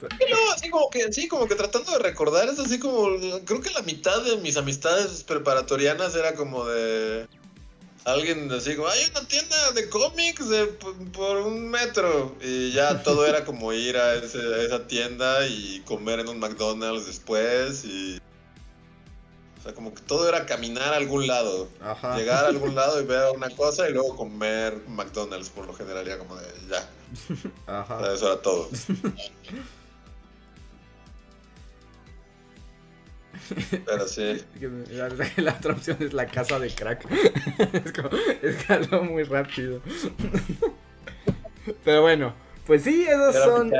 No, 0.00 0.52
así 0.54 0.68
como 0.68 0.90
que, 0.90 1.12
sí, 1.12 1.26
como 1.26 1.46
que 1.46 1.54
tratando 1.54 1.92
de 1.92 1.98
recordar, 1.98 2.48
es 2.48 2.58
así 2.58 2.78
como, 2.78 3.08
creo 3.44 3.60
que 3.60 3.70
la 3.70 3.82
mitad 3.82 4.22
de 4.22 4.36
mis 4.38 4.56
amistades 4.56 5.22
preparatorianas 5.24 6.14
era 6.14 6.34
como 6.34 6.66
de 6.66 7.26
alguien 8.06 8.50
así 8.52 8.76
como, 8.76 8.88
hay 8.88 9.00
una 9.10 9.26
tienda 9.26 9.72
de 9.72 9.88
cómics 9.88 10.48
de, 10.48 10.66
por, 11.12 11.38
un 11.38 11.68
metro. 11.68 12.34
Y 12.40 12.72
ya 12.72 13.02
todo 13.02 13.26
era 13.26 13.44
como 13.44 13.72
ir 13.72 13.96
a, 13.96 14.14
esa 14.14 14.86
tienda 14.86 15.46
y 15.46 15.82
comer 15.84 16.20
en 16.20 16.28
un 16.28 16.38
McDonald's 16.38 17.06
después. 17.06 17.84
Y. 17.84 18.20
O 19.58 19.62
sea, 19.62 19.74
como 19.74 19.92
que 19.92 20.02
todo 20.02 20.28
era 20.28 20.46
caminar 20.46 20.94
a 20.94 20.96
algún 20.96 21.26
lado. 21.26 21.68
Llegar 22.16 22.44
a 22.44 22.48
algún 22.48 22.76
lado 22.76 23.00
y 23.00 23.04
ver 23.04 23.34
una 23.34 23.50
cosa 23.50 23.88
y 23.88 23.92
luego 23.92 24.14
comer 24.14 24.80
McDonald's, 24.86 25.48
por 25.48 25.66
lo 25.66 25.74
general, 25.74 26.06
ya 26.06 26.18
como 26.18 26.36
de 26.36 26.46
ya. 26.70 26.88
Ajá. 27.66 28.14
eso 28.14 28.32
era 28.32 28.40
todo. 28.40 28.68
Pero 33.84 34.08
sí. 34.08 34.42
La, 35.36 35.52
otra 35.52 35.72
opción 35.72 35.96
es 36.00 36.12
la 36.12 36.26
casa 36.26 36.58
de 36.58 36.70
crack. 36.70 37.06
es 37.72 37.92
como, 37.92 38.10
escaló 38.42 39.04
muy 39.04 39.22
rápido. 39.24 39.80
Pero 41.84 42.02
bueno, 42.02 42.34
pues 42.66 42.82
sí, 42.82 43.02
esas 43.02 43.34
son 43.36 43.72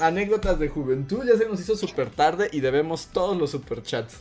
anécdotas 0.00 0.58
de 0.58 0.68
juventud. 0.68 1.24
Ya 1.24 1.36
se 1.36 1.46
nos 1.46 1.60
hizo 1.60 1.76
súper 1.76 2.10
tarde 2.10 2.48
y 2.52 2.60
debemos 2.60 3.08
todos 3.08 3.36
los 3.36 3.50
superchats. 3.50 4.18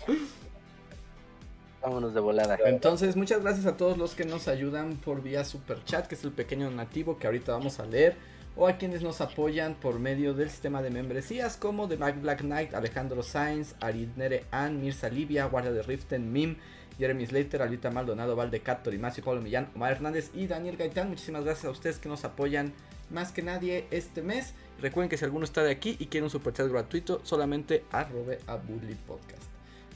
Vámonos 1.82 2.14
de 2.14 2.20
volada. 2.20 2.58
Entonces, 2.66 3.16
muchas 3.16 3.42
gracias 3.42 3.66
a 3.66 3.76
todos 3.76 3.98
los 3.98 4.14
que 4.14 4.24
nos 4.24 4.48
ayudan 4.48 4.98
por 4.98 5.24
vía 5.24 5.44
superchat, 5.44 6.08
que 6.08 6.16
es 6.16 6.24
el 6.24 6.32
pequeño 6.32 6.70
nativo 6.70 7.18
que 7.18 7.28
ahorita 7.28 7.54
vamos 7.54 7.80
a 7.80 7.86
leer 7.86 8.16
o 8.56 8.68
a 8.68 8.78
quienes 8.78 9.02
nos 9.02 9.22
apoyan 9.22 9.76
por 9.76 10.00
medio 10.00 10.34
del 10.34 10.50
sistema 10.50 10.82
de 10.82 10.90
membresías 10.90 11.58
como 11.58 11.88
The 11.88 11.96
Black 11.96 12.42
Knight, 12.42 12.74
Alejandro 12.74 13.24
Sainz, 13.24 13.76
Aridnere 13.80 14.46
Ann, 14.52 14.82
Mirza 14.82 15.10
Livia, 15.10 15.46
Guardia 15.46 15.72
de 15.72 15.84
Riften, 15.84 16.32
Mim, 16.32 16.58
Jeremy 17.00 17.26
Slater, 17.26 17.62
Alita 17.62 17.90
Maldonado, 17.90 18.36
Valdecat, 18.36 18.84
Torimacio, 18.84 19.24
Pablo 19.24 19.42
Millán, 19.42 19.70
Omar 19.76 19.94
Hernández 19.94 20.32
y 20.34 20.48
Daniel 20.48 20.78
Gaitán. 20.78 21.10
Muchísimas 21.10 21.44
gracias 21.44 21.66
a 21.66 21.72
ustedes 21.72 21.98
que 21.98 22.10
nos 22.10 22.26
apoyan 22.26 22.74
más 23.10 23.32
que 23.32 23.42
nadie 23.42 23.88
este 23.92 24.22
mes. 24.22 24.54
Recuerden 24.80 25.10
que 25.10 25.18
si 25.18 25.26
alguno 25.26 25.46
está 25.46 25.64
de 25.64 25.72
aquí 25.72 25.96
y 26.00 26.08
quiere 26.08 26.26
un 26.26 26.30
superchat 26.30 26.68
gratuito, 26.68 27.22
solamente 27.24 27.86
arrobe 27.92 28.40
a 28.48 28.56
Bully 28.56 28.96
Podcast. 29.08 29.44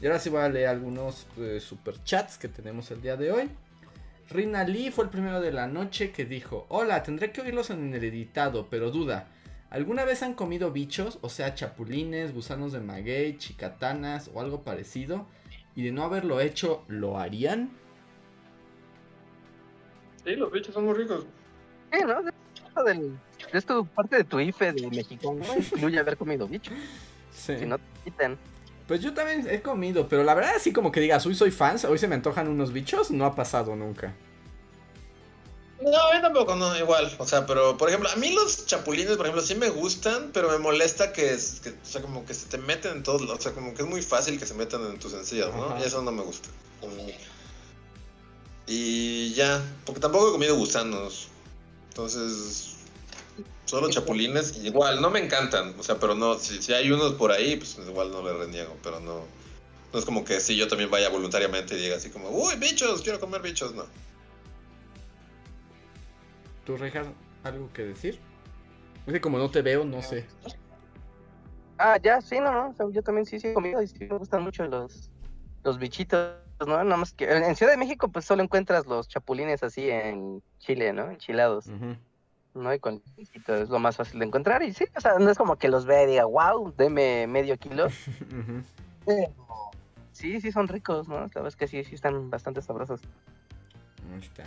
Y 0.01 0.05
ahora 0.05 0.19
sí 0.19 0.29
voy 0.29 0.41
a 0.41 0.49
leer 0.49 0.67
algunos 0.67 1.27
eh, 1.37 1.59
superchats 1.59 2.37
que 2.37 2.47
tenemos 2.47 2.91
el 2.91 3.01
día 3.01 3.15
de 3.15 3.31
hoy. 3.31 3.49
Rina 4.29 4.63
Lee 4.63 4.91
fue 4.91 5.05
el 5.05 5.09
primero 5.09 5.39
de 5.39 5.51
la 5.51 5.67
noche 5.67 6.11
que 6.11 6.25
dijo, 6.25 6.65
hola, 6.69 7.03
tendré 7.03 7.31
que 7.31 7.41
oírlos 7.41 7.69
en 7.69 7.93
el 7.93 8.03
editado, 8.03 8.67
pero 8.69 8.89
duda, 8.89 9.27
¿alguna 9.69 10.03
vez 10.03 10.23
han 10.23 10.33
comido 10.33 10.71
bichos, 10.71 11.19
o 11.21 11.29
sea, 11.29 11.53
chapulines, 11.53 12.33
gusanos 12.33 12.71
de 12.73 12.79
maguey, 12.79 13.37
chicatanas 13.37 14.31
o 14.33 14.41
algo 14.41 14.63
parecido? 14.63 15.27
Y 15.75 15.83
de 15.83 15.91
no 15.91 16.03
haberlo 16.03 16.39
hecho, 16.39 16.85
¿lo 16.87 17.19
harían? 17.19 17.69
Sí, 20.23 20.35
los 20.35 20.51
bichos 20.51 20.73
son 20.73 20.85
muy 20.85 20.95
ricos. 20.95 21.25
Sí, 21.91 21.99
¿no? 22.05 22.21
esto 23.53 23.85
parte 23.85 24.17
de 24.17 24.23
tu 24.23 24.39
IFE 24.39 24.73
de 24.73 24.89
México, 24.89 25.35
¿no? 25.37 25.57
Incluye 25.57 25.99
haber 25.99 26.17
comido 26.17 26.47
bichos. 26.47 26.73
Sí. 27.31 27.57
Si 27.59 27.65
no 27.65 27.77
te 27.77 27.83
quitan. 28.03 28.37
Pues 28.87 29.01
yo 29.01 29.13
también 29.13 29.47
he 29.49 29.61
comido, 29.61 30.07
pero 30.07 30.23
la 30.23 30.35
verdad 30.35 30.55
así 30.55 30.71
como 30.71 30.91
que 30.91 30.99
digas, 30.99 31.25
hoy 31.25 31.33
soy 31.33 31.51
fans, 31.51 31.85
hoy 31.85 31.97
se 31.97 32.07
me 32.07 32.15
antojan 32.15 32.47
unos 32.47 32.71
bichos, 32.71 33.09
no 33.09 33.25
ha 33.25 33.35
pasado 33.35 33.75
nunca. 33.75 34.13
No, 35.81 35.97
a 35.97 36.15
mí 36.15 36.21
tampoco, 36.21 36.55
no, 36.55 36.77
igual. 36.77 37.13
O 37.17 37.27
sea, 37.27 37.45
pero 37.45 37.77
por 37.77 37.89
ejemplo, 37.89 38.09
a 38.09 38.15
mí 38.15 38.33
los 38.33 38.65
chapulines, 38.65 39.17
por 39.17 39.25
ejemplo, 39.25 39.41
sí 39.41 39.55
me 39.55 39.69
gustan, 39.69 40.31
pero 40.33 40.49
me 40.49 40.57
molesta 40.59 41.11
que, 41.11 41.33
o 41.33 41.85
sea, 41.85 42.01
como 42.01 42.25
que 42.25 42.33
se 42.33 42.47
te 42.47 42.57
meten 42.57 42.97
en 42.97 43.03
todos, 43.03 43.29
o 43.29 43.41
sea, 43.41 43.53
como 43.53 43.73
que 43.73 43.81
es 43.81 43.87
muy 43.87 44.01
fácil 44.01 44.39
que 44.39 44.45
se 44.45 44.53
metan 44.53 44.85
en 44.85 44.99
tus 44.99 45.13
encías, 45.13 45.53
¿no? 45.53 45.77
Y 45.79 45.83
eso 45.83 46.01
no 46.01 46.11
me 46.11 46.23
gusta. 46.23 46.49
Y 48.67 49.33
ya, 49.33 49.61
porque 49.85 49.99
tampoco 49.99 50.29
he 50.29 50.31
comido 50.31 50.55
gusanos. 50.55 51.27
Entonces, 51.89 52.74
Solo 53.65 53.89
chapulines, 53.89 54.63
igual, 54.63 55.01
no 55.01 55.09
me 55.09 55.19
encantan, 55.19 55.73
o 55.79 55.83
sea, 55.83 55.99
pero 55.99 56.13
no, 56.13 56.37
si, 56.37 56.61
si 56.61 56.73
hay 56.73 56.91
unos 56.91 57.13
por 57.13 57.31
ahí, 57.31 57.55
pues 57.55 57.77
igual 57.85 58.11
no 58.11 58.21
le 58.21 58.33
reniego, 58.33 58.77
pero 58.83 58.99
no, 58.99 59.23
no 59.91 59.99
es 59.99 60.05
como 60.05 60.23
que 60.23 60.39
si 60.39 60.55
yo 60.55 60.67
también 60.67 60.91
vaya 60.91 61.09
voluntariamente 61.09 61.75
y 61.75 61.81
diga 61.81 61.97
así 61.97 62.09
como, 62.09 62.29
uy, 62.29 62.55
bichos, 62.57 63.01
quiero 63.01 63.19
comer 63.19 63.41
bichos, 63.41 63.73
no. 63.73 63.85
¿Tú, 66.65 66.77
Rejas, 66.77 67.07
algo 67.43 67.71
que 67.73 67.83
decir? 67.83 68.19
Es 69.05 69.13
que 69.13 69.21
como 69.21 69.37
no 69.37 69.49
te 69.49 69.61
veo, 69.61 69.83
no 69.83 70.01
sé. 70.01 70.25
Ah, 71.77 71.97
ya, 72.01 72.21
sí, 72.21 72.39
no, 72.39 72.51
no, 72.51 72.91
yo 72.91 73.01
también 73.03 73.25
sí, 73.25 73.39
sí 73.39 73.47
he 73.47 73.53
comido 73.53 73.81
y 73.81 73.87
sí 73.87 73.99
me 73.99 74.17
gustan 74.17 74.43
mucho 74.43 74.65
los, 74.65 75.09
los 75.63 75.77
bichitos, 75.77 76.35
¿no? 76.59 76.83
Nada 76.83 76.97
más 76.97 77.13
que 77.13 77.25
en 77.29 77.55
Ciudad 77.55 77.73
de 77.73 77.77
México 77.77 78.07
pues 78.07 78.25
solo 78.25 78.41
encuentras 78.43 78.85
los 78.85 79.07
chapulines 79.07 79.61
así 79.61 79.89
en 79.89 80.41
Chile, 80.59 80.93
¿no? 80.93 81.11
Enchilados. 81.11 81.67
¿No? 82.55 82.73
Y 82.73 82.79
con 82.79 83.01
es 83.17 83.69
lo 83.69 83.79
más 83.79 83.97
fácil 83.97 84.19
de 84.19 84.25
encontrar. 84.25 84.63
Y 84.63 84.73
sí, 84.73 84.85
o 84.95 85.01
sea, 85.01 85.19
no 85.19 85.29
es 85.29 85.37
como 85.37 85.57
que 85.57 85.67
los 85.67 85.85
vea 85.85 86.03
y 86.03 86.07
diga, 86.07 86.25
wow, 86.25 86.73
deme 86.77 87.27
medio 87.27 87.57
kilo. 87.57 87.87
sí, 90.11 90.41
sí 90.41 90.51
son 90.51 90.67
ricos, 90.67 91.07
¿no? 91.07 91.15
La 91.15 91.27
verdad 91.27 91.47
es 91.47 91.55
que 91.55 91.67
sí, 91.67 91.83
sí 91.83 91.95
están 91.95 92.29
bastante 92.29 92.61
sabrosos. 92.61 93.01
Ahí 94.13 94.19
está. 94.19 94.43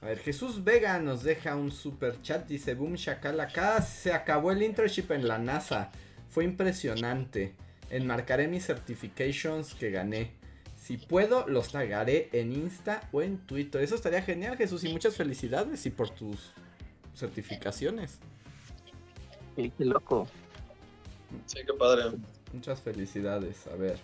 A 0.00 0.06
ver, 0.06 0.18
Jesús 0.18 0.64
Vega 0.64 0.98
nos 0.98 1.22
deja 1.22 1.54
un 1.54 1.70
super 1.70 2.20
chat. 2.22 2.46
Dice, 2.48 2.74
boom, 2.74 2.94
shakalaka, 2.94 3.76
acá 3.76 3.82
se 3.82 4.12
acabó 4.12 4.50
el 4.50 4.62
internship 4.62 5.12
en 5.12 5.28
la 5.28 5.38
NASA. 5.38 5.90
Fue 6.28 6.44
impresionante. 6.44 7.54
Enmarcaré 7.88 8.48
mis 8.48 8.66
certifications 8.66 9.74
que 9.74 9.90
gané. 9.90 10.32
Si 10.74 10.96
puedo, 10.96 11.46
los 11.46 11.70
tagaré 11.70 12.30
en 12.32 12.52
Insta 12.52 13.08
o 13.12 13.22
en 13.22 13.38
Twitter. 13.38 13.80
Eso 13.80 13.94
estaría 13.94 14.22
genial, 14.22 14.56
Jesús. 14.56 14.82
Y 14.82 14.92
muchas 14.92 15.14
felicidades. 15.14 15.86
Y 15.86 15.90
por 15.90 16.10
tus 16.10 16.52
certificaciones. 17.14 18.18
qué 19.56 19.72
loco. 19.78 20.26
Sí, 21.46 21.58
qué 21.66 21.72
padre. 21.74 22.18
Muchas 22.52 22.80
felicidades. 22.80 23.66
A 23.66 23.76
ver. 23.76 23.98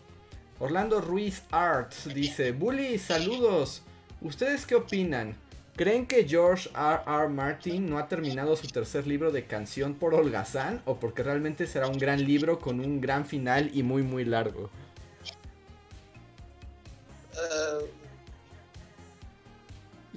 Orlando 0.59 1.01
Ruiz 1.01 1.43
Arts 1.51 2.12
dice: 2.14 2.52
Bully, 2.52 2.98
saludos. 2.98 3.82
¿Ustedes 4.20 4.66
qué 4.66 4.74
opinan? 4.74 5.36
¿Creen 5.76 6.06
que 6.06 6.26
George 6.26 6.68
R. 6.74 7.02
R. 7.06 7.28
Martin 7.28 7.89
no 7.89 7.98
ha 7.98 8.09
terminado 8.09 8.56
su 8.56 8.66
tercer 8.66 9.06
libro 9.06 9.30
de 9.30 9.44
canción 9.44 9.94
por 9.94 10.12
holgazán 10.12 10.82
o 10.86 10.98
porque 10.98 11.22
realmente 11.22 11.68
será 11.68 11.86
un 11.86 11.98
gran 11.98 12.24
libro 12.24 12.59
con 12.59 12.80
un 12.80 13.01
gran 13.01 13.24
final 13.24 13.70
y 13.72 13.85
muy 13.85 14.02
muy 14.02 14.24
largo? 14.24 14.70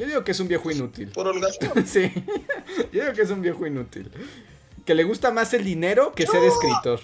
Yo 0.01 0.07
digo 0.07 0.23
que 0.23 0.31
es 0.31 0.39
un 0.39 0.47
viejo 0.47 0.71
inútil. 0.71 1.09
Por 1.09 1.27
holgazán. 1.27 1.85
sí. 1.87 2.11
Yo 2.91 3.03
digo 3.03 3.13
que 3.13 3.21
es 3.21 3.29
un 3.29 3.39
viejo 3.39 3.67
inútil. 3.67 4.09
Que 4.83 4.95
le 4.95 5.03
gusta 5.03 5.29
más 5.29 5.53
el 5.53 5.63
dinero 5.63 6.11
que 6.13 6.25
ser 6.25 6.43
escritor. 6.43 7.01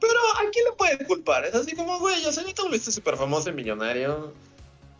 Pero 0.00 0.18
¿a 0.34 0.50
quién 0.50 0.64
le 0.64 0.72
puede 0.72 1.06
culpar? 1.06 1.44
Es 1.44 1.54
así 1.54 1.76
como, 1.76 2.00
güey, 2.00 2.20
ya 2.20 2.32
sé, 2.32 2.42
te 2.42 2.60
volviste 2.60 2.90
súper 2.90 3.16
famoso 3.16 3.50
y 3.50 3.52
millonario. 3.52 4.34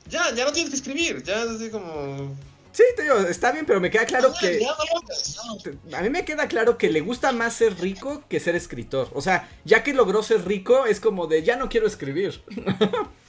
Ya, 0.08 0.32
ya 0.32 0.44
no 0.44 0.52
tienes 0.52 0.70
que 0.70 0.76
escribir. 0.76 1.24
Ya 1.24 1.42
es 1.42 1.50
así 1.50 1.70
como. 1.70 2.36
Sí, 2.70 2.84
te 2.94 3.02
digo, 3.02 3.16
está 3.16 3.50
bien, 3.50 3.66
pero 3.66 3.80
me 3.80 3.90
queda 3.90 4.06
claro 4.06 4.32
que. 4.40 4.64
A 5.92 6.02
mí 6.02 6.08
me 6.08 6.24
queda 6.24 6.46
claro 6.46 6.78
que 6.78 6.88
le 6.88 7.00
gusta 7.00 7.32
más 7.32 7.54
ser 7.54 7.80
rico 7.80 8.22
que 8.28 8.38
ser 8.38 8.54
escritor. 8.54 9.08
O 9.12 9.22
sea, 9.22 9.48
ya 9.64 9.82
que 9.82 9.92
logró 9.92 10.22
ser 10.22 10.46
rico, 10.46 10.86
es 10.86 11.00
como 11.00 11.26
de 11.26 11.42
ya 11.42 11.56
no 11.56 11.68
quiero 11.68 11.88
escribir. 11.88 12.44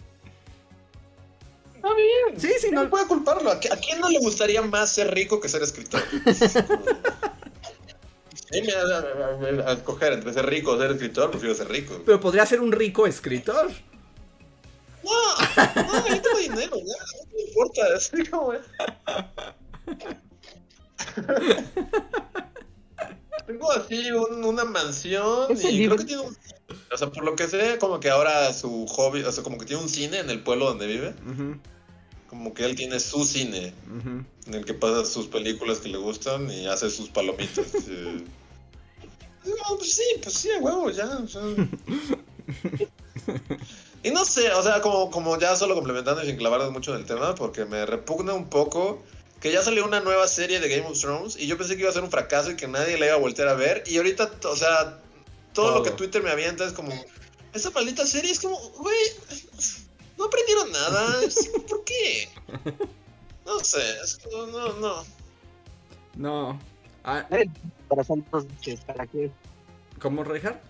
Está 1.81 1.95
bien. 1.95 2.39
Sí, 2.39 2.51
sí, 2.59 2.69
no. 2.69 2.87
puede 2.91 3.07
culparlo. 3.07 3.49
¿A, 3.49 3.59
quién 3.59 3.99
no 3.99 4.07
le 4.07 4.19
gustaría 4.19 4.61
más 4.61 4.91
ser 4.91 5.11
rico 5.11 5.41
que 5.41 5.49
ser 5.49 5.63
escritor? 5.63 6.01
Sí, 8.51 8.61
me 8.63 8.73
a, 8.73 9.69
a, 9.69 9.71
escoger 9.71 10.11
entre 10.11 10.33
ser 10.33 10.45
rico 10.45 10.71
o 10.71 10.77
ser 10.77 10.91
escritor, 10.91 11.31
prefiero 11.31 11.55
ser 11.55 11.69
rico. 11.69 12.01
Pero 12.05 12.19
podría 12.19 12.45
ser 12.45 12.59
un 12.59 12.73
rico 12.73 13.07
escritor. 13.07 13.71
No, 15.05 15.35
no, 15.83 16.07
yo 16.09 16.21
tengo 16.21 16.37
dinero, 16.37 16.75
ya, 16.75 16.83
no 16.83 17.33
me 17.33 17.41
importa, 17.43 17.81
así 17.95 18.25
como 18.25 18.51
es. 18.51 18.65
Tengo 23.45 23.71
así 23.71 24.11
una 24.11 24.65
mansión 24.65 25.51
y 25.51 25.85
creo 25.85 25.97
que 25.97 26.05
tiene 26.05 26.21
un... 26.21 26.37
O 26.91 26.97
sea, 26.97 27.09
por 27.09 27.23
lo 27.23 27.35
que 27.35 27.47
sé, 27.47 27.77
como 27.79 27.99
que 27.99 28.09
ahora 28.09 28.53
su 28.53 28.85
hobby, 28.87 29.23
o 29.23 29.31
sea, 29.31 29.43
como 29.43 29.57
que 29.57 29.65
tiene 29.65 29.81
un 29.81 29.89
cine 29.89 30.19
en 30.19 30.29
el 30.29 30.41
pueblo 30.41 30.65
donde 30.65 30.87
vive. 30.87 31.13
Como 32.27 32.53
que 32.53 32.65
él 32.65 32.75
tiene 32.75 32.99
su 32.99 33.25
cine, 33.25 33.73
en 34.45 34.53
el 34.53 34.65
que 34.65 34.73
pasa 34.73 35.05
sus 35.05 35.27
películas 35.27 35.79
que 35.79 35.89
le 35.89 35.97
gustan 35.97 36.49
y 36.49 36.67
hace 36.67 36.89
sus 36.89 37.09
palomitas. 37.09 37.65
pues 39.77 39.93
sí, 39.93 40.03
pues 40.21 40.35
sí, 40.35 40.49
huevo, 40.59 40.89
ya. 40.89 41.19
Y 44.03 44.09
no 44.09 44.25
sé, 44.25 44.51
o 44.53 44.63
sea, 44.63 44.81
como, 44.81 45.11
como 45.11 45.37
ya 45.37 45.55
solo 45.55 45.75
complementando 45.75 46.23
y 46.23 46.25
sin 46.25 46.37
clavarnos 46.37 46.71
mucho 46.71 46.95
en 46.95 47.01
el 47.01 47.05
tema, 47.05 47.35
porque 47.35 47.65
me 47.65 47.85
repugna 47.85 48.33
un 48.33 48.49
poco 48.49 49.03
que 49.41 49.51
ya 49.51 49.63
salió 49.63 49.85
una 49.85 49.99
nueva 49.99 50.27
serie 50.27 50.59
de 50.59 50.69
Game 50.69 50.87
of 50.87 50.99
Thrones 50.99 51.35
y 51.35 51.47
yo 51.47 51.57
pensé 51.57 51.75
que 51.75 51.81
iba 51.81 51.89
a 51.89 51.93
ser 51.93 52.03
un 52.03 52.11
fracaso 52.11 52.51
y 52.51 52.55
que 52.55 52.67
nadie 52.67 52.97
la 52.99 53.07
iba 53.07 53.15
a 53.15 53.19
voltear 53.19 53.47
a 53.47 53.55
ver. 53.55 53.83
Y 53.87 53.97
ahorita, 53.97 54.31
o 54.45 54.55
sea, 54.55 54.99
todo, 55.51 55.79
lo 55.79 55.83
que 55.83 55.89
Twitter 55.89 56.21
me 56.21 56.29
avienta 56.29 56.63
es 56.63 56.73
como, 56.73 56.91
esa 57.51 57.71
maldita 57.71 58.05
serie 58.05 58.31
es 58.31 58.39
como, 58.39 58.55
güey, 58.57 58.95
no 60.17 60.25
aprendieron 60.25 60.71
nada. 60.71 61.19
¿Por 61.67 61.83
qué? 61.83 62.29
No 63.43 63.59
sé, 63.59 63.81
es 64.03 64.19
como, 64.19 64.45
no, 64.45 64.73
no. 64.73 65.05
No. 66.15 66.59
Ah, 67.03 67.27
Corazón 67.87 68.23
¿para 68.85 69.07
qué? 69.07 69.31
¿Cómo, 69.99 70.23
Rejar? 70.23 70.61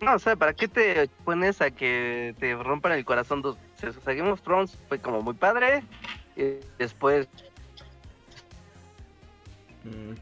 No, 0.00 0.16
o 0.16 0.18
sea, 0.18 0.34
¿para 0.34 0.52
qué 0.52 0.66
te 0.66 1.08
pones 1.24 1.60
a 1.60 1.70
que 1.70 2.34
te 2.40 2.56
rompan 2.56 2.92
el 2.92 3.04
corazón 3.04 3.42
dos 3.42 3.56
veces? 3.72 3.96
O 3.96 4.00
sea, 4.04 4.14
Game 4.14 4.28
of 4.28 4.42
Thrones 4.42 4.76
fue 4.88 5.00
como 5.00 5.22
muy 5.22 5.34
padre 5.34 5.84
y 6.36 6.58
después 6.78 7.28
mm, 9.84 10.12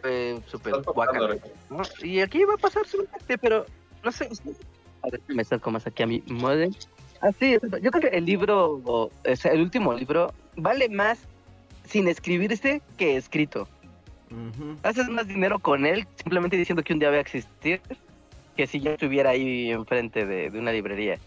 fue 0.00 0.40
súper 0.46 0.74
guaca. 0.82 1.18
Y 2.02 2.20
aquí 2.20 2.44
va 2.44 2.54
a 2.54 2.58
pasar 2.58 2.86
seguramente, 2.86 3.38
pero 3.38 3.66
no 4.02 4.12
sé. 4.12 4.28
A 5.02 5.10
ver, 5.10 5.20
me 5.28 5.42
acerco 5.42 5.70
más 5.70 5.86
aquí 5.86 6.02
a 6.02 6.06
mi 6.06 6.22
modem. 6.26 6.72
Ah, 7.20 7.32
sí, 7.38 7.56
yo 7.82 7.90
creo 7.90 8.10
que 8.10 8.16
el 8.16 8.26
libro, 8.26 8.80
o, 8.84 9.10
sea, 9.34 9.52
el 9.52 9.62
último 9.62 9.94
libro, 9.94 10.32
vale 10.56 10.88
más 10.88 11.20
sin 11.84 12.08
escribirse 12.08 12.82
que 12.96 13.16
escrito. 13.16 13.68
Haces 14.82 15.08
más 15.08 15.28
dinero 15.28 15.60
con 15.60 15.86
él 15.86 16.06
simplemente 16.16 16.56
diciendo 16.56 16.82
que 16.82 16.92
un 16.92 16.98
día 16.98 17.10
va 17.10 17.16
a 17.16 17.20
existir 17.20 17.80
que 18.56 18.66
si 18.66 18.80
ya 18.80 18.92
estuviera 18.92 19.30
ahí 19.30 19.70
enfrente 19.70 20.26
de, 20.26 20.50
de 20.50 20.58
una 20.58 20.72
librería. 20.72 21.18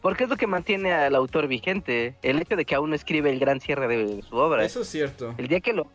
Porque 0.00 0.24
es 0.24 0.30
lo 0.30 0.36
que 0.36 0.46
mantiene 0.46 0.92
al 0.92 1.14
autor 1.14 1.46
vigente, 1.46 2.14
el 2.22 2.40
hecho 2.40 2.56
de 2.56 2.64
que 2.64 2.74
aún 2.74 2.90
no 2.90 2.96
escribe 2.96 3.30
el 3.30 3.38
gran 3.38 3.60
cierre 3.60 3.86
de 3.86 4.22
su 4.22 4.36
obra. 4.36 4.64
Eso 4.64 4.80
es 4.80 4.88
cierto. 4.88 5.34
El 5.36 5.48
día 5.48 5.60
que 5.60 5.72
lo... 5.72 5.86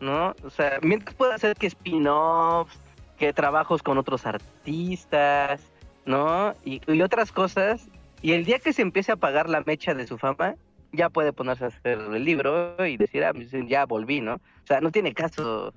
¿No? 0.00 0.34
O 0.42 0.50
sea, 0.50 0.78
mientras 0.82 1.14
puede 1.14 1.34
hacer 1.34 1.54
que 1.54 1.68
spin-offs, 1.68 2.76
que 3.18 3.32
trabajos 3.32 3.82
con 3.82 3.98
otros 3.98 4.26
artistas, 4.26 5.60
¿no? 6.06 6.54
Y, 6.64 6.80
y, 6.90 7.02
otras 7.02 7.30
cosas. 7.30 7.86
Y 8.20 8.32
el 8.32 8.44
día 8.44 8.58
que 8.58 8.72
se 8.72 8.82
empiece 8.82 9.12
a 9.12 9.16
pagar 9.16 9.48
la 9.48 9.62
mecha 9.64 9.94
de 9.94 10.06
su 10.06 10.18
fama, 10.18 10.56
ya 10.92 11.08
puede 11.08 11.32
ponerse 11.32 11.64
a 11.64 11.68
hacer 11.68 11.98
el 11.98 12.24
libro 12.24 12.84
y 12.84 12.96
decir, 12.96 13.24
ah, 13.24 13.32
pues, 13.32 13.50
ya 13.68 13.86
volví, 13.86 14.20
¿no? 14.20 14.34
O 14.34 14.66
sea, 14.66 14.80
no 14.80 14.90
tiene 14.90 15.14
caso 15.14 15.72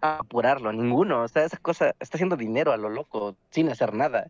apurarlo, 0.00 0.72
ninguno. 0.72 1.22
O 1.22 1.28
sea, 1.28 1.44
esa 1.44 1.56
cosa 1.58 1.94
está 2.00 2.16
haciendo 2.16 2.36
dinero 2.36 2.72
a 2.72 2.76
lo 2.76 2.88
loco, 2.88 3.36
sin 3.50 3.68
hacer 3.70 3.94
nada. 3.94 4.28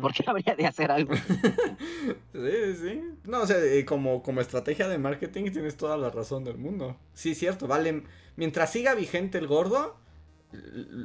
¿Por 0.00 0.12
qué 0.12 0.24
habría 0.26 0.54
de 0.54 0.66
hacer 0.66 0.90
algo? 0.90 1.14
sí, 2.32 2.76
sí. 2.80 3.02
No, 3.24 3.42
o 3.42 3.46
sea, 3.46 3.58
eh, 3.58 3.84
como, 3.84 4.22
como 4.22 4.40
estrategia 4.40 4.88
de 4.88 4.98
marketing 4.98 5.50
tienes 5.50 5.76
toda 5.76 5.96
la 5.96 6.10
razón 6.10 6.44
del 6.44 6.58
mundo. 6.58 6.96
Sí, 7.14 7.34
cierto, 7.34 7.66
vale. 7.66 8.02
Mientras 8.36 8.72
siga 8.72 8.94
vigente 8.94 9.38
el 9.38 9.46
gordo, 9.46 9.96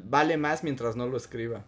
vale 0.06 0.38
más 0.38 0.64
mientras 0.64 0.96
no 0.96 1.08
lo 1.08 1.18
escriba. 1.18 1.66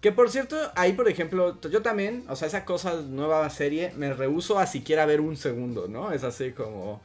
Que 0.00 0.12
por 0.12 0.30
cierto, 0.30 0.56
ahí 0.76 0.92
por 0.92 1.08
ejemplo, 1.08 1.60
yo 1.60 1.82
también, 1.82 2.24
o 2.28 2.36
sea, 2.36 2.48
esa 2.48 2.64
cosa 2.64 3.02
nueva 3.02 3.48
serie, 3.50 3.92
me 3.96 4.12
rehuso 4.12 4.58
a 4.58 4.66
siquiera 4.66 5.06
ver 5.06 5.20
un 5.20 5.36
segundo, 5.36 5.88
¿no? 5.88 6.12
Es 6.12 6.22
así 6.22 6.52
como, 6.52 7.00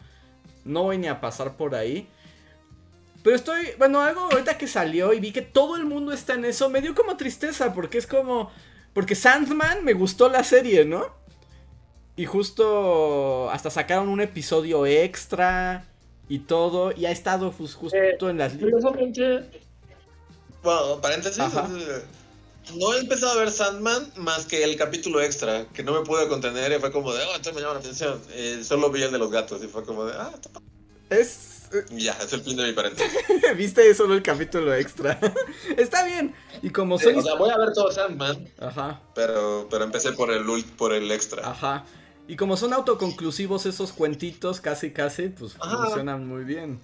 no 0.64 0.84
voy 0.84 1.00
ni 1.00 1.08
a 1.08 1.20
pasar 1.20 1.58
por 1.58 1.76
ahí. 1.76 2.08
Pero 3.24 3.36
estoy, 3.36 3.70
bueno, 3.78 4.02
algo 4.02 4.22
ahorita 4.22 4.58
que 4.58 4.68
salió 4.68 5.14
y 5.14 5.20
vi 5.20 5.32
que 5.32 5.42
todo 5.42 5.78
el 5.78 5.86
mundo 5.86 6.12
está 6.12 6.34
en 6.34 6.44
eso, 6.44 6.70
me 6.70 6.82
dio 6.82 6.94
como 6.94 7.16
tristeza 7.16 7.74
porque 7.74 7.98
es 7.98 8.06
como, 8.06 8.52
porque 8.94 9.16
Sandman 9.16 9.84
me 9.86 9.94
gustó 9.94 10.28
la 10.28 10.44
serie, 10.44 10.84
¿no? 10.84 11.06
Y 12.18 12.26
justo 12.26 13.50
hasta 13.50 13.70
sacaron 13.70 14.10
un 14.10 14.20
episodio 14.20 14.86
extra 14.86 15.86
y 16.28 16.40
todo, 16.40 16.92
y 16.92 17.06
ha 17.06 17.12
estado 17.12 17.52
pues, 17.52 17.76
justo 17.76 17.98
eh, 17.98 18.18
en 18.20 18.38
las 18.38 18.60
Bueno, 20.62 21.02
paréntesis. 21.02 21.44
No 22.76 22.94
he 22.94 23.00
empezado 23.00 23.34
a 23.34 23.36
ver 23.36 23.52
Sandman 23.52 24.14
más 24.16 24.46
que 24.46 24.64
el 24.64 24.78
capítulo 24.78 25.22
extra, 25.22 25.66
que 25.74 25.84
no 25.84 25.92
me 25.94 26.06
pude 26.06 26.30
contener 26.30 26.72
y 26.72 26.80
fue 26.80 26.92
como 26.94 27.14
de, 27.14 27.22
oh, 27.22 27.36
entonces 27.36 27.54
me 27.56 27.62
llama 27.62 27.74
la 27.74 27.80
atención. 27.82 28.22
Eh, 28.32 28.62
solo 28.64 28.90
vi 28.90 29.02
el 29.02 29.12
de 29.12 29.18
los 29.18 29.32
gatos 29.32 29.62
y 29.64 29.68
fue 29.68 29.84
como 29.84 30.06
de, 30.06 30.14
ah, 30.14 30.32
es 31.10 31.53
ya, 31.92 32.14
es 32.14 32.34
el 32.34 32.42
fin 32.42 32.58
de 32.58 32.68
mi 32.68 32.74
paréntesis. 32.74 33.12
Viste 33.58 33.94
solo 33.94 34.14
el 34.14 34.24
capítulo 34.24 34.74
extra. 34.74 35.20
Está 35.78 36.04
bien. 36.06 36.36
Y 36.62 36.70
como 36.70 36.98
soy. 36.98 37.16
o 37.16 37.22
sea, 37.22 37.36
voy 37.36 37.50
a 37.50 37.58
ver 37.58 37.74
todo 37.74 37.92
Sandman. 37.92 38.48
Ajá. 38.60 39.02
Pero, 39.16 39.68
pero 39.70 39.84
empecé 39.84 40.14
por 40.14 40.32
el, 40.32 40.44
por 40.78 40.94
el 40.94 41.12
extra. 41.12 41.50
Ajá. 41.50 41.86
Y 42.28 42.36
como 42.36 42.56
son 42.56 42.74
autoconclusivos 42.74 43.66
esos 43.66 43.92
cuentitos, 43.92 44.62
casi 44.62 44.92
casi, 44.92 45.30
pues 45.30 45.54
funcionan 45.54 46.26
muy 46.26 46.46
bien. 46.46 46.80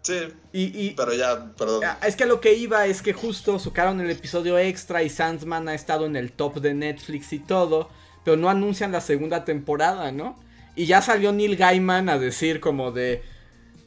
Sí. 0.00 0.32
Y, 0.52 0.90
pero 0.92 1.12
ya, 1.12 1.52
perdón. 1.54 1.84
Ah, 1.84 1.98
es 2.06 2.16
que 2.16 2.24
lo 2.24 2.40
que 2.40 2.54
iba 2.54 2.86
es 2.86 3.02
que 3.02 3.12
justo 3.12 3.58
sacaron 3.58 4.00
el 4.00 4.10
episodio 4.10 4.58
extra 4.58 5.02
y 5.02 5.10
Sandman 5.10 5.68
ha 5.68 5.74
estado 5.74 6.06
en 6.06 6.16
el 6.16 6.32
top 6.32 6.60
de 6.60 6.72
Netflix 6.72 7.34
y 7.34 7.38
todo, 7.40 7.90
pero 8.24 8.38
no 8.38 8.48
anuncian 8.48 8.92
la 8.92 9.02
segunda 9.02 9.44
temporada, 9.44 10.10
¿no? 10.10 10.38
Y 10.78 10.86
ya 10.86 11.02
salió 11.02 11.32
Neil 11.32 11.56
Gaiman 11.56 12.08
a 12.08 12.20
decir 12.20 12.60
como 12.60 12.92
de... 12.92 13.24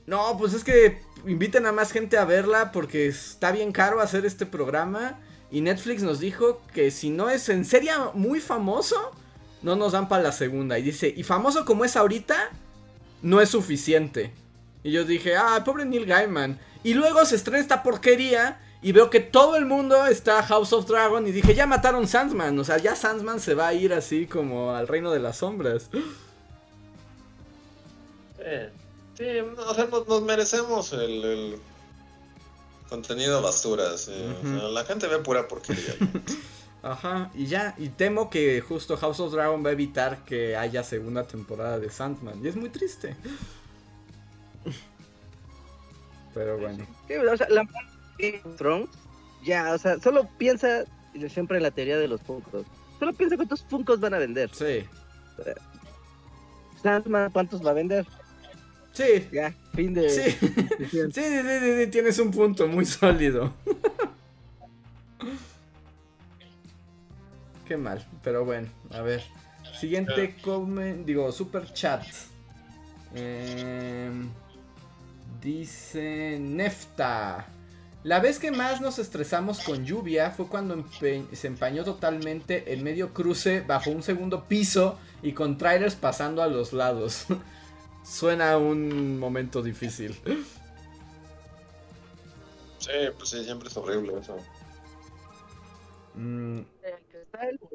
No, 0.07 0.37
pues 0.37 0.53
es 0.53 0.65
que 0.65 0.97
inviten 1.25 1.65
a 1.65 1.71
más 1.71 1.93
gente 1.93 2.17
a 2.17 2.25
verla 2.25 2.73
porque 2.73 3.07
está 3.07 3.53
bien 3.53 3.71
caro 3.71 4.01
hacer 4.01 4.25
este 4.25 4.45
programa. 4.45 5.17
Y 5.49 5.61
Netflix 5.61 6.03
nos 6.03 6.19
dijo 6.19 6.61
que 6.73 6.91
si 6.91 7.09
no 7.09 7.29
es 7.29 7.47
en 7.47 7.63
serio 7.63 8.11
muy 8.13 8.41
famoso, 8.41 9.13
no 9.61 9.77
nos 9.77 9.93
dan 9.93 10.09
para 10.09 10.21
la 10.21 10.31
segunda. 10.33 10.77
Y 10.79 10.81
dice, 10.81 11.13
y 11.15 11.23
famoso 11.23 11.63
como 11.63 11.85
es 11.85 11.95
ahorita, 11.95 12.49
no 13.21 13.39
es 13.39 13.47
suficiente. 13.47 14.33
Y 14.83 14.91
yo 14.91 15.05
dije, 15.05 15.37
ah, 15.37 15.63
pobre 15.63 15.85
Neil 15.85 16.05
Gaiman. 16.05 16.59
Y 16.83 16.93
luego 16.93 17.23
se 17.23 17.37
estrena 17.37 17.59
esta 17.59 17.83
porquería 17.83 18.59
y 18.81 18.91
veo 18.91 19.09
que 19.09 19.21
todo 19.21 19.55
el 19.55 19.65
mundo 19.65 20.07
está 20.07 20.43
House 20.43 20.73
of 20.73 20.87
Dragon 20.87 21.25
y 21.25 21.31
dije, 21.31 21.55
ya 21.55 21.67
mataron 21.67 22.05
Sandman. 22.05 22.59
O 22.59 22.65
sea, 22.65 22.79
ya 22.79 22.97
Sandman 22.97 23.39
se 23.39 23.53
va 23.53 23.69
a 23.69 23.73
ir 23.73 23.93
así 23.93 24.25
como 24.25 24.71
al 24.71 24.89
reino 24.89 25.09
de 25.11 25.19
las 25.19 25.37
sombras. 25.37 25.89
Sí, 29.17 29.25
nos, 30.07 30.21
merecemos 30.23 30.93
el, 30.93 31.59
contenido 32.89 33.41
basura. 33.41 33.85
la 34.71 34.85
gente 34.85 35.07
ve 35.07 35.19
pura 35.19 35.47
porquería. 35.47 35.95
Ajá, 36.83 37.29
y 37.35 37.45
ya, 37.45 37.75
y 37.77 37.89
temo 37.89 38.31
que 38.31 38.59
justo 38.59 38.97
House 38.97 39.19
of 39.19 39.31
Dragon 39.31 39.63
va 39.63 39.69
a 39.69 39.73
evitar 39.73 40.25
que 40.25 40.57
haya 40.57 40.83
segunda 40.83 41.27
temporada 41.27 41.77
de 41.77 41.91
Sandman. 41.91 42.43
Y 42.43 42.47
es 42.47 42.55
muy 42.55 42.69
triste. 42.69 43.15
Pero 46.33 46.57
bueno. 46.57 46.87
o 47.31 47.37
sea, 47.37 47.47
la 47.49 47.67
Thrones, 48.57 48.89
ya, 49.43 49.73
o 49.73 49.77
sea, 49.77 49.99
solo 49.99 50.27
piensa 50.37 50.85
siempre 51.29 51.57
en 51.57 51.63
la 51.63 51.71
teoría 51.71 51.97
de 51.97 52.07
los 52.07 52.21
Funkos. 52.21 52.65
Solo 52.99 53.13
piensa 53.13 53.35
cuántos 53.35 53.63
Funkos 53.63 53.99
van 53.99 54.13
a 54.15 54.17
vender. 54.17 54.49
Sí. 54.53 54.85
Sandman, 56.81 57.31
¿cuántos 57.31 57.65
va 57.65 57.71
a 57.71 57.75
vender? 57.75 58.07
Sí. 58.93 59.27
Ya, 59.31 59.53
fin 59.73 59.93
de. 59.93 60.09
Sí. 60.09 60.31
sí, 60.31 61.11
sí, 61.11 61.11
sí, 61.13 61.87
tienes 61.91 62.19
un 62.19 62.31
punto 62.31 62.67
muy 62.67 62.85
sólido. 62.85 63.53
Qué 67.67 67.77
mal, 67.77 68.05
pero 68.23 68.43
bueno, 68.43 68.67
a 68.91 69.01
ver. 69.01 69.23
Siguiente 69.79 70.35
comen, 70.43 71.05
digo, 71.05 71.31
super 71.31 71.71
chat. 71.73 72.03
Em, 73.15 74.29
dice 75.41 76.37
Nefta. 76.39 77.47
La 78.03 78.19
vez 78.19 78.39
que 78.39 78.51
más 78.51 78.81
nos 78.81 78.99
estresamos 78.99 79.59
con 79.61 79.85
lluvia 79.85 80.31
fue 80.31 80.47
cuando 80.47 80.83
se 80.99 81.47
empañó 81.47 81.83
totalmente 81.83 82.73
el 82.73 82.81
medio 82.81 83.13
cruce 83.13 83.61
bajo 83.61 83.91
un 83.91 84.01
segundo 84.01 84.45
piso 84.45 84.97
y 85.21 85.33
con 85.33 85.57
trailers 85.57 85.95
pasando 85.95 86.41
a 86.41 86.47
los 86.47 86.73
lados. 86.73 87.25
Suena 88.03 88.57
un 88.57 89.19
momento 89.19 89.61
difícil. 89.61 90.15
Sí, 92.79 92.91
pues 93.17 93.29
sí, 93.29 93.43
siempre 93.43 93.69
es 93.69 93.77
horrible 93.77 94.13
eso. 94.19 94.37
Mm. 96.15 96.61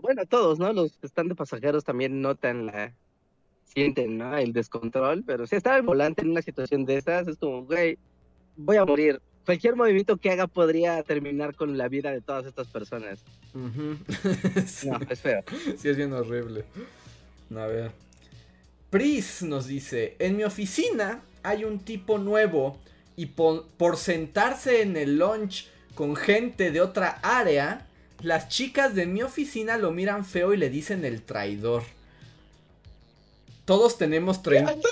Bueno, 0.03 0.27
todos, 0.27 0.59
¿no? 0.59 0.73
Los 0.73 0.97
que 0.97 1.07
están 1.07 1.29
de 1.29 1.35
pasajeros 1.35 1.85
también 1.85 2.21
notan 2.21 2.67
la... 2.67 2.93
Sienten, 3.65 4.17
¿no? 4.17 4.37
El 4.37 4.53
descontrol, 4.53 5.23
pero 5.25 5.47
si 5.47 5.57
está 5.57 5.77
el 5.77 5.83
volante 5.83 6.23
en 6.23 6.31
una 6.31 6.41
situación 6.41 6.85
de 6.87 6.97
esas, 6.97 7.29
es 7.29 7.37
como, 7.37 7.65
güey, 7.65 7.99
voy 8.57 8.77
a 8.77 8.85
morir. 8.85 9.21
Cualquier 9.45 9.77
movimiento 9.77 10.17
que 10.17 10.31
haga 10.31 10.47
podría 10.47 11.03
terminar 11.03 11.55
con 11.55 11.77
la 11.77 11.89
vida 11.89 12.11
de 12.11 12.21
todas 12.21 12.47
estas 12.47 12.69
personas. 12.69 13.23
No, 13.55 15.01
es 15.09 15.21
feo. 15.21 15.43
Sí, 15.77 15.89
es 15.89 15.97
bien 15.97 16.13
horrible. 16.13 16.65
A 17.55 17.67
ver. 17.67 18.06
Pris 18.97 19.43
nos 19.43 19.67
dice, 19.67 20.17
en 20.19 20.39
mi 20.39 20.45
oficina 20.45 21.23
hay 21.43 21.65
un 21.65 21.81
tipo 21.81 22.17
nuevo 22.17 22.79
y 23.15 23.27
por, 23.27 23.67
sentarse 23.99 24.81
en 24.81 24.97
el 24.97 25.19
lunch 25.19 25.67
con 25.95 26.17
gente 26.17 26.71
de 26.71 26.81
otra 26.81 27.21
área, 27.23 27.87
las 28.23 28.49
chicas 28.49 28.95
de 28.95 29.05
mi 29.05 29.23
oficina 29.23 29.77
lo 29.77 29.91
miran 29.91 30.25
feo 30.25 30.55
y 30.55 30.57
le 30.57 30.71
dicen 30.71 31.05
el 31.05 31.21
traidor. 31.21 31.83
Todos 33.67 33.99
tenemos 33.99 34.43
treintones. 34.43 34.83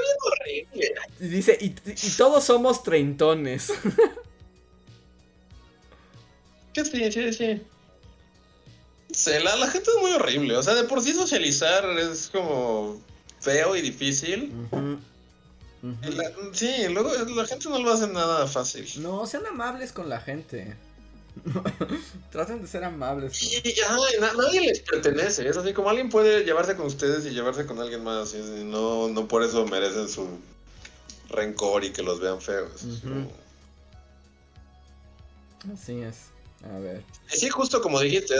Dice, 1.18 1.56
y, 1.58 1.68
y 1.86 2.10
todos 2.18 2.44
somos 2.44 2.82
treintones. 2.82 3.72
Sí, 6.74 7.12
sí, 7.12 7.32
sí. 7.32 7.62
Sí, 9.12 9.30
la, 9.44 9.54
la 9.54 9.70
gente 9.70 9.88
es 9.88 10.02
muy 10.02 10.10
horrible. 10.10 10.56
O 10.56 10.62
sea, 10.62 10.74
de 10.74 10.82
por 10.82 11.00
sí 11.00 11.12
socializar 11.12 11.84
es 12.00 12.28
como 12.32 13.00
feo 13.44 13.76
y 13.76 13.80
difícil. 13.82 14.52
La- 15.82 16.30
sí, 16.52 16.72
luego 16.90 17.12
la 17.12 17.46
gente 17.46 17.68
no 17.68 17.78
lo 17.78 17.92
hace 17.92 18.06
nada 18.08 18.46
fácil. 18.46 18.88
No, 19.02 19.26
sean 19.26 19.46
amables 19.46 19.92
con 19.92 20.08
la 20.08 20.18
gente. 20.20 20.74
Traten 22.30 22.62
de 22.62 22.68
ser 22.68 22.84
amables. 22.84 23.42
Y, 23.42 23.56
y- 23.68 23.80
ajá, 23.80 23.96
y 24.16 24.20
na- 24.20 24.32
nadie 24.32 24.60
les 24.62 24.80
pertenece. 24.80 25.46
Es 25.46 25.56
así 25.56 25.72
como 25.74 25.90
alguien 25.90 26.08
puede 26.08 26.44
llevarse 26.44 26.74
con 26.76 26.86
ustedes 26.86 27.26
y 27.26 27.30
llevarse 27.30 27.66
con 27.66 27.78
alguien 27.80 28.02
más. 28.02 28.34
Y, 28.34 28.64
no, 28.64 29.08
no 29.08 29.28
por 29.28 29.42
eso 29.42 29.66
merecen 29.66 30.08
su 30.08 30.26
rencor 31.28 31.84
y 31.84 31.90
que 31.90 32.02
los 32.02 32.18
vean 32.20 32.40
feos. 32.40 32.84
Así 35.72 36.00
es. 36.00 36.16
A 36.72 36.78
ver. 36.78 37.02
Sí, 37.26 37.48
justo 37.50 37.82
como 37.82 38.00
dijiste, 38.00 38.34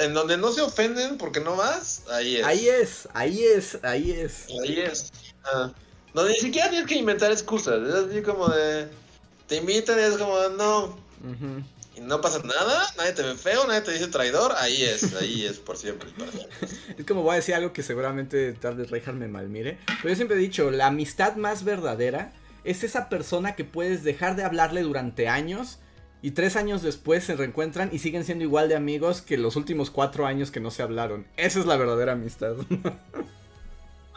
en 0.00 0.14
donde 0.14 0.36
no 0.36 0.52
se 0.52 0.62
ofenden 0.62 1.18
porque 1.18 1.40
no 1.40 1.56
vas, 1.56 2.02
ahí 2.10 2.36
es. 2.36 2.44
Ahí 2.44 2.68
es, 2.68 3.08
ahí 3.14 3.42
es, 3.42 3.78
ahí 3.82 4.10
es. 4.12 4.46
Ahí 4.62 4.80
es. 4.80 5.12
Ah. 5.44 5.72
Donde 6.12 6.32
ni 6.32 6.38
siquiera 6.38 6.70
tienes 6.70 6.86
que 6.86 6.94
inventar 6.94 7.32
excusas. 7.32 7.82
Es 7.86 7.94
así 7.94 8.22
como 8.22 8.48
de. 8.48 8.88
Te 9.48 9.56
invitan 9.56 9.98
y 9.98 10.02
es 10.02 10.16
como 10.16 10.38
de, 10.38 10.56
no. 10.56 10.84
Ujú. 10.84 11.64
Y 11.96 12.00
no 12.00 12.20
pasa 12.20 12.40
nada, 12.44 12.86
nadie 12.96 13.12
te 13.12 13.22
ve 13.22 13.34
feo, 13.34 13.66
nadie 13.66 13.82
te 13.82 13.92
dice 13.92 14.08
traidor. 14.08 14.52
Ahí 14.56 14.82
es, 14.82 15.14
ahí 15.14 15.44
es 15.44 15.58
por 15.58 15.76
siempre. 15.76 16.10
Es 16.98 17.06
como 17.06 17.22
voy 17.22 17.32
a 17.32 17.36
decir 17.36 17.54
algo 17.54 17.72
que 17.72 17.82
seguramente 17.82 18.52
tal 18.52 18.76
vez 18.76 18.90
Reinhardt 18.90 19.18
me 19.18 19.28
malmire. 19.28 19.78
Pero 19.86 20.10
yo 20.10 20.16
siempre 20.16 20.36
he 20.36 20.40
dicho, 20.40 20.70
la 20.70 20.86
amistad 20.86 21.36
más 21.36 21.64
verdadera 21.64 22.32
es 22.64 22.84
esa 22.84 23.08
persona 23.08 23.54
que 23.56 23.64
puedes 23.64 24.04
dejar 24.04 24.36
de 24.36 24.44
hablarle 24.44 24.82
durante 24.82 25.28
años. 25.28 25.78
Y 26.24 26.30
tres 26.30 26.56
años 26.56 26.80
después 26.80 27.22
se 27.22 27.36
reencuentran 27.36 27.90
y 27.92 27.98
siguen 27.98 28.24
siendo 28.24 28.44
igual 28.44 28.66
de 28.70 28.76
amigos 28.76 29.20
que 29.20 29.36
los 29.36 29.56
últimos 29.56 29.90
cuatro 29.90 30.24
años 30.24 30.50
que 30.50 30.58
no 30.58 30.70
se 30.70 30.82
hablaron. 30.82 31.26
Esa 31.36 31.60
es 31.60 31.66
la 31.66 31.76
verdadera 31.76 32.12
amistad. 32.12 32.54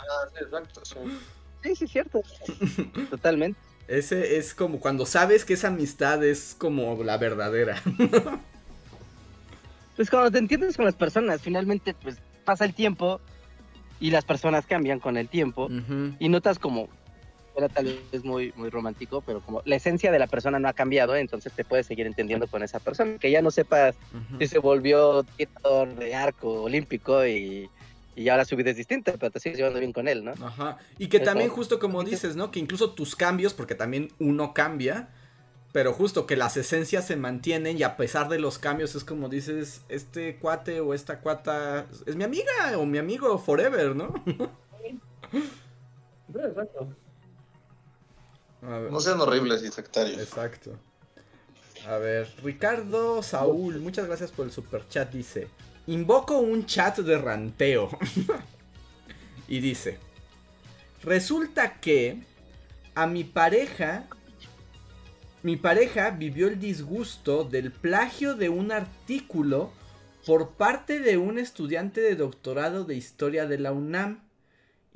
Ah, 0.09 0.25
sí, 0.33 0.41
exacto. 0.41 0.85
sí. 0.85 0.95
Sí, 1.63 1.75
sí, 1.75 1.87
cierto. 1.89 2.21
Totalmente. 3.09 3.59
Ese 3.89 4.37
es 4.37 4.53
como 4.53 4.79
cuando 4.79 5.05
sabes 5.05 5.43
que 5.43 5.55
esa 5.55 5.67
amistad 5.67 6.23
es 6.23 6.55
como 6.57 7.03
la 7.03 7.17
verdadera. 7.17 7.81
Pues 9.97 10.09
cuando 10.09 10.31
te 10.31 10.37
entiendes 10.37 10.77
con 10.77 10.85
las 10.85 10.95
personas, 10.95 11.41
finalmente 11.41 11.93
pues 11.93 12.17
pasa 12.45 12.63
el 12.63 12.73
tiempo 12.73 13.19
y 13.99 14.11
las 14.11 14.23
personas 14.23 14.65
cambian 14.65 14.99
con 14.99 15.17
el 15.17 15.27
tiempo 15.27 15.69
y 16.19 16.29
notas 16.29 16.59
como 16.59 16.87
era 17.57 17.69
tal 17.69 17.99
vez 18.11 18.23
muy 18.23 18.53
muy 18.55 18.69
romántico, 18.69 19.21
pero 19.21 19.41
como 19.41 19.61
la 19.65 19.75
esencia 19.75 20.11
de 20.11 20.19
la 20.19 20.27
persona 20.27 20.59
no 20.59 20.67
ha 20.67 20.73
cambiado, 20.73 21.15
entonces 21.15 21.51
te 21.53 21.65
puedes 21.65 21.87
seguir 21.87 22.05
entendiendo 22.05 22.47
con 22.47 22.63
esa 22.63 22.79
persona, 22.79 23.17
que 23.17 23.31
ya 23.31 23.41
no 23.41 23.51
sepas 23.51 23.95
Ujú. 24.13 24.39
si 24.39 24.47
se 24.47 24.59
volvió 24.59 25.23
tirador 25.35 25.95
de 25.95 26.15
arco 26.15 26.63
olímpico 26.63 27.25
y, 27.25 27.69
y 28.15 28.29
ahora 28.29 28.45
su 28.45 28.55
vida 28.55 28.71
es 28.71 28.77
distinta, 28.77 29.13
pero 29.19 29.31
te 29.31 29.39
sigues 29.39 29.57
llevando 29.57 29.79
bien 29.79 29.91
con 29.93 30.07
él, 30.07 30.23
¿no? 30.23 30.31
Ajá. 30.31 30.77
Y 30.97 31.07
que 31.07 31.17
Eso. 31.17 31.25
también 31.25 31.49
justo 31.49 31.79
como 31.79 32.03
dices, 32.03 32.35
¿no? 32.35 32.51
Que 32.51 32.59
incluso 32.59 32.93
tus 32.93 33.15
cambios, 33.15 33.53
porque 33.53 33.75
también 33.75 34.09
uno 34.19 34.53
cambia, 34.53 35.09
pero 35.71 35.93
justo 35.93 36.25
que 36.25 36.35
las 36.35 36.57
esencias 36.57 37.05
se 37.05 37.15
mantienen 37.15 37.77
y 37.77 37.83
a 37.83 37.97
pesar 37.97 38.29
de 38.29 38.39
los 38.39 38.57
cambios 38.57 38.95
es 38.95 39.03
como 39.03 39.29
dices, 39.29 39.81
este 39.89 40.37
cuate 40.37 40.79
o 40.79 40.93
esta 40.93 41.21
cuata 41.21 41.87
es 42.05 42.15
mi 42.15 42.23
amiga 42.23 42.77
o 42.77 42.85
mi 42.85 42.97
amigo 42.97 43.37
forever, 43.37 43.95
¿no? 43.95 44.13
Ver, 46.27 46.53
No 48.67 48.99
sean 48.99 49.21
horribles 49.21 49.63
y 49.63 49.71
sectarios. 49.71 50.19
exacto. 50.19 50.77
A 51.87 51.97
ver, 51.97 52.27
Ricardo 52.43 53.23
Saúl, 53.23 53.79
muchas 53.79 54.07
gracias 54.07 54.31
por 54.31 54.45
el 54.45 54.51
super 54.51 54.87
chat, 54.89 55.09
dice, 55.11 55.47
invoco 55.85 56.37
un 56.37 56.65
chat 56.65 56.97
de 56.97 57.17
ranteo. 57.17 57.89
y 59.47 59.61
dice, 59.61 59.97
resulta 61.03 61.79
que 61.79 62.23
a 62.93 63.07
mi 63.07 63.23
pareja, 63.23 64.07
mi 65.43 65.55
pareja 65.55 66.09
vivió 66.09 66.47
el 66.47 66.59
disgusto 66.59 67.45
del 67.45 67.71
plagio 67.71 68.35
de 68.35 68.49
un 68.49 68.73
artículo 68.73 69.71
por 70.25 70.55
parte 70.55 70.99
de 70.99 71.17
un 71.17 71.39
estudiante 71.39 72.01
de 72.01 72.15
doctorado 72.15 72.83
de 72.83 72.95
historia 72.95 73.47
de 73.47 73.59
la 73.59 73.71
UNAM. 73.71 74.26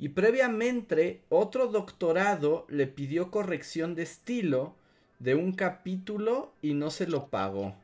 Y 0.02 0.08
previamente 0.08 1.20
otro 1.28 1.68
doctorado 1.68 2.66
le 2.68 2.88
pidió 2.88 3.30
corrección 3.30 3.94
de 3.94 4.02
estilo 4.02 4.74
de 5.20 5.36
un 5.36 5.52
capítulo 5.52 6.52
y 6.60 6.74
no 6.74 6.90
se 6.90 7.06
lo 7.06 7.28
pagó. 7.28 7.76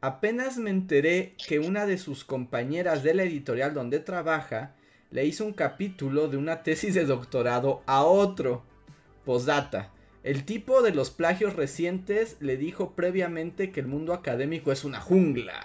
Apenas 0.00 0.58
me 0.58 0.70
enteré 0.70 1.36
que 1.46 1.60
una 1.60 1.86
de 1.86 1.98
sus 1.98 2.24
compañeras 2.24 3.04
de 3.04 3.14
la 3.14 3.22
editorial 3.22 3.74
donde 3.74 4.00
trabaja 4.00 4.74
le 5.12 5.24
hizo 5.24 5.46
un 5.46 5.52
capítulo 5.52 6.26
de 6.26 6.36
una 6.36 6.64
tesis 6.64 6.94
de 6.94 7.04
doctorado 7.04 7.80
a 7.86 8.02
otro. 8.02 8.64
Postdata. 9.24 9.92
El 10.24 10.44
tipo 10.46 10.82
de 10.82 10.90
los 10.90 11.12
plagios 11.12 11.54
recientes 11.54 12.38
le 12.40 12.56
dijo 12.56 12.96
previamente 12.96 13.70
que 13.70 13.78
el 13.78 13.86
mundo 13.86 14.14
académico 14.14 14.72
es 14.72 14.82
una 14.82 14.98
jungla. 14.98 15.62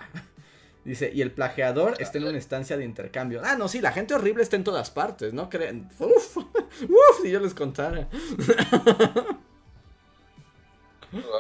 Dice, 0.84 1.12
y 1.14 1.22
el 1.22 1.32
plagiador 1.32 1.96
está 2.00 2.18
en 2.18 2.26
una 2.26 2.38
estancia 2.38 2.76
de 2.76 2.84
intercambio. 2.84 3.42
Ah, 3.44 3.56
no, 3.56 3.68
sí, 3.68 3.82
la 3.82 3.92
gente 3.92 4.16
horrible 4.16 4.42
está 4.42 4.56
en 4.56 4.64
todas 4.64 4.90
partes, 4.90 5.32
¿no 5.32 5.50
creen? 5.50 5.90
Uf, 6.00 6.38
uf, 6.38 7.22
si 7.22 7.30
yo 7.30 7.40
les 7.40 7.54
contara. 7.54 8.10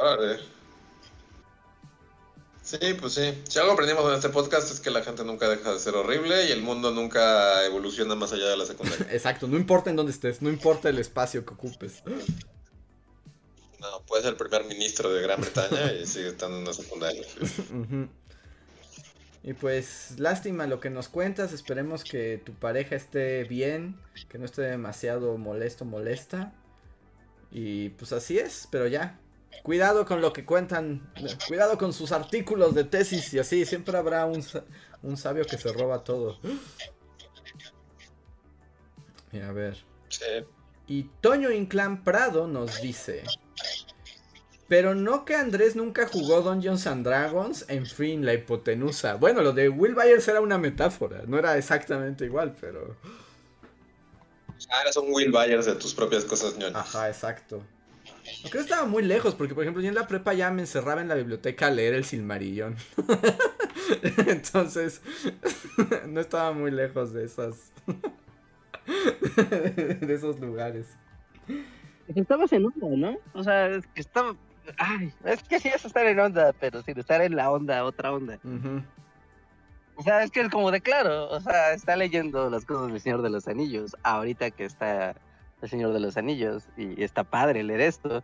Órale. 0.01 0.39
Sí, 2.63 2.77
pues 2.99 3.13
sí. 3.13 3.34
Si 3.49 3.59
algo 3.59 3.73
aprendimos 3.73 4.05
en 4.07 4.15
este 4.15 4.30
podcast 4.30 4.72
es 4.72 4.80
que 4.80 4.91
la 4.91 5.03
gente 5.03 5.23
nunca 5.26 5.49
deja 5.49 5.73
de 5.73 5.80
ser 5.80 5.95
horrible 5.95 6.45
y 6.47 6.51
el 6.51 6.61
mundo 6.61 6.91
nunca 6.91 7.65
evoluciona 7.65 8.15
más 8.15 8.31
allá 8.31 8.47
de 8.47 8.57
la 8.57 8.65
secundaria. 8.65 9.07
Exacto, 9.11 9.47
no 9.47 9.57
importa 9.57 9.89
en 9.89 9.95
dónde 9.95 10.11
estés, 10.11 10.41
no 10.41 10.49
importa 10.49 10.89
el 10.89 10.99
espacio 10.99 11.43
que 11.45 11.53
ocupes. 11.53 12.03
No, 13.80 14.03
puedes 14.05 14.23
ser 14.23 14.34
el 14.34 14.38
primer 14.38 14.65
ministro 14.65 15.11
de 15.11 15.22
Gran 15.22 15.41
Bretaña 15.41 15.91
y 15.93 16.05
sigue 16.05 16.30
estando 16.30 16.57
en 16.57 16.63
una 16.63 16.73
secundaria. 16.73 17.23
Ujú. 17.73 18.07
Y 19.43 19.53
pues, 19.53 20.19
lástima 20.19 20.68
lo 20.68 20.80
que 20.80 20.89
nos 20.89 21.09
cuentas. 21.09 21.51
Esperemos 21.53 22.03
que 22.03 22.41
tu 22.45 22.53
pareja 22.53 22.95
esté 22.95 23.43
bien, 23.43 23.99
que 24.30 24.38
no 24.38 24.45
esté 24.45 24.61
demasiado 24.61 25.38
molesto, 25.38 25.84
molesta. 25.84 26.53
Y 27.51 27.89
pues 27.89 28.13
así 28.13 28.38
es, 28.38 28.68
pero 28.72 28.88
ya. 28.88 29.19
Cuidado 29.63 30.05
con 30.05 30.22
lo 30.22 30.31
que 30.31 30.45
cuentan, 30.45 31.11
cuidado 31.47 31.77
con 31.77 31.91
sus 31.91 32.11
artículos 32.11 32.73
de 32.73 32.84
tesis 32.85 33.34
y 33.34 33.39
así. 33.39 33.65
Siempre 33.65 33.97
habrá 33.97 34.26
un, 34.26 34.43
un 35.01 35.18
sabio 35.18 35.43
que 35.45 35.57
se 35.57 35.73
roba 35.73 36.03
todo. 36.03 36.39
Y 39.31 39.39
a 39.39 39.51
ver. 39.51 39.77
Sí. 40.09 40.26
Y 40.88 41.03
Toño 41.22 41.51
Inclán 41.51 42.03
Prado 42.03 42.47
nos 42.47 42.81
dice. 42.81 43.23
Pero 44.72 44.95
no 44.95 45.26
que 45.26 45.35
Andrés 45.35 45.76
nunca 45.76 46.07
jugó 46.07 46.41
Dungeons 46.41 46.88
and 46.88 47.06
Dragons, 47.06 47.65
en 47.68 47.85
fin, 47.85 48.26
la 48.26 48.34
hipotenusa. 48.34 49.15
Bueno, 49.15 49.41
lo 49.41 49.52
de 49.52 49.68
Will 49.68 49.95
Byers 49.95 50.26
era 50.30 50.39
una 50.39 50.57
metáfora, 50.57 51.23
no 51.27 51.38
era 51.38 51.57
exactamente 51.57 52.23
igual, 52.23 52.56
pero... 52.61 52.95
Ah, 54.69 54.80
eres 54.84 54.95
un 54.95 55.11
Will 55.11 55.30
Byers 55.30 55.65
de 55.65 55.76
tus 55.76 55.93
propias 55.93 56.23
cosas 56.23 56.57
ñoñas. 56.57 56.77
Ajá, 56.77 57.10
exacto. 57.10 57.61
Aunque 58.43 58.60
no 58.60 58.64
estaba 58.64 58.85
muy 58.85 59.03
lejos, 59.03 59.35
porque 59.35 59.53
por 59.53 59.65
ejemplo 59.65 59.84
yo 59.84 59.89
en 59.89 59.95
la 59.95 60.07
prepa 60.07 60.34
ya 60.34 60.49
me 60.52 60.61
encerraba 60.61 61.02
en 61.02 61.10
la 61.10 61.15
biblioteca 61.15 61.68
a 61.68 61.72
leer 61.72 61.93
el 61.93 62.06
Silmarillón. 62.06 62.77
Entonces, 64.26 65.02
no 66.07 66.22
estaba 66.22 66.53
muy 66.53 66.72
lejos 66.72 67.11
de 67.11 67.26
esas... 67.26 67.73
de 68.88 70.14
esos 70.14 70.39
lugares. 70.39 70.88
Estabas 72.15 72.53
en 72.53 72.68
onda, 72.68 72.88
¿no? 72.88 73.18
O 73.34 73.43
sea, 73.43 73.68
es 73.68 73.85
que 73.88 73.99
estaba... 73.99 74.34
Ay, 74.77 75.14
es 75.26 75.43
que 75.43 75.60
sí 75.60 75.69
es 75.69 75.85
estar 75.85 76.06
en 76.06 76.19
onda, 76.19 76.53
pero 76.60 76.81
sin 76.81 76.98
estar 76.99 77.22
en 77.22 77.35
la 77.35 77.52
onda, 77.52 77.84
otra 77.84 78.11
onda. 78.11 78.39
O 79.95 80.03
sea, 80.03 80.23
es 80.23 80.31
que 80.31 80.41
es 80.41 80.49
como 80.49 80.72
de 80.72 80.81
claro, 80.81 81.30
o 81.30 81.39
sea, 81.41 81.73
está 81.73 81.95
leyendo 81.95 82.49
las 82.49 82.65
cosas 82.65 82.91
del 82.91 82.99
Señor 82.99 83.22
de 83.22 83.30
los 83.30 83.48
Anillos, 83.48 83.95
ahorita 84.03 84.52
que 84.52 84.65
está 84.65 85.15
el 85.61 85.69
Señor 85.69 85.93
de 85.93 85.99
los 85.99 86.18
Anillos, 86.18 86.68
y 86.76 87.03
está 87.03 87.23
padre 87.23 87.64
leer 87.64 87.81
esto, 87.81 88.23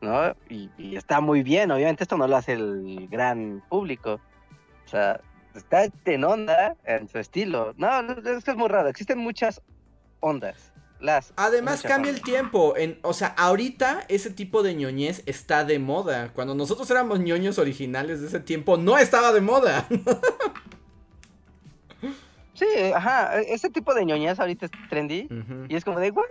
¿no? 0.00 0.34
Y, 0.48 0.70
y 0.78 0.96
está 0.96 1.20
muy 1.20 1.42
bien, 1.42 1.70
obviamente 1.70 2.04
esto 2.04 2.16
no 2.16 2.28
lo 2.28 2.36
hace 2.36 2.52
el 2.52 3.08
gran 3.10 3.62
público. 3.68 4.20
O 4.84 4.88
sea, 4.88 5.20
está 5.54 5.88
en 6.04 6.24
onda 6.24 6.76
en 6.84 7.08
su 7.08 7.18
estilo. 7.18 7.74
No, 7.76 8.02
no, 8.02 8.12
esto 8.12 8.52
es 8.52 8.56
muy 8.56 8.68
raro, 8.68 8.88
existen 8.88 9.18
muchas 9.18 9.60
ondas. 10.20 10.72
Las. 11.06 11.32
Además 11.36 11.82
cambia 11.82 12.10
el 12.10 12.20
tiempo. 12.20 12.74
En, 12.76 12.98
o 13.02 13.14
sea, 13.14 13.28
ahorita 13.28 14.04
ese 14.08 14.30
tipo 14.30 14.62
de 14.62 14.74
ñoñez 14.74 15.22
está 15.26 15.64
de 15.64 15.78
moda. 15.78 16.32
Cuando 16.34 16.54
nosotros 16.54 16.90
éramos 16.90 17.20
ñoños 17.20 17.58
originales 17.58 18.20
de 18.20 18.26
ese 18.26 18.40
tiempo, 18.40 18.76
no 18.76 18.98
estaba 18.98 19.32
de 19.32 19.40
moda. 19.40 19.86
Sí, 22.54 22.66
ajá, 22.94 23.38
e- 23.40 23.52
ese 23.54 23.68
tipo 23.68 23.92
de 23.94 24.04
ñoñez 24.04 24.40
ahorita 24.40 24.66
es 24.66 24.72
trendy. 24.88 25.28
Y 25.68 25.76
es 25.76 25.84
como 25.84 26.00
de, 26.00 26.10
güey, 26.10 26.26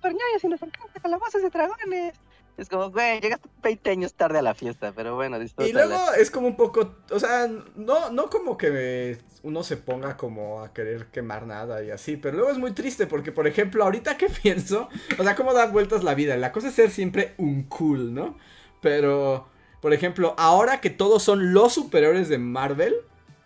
pero 0.00 0.12
ñoños 0.12 0.42
y 0.42 0.48
nos 0.48 0.60
encanta 0.62 1.00
calabozas 1.00 1.40
de 1.42 1.50
dragones. 1.50 2.14
Es 2.56 2.68
como, 2.68 2.90
güey, 2.90 3.20
llegaste 3.20 3.48
20 3.62 3.90
años 3.90 4.14
tarde 4.14 4.38
a 4.38 4.42
la 4.42 4.54
fiesta, 4.54 4.92
pero 4.94 5.14
bueno, 5.16 5.38
Y 5.38 5.40
disfrútala. 5.40 5.86
luego 5.86 6.12
es 6.18 6.30
como 6.30 6.46
un 6.48 6.56
poco, 6.56 6.96
o 7.10 7.18
sea, 7.18 7.48
no, 7.76 8.10
no 8.10 8.28
como 8.30 8.56
que 8.58 9.18
uno 9.42 9.62
se 9.62 9.76
ponga 9.76 10.16
como 10.16 10.62
a 10.62 10.72
querer 10.72 11.06
quemar 11.06 11.46
nada 11.46 11.82
y 11.82 11.90
así, 11.90 12.16
pero 12.16 12.36
luego 12.36 12.52
es 12.52 12.58
muy 12.58 12.72
triste 12.72 13.06
porque, 13.06 13.32
por 13.32 13.46
ejemplo, 13.46 13.84
ahorita 13.84 14.16
que 14.18 14.28
pienso, 14.42 14.88
o 15.18 15.22
sea, 15.22 15.34
cómo 15.34 15.54
da 15.54 15.66
vueltas 15.66 16.04
la 16.04 16.14
vida, 16.14 16.36
la 16.36 16.52
cosa 16.52 16.68
es 16.68 16.74
ser 16.74 16.90
siempre 16.90 17.34
un 17.38 17.64
cool, 17.64 18.14
¿no? 18.14 18.36
Pero, 18.80 19.48
por 19.80 19.92
ejemplo, 19.94 20.34
ahora 20.38 20.80
que 20.80 20.90
todos 20.90 21.22
son 21.22 21.54
los 21.54 21.72
superiores 21.74 22.28
de 22.28 22.38
Marvel, 22.38 22.94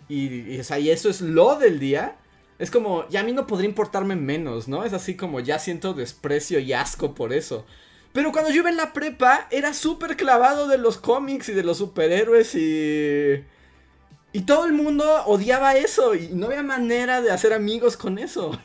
y, 0.08 0.54
y, 0.54 0.60
o 0.60 0.64
sea, 0.64 0.78
y 0.78 0.90
eso 0.90 1.08
es 1.10 1.20
lo 1.20 1.56
del 1.58 1.78
día, 1.78 2.16
es 2.58 2.70
como, 2.70 3.06
ya 3.08 3.20
a 3.20 3.24
mí 3.24 3.32
no 3.32 3.46
podría 3.46 3.68
importarme 3.68 4.16
menos, 4.16 4.66
¿no? 4.68 4.84
Es 4.84 4.92
así 4.92 5.16
como 5.16 5.40
ya 5.40 5.58
siento 5.58 5.94
desprecio 5.94 6.58
y 6.58 6.72
asco 6.72 7.14
por 7.14 7.32
eso. 7.32 7.66
Pero 8.16 8.32
cuando 8.32 8.48
yo 8.50 8.60
iba 8.60 8.70
en 8.70 8.78
la 8.78 8.94
prepa, 8.94 9.46
era 9.50 9.74
súper 9.74 10.16
clavado 10.16 10.68
de 10.68 10.78
los 10.78 10.96
cómics 10.96 11.50
y 11.50 11.52
de 11.52 11.62
los 11.62 11.76
superhéroes 11.76 12.54
y... 12.54 13.44
Y 14.32 14.40
todo 14.46 14.64
el 14.64 14.72
mundo 14.72 15.04
odiaba 15.26 15.76
eso 15.76 16.14
y 16.14 16.28
no 16.28 16.46
había 16.46 16.62
manera 16.62 17.20
de 17.20 17.30
hacer 17.30 17.52
amigos 17.52 17.98
con 17.98 18.18
eso. 18.18 18.52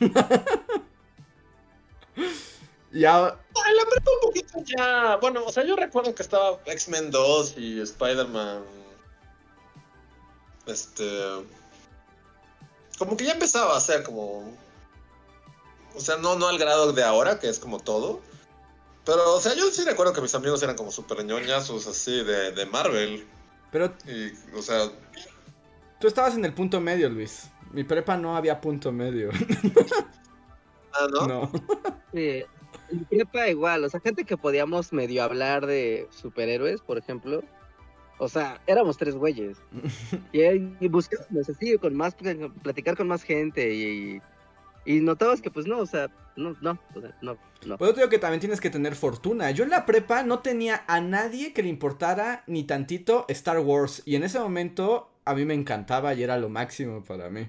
ya... 2.92 3.18
En 3.68 3.76
la 3.76 3.84
prepa 3.90 4.10
un 4.10 4.20
poquito 4.22 4.58
ya. 4.64 5.16
Bueno, 5.16 5.44
o 5.44 5.52
sea, 5.52 5.66
yo 5.66 5.76
recuerdo 5.76 6.14
que 6.14 6.22
estaba 6.22 6.58
X-Men 6.64 7.10
2 7.10 7.58
y 7.58 7.82
Spider-Man. 7.82 8.62
Este. 10.64 11.44
Como 12.96 13.18
que 13.18 13.26
ya 13.26 13.32
empezaba 13.32 13.76
a 13.76 13.80
ser 13.80 14.02
como. 14.02 14.50
O 15.94 16.00
sea, 16.00 16.16
no, 16.16 16.36
no 16.36 16.48
al 16.48 16.56
grado 16.56 16.94
de 16.94 17.04
ahora, 17.04 17.38
que 17.38 17.50
es 17.50 17.58
como 17.58 17.80
todo. 17.80 18.22
Pero, 19.04 19.34
o 19.34 19.40
sea, 19.40 19.54
yo 19.54 19.70
sí 19.70 19.82
recuerdo 19.84 20.12
que 20.12 20.20
mis 20.20 20.34
amigos 20.34 20.62
eran 20.62 20.76
como 20.76 20.90
súper 20.90 21.24
ñoñazos 21.24 21.86
así 21.86 22.22
de, 22.22 22.52
de 22.52 22.66
Marvel. 22.66 23.26
Pero 23.70 23.92
Y, 24.06 24.32
o 24.56 24.62
sea, 24.62 24.90
tú 25.98 26.06
estabas 26.06 26.34
en 26.34 26.44
el 26.44 26.54
punto 26.54 26.80
medio, 26.80 27.08
Luis. 27.08 27.50
Mi 27.72 27.84
prepa 27.84 28.16
no 28.16 28.36
había 28.36 28.60
punto 28.60 28.92
medio. 28.92 29.30
ah, 30.92 31.06
¿no? 31.10 31.26
no. 31.26 31.52
Sí, 32.12 32.44
en 32.90 33.04
prepa 33.08 33.48
igual, 33.48 33.84
o 33.84 33.88
sea, 33.88 34.00
gente 34.00 34.24
que 34.24 34.36
podíamos 34.36 34.92
medio 34.92 35.24
hablar 35.24 35.66
de 35.66 36.06
superhéroes, 36.10 36.80
por 36.80 36.98
ejemplo. 36.98 37.42
O 38.18 38.28
sea, 38.28 38.60
éramos 38.66 38.98
tres 38.98 39.14
güeyes. 39.16 39.58
Y, 40.32 40.42
y 40.80 40.88
buscábamos 40.88 41.48
así, 41.48 41.76
con 41.78 41.94
más, 41.94 42.14
platicar 42.62 42.96
con 42.96 43.08
más 43.08 43.22
gente 43.22 43.74
y, 43.74 44.22
y 44.84 45.00
notabas 45.00 45.42
que 45.42 45.50
pues 45.50 45.66
no, 45.66 45.78
o 45.78 45.86
sea, 45.86 46.08
no, 46.36 46.56
no, 46.60 46.78
no, 47.20 47.38
no. 47.66 47.78
Pues 47.78 47.88
yo 47.90 47.94
te 47.94 48.00
digo 48.00 48.10
que 48.10 48.18
también 48.18 48.40
tienes 48.40 48.60
que 48.60 48.70
tener 48.70 48.94
fortuna. 48.94 49.50
Yo 49.50 49.64
en 49.64 49.70
la 49.70 49.86
prepa 49.86 50.22
no 50.22 50.40
tenía 50.40 50.84
a 50.86 51.00
nadie 51.00 51.52
que 51.52 51.62
le 51.62 51.68
importara 51.68 52.44
ni 52.46 52.64
tantito 52.64 53.26
Star 53.28 53.58
Wars. 53.60 54.02
Y 54.04 54.16
en 54.16 54.24
ese 54.24 54.38
momento 54.38 55.12
a 55.24 55.34
mí 55.34 55.44
me 55.44 55.54
encantaba 55.54 56.14
y 56.14 56.22
era 56.22 56.36
lo 56.38 56.48
máximo 56.48 57.04
para 57.04 57.30
mí. 57.30 57.48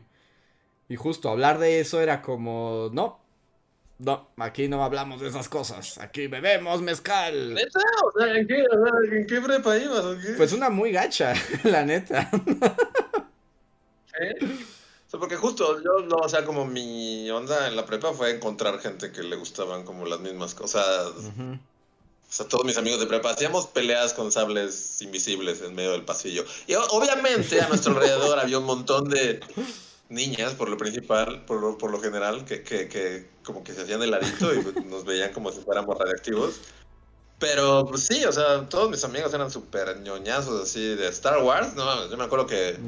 Y 0.89 0.95
justo 0.95 1.29
hablar 1.29 1.59
de 1.59 1.79
eso 1.79 2.01
era 2.01 2.21
como, 2.21 2.89
no, 2.93 3.19
no, 3.99 4.31
aquí 4.37 4.67
no 4.67 4.83
hablamos 4.83 5.21
de 5.21 5.29
esas 5.29 5.47
cosas. 5.47 5.97
Aquí 5.97 6.27
bebemos 6.27 6.81
mezcal. 6.81 7.53
¿Neta? 7.53 7.79
O 8.05 8.19
sea, 8.19 8.35
¿en 8.35 8.47
qué, 8.47 8.63
o 8.63 8.85
sea, 8.85 9.17
¿en 9.17 9.27
qué 9.27 9.41
prepa 9.41 9.77
ibas? 9.77 10.03
o 10.03 10.17
qué? 10.19 10.33
Pues 10.35 10.51
una 10.53 10.69
muy 10.69 10.91
gacha, 10.91 11.33
la 11.63 11.85
neta. 11.85 12.29
¿Eh? 14.19 14.35
Sea, 15.13 15.19
porque 15.19 15.35
justo 15.35 15.79
yo, 15.83 15.99
no, 16.07 16.15
o 16.17 16.27
sea, 16.27 16.43
como 16.43 16.65
mi 16.65 17.29
onda 17.29 17.67
en 17.67 17.75
la 17.75 17.85
prepa 17.85 18.13
fue 18.13 18.31
encontrar 18.31 18.79
gente 18.79 19.11
que 19.11 19.21
le 19.21 19.35
gustaban 19.35 19.83
como 19.83 20.07
las 20.07 20.19
mismas 20.19 20.55
cosas. 20.55 21.13
O 21.13 22.35
sea, 22.35 22.47
todos 22.47 22.65
mis 22.65 22.77
amigos 22.77 22.99
de 22.99 23.05
prepa 23.05 23.29
hacíamos 23.29 23.67
peleas 23.67 24.13
con 24.13 24.31
sables 24.31 25.03
invisibles 25.03 25.61
en 25.61 25.75
medio 25.75 25.91
del 25.91 26.03
pasillo. 26.03 26.43
Y 26.65 26.73
obviamente 26.73 27.61
a 27.61 27.67
nuestro 27.67 27.93
alrededor 27.93 28.39
había 28.39 28.57
un 28.57 28.65
montón 28.65 29.07
de 29.07 29.39
niñas, 30.09 30.55
por 30.55 30.67
lo 30.67 30.77
principal, 30.77 31.45
por 31.45 31.61
lo, 31.61 31.77
por 31.77 31.91
lo 31.91 32.01
general, 32.01 32.43
que, 32.43 32.63
que, 32.63 32.87
que 32.87 33.29
como 33.43 33.63
que 33.63 33.73
se 33.73 33.83
hacían 33.83 33.99
de 33.99 34.07
ladito 34.07 34.51
y 34.51 34.63
nos 34.85 35.05
veían 35.05 35.31
como 35.31 35.51
si 35.51 35.61
fuéramos 35.61 35.95
radiactivos. 35.95 36.55
Pero 37.37 37.85
pues 37.85 38.07
sí, 38.07 38.25
o 38.25 38.31
sea, 38.31 38.67
todos 38.67 38.89
mis 38.89 39.03
amigos 39.03 39.31
eran 39.31 39.51
súper 39.51 39.99
ñoñazos 39.99 40.63
así 40.63 40.95
de 40.95 41.07
Star 41.09 41.43
Wars. 41.43 41.75
No 41.75 42.09
yo 42.09 42.17
me 42.17 42.23
acuerdo 42.23 42.47
que. 42.47 42.79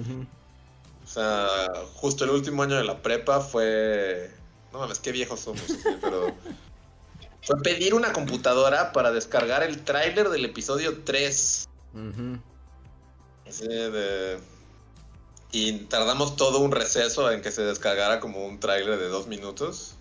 O 1.05 1.07
sea, 1.07 1.71
justo 1.93 2.23
el 2.23 2.31
último 2.31 2.63
año 2.63 2.75
de 2.75 2.83
la 2.83 3.01
prepa 3.01 3.39
fue. 3.39 4.31
No 4.73 4.79
mames, 4.79 4.99
qué 4.99 5.11
viejos 5.11 5.39
somos, 5.39 5.61
sí, 5.61 5.77
pero. 6.01 6.35
Fue 7.43 7.61
pedir 7.61 7.93
una 7.93 8.11
computadora 8.11 8.91
para 8.91 9.11
descargar 9.11 9.61
el 9.61 9.83
tráiler 9.83 10.29
del 10.29 10.45
episodio 10.45 11.03
3. 11.03 11.69
Ujú. 11.93 12.39
Así 13.47 13.67
de. 13.67 14.39
Y 15.51 15.73
tardamos 15.85 16.37
todo 16.37 16.59
un 16.59 16.71
receso 16.71 17.31
en 17.31 17.43
que 17.43 17.51
se 17.51 17.61
descargara 17.61 18.19
como 18.19 18.43
un 18.43 18.59
tráiler 18.59 18.97
de 18.97 19.07
dos 19.07 19.27
minutos. 19.27 19.93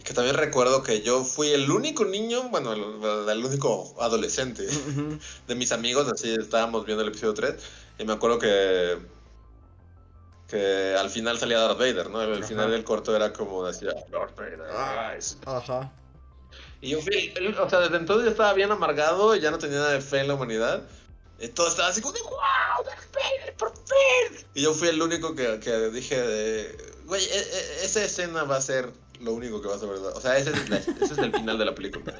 Y 0.00 0.02
que 0.02 0.12
también 0.12 0.36
recuerdo 0.36 0.82
que 0.82 1.02
yo 1.02 1.22
fui 1.22 1.50
el 1.50 1.70
único 1.70 2.04
niño, 2.04 2.48
bueno, 2.50 2.72
el, 2.72 3.30
el 3.30 3.44
único 3.44 3.94
adolescente 4.00 4.66
de 5.46 5.54
mis 5.54 5.70
amigos, 5.70 6.08
así 6.12 6.34
estábamos 6.34 6.84
viendo 6.84 7.04
el 7.04 7.10
episodio 7.10 7.32
3, 7.32 7.54
y 8.00 8.04
me 8.04 8.12
acuerdo 8.12 8.40
que 8.40 9.15
que 10.48 10.94
al 10.98 11.10
final 11.10 11.38
salía 11.38 11.58
Darth 11.58 11.78
Vader, 11.78 12.08
¿no? 12.10 12.22
El, 12.22 12.34
Ajá. 12.38 12.46
final 12.46 12.70
del 12.70 12.84
corto 12.84 13.14
era 13.16 13.32
como 13.32 13.66
decía 13.66 13.90
Darth 14.10 14.36
Vader. 14.36 14.60
rise". 15.14 15.36
Ajá. 15.44 15.92
Y 16.80 16.90
yo 16.90 17.00
fui, 17.00 17.32
o 17.58 17.70
sea, 17.70 17.80
desde 17.80 17.96
entonces 17.96 18.26
ya 18.26 18.30
estaba 18.32 18.52
bien 18.52 18.70
amargado 18.70 19.34
y 19.34 19.40
ya 19.40 19.50
no 19.50 19.58
tenía 19.58 19.78
nada 19.78 19.92
de 19.92 20.00
fe 20.00 20.20
en 20.20 20.28
la 20.28 20.34
humanidad. 20.34 20.82
Y 21.38 21.48
todo 21.48 21.68
estaba 21.68 21.88
así 21.88 22.00
como 22.00 22.12
de 22.14 22.22
wow, 22.22 22.84
Darth 22.84 23.12
Vader, 23.14 23.54
por 23.56 23.72
fin. 23.74 24.46
Y 24.54 24.62
yo 24.62 24.72
fui 24.72 24.88
el 24.88 25.02
único 25.02 25.34
que, 25.34 25.58
que 25.60 25.90
dije 25.90 26.20
de, 26.20 26.94
güey, 27.04 27.22
e- 27.24 27.28
e- 27.38 27.84
esa 27.84 28.02
escena 28.04 28.44
va 28.44 28.56
a 28.56 28.60
ser 28.62 28.90
lo 29.20 29.32
único 29.32 29.60
que 29.60 29.68
vas 29.68 29.82
a 29.82 29.86
ver. 29.86 29.98
O 29.98 30.20
sea, 30.20 30.36
ese 30.38 30.50
es, 30.50 30.68
la- 30.70 30.76
ese 30.78 30.92
es 31.04 31.18
el 31.18 31.32
final 31.32 31.58
de 31.58 31.64
la 31.64 31.74
película. 31.74 32.14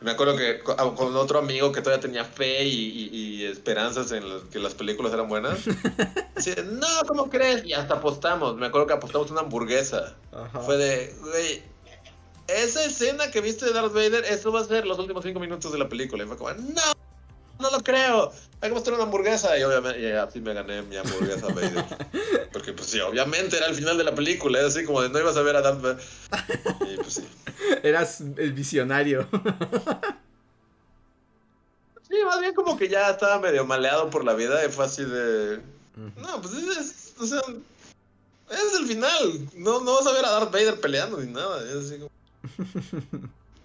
Me 0.00 0.12
acuerdo 0.12 0.34
que 0.36 0.60
ah, 0.78 0.92
con 0.96 1.14
otro 1.16 1.38
amigo 1.38 1.72
que 1.72 1.82
todavía 1.82 2.00
tenía 2.00 2.24
fe 2.24 2.64
y, 2.64 2.70
y- 3.12 3.42
y 3.42 3.44
esperanzas 3.44 4.10
en 4.12 4.24
que 4.50 4.58
las 4.58 4.74
películas 4.74 5.12
eran 5.12 5.28
buenas. 5.28 5.58
Decía, 6.34 6.56
no, 6.64 6.86
¿cómo 7.06 7.28
crees? 7.28 7.64
Y 7.66 7.74
hasta 7.74 7.94
apostamos. 7.94 8.56
Me 8.56 8.66
acuerdo 8.66 8.86
que 8.86 8.94
apostamos 8.94 9.30
una 9.30 9.40
hamburguesa. 9.40 10.16
Ajá. 10.32 10.60
Fue 10.60 10.76
de, 10.78 11.14
güey, 11.20 11.62
esa 12.48 12.82
escena 12.84 13.30
que 13.30 13.40
viste 13.42 13.66
de 13.66 13.72
Darth 13.72 13.92
Vader, 13.92 14.24
eso 14.24 14.50
va 14.50 14.60
a 14.60 14.64
ser 14.64 14.86
los 14.86 14.98
últimos 14.98 15.22
cinco 15.24 15.38
minutos 15.38 15.70
de 15.70 15.78
la 15.78 15.88
película. 15.88 16.24
Y 16.24 16.26
fue 16.26 16.36
como, 16.38 16.50
no, 16.52 16.82
no 17.60 17.70
lo 17.70 17.80
creo. 17.82 18.32
Hay 18.60 18.68
que 18.68 18.74
mostrar 18.74 18.94
una 18.96 19.04
hamburguesa. 19.04 19.56
Y 19.58 19.62
obviamente, 19.62 20.00
y 20.00 20.10
así 20.12 20.40
me 20.40 20.52
gané 20.54 20.82
mi 20.82 20.96
hamburguesa 20.96 21.46
Vader. 21.48 21.84
Porque, 22.52 22.72
pues 22.72 22.88
sí, 22.90 23.00
obviamente 23.00 23.56
era 23.56 23.66
el 23.66 23.74
final 23.74 23.96
de 23.96 24.04
la 24.04 24.14
película. 24.14 24.58
Es 24.60 24.76
así 24.76 24.84
como 24.84 25.00
de, 25.02 25.08
no 25.08 25.18
ibas 25.18 25.36
a 25.36 25.42
ver 25.42 25.56
a 25.56 25.60
Darth 25.62 25.80
Vader. 25.80 26.02
Y 26.92 26.96
pues 26.96 27.14
sí. 27.14 27.28
Eras 27.82 28.20
el 28.20 28.52
visionario. 28.52 29.28
Sí, 32.08 32.16
más 32.24 32.40
bien 32.40 32.54
como 32.54 32.76
que 32.76 32.88
ya 32.88 33.08
estaba 33.10 33.38
medio 33.38 33.64
maleado 33.64 34.10
por 34.10 34.24
la 34.24 34.34
vida. 34.34 34.64
Y 34.66 34.68
fue 34.68 34.84
así 34.84 35.04
de, 35.04 35.60
no, 36.16 36.42
pues 36.42 36.54
es, 36.54 36.76
es- 36.76 37.14
o 37.20 37.24
sea, 37.24 37.40
es 38.50 38.74
el 38.80 38.86
final. 38.88 39.48
No, 39.54 39.80
no 39.80 39.94
vas 39.94 40.06
a 40.08 40.12
ver 40.12 40.24
a 40.24 40.30
Darth 40.30 40.50
Vader 40.52 40.80
peleando 40.80 41.18
ni 41.18 41.30
nada. 41.32 41.62
Es 41.70 41.86
así 41.86 41.98
como... 42.00 42.10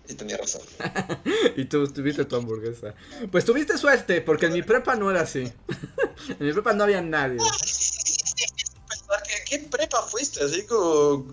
Y 0.07 0.13
tenía 0.15 0.37
razón. 0.37 0.61
Y 1.57 1.65
tú 1.65 1.87
tuviste 1.91 2.25
tu 2.25 2.35
hamburguesa. 2.35 2.93
Pues 3.31 3.45
tuviste 3.45 3.77
suerte, 3.77 4.21
porque 4.21 4.47
en 4.47 4.53
mi 4.53 4.61
prepa 4.63 4.95
no 4.95 5.09
era 5.09 5.21
así. 5.21 5.51
en 6.39 6.45
mi 6.45 6.51
prepa 6.53 6.73
no 6.73 6.83
había 6.83 7.01
nadie. 7.01 7.37
Pensar 7.37 9.23
que, 9.23 9.33
¿A 9.35 9.45
qué 9.45 9.59
prepa 9.69 10.01
fuiste? 10.03 10.43
Así 10.43 10.65
como... 10.65 11.25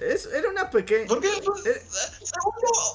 Es, 0.00 0.26
era 0.26 0.48
una 0.48 0.70
pequeña... 0.70 1.06
Porque, 1.06 1.28
pues, 1.44 1.64
Eh. 1.66 1.82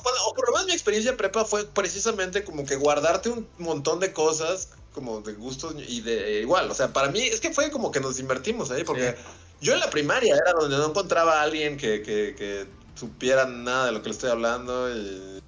bueno, 0.03 0.18
o 0.27 0.34
por 0.34 0.48
lo 0.48 0.53
menos 0.53 0.68
mi 0.68 0.73
experiencia 0.73 1.11
de 1.11 1.18
prepa 1.18 1.45
fue 1.45 1.65
precisamente 1.65 2.44
como 2.44 2.65
que 2.65 2.76
guardarte 2.76 3.30
un 3.30 3.48
montón 3.57 3.99
de 4.02 4.11
cosas, 4.11 4.69
como 4.94 5.22
de 5.22 5.34
gustos 5.34 5.76
y 5.88 6.02
de 6.02 6.41
igual. 6.41 6.69
O 6.69 6.73
sea, 6.76 6.91
para 6.91 7.10
mí 7.10 7.22
es 7.22 7.40
que 7.40 7.53
fue 7.53 7.72
como 7.72 7.91
que 7.91 7.99
nos 8.02 8.19
invertimos 8.19 8.69
ahí, 8.72 8.84
porque 8.84 9.11
Sí. 9.15 9.23
yo 9.61 9.73
en 9.73 9.80
la 9.80 9.90
primaria 9.90 10.36
era 10.36 10.52
donde 10.60 10.76
no 10.77 10.88
encontraba 10.88 11.40
a 11.40 11.44
alguien 11.44 11.77
que, 11.77 12.02
que, 12.02 12.36
que 12.38 12.68
supiera 12.99 13.45
nada 13.45 13.88
de 13.88 13.91
lo 13.93 14.01
que 14.01 14.09
le 14.09 14.13
estoy 14.13 14.30
hablando 14.30 14.89
y, 14.89 15.41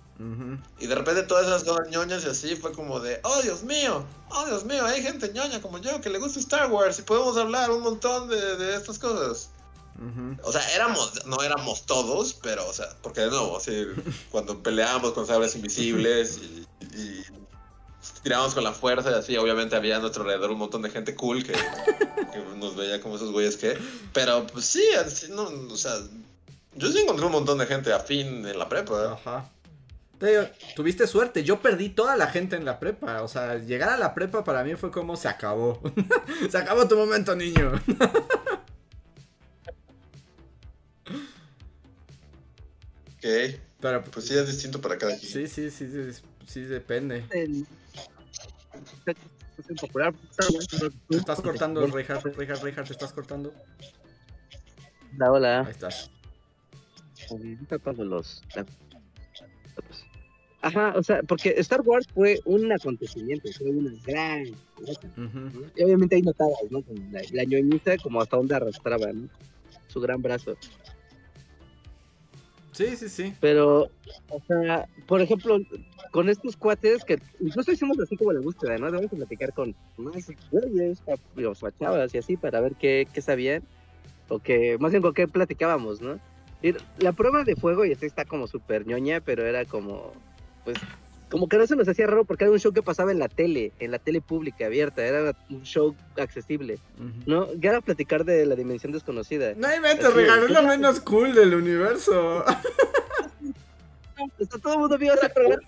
y 0.80 0.88
de 0.88 0.96
repente 0.96 1.24
todas 1.24 1.48
esas 1.48 1.64
cosas 1.64 1.90
ñoñas 1.90 2.24
y 2.24 2.28
así 2.28 2.56
fue 2.56 2.72
como 2.72 3.00
de, 3.00 3.20
oh 3.24 3.42
Dios 3.42 3.64
mío, 3.64 4.06
oh 4.30 4.46
Dios 4.46 4.66
mío, 4.66 4.86
hay 4.86 5.02
gente 5.02 5.32
ñoña 5.34 5.62
como 5.62 5.80
yo 5.80 6.00
que 6.02 6.10
le 6.10 6.20
gusta 6.20 6.40
Star 6.40 6.72
Wars 6.72 7.00
y 7.00 7.02
podemos 7.02 7.38
hablar 7.38 7.72
un 7.72 7.82
montón 7.82 8.30
de, 8.30 8.58
de 8.58 8.76
estas 8.76 9.00
cosas. 9.00 9.50
O 10.44 10.52
sea, 10.52 10.68
éramos, 10.74 11.26
no 11.28 11.44
éramos 11.44 11.86
todos, 11.86 12.34
pero, 12.34 12.68
o 12.68 12.74
sea, 12.74 12.88
porque 13.04 13.22
de 13.22 13.30
nuevo, 13.30 13.58
así, 13.58 13.86
cuando 14.32 14.64
peleábamos 14.64 15.12
con 15.12 15.28
sabres 15.28 15.56
invisibles 15.56 16.40
y, 16.40 16.66
y 16.98 17.24
tirábamos 18.24 18.54
con 18.54 18.64
la 18.64 18.74
fuerza 18.74 19.12
y 19.12 19.14
así, 19.14 19.38
obviamente 19.38 19.76
había 19.76 19.98
a 19.98 20.00
nuestro 20.00 20.24
alrededor 20.24 20.52
un 20.52 20.60
montón 20.60 20.82
de 20.82 20.90
gente 20.90 21.16
cool 21.16 21.44
que, 21.44 21.54
nos 22.58 22.76
veía 22.76 23.02
como 23.02 23.16
esos 23.16 23.32
güeyes 23.32 23.58
que. 23.58 23.78
Pero 24.14 24.48
pues 24.48 24.66
sí, 24.66 24.84
así, 24.94 25.28
no, 25.32 25.44
o 25.44 25.78
sea, 25.78 25.94
yo 26.76 26.92
sí 26.92 27.00
encontré 27.00 27.26
un 27.26 27.32
montón 27.32 27.58
de 27.58 27.66
gente 27.66 27.92
afín 27.94 28.46
en 28.46 28.58
la 28.58 28.70
prepa. 28.70 28.94
¿eh? 29.04 29.08
Ajá. 29.14 29.50
tuviste 30.76 31.08
suerte, 31.08 31.44
yo 31.44 31.62
perdí 31.62 31.90
toda 31.90 32.16
la 32.16 32.28
gente 32.28 32.56
en 32.56 32.66
la 32.66 32.80
prepa. 32.80 33.22
O 33.24 33.28
sea, 33.28 33.58
llegar 33.58 33.90
a 33.90 33.98
la 33.98 34.14
prepa 34.14 34.44
para 34.44 34.64
mí 34.64 34.76
fue 34.76 34.92
como 34.92 35.18
se 35.18 35.28
acabó. 35.28 35.82
se 36.50 36.58
acabó 36.58 36.88
tu 36.88 36.96
momento, 36.96 37.36
niño. 37.36 37.72
ok. 43.18 43.26
Pero, 43.82 44.04
pues 44.04 44.28
sí 44.28 44.38
es 44.38 44.48
distinto 44.48 44.80
para 44.80 44.98
cada 44.98 45.18
quien. 45.18 45.32
Sí, 45.32 45.48
sí, 45.48 45.72
sí, 45.72 45.88
sí, 45.88 46.22
sí 46.48 46.62
depende. 46.62 47.26
Te 51.10 51.18
estás 51.18 51.42
cortando, 51.42 51.86
Reinhardt, 51.88 52.36
Reinhardt, 52.36 52.64
Reinhardt, 52.64 52.88
te 52.88 52.94
estás 52.94 53.12
cortando. 53.12 53.54
Hola, 55.16 55.32
hola. 55.32 55.62
Ahí 55.62 55.72
estás. 55.72 56.12
Los... 57.98 58.44
Ajá, 60.64 60.94
o 60.96 61.02
sea, 61.02 61.24
porque 61.24 61.56
Star 61.58 61.82
Wars 61.82 62.08
fue 62.14 62.40
un 62.46 62.72
acontecimiento, 62.72 63.50
fue 63.58 63.72
una 63.72 63.92
gran... 64.06 64.46
Y 65.76 65.84
obviamente 65.84 66.16
ahí 66.16 66.22
notabas, 66.22 66.70
¿no? 66.70 66.84
La, 67.12 67.22
la 67.32 67.44
ñoñita 67.46 67.98
como 67.98 68.22
hasta 68.22 68.38
donde 68.38 68.56
arrastraba, 68.56 69.12
¿no? 69.12 69.28
Su 69.88 70.00
gran 70.00 70.22
brazo. 70.22 70.56
Sí, 72.72 72.96
sí, 72.96 73.10
sí. 73.10 73.34
Pero, 73.42 73.90
o 74.30 74.42
sea, 74.48 74.88
por 75.08 75.22
ejemplo, 75.22 75.60
con 76.12 76.30
estos 76.30 76.56
cuates 76.56 77.04
que 77.04 77.20
incluso 77.40 77.72
hicimos 77.72 78.00
así 78.00 78.16
como 78.16 78.32
la 78.32 78.40
búsqueda, 78.40 78.78
¿no? 78.78 78.92
Debemos 78.92 79.12
platicar 79.12 79.54
con 79.54 79.76
más 79.98 80.28
güeyes, 80.52 81.02
chavas 81.80 82.14
y 82.14 82.18
así 82.18 82.38
para 82.38 82.62
ver 82.62 82.76
qué, 82.76 83.08
qué 83.14 83.22
sabían 83.22 83.64
o 84.30 84.40
que, 84.40 84.78
más 84.80 84.92
bien 84.92 85.02
con 85.02 85.14
qué 85.14 85.28
platicábamos, 85.28 86.02
¿no? 86.02 86.20
La 87.00 87.12
prueba 87.14 87.44
de 87.44 87.56
fuego, 87.56 87.86
y 87.86 87.94
así 87.94 88.06
está 88.06 88.26
como 88.26 88.48
súper 88.48 88.86
ñoña, 88.86 89.22
pero 89.22 89.46
era 89.46 89.66
como, 89.66 90.14
pues, 90.64 90.78
como 91.30 91.48
que 91.48 91.58
no 91.58 91.66
se 91.66 91.76
nos 91.76 91.88
hacía 91.88 92.08
raro 92.08 92.26
porque 92.26 92.44
era 92.44 92.52
un 92.52 92.60
show 92.60 92.74
que 92.74 92.84
pasaba 92.84 93.12
en 93.12 93.20
la 93.20 93.30
tele, 93.30 93.72
en 93.80 93.92
la 93.92 94.00
tele 94.00 94.22
pública 94.22 94.66
abierta, 94.66 95.04
era 95.04 95.36
un 95.50 95.64
show 95.64 95.96
accesible, 96.18 96.78
¿no? 97.26 97.52
Ya 97.54 97.70
era 97.72 97.82
platicar 97.82 98.26
de 98.26 98.46
la 98.46 98.56
dimensión 98.56 98.92
desconocida. 98.92 99.54
No 99.56 99.68
hay 99.68 99.80
mente, 99.80 100.10
regaló 100.10 100.48
lo 100.50 100.64
menos 100.64 101.00
cool 101.00 101.34
del 101.34 101.56
universo. 101.56 102.44
todo 104.62 104.74
el 104.74 104.80
mundo 104.80 104.98
vio 104.98 105.14
ese 105.14 105.30
programa. 105.30 105.62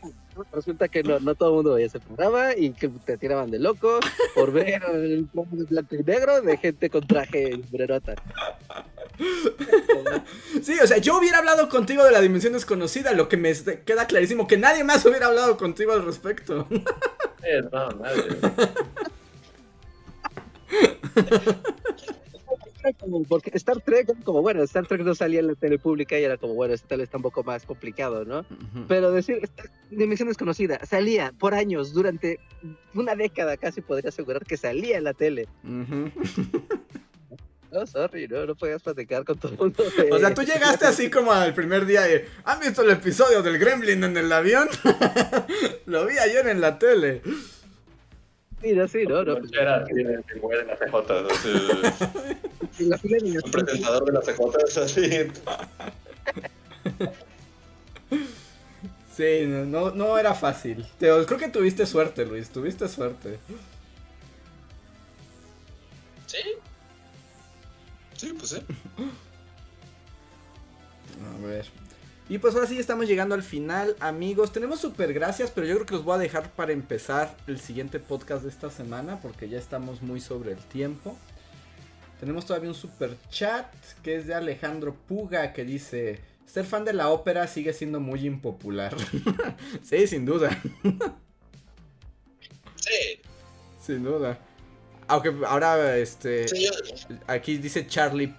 Resulta 0.51 0.88
que 0.88 1.03
no, 1.03 1.19
no 1.19 1.35
todo 1.35 1.49
el 1.49 1.55
mundo 1.55 1.73
veía 1.73 1.88
ese 1.88 1.99
programa 1.99 2.55
y 2.55 2.71
que 2.71 2.89
te 2.89 3.17
tiraban 3.17 3.51
de 3.51 3.59
loco 3.59 3.99
por 4.34 4.51
ver 4.51 4.81
el 4.91 5.30
de 5.31 5.63
blanco 5.65 5.95
y 5.95 6.03
negro 6.03 6.41
de 6.41 6.57
gente 6.57 6.89
con 6.89 7.05
traje 7.05 7.49
y 7.49 7.61
sombrerota. 7.63 8.15
Sí, 10.61 10.77
o 10.81 10.88
sea, 10.88 10.97
yo 10.97 11.19
hubiera 11.19 11.38
hablado 11.38 11.69
contigo 11.69 12.03
de 12.03 12.11
la 12.11 12.21
dimensión 12.21 12.53
desconocida, 12.53 13.13
lo 13.13 13.30
que 13.30 13.38
me 13.38 13.53
queda 13.85 14.07
clarísimo, 14.07 14.47
que 14.47 14.57
nadie 14.57 14.84
más 14.84 15.05
hubiera 15.05 15.27
hablado 15.27 15.57
contigo 15.57 15.93
al 15.93 16.03
respecto. 16.05 16.67
no, 17.71 17.91
nadie. 17.91 18.23
porque 23.27 23.51
Star 23.53 23.81
Trek, 23.81 24.23
como 24.23 24.41
bueno, 24.41 24.64
Star 24.64 24.88
Trek 24.88 25.01
no 25.01 25.15
salía 25.15 25.39
en 25.39 25.47
la 25.47 25.55
tele 25.55 25.80
pública 25.80 26.19
y 26.19 26.23
era 26.23 26.38
como, 26.38 26.53
bueno, 26.53 26.73
este 26.73 26.88
tal 26.88 27.01
está 27.01 27.18
un 27.18 27.23
poco 27.23 27.43
más 27.43 27.65
complicado, 27.65 28.26
¿no? 28.26 28.45
Pero 28.88 29.11
decir, 29.11 29.39
esta 29.41 29.64
dimensión 29.89 30.27
desconocida, 30.27 30.80
salía 30.85 31.34
por 31.38 31.53
años, 31.53 31.93
durante 31.93 32.39
una 32.93 33.15
década 33.15 33.57
casi 33.57 33.81
podría 33.81 34.10
asegurar 34.10 34.45
que 34.45 34.57
salía 34.57 34.97
en 34.97 35.03
la 35.03 35.14
tele. 35.14 35.47
No, 37.73 37.88
sorry, 37.88 38.27
no, 38.27 38.45
no 38.45 38.53
podías 38.53 38.84
platicar 38.84 39.26
con 39.26 39.35
todo 39.39 39.51
el 39.51 39.57
mundo. 39.57 39.84
O 40.11 40.19
sea, 40.19 40.31
tú 40.31 40.43
llegaste 40.43 40.85
así 40.85 41.10
como 41.10 41.31
al 41.31 41.55
primer 41.55 41.88
día 41.88 42.07
y, 42.07 42.23
¿han 42.43 42.60
visto 42.60 42.84
el 42.84 42.91
episodio 42.91 43.41
del 43.41 43.57
Gremlin 43.57 44.03
en 44.03 44.15
el 44.15 44.31
avión? 44.31 44.69
Lo 45.88 46.05
vi 46.05 46.19
ayer 46.19 46.47
en 46.47 46.61
la 46.61 46.77
tele. 46.77 47.23
Sí, 48.64 48.72
no, 48.73 48.88
sí, 48.88 49.06
no, 49.06 49.23
no. 49.26 49.38
Era 49.52 49.76
así, 49.77 49.91
el 49.94 50.23
güey 50.40 50.57
de 50.57 50.65
las 50.65 50.80
fila 52.72 52.98
El 53.03 53.52
presentador 53.52 54.06
de 54.06 54.14
las 54.14 54.26
CJ 54.26 54.57
es 54.65 54.77
así. 54.77 55.10
Sí, 59.15 59.45
no, 59.45 59.91
no 59.91 60.18
era 60.18 60.34
fácil. 60.34 60.88
creo 60.98 61.38
que 61.38 61.49
tuviste 61.49 61.85
suerte, 61.85 62.26
Luis, 62.26 62.49
tuviste 62.49 62.88
suerte. 62.88 63.38
Sí, 66.26 66.40
Sí, 68.15 68.34
pues 68.34 68.49
sí. 68.52 68.60
A 71.22 71.45
ver. 71.45 71.65
Y 72.30 72.38
pues 72.38 72.56
ahora 72.56 72.68
sí 72.68 72.80
estamos 72.80 73.08
llegando 73.08 73.36
al 73.36 73.44
final, 73.44 73.95
amigos. 74.00 74.54
Tenemos 74.54 74.80
super 74.80 75.14
gracias, 75.14 75.52
pero 75.52 75.68
yo 75.68 75.76
creo 75.76 75.86
que 75.86 75.95
los 75.95 76.04
voy 76.06 76.16
a 76.16 76.20
dejar 76.20 76.50
para 76.52 76.72
empezar 76.72 77.36
el 77.48 77.60
siguiente 77.60 78.00
podcast 78.00 78.44
de 78.44 78.50
esta 78.50 78.70
semana, 78.70 79.20
porque 79.22 79.50
ya 79.50 79.60
estamos 79.60 80.02
muy 80.02 80.22
sobre 80.22 80.54
el 80.54 80.58
tiempo. 80.58 81.18
Tenemos 82.22 82.45
todavía 82.45 82.70
un 82.70 82.76
super 82.76 83.18
chat 83.30 83.68
que 84.02 84.16
es 84.16 84.26
de 84.26 84.34
Alejandro 84.34 84.95
Puga 84.95 85.52
que 85.52 85.66
dice: 85.66 86.22
Ser 86.45 86.66
fan 86.66 86.86
de 86.86 86.94
la 86.94 87.10
ópera 87.10 87.45
sigue 87.48 87.74
siendo 87.74 88.00
muy 88.00 88.26
impopular. 88.26 88.95
sí, 89.84 90.08
sin 90.08 90.26
duda. 90.26 90.50
sí. 92.76 93.20
Sin 93.82 94.04
duda. 94.04 94.40
Aunque 95.08 95.34
ahora, 95.45 95.98
este. 95.98 96.45
Aquí 97.28 97.58
dice 97.58 97.86
Charlie 97.86 98.34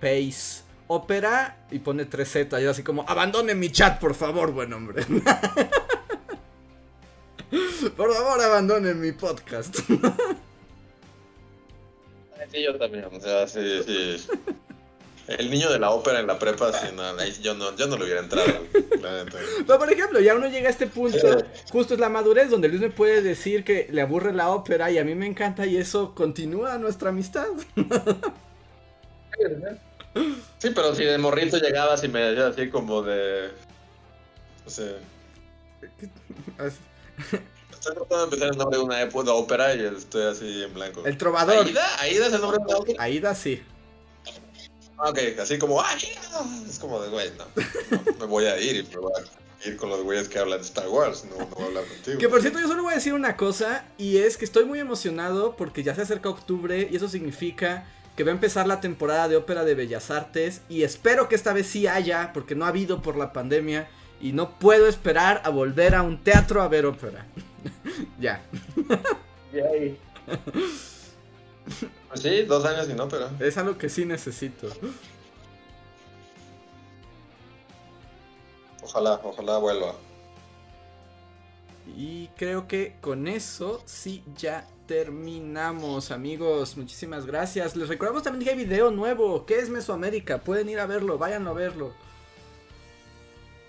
Pace. 0.00 0.63
Ópera 0.86 1.66
y 1.70 1.78
pone 1.78 2.08
3Z. 2.08 2.62
Y 2.62 2.66
así 2.66 2.82
como, 2.82 3.04
abandone 3.08 3.54
mi 3.54 3.70
chat, 3.70 3.98
por 3.98 4.14
favor, 4.14 4.52
buen 4.52 4.72
hombre. 4.72 5.04
por 7.96 8.12
favor, 8.12 8.40
abandone 8.40 8.94
mi 8.94 9.12
podcast. 9.12 9.76
sí, 12.52 12.62
yo 12.62 12.76
también. 12.78 13.04
O 13.04 13.20
sea, 13.20 13.48
sí, 13.48 13.82
sí. 13.84 14.28
El 15.26 15.50
niño 15.50 15.72
de 15.72 15.78
la 15.78 15.90
ópera 15.90 16.20
en 16.20 16.26
la 16.26 16.38
prepa, 16.38 16.70
sí, 16.72 16.88
no, 16.94 17.02
yo, 17.40 17.54
no, 17.54 17.74
yo 17.76 17.86
no 17.86 17.96
lo 17.96 18.04
hubiera 18.04 18.20
entrado. 18.20 18.46
Pero 18.70 19.78
por 19.78 19.90
ejemplo, 19.90 20.20
ya 20.20 20.34
uno 20.34 20.48
llega 20.48 20.68
a 20.68 20.70
este 20.70 20.86
punto, 20.86 21.38
justo 21.72 21.94
es 21.94 22.00
la 22.00 22.10
madurez, 22.10 22.50
donde 22.50 22.68
Luis 22.68 22.82
me 22.82 22.90
puede 22.90 23.22
decir 23.22 23.64
que 23.64 23.88
le 23.90 24.02
aburre 24.02 24.34
la 24.34 24.50
ópera 24.50 24.90
y 24.90 24.98
a 24.98 25.04
mí 25.04 25.14
me 25.14 25.26
encanta 25.26 25.64
y 25.64 25.78
eso 25.78 26.14
continúa 26.14 26.76
nuestra 26.76 27.08
amistad. 27.08 27.46
Sí, 30.58 30.70
pero 30.74 30.94
si 30.94 31.04
de 31.04 31.18
morrito 31.18 31.58
llegabas 31.58 32.02
y 32.04 32.08
me 32.08 32.20
decías 32.20 32.52
así 32.52 32.70
como 32.70 33.02
de... 33.02 33.50
No 34.64 34.70
sé... 34.70 34.96
Estoy 37.70 37.94
tratando 37.94 38.16
de 38.16 38.24
empezar 38.24 38.48
el 38.48 38.56
nombre 38.56 38.78
de 38.78 38.84
una 38.84 39.02
época 39.02 39.24
de 39.24 39.30
ópera 39.32 39.74
y 39.74 39.80
estoy 39.84 40.22
así 40.22 40.62
en 40.62 40.72
blanco. 40.72 41.04
El 41.04 41.18
trovador. 41.18 41.66
¿Aida? 41.66 42.00
¿Aida 42.00 42.26
es 42.28 42.32
el 42.32 42.40
nombre 42.40 42.58
de 42.64 42.72
la 42.72 42.78
ópera? 42.78 43.02
Aida 43.02 43.34
sí. 43.34 43.62
Ok, 44.96 45.18
así 45.40 45.58
como, 45.58 45.82
¡ay! 45.82 45.98
Es 46.68 46.78
como 46.78 47.02
de, 47.02 47.10
güey, 47.10 47.30
no, 47.36 47.44
me 48.20 48.26
voy 48.26 48.46
a 48.46 48.58
ir 48.60 48.76
y 48.76 48.82
me 48.84 48.96
voy 48.96 49.12
a 49.12 49.68
ir 49.68 49.76
con 49.76 49.90
los 49.90 50.02
güeyes 50.02 50.28
que 50.28 50.38
hablan 50.38 50.60
de 50.60 50.64
Star 50.64 50.88
Wars, 50.88 51.24
no, 51.24 51.36
no 51.36 51.46
voy 51.46 51.64
a 51.64 51.66
hablar 51.66 51.84
contigo. 51.84 52.18
Que 52.18 52.28
por 52.28 52.40
cierto, 52.40 52.60
yo 52.60 52.68
solo 52.68 52.84
voy 52.84 52.92
a 52.92 52.96
decir 52.96 53.12
una 53.12 53.36
cosa, 53.36 53.84
y 53.98 54.18
es 54.18 54.36
que 54.36 54.44
estoy 54.44 54.64
muy 54.64 54.78
emocionado 54.78 55.56
porque 55.56 55.82
ya 55.82 55.96
se 55.96 56.02
acerca 56.02 56.28
octubre 56.28 56.88
y 56.90 56.94
eso 56.94 57.08
significa 57.08 57.86
que 58.16 58.24
va 58.24 58.30
a 58.30 58.34
empezar 58.34 58.66
la 58.66 58.80
temporada 58.80 59.28
de 59.28 59.36
ópera 59.36 59.64
de 59.64 59.74
Bellas 59.74 60.10
Artes 60.10 60.62
y 60.68 60.82
espero 60.82 61.28
que 61.28 61.34
esta 61.34 61.52
vez 61.52 61.66
sí 61.66 61.86
haya, 61.86 62.32
porque 62.32 62.54
no 62.54 62.64
ha 62.64 62.68
habido 62.68 63.02
por 63.02 63.16
la 63.16 63.32
pandemia 63.32 63.88
y 64.20 64.32
no 64.32 64.58
puedo 64.58 64.86
esperar 64.86 65.42
a 65.44 65.50
volver 65.50 65.94
a 65.94 66.02
un 66.02 66.22
teatro 66.22 66.62
a 66.62 66.68
ver 66.68 66.86
ópera. 66.86 67.26
ya. 68.20 68.42
Pues 72.08 72.22
sí, 72.22 72.42
dos 72.42 72.64
años 72.64 72.88
y 72.88 72.94
no, 72.94 73.08
pero. 73.08 73.30
Es 73.40 73.56
algo 73.58 73.76
que 73.76 73.88
sí 73.88 74.04
necesito. 74.04 74.68
Ojalá, 78.82 79.20
ojalá 79.24 79.58
vuelva. 79.58 79.94
Y 81.96 82.28
creo 82.36 82.66
que 82.66 82.96
con 83.00 83.28
eso 83.28 83.82
sí 83.84 84.22
ya 84.36 84.66
terminamos, 84.86 86.10
amigos. 86.10 86.76
Muchísimas 86.76 87.26
gracias. 87.26 87.76
Les 87.76 87.88
recordamos 87.88 88.22
también 88.22 88.44
que 88.44 88.50
hay 88.50 88.64
video 88.64 88.90
nuevo. 88.90 89.46
¿Qué 89.46 89.58
es 89.58 89.68
Mesoamérica? 89.68 90.38
Pueden 90.38 90.68
ir 90.68 90.80
a 90.80 90.86
verlo, 90.86 91.18
vayan 91.18 91.46
a 91.46 91.52
verlo. 91.52 91.92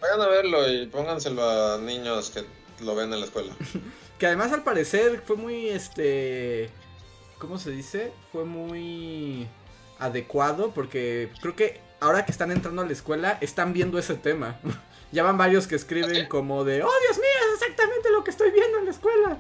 Vayan 0.02 0.22
a 0.22 0.28
verlo 0.28 0.70
y 0.70 0.88
pónganselo 0.88 1.42
a 1.50 1.78
niños 1.78 2.30
que 2.30 2.44
lo 2.84 2.96
ven 2.96 3.14
en 3.14 3.20
la 3.20 3.26
escuela. 3.26 3.54
que 4.20 4.28
además 4.28 4.52
al 4.52 4.64
parecer 4.64 5.22
fue 5.26 5.36
muy 5.36 5.70
este 5.70 6.70
¿Cómo 7.38 7.58
se 7.58 7.72
dice? 7.72 8.12
Fue 8.32 8.46
muy 8.46 9.48
adecuado 10.00 10.72
porque 10.72 11.30
creo 11.42 11.56
que 11.56 11.82
ahora 12.00 12.26
que 12.26 12.32
están 12.32 12.52
entrando 12.52 12.82
a 12.82 12.86
la 12.86 12.94
escuela 12.94 13.38
están 13.42 13.74
viendo 13.74 14.00
ese 14.00 14.16
tema. 14.16 14.60
ya 15.12 15.24
van 15.24 15.38
varios 15.38 15.68
que 15.68 15.76
escriben 15.76 16.28
como 16.28 16.64
de, 16.64 16.84
oh 16.84 16.92
Dios 17.08 17.18
mío, 17.18 17.28
es 17.48 17.62
exactamente 17.62 18.10
lo 18.12 18.24
que 18.24 18.32
estoy 18.32 18.52
viendo 18.52 18.80
en 18.80 18.86
la 18.86 18.92
escuela. 18.92 19.38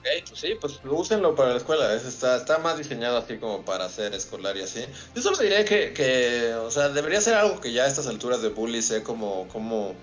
Ok, 0.00 0.06
pues 0.28 0.40
sí, 0.40 0.54
pues 0.58 0.80
úsenlo 0.82 1.34
para 1.34 1.50
la 1.50 1.56
escuela. 1.58 1.92
está, 1.94 2.36
está 2.36 2.58
más 2.58 2.78
diseñado 2.78 3.18
así 3.18 3.36
como 3.36 3.62
para 3.66 3.86
ser 3.90 4.14
escolar 4.14 4.56
y 4.56 4.62
así. 4.62 4.86
Yo 5.14 5.20
solo 5.20 5.36
diría 5.36 5.62
que, 5.66 5.92
que, 5.92 6.54
o 6.54 6.70
sea, 6.70 6.88
debería 6.88 7.20
ser 7.20 7.34
algo 7.34 7.60
que 7.60 7.70
ya 7.70 7.84
a 7.84 7.86
estas 7.86 8.06
alturas 8.06 8.40
de 8.40 8.48
bully 8.48 8.80
sé 8.80 9.02
como, 9.02 9.46
como, 9.48 9.94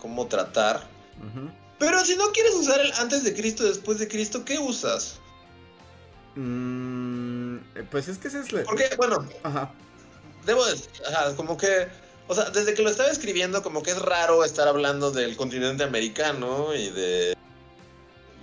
cómo 0.00 0.26
tratar. 0.28 0.82
Pero 1.78 2.04
si 2.06 2.16
no 2.16 2.32
quieres 2.32 2.54
usar 2.54 2.80
el 2.80 2.90
antes 2.94 3.22
de 3.22 3.34
Cristo, 3.34 3.64
después 3.64 3.98
de 3.98 4.08
Cristo, 4.08 4.46
¿qué 4.46 4.58
usas? 4.58 5.18
Mm, 6.34 7.58
pues 7.90 8.08
es 8.08 8.16
que 8.16 8.28
ese 8.28 8.40
es 8.40 8.52
la... 8.52 8.62
Porque, 8.62 8.88
bueno, 8.96 9.28
ajá. 9.42 9.74
debo 10.46 10.64
decir, 10.64 10.88
ajá, 11.06 11.36
como 11.36 11.58
que, 11.58 11.86
o 12.28 12.34
sea, 12.34 12.48
desde 12.48 12.72
que 12.72 12.82
lo 12.82 12.88
estaba 12.88 13.10
escribiendo, 13.10 13.62
como 13.62 13.82
que 13.82 13.90
es 13.90 13.98
raro 14.00 14.42
estar 14.42 14.68
hablando 14.68 15.10
del 15.10 15.36
continente 15.36 15.84
americano 15.84 16.74
y 16.74 16.88
de 16.88 17.34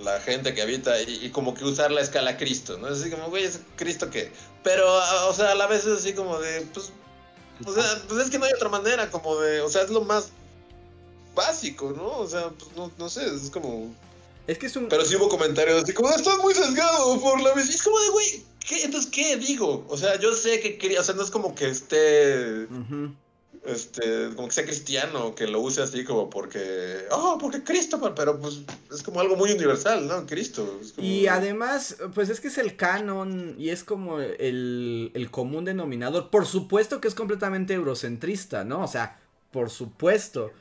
la 0.03 0.19
gente 0.19 0.53
que 0.53 0.61
habita 0.61 0.99
y, 1.01 1.29
como 1.29 1.53
que 1.53 1.63
usar 1.63 1.91
la 1.91 2.01
escala 2.01 2.37
Cristo, 2.37 2.77
¿no? 2.77 2.87
Es 2.87 3.01
así 3.01 3.09
como, 3.09 3.29
güey, 3.29 3.45
¿es 3.45 3.59
Cristo 3.75 4.09
qué? 4.09 4.31
Pero, 4.63 4.85
o 5.27 5.33
sea, 5.33 5.51
a 5.51 5.55
la 5.55 5.67
vez 5.67 5.85
es 5.85 5.99
así 5.99 6.13
como 6.13 6.39
de, 6.39 6.61
pues, 6.73 6.91
o 7.65 7.73
sea, 7.73 7.83
pues 8.07 8.25
es 8.25 8.29
que 8.29 8.39
no 8.39 8.45
hay 8.45 8.53
otra 8.53 8.69
manera, 8.69 9.09
como 9.09 9.39
de, 9.39 9.61
o 9.61 9.69
sea, 9.69 9.83
es 9.83 9.89
lo 9.89 10.01
más 10.01 10.29
básico, 11.35 11.93
¿no? 11.95 12.17
O 12.17 12.27
sea, 12.27 12.49
pues 12.49 12.75
no, 12.75 12.91
no 12.97 13.09
sé, 13.09 13.25
es 13.25 13.49
como... 13.49 13.93
Es 14.47 14.57
que 14.57 14.65
es 14.65 14.75
un... 14.75 14.89
Pero 14.89 15.05
sí 15.05 15.15
hubo 15.15 15.29
comentarios 15.29 15.83
así 15.83 15.93
como, 15.93 16.09
estás 16.09 16.37
muy 16.39 16.53
sesgado 16.53 17.19
por 17.21 17.39
la 17.41 17.53
vez. 17.53 17.69
es 17.69 17.83
como 17.83 17.99
de, 17.99 18.09
güey, 18.09 18.45
¿qué? 18.67 18.83
Entonces, 18.83 19.09
¿qué 19.11 19.37
digo? 19.37 19.85
O 19.87 19.97
sea, 19.97 20.19
yo 20.19 20.33
sé 20.33 20.59
que 20.59 20.77
quería, 20.77 21.01
o 21.01 21.03
sea, 21.03 21.15
no 21.15 21.23
es 21.23 21.31
como 21.31 21.53
que 21.55 21.69
esté 21.69 22.67
este, 23.63 24.29
como 24.35 24.47
que 24.47 24.53
sea 24.53 24.65
cristiano, 24.65 25.35
que 25.35 25.45
lo 25.45 25.59
use 25.59 25.81
así 25.81 26.03
como 26.03 26.29
porque, 26.29 27.05
oh, 27.11 27.37
porque 27.39 27.63
Cristo, 27.63 27.99
pero 28.15 28.39
pues 28.39 28.61
es 28.91 29.03
como 29.03 29.19
algo 29.19 29.35
muy 29.35 29.51
universal, 29.51 30.07
¿no? 30.07 30.25
Cristo. 30.25 30.79
Y 30.97 31.27
además, 31.27 31.97
pues 32.15 32.29
es 32.29 32.39
que 32.39 32.47
es 32.47 32.57
el 32.57 32.75
canon 32.75 33.55
y 33.59 33.69
es 33.69 33.83
como 33.83 34.19
el, 34.19 35.11
el 35.13 35.31
común 35.31 35.65
denominador. 35.65 36.31
Por 36.31 36.47
supuesto 36.47 36.99
que 36.99 37.07
es 37.07 37.13
completamente 37.13 37.75
eurocentrista, 37.75 38.63
¿no? 38.63 38.83
O 38.83 38.87
sea, 38.87 39.19
por 39.51 39.69
supuesto. 39.69 40.51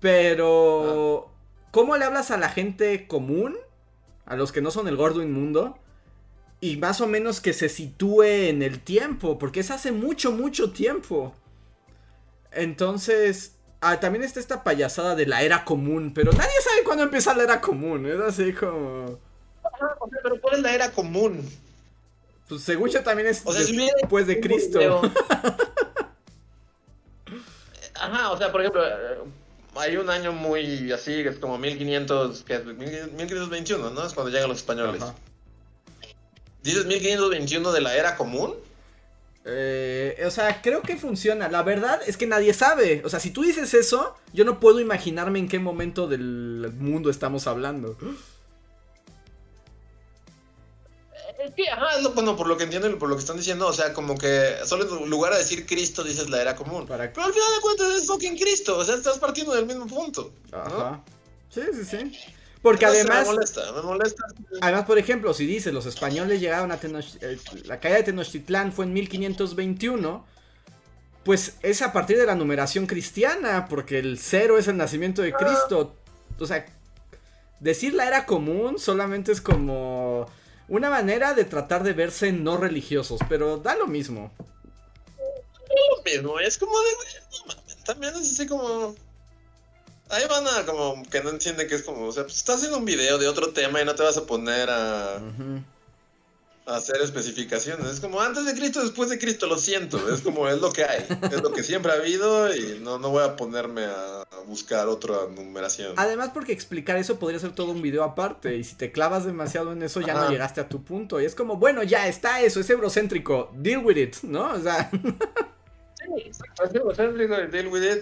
Pero, 0.00 1.30
¿cómo 1.70 1.96
le 1.96 2.04
hablas 2.04 2.30
a 2.30 2.36
la 2.36 2.48
gente 2.48 3.06
común? 3.06 3.56
A 4.26 4.36
los 4.36 4.50
que 4.50 4.60
no 4.60 4.70
son 4.70 4.88
el 4.88 4.96
gordo 4.96 5.22
inmundo. 5.22 5.78
Y 6.60 6.76
más 6.78 7.00
o 7.00 7.06
menos 7.06 7.40
que 7.40 7.52
se 7.52 7.68
sitúe 7.68 8.24
en 8.24 8.62
el 8.62 8.80
tiempo, 8.80 9.38
porque 9.38 9.60
es 9.60 9.70
hace 9.70 9.92
mucho, 9.92 10.32
mucho 10.32 10.72
tiempo. 10.72 11.32
Entonces, 12.58 13.52
ah, 13.80 14.00
también 14.00 14.24
está 14.24 14.40
esta 14.40 14.64
payasada 14.64 15.14
de 15.14 15.26
la 15.26 15.42
era 15.42 15.64
común, 15.64 16.12
pero 16.12 16.32
nadie 16.32 16.50
sabe 16.62 16.82
cuándo 16.84 17.04
empieza 17.04 17.34
la 17.34 17.44
era 17.44 17.60
común, 17.60 18.04
es 18.06 18.18
así 18.18 18.52
como... 18.52 19.20
pero 20.22 20.40
¿cuál 20.40 20.56
es 20.56 20.62
la 20.62 20.74
era 20.74 20.90
común? 20.90 21.48
Pues 22.48 22.62
según 22.62 22.90
yo 22.90 23.02
también 23.04 23.28
es 23.28 23.44
después 23.44 24.26
de 24.26 24.40
Cristo. 24.40 25.02
Ajá, 27.94 28.32
o 28.32 28.38
sea, 28.38 28.50
por 28.50 28.62
ejemplo, 28.62 28.84
eh, 28.84 29.18
hay 29.76 29.96
un 29.96 30.10
año 30.10 30.32
muy 30.32 30.90
así, 30.90 31.22
que 31.22 31.28
es 31.28 31.38
como 31.38 31.58
1500, 31.58 32.42
que 32.42 32.54
es 32.54 32.64
1521, 32.64 33.90
¿no? 33.90 34.04
Es 34.04 34.14
cuando 34.14 34.32
llegan 34.32 34.48
los 34.48 34.58
españoles. 34.58 35.02
¿Dices 36.62 36.86
1521 36.86 37.70
de 37.70 37.80
la 37.80 37.96
era 37.96 38.16
común? 38.16 38.56
Eh, 39.50 40.22
o 40.26 40.30
sea, 40.30 40.60
creo 40.60 40.82
que 40.82 40.96
funciona. 40.96 41.48
La 41.48 41.62
verdad 41.62 42.00
es 42.06 42.16
que 42.16 42.26
nadie 42.26 42.52
sabe. 42.52 43.02
O 43.04 43.08
sea, 43.08 43.18
si 43.18 43.30
tú 43.30 43.42
dices 43.42 43.72
eso, 43.74 44.14
yo 44.32 44.44
no 44.44 44.60
puedo 44.60 44.80
imaginarme 44.80 45.38
en 45.38 45.48
qué 45.48 45.58
momento 45.58 46.06
del 46.06 46.70
mundo 46.78 47.08
estamos 47.08 47.46
hablando. 47.46 47.96
Es 51.38 51.54
que, 51.54 51.70
ajá, 51.70 51.86
bueno, 52.14 52.36
por 52.36 52.46
lo 52.46 52.56
que 52.56 52.64
entiendo 52.64 52.90
y 52.90 52.96
por 52.96 53.08
lo 53.08 53.14
que 53.14 53.20
están 53.20 53.36
diciendo, 53.36 53.66
o 53.68 53.72
sea, 53.72 53.94
como 53.94 54.18
que 54.18 54.56
solo 54.64 54.98
en 54.98 55.08
lugar 55.08 55.32
de 55.32 55.38
decir 55.38 55.66
Cristo 55.66 56.04
dices 56.04 56.28
la 56.28 56.42
era 56.42 56.56
común. 56.56 56.84
Pero 56.86 57.02
al 57.02 57.10
final 57.10 57.54
de 57.54 57.60
cuentas 57.62 57.94
es 57.96 58.06
fucking 58.06 58.36
Cristo, 58.36 58.76
o 58.76 58.84
sea, 58.84 58.96
estás 58.96 59.18
partiendo 59.18 59.54
del 59.54 59.64
mismo 59.64 59.86
punto. 59.86 60.32
Ajá. 60.52 61.02
Sí, 61.48 61.62
sí, 61.72 61.84
sí. 61.84 62.18
Porque 62.62 62.86
además. 62.86 63.26
Me 63.26 63.34
molesta, 63.34 63.72
me 63.72 63.82
molesta. 63.82 64.24
Además, 64.60 64.84
por 64.84 64.98
ejemplo, 64.98 65.32
si 65.34 65.46
dices 65.46 65.72
los 65.72 65.86
españoles 65.86 66.40
llegaron 66.40 66.72
a 66.72 66.78
Tenochtitlan. 66.78 67.32
Eh, 67.32 67.38
la 67.64 67.80
caída 67.80 67.98
de 67.98 68.04
Tenochtitlán 68.04 68.72
fue 68.72 68.84
en 68.84 68.92
1521. 68.92 70.26
Pues 71.24 71.56
es 71.62 71.82
a 71.82 71.92
partir 71.92 72.16
de 72.16 72.26
la 72.26 72.34
numeración 72.34 72.86
cristiana, 72.86 73.66
porque 73.68 73.98
el 73.98 74.18
cero 74.18 74.56
es 74.56 74.66
el 74.66 74.76
nacimiento 74.76 75.20
de 75.22 75.32
Cristo. 75.32 75.94
O 76.38 76.46
sea, 76.46 76.64
decir 77.60 77.94
la 77.94 78.06
era 78.06 78.24
común 78.24 78.78
solamente 78.78 79.32
es 79.32 79.40
como 79.40 80.26
una 80.68 80.90
manera 80.90 81.34
de 81.34 81.44
tratar 81.44 81.82
de 81.82 81.92
verse 81.92 82.32
no 82.32 82.56
religiosos, 82.56 83.20
pero 83.28 83.58
da 83.58 83.76
lo 83.76 83.86
mismo. 83.86 84.32
lo 85.68 86.02
mismo, 86.02 86.38
es 86.40 86.56
como 86.58 86.72
de. 86.78 86.88
También 87.84 88.14
es 88.14 88.32
así 88.32 88.46
como. 88.46 88.94
Ahí 90.10 90.24
van 90.28 90.46
a 90.46 90.64
como 90.64 91.02
que 91.10 91.22
no 91.22 91.30
entiende 91.30 91.66
que 91.66 91.74
es 91.74 91.82
como, 91.82 92.06
o 92.06 92.12
sea, 92.12 92.24
pues 92.24 92.36
estás 92.36 92.56
haciendo 92.56 92.78
un 92.78 92.84
video 92.84 93.18
de 93.18 93.28
otro 93.28 93.50
tema 93.50 93.82
y 93.82 93.84
no 93.84 93.94
te 93.94 94.02
vas 94.02 94.16
a 94.16 94.24
poner 94.24 94.70
a, 94.70 95.16
a 96.66 96.76
hacer 96.76 97.00
especificaciones. 97.02 97.86
Es 97.86 98.00
como 98.00 98.20
antes 98.20 98.46
de 98.46 98.54
Cristo, 98.54 98.80
después 98.80 99.10
de 99.10 99.18
Cristo, 99.18 99.46
lo 99.46 99.58
siento. 99.58 100.12
Es 100.12 100.22
como 100.22 100.48
es 100.48 100.60
lo 100.60 100.72
que 100.72 100.84
hay, 100.84 101.04
es 101.30 101.42
lo 101.42 101.52
que 101.52 101.62
siempre 101.62 101.92
ha 101.92 101.96
habido 101.96 102.54
y 102.54 102.80
no, 102.80 102.98
no 102.98 103.10
voy 103.10 103.22
a 103.22 103.36
ponerme 103.36 103.84
a, 103.84 104.24
buscar 104.46 104.88
otra 104.88 105.26
numeración. 105.34 105.92
Además, 105.96 106.30
porque 106.32 106.52
explicar 106.52 106.96
eso 106.96 107.18
podría 107.18 107.38
ser 107.38 107.52
todo 107.52 107.72
un 107.72 107.82
video 107.82 108.02
aparte 108.02 108.56
y 108.56 108.64
si 108.64 108.76
te 108.76 108.92
clavas 108.92 109.26
demasiado 109.26 109.72
en 109.72 109.82
eso 109.82 110.00
ya 110.00 110.14
no 110.14 110.30
llegaste 110.30 110.62
a 110.62 110.68
tu 110.70 110.82
punto. 110.82 111.20
Y 111.20 111.26
es 111.26 111.34
como, 111.34 111.56
bueno, 111.56 111.82
ya 111.82 112.08
está 112.08 112.40
eso, 112.40 112.60
es 112.60 112.70
eurocéntrico, 112.70 113.50
deal 113.54 113.84
with 113.84 113.96
it, 113.96 114.16
¿no? 114.22 114.52
O 114.52 114.60
sea... 114.62 114.90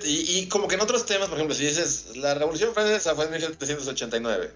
Y, 0.04 0.38
y, 0.38 0.48
como 0.48 0.68
que 0.68 0.74
en 0.76 0.80
otros 0.80 1.06
temas, 1.06 1.28
por 1.28 1.36
ejemplo, 1.36 1.54
si 1.54 1.66
dices, 1.66 2.16
la 2.16 2.34
Revolución 2.34 2.72
Francesa 2.72 3.14
fue 3.14 3.24
en 3.26 3.32
1789. 3.32 4.52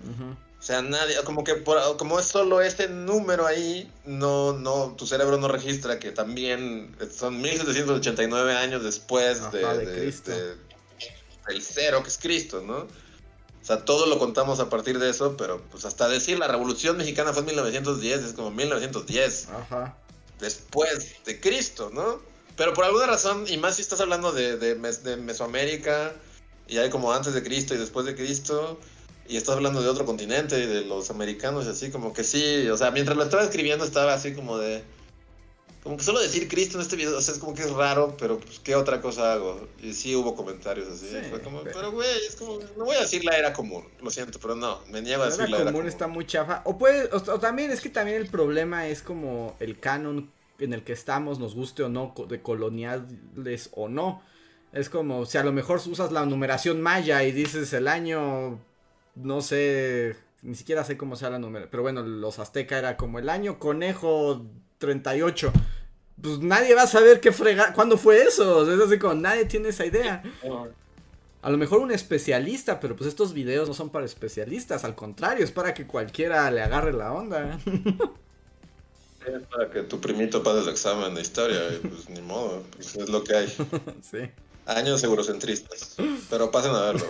O 0.58 0.62
sea, 0.62 0.82
nadie, 0.82 1.16
como 1.24 1.42
que 1.42 1.64
como 1.96 2.20
es 2.20 2.26
solo 2.26 2.60
este 2.60 2.88
número 2.88 3.46
ahí, 3.46 3.90
no, 4.04 4.52
no, 4.52 4.94
tu 4.96 5.06
cerebro 5.06 5.38
no 5.38 5.48
registra 5.48 5.98
que 5.98 6.12
también 6.12 6.94
son 7.10 7.40
1789 7.40 8.54
años 8.54 8.84
después 8.84 9.50
de, 9.52 10.12
el 11.48 11.62
cero 11.62 12.02
que 12.02 12.08
es 12.08 12.18
Cristo, 12.18 12.62
¿no? 12.64 12.76
O 12.76 13.64
sea, 13.64 13.84
todo 13.84 14.06
lo 14.06 14.18
contamos 14.18 14.60
a 14.60 14.68
partir 14.68 14.98
de 14.98 15.10
eso, 15.10 15.36
pero 15.36 15.62
pues 15.70 15.84
hasta 15.84 16.08
decir 16.08 16.38
la 16.38 16.48
Revolución 16.48 16.96
Mexicana 16.96 17.32
fue 17.32 17.40
en 17.40 17.46
1910, 17.46 18.20
es 18.20 18.32
como 18.32 18.50
1910. 18.50 19.48
Ajá. 19.48 19.96
Después 20.38 21.24
de 21.24 21.40
Cristo, 21.40 21.90
¿no? 21.92 22.20
Pero 22.60 22.74
por 22.74 22.84
alguna 22.84 23.06
razón, 23.06 23.46
y 23.48 23.56
más 23.56 23.76
si 23.76 23.80
estás 23.80 24.02
hablando 24.02 24.32
de, 24.32 24.58
de, 24.58 25.16
Mesoamérica, 25.16 26.12
y 26.68 26.76
hay 26.76 26.90
como 26.90 27.10
antes 27.10 27.32
de 27.32 27.42
Cristo 27.42 27.74
y 27.74 27.78
después 27.78 28.04
de 28.04 28.14
Cristo, 28.14 28.78
y 29.26 29.38
estás 29.38 29.56
hablando 29.56 29.80
de 29.80 29.88
otro 29.88 30.04
continente 30.04 30.60
y 30.60 30.66
de 30.66 30.82
los 30.82 31.08
americanos 31.10 31.64
y 31.64 31.70
así, 31.70 31.90
como 31.90 32.12
que 32.12 32.22
sí, 32.22 32.68
o 32.68 32.76
sea, 32.76 32.90
mientras 32.90 33.16
lo 33.16 33.24
estaba 33.24 33.44
escribiendo 33.44 33.82
estaba 33.86 34.12
así 34.12 34.34
como 34.34 34.58
de... 34.58 34.84
Como 35.82 35.96
que 35.96 36.04
solo 36.04 36.20
decir 36.20 36.48
Cristo 36.48 36.76
en 36.76 36.82
este 36.82 36.96
video, 36.96 37.16
o 37.16 37.20
sea, 37.22 37.32
es 37.32 37.40
como 37.40 37.54
que 37.54 37.62
es 37.62 37.70
raro, 37.70 38.14
pero 38.18 38.38
pues, 38.38 38.60
¿qué 38.60 38.76
otra 38.76 39.00
cosa 39.00 39.32
hago? 39.32 39.66
Y 39.82 39.94
sí 39.94 40.14
hubo 40.14 40.36
comentarios 40.36 40.86
así. 40.88 41.06
fue 41.30 41.40
como, 41.40 41.62
pero 41.62 41.92
güey, 41.92 42.26
es 42.28 42.36
como, 42.36 42.58
no 42.76 42.84
voy 42.84 42.96
a 42.96 43.00
decir 43.00 43.24
la 43.24 43.38
era 43.38 43.54
común, 43.54 43.88
lo 44.02 44.10
siento, 44.10 44.38
pero 44.38 44.54
no, 44.54 44.82
me 44.90 45.00
niego 45.00 45.22
a 45.22 45.30
decir 45.30 45.48
la, 45.48 45.62
era 45.62 45.72
común. 45.72 45.88
está 45.88 46.08
muy 46.08 46.26
chafa. 46.26 46.60
O 46.66 46.76
puede, 46.76 47.08
o, 47.10 47.40
también, 47.40 47.70
es 47.70 47.80
que 47.80 47.88
también 47.88 48.18
el 48.18 48.28
problema 48.28 48.86
es 48.86 49.00
como 49.00 49.56
el 49.60 49.80
canon 49.80 50.30
en 50.60 50.72
el 50.72 50.82
que 50.82 50.92
estamos, 50.92 51.38
nos 51.38 51.54
guste 51.54 51.82
o 51.82 51.88
no, 51.88 52.14
de 52.28 52.42
coloniales 52.42 53.70
o 53.72 53.88
no. 53.88 54.22
Es 54.72 54.88
como 54.88 55.26
si 55.26 55.38
a 55.38 55.44
lo 55.44 55.52
mejor 55.52 55.80
usas 55.86 56.12
la 56.12 56.24
numeración 56.26 56.80
maya 56.80 57.24
y 57.24 57.32
dices 57.32 57.72
el 57.72 57.88
año, 57.88 58.60
no 59.16 59.40
sé, 59.42 60.16
ni 60.42 60.54
siquiera 60.54 60.84
sé 60.84 60.96
cómo 60.96 61.16
sea 61.16 61.30
la 61.30 61.38
numeración, 61.38 61.70
pero 61.70 61.82
bueno, 61.82 62.02
los 62.02 62.38
azteca 62.38 62.78
era 62.78 62.96
como 62.96 63.18
el 63.18 63.28
año 63.28 63.58
conejo 63.58 64.46
38. 64.78 65.52
Pues 66.22 66.38
nadie 66.38 66.74
va 66.74 66.82
a 66.82 66.86
saber 66.86 67.20
qué 67.20 67.32
frega, 67.32 67.72
cuándo 67.72 67.96
fue 67.96 68.22
eso. 68.22 68.70
es 68.72 68.80
así 68.80 68.98
como 68.98 69.14
nadie 69.14 69.46
tiene 69.46 69.70
esa 69.70 69.86
idea. 69.86 70.22
A 71.42 71.50
lo 71.50 71.56
mejor 71.56 71.80
un 71.80 71.90
especialista, 71.90 72.80
pero 72.80 72.94
pues 72.94 73.08
estos 73.08 73.32
videos 73.32 73.66
no 73.66 73.74
son 73.74 73.88
para 73.88 74.04
especialistas, 74.04 74.84
al 74.84 74.94
contrario, 74.94 75.42
es 75.42 75.50
para 75.50 75.72
que 75.72 75.86
cualquiera 75.86 76.50
le 76.50 76.60
agarre 76.60 76.92
la 76.92 77.12
onda. 77.12 77.58
Es 79.26 79.42
para 79.48 79.70
que 79.70 79.82
tu 79.82 80.00
primito 80.00 80.42
pase 80.42 80.60
el 80.60 80.68
examen 80.68 81.14
de 81.14 81.20
historia, 81.20 81.60
y 81.74 81.86
pues 81.86 82.08
ni 82.08 82.22
modo, 82.22 82.62
pues 82.74 82.96
es 82.96 83.08
lo 83.08 83.22
que 83.22 83.36
hay. 83.36 83.48
sí. 84.02 84.30
Años 84.66 85.02
eurocentristas, 85.02 85.96
pero 86.28 86.50
pasen 86.50 86.72
a 86.72 86.80
verlo. 86.80 87.06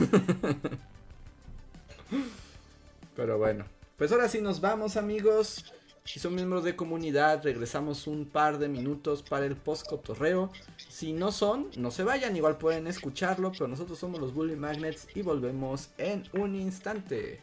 Pero 3.16 3.38
bueno, 3.38 3.66
pues 3.96 4.12
ahora 4.12 4.28
sí 4.28 4.40
nos 4.40 4.60
vamos 4.60 4.96
amigos. 4.96 5.64
Si 6.04 6.18
son 6.18 6.34
miembros 6.34 6.64
de 6.64 6.74
comunidad, 6.74 7.42
regresamos 7.44 8.06
un 8.06 8.24
par 8.24 8.58
de 8.58 8.68
minutos 8.68 9.22
para 9.22 9.44
el 9.46 9.56
post 9.56 9.86
cotorreo. 9.86 10.50
Si 10.88 11.12
no 11.12 11.30
son, 11.30 11.70
no 11.76 11.90
se 11.90 12.02
vayan, 12.02 12.34
igual 12.34 12.56
pueden 12.56 12.86
escucharlo, 12.86 13.52
pero 13.52 13.68
nosotros 13.68 13.98
somos 13.98 14.20
los 14.20 14.32
Bully 14.32 14.56
Magnets 14.56 15.06
y 15.14 15.22
volvemos 15.22 15.90
en 15.98 16.24
un 16.32 16.56
instante. 16.56 17.42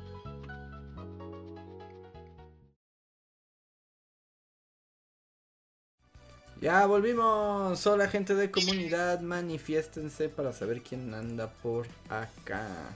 Ya 6.61 6.85
volvimos. 6.85 7.87
Hola 7.87 8.07
gente 8.07 8.35
de 8.35 8.51
comunidad, 8.51 9.19
manifiéstense 9.21 10.29
para 10.29 10.53
saber 10.53 10.83
quién 10.83 11.11
anda 11.11 11.49
por 11.49 11.87
acá. 12.07 12.95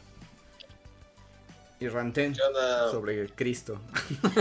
Y 1.80 1.88
ranten 1.88 2.36
sobre 2.92 3.28
Cristo. 3.32 3.82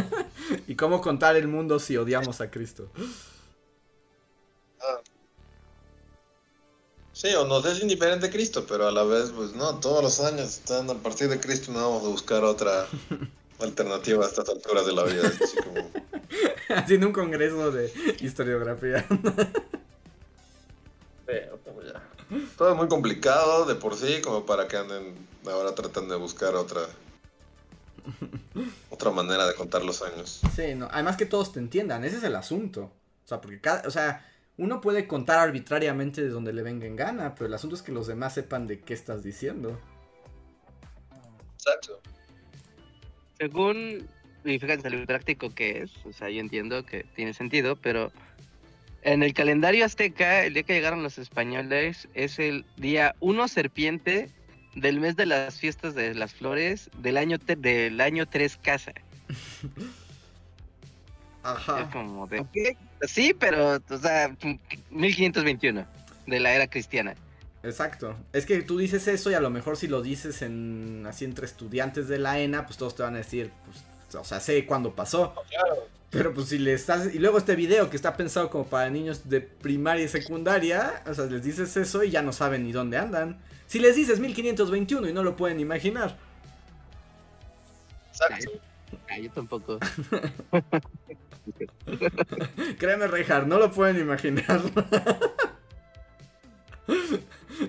y 0.68 0.76
cómo 0.76 1.00
contar 1.00 1.36
el 1.36 1.48
mundo 1.48 1.78
si 1.78 1.96
odiamos 1.96 2.42
a 2.42 2.50
Cristo. 2.50 2.90
Ah. 4.82 5.00
Sí, 7.14 7.34
o 7.34 7.46
nos 7.46 7.64
es 7.64 7.80
indiferente 7.80 8.28
Cristo, 8.28 8.66
pero 8.68 8.86
a 8.86 8.92
la 8.92 9.04
vez, 9.04 9.30
pues 9.34 9.54
no, 9.54 9.80
todos 9.80 10.02
los 10.02 10.20
años 10.20 10.58
están 10.58 10.90
a 10.90 10.94
partir 10.94 11.28
de 11.28 11.40
Cristo 11.40 11.72
no 11.72 11.78
vamos 11.80 12.04
a 12.04 12.08
buscar 12.08 12.44
otra 12.44 12.86
alternativa 13.64 14.24
a 14.24 14.28
estas 14.28 14.48
alturas 14.48 14.86
de 14.86 14.92
la 14.92 15.04
vida. 15.04 15.22
Es 15.26 15.42
así 15.42 15.56
como, 15.58 15.90
Haciendo 16.76 17.06
un 17.06 17.12
congreso 17.12 17.70
de 17.70 17.92
historiografía. 18.20 19.06
ya. 21.26 22.02
Todo 22.56 22.70
es 22.70 22.76
muy 22.76 22.88
complicado 22.88 23.66
de 23.66 23.74
por 23.74 23.96
sí, 23.96 24.20
como 24.22 24.46
para 24.46 24.66
que 24.68 24.76
anden 24.76 25.14
ahora 25.46 25.74
tratando 25.74 26.14
de 26.14 26.20
buscar 26.20 26.54
otra 26.54 26.80
otra 28.90 29.10
manera 29.10 29.46
de 29.46 29.54
contar 29.54 29.84
los 29.84 30.02
años. 30.02 30.40
Sí, 30.54 30.74
no. 30.74 30.88
Además 30.90 31.16
que 31.16 31.26
todos 31.26 31.52
te 31.52 31.58
entiendan, 31.58 32.04
ese 32.04 32.18
es 32.18 32.24
el 32.24 32.36
asunto. 32.36 32.92
O 33.24 33.28
sea, 33.28 33.40
porque 33.40 33.60
cada, 33.60 33.86
o 33.86 33.90
sea, 33.90 34.26
uno 34.56 34.80
puede 34.80 35.06
contar 35.06 35.38
arbitrariamente 35.38 36.22
de 36.22 36.28
donde 36.28 36.52
le 36.52 36.62
venga 36.62 36.86
en 36.86 36.96
gana, 36.96 37.34
pero 37.34 37.46
el 37.46 37.54
asunto 37.54 37.76
es 37.76 37.82
que 37.82 37.92
los 37.92 38.06
demás 38.06 38.34
sepan 38.34 38.66
de 38.66 38.80
qué 38.80 38.94
estás 38.94 39.22
diciendo. 39.22 39.78
Exacto. 41.54 42.00
Según, 43.38 44.06
y 44.44 44.58
fíjate 44.58 44.90
lo 44.90 45.04
práctico 45.06 45.54
que 45.54 45.82
es, 45.82 45.90
o 46.04 46.12
sea, 46.12 46.30
yo 46.30 46.40
entiendo 46.40 46.84
que 46.86 47.04
tiene 47.14 47.34
sentido, 47.34 47.76
pero 47.76 48.12
en 49.02 49.22
el 49.22 49.34
calendario 49.34 49.84
azteca, 49.84 50.44
el 50.44 50.54
día 50.54 50.62
que 50.62 50.74
llegaron 50.74 51.02
los 51.02 51.18
españoles 51.18 52.08
es 52.14 52.38
el 52.38 52.64
día 52.76 53.14
1 53.20 53.48
serpiente 53.48 54.30
del 54.74 54.98
mes 55.00 55.16
de 55.16 55.26
las 55.26 55.58
fiestas 55.60 55.94
de 55.94 56.14
las 56.14 56.34
flores 56.34 56.90
del 56.98 57.16
año 57.16 57.38
te- 57.38 57.56
del 57.56 58.00
año 58.00 58.26
3 58.26 58.56
casa. 58.56 58.92
Es 61.44 61.50
Ajá. 61.50 61.90
como 61.92 62.26
de, 62.26 62.42
sí, 63.06 63.34
pero, 63.38 63.78
o 63.90 63.98
sea, 63.98 64.34
1521 64.88 65.86
de 66.26 66.40
la 66.40 66.54
era 66.54 66.66
cristiana. 66.68 67.14
Exacto. 67.64 68.16
Es 68.32 68.44
que 68.46 68.62
tú 68.62 68.78
dices 68.78 69.08
eso 69.08 69.30
y 69.30 69.34
a 69.34 69.40
lo 69.40 69.50
mejor 69.50 69.76
si 69.76 69.88
lo 69.88 70.02
dices 70.02 70.42
en 70.42 71.04
así 71.08 71.24
entre 71.24 71.46
estudiantes 71.46 72.08
de 72.08 72.18
la 72.18 72.38
ENA, 72.38 72.66
pues 72.66 72.76
todos 72.76 72.94
te 72.94 73.02
van 73.02 73.14
a 73.14 73.18
decir, 73.18 73.50
pues, 73.64 73.84
o 74.14 74.24
sea, 74.24 74.38
sé 74.40 74.66
cuándo 74.66 74.94
pasó. 74.94 75.34
Claro. 75.48 75.88
Pero 76.10 76.32
pues 76.34 76.48
si 76.48 76.58
le 76.58 76.74
estás... 76.74 77.12
Y 77.12 77.18
luego 77.18 77.38
este 77.38 77.56
video 77.56 77.90
que 77.90 77.96
está 77.96 78.16
pensado 78.16 78.50
como 78.50 78.66
para 78.66 78.88
niños 78.90 79.28
de 79.28 79.40
primaria 79.40 80.04
y 80.04 80.08
secundaria, 80.08 81.02
o 81.06 81.14
sea, 81.14 81.24
les 81.24 81.42
dices 81.42 81.76
eso 81.76 82.04
y 82.04 82.10
ya 82.10 82.22
no 82.22 82.32
saben 82.32 82.64
ni 82.64 82.72
dónde 82.72 82.98
andan. 82.98 83.40
Si 83.66 83.80
les 83.80 83.96
dices 83.96 84.20
1521 84.20 85.08
y 85.08 85.12
no 85.12 85.24
lo 85.24 85.34
pueden 85.34 85.58
imaginar. 85.58 86.16
Exacto. 88.10 88.52
Ah, 89.10 89.18
yo 89.18 89.30
tampoco. 89.30 89.80
Créeme, 92.78 93.08
Rejar, 93.08 93.46
no 93.48 93.58
lo 93.58 93.72
pueden 93.72 93.98
imaginar. 93.98 94.60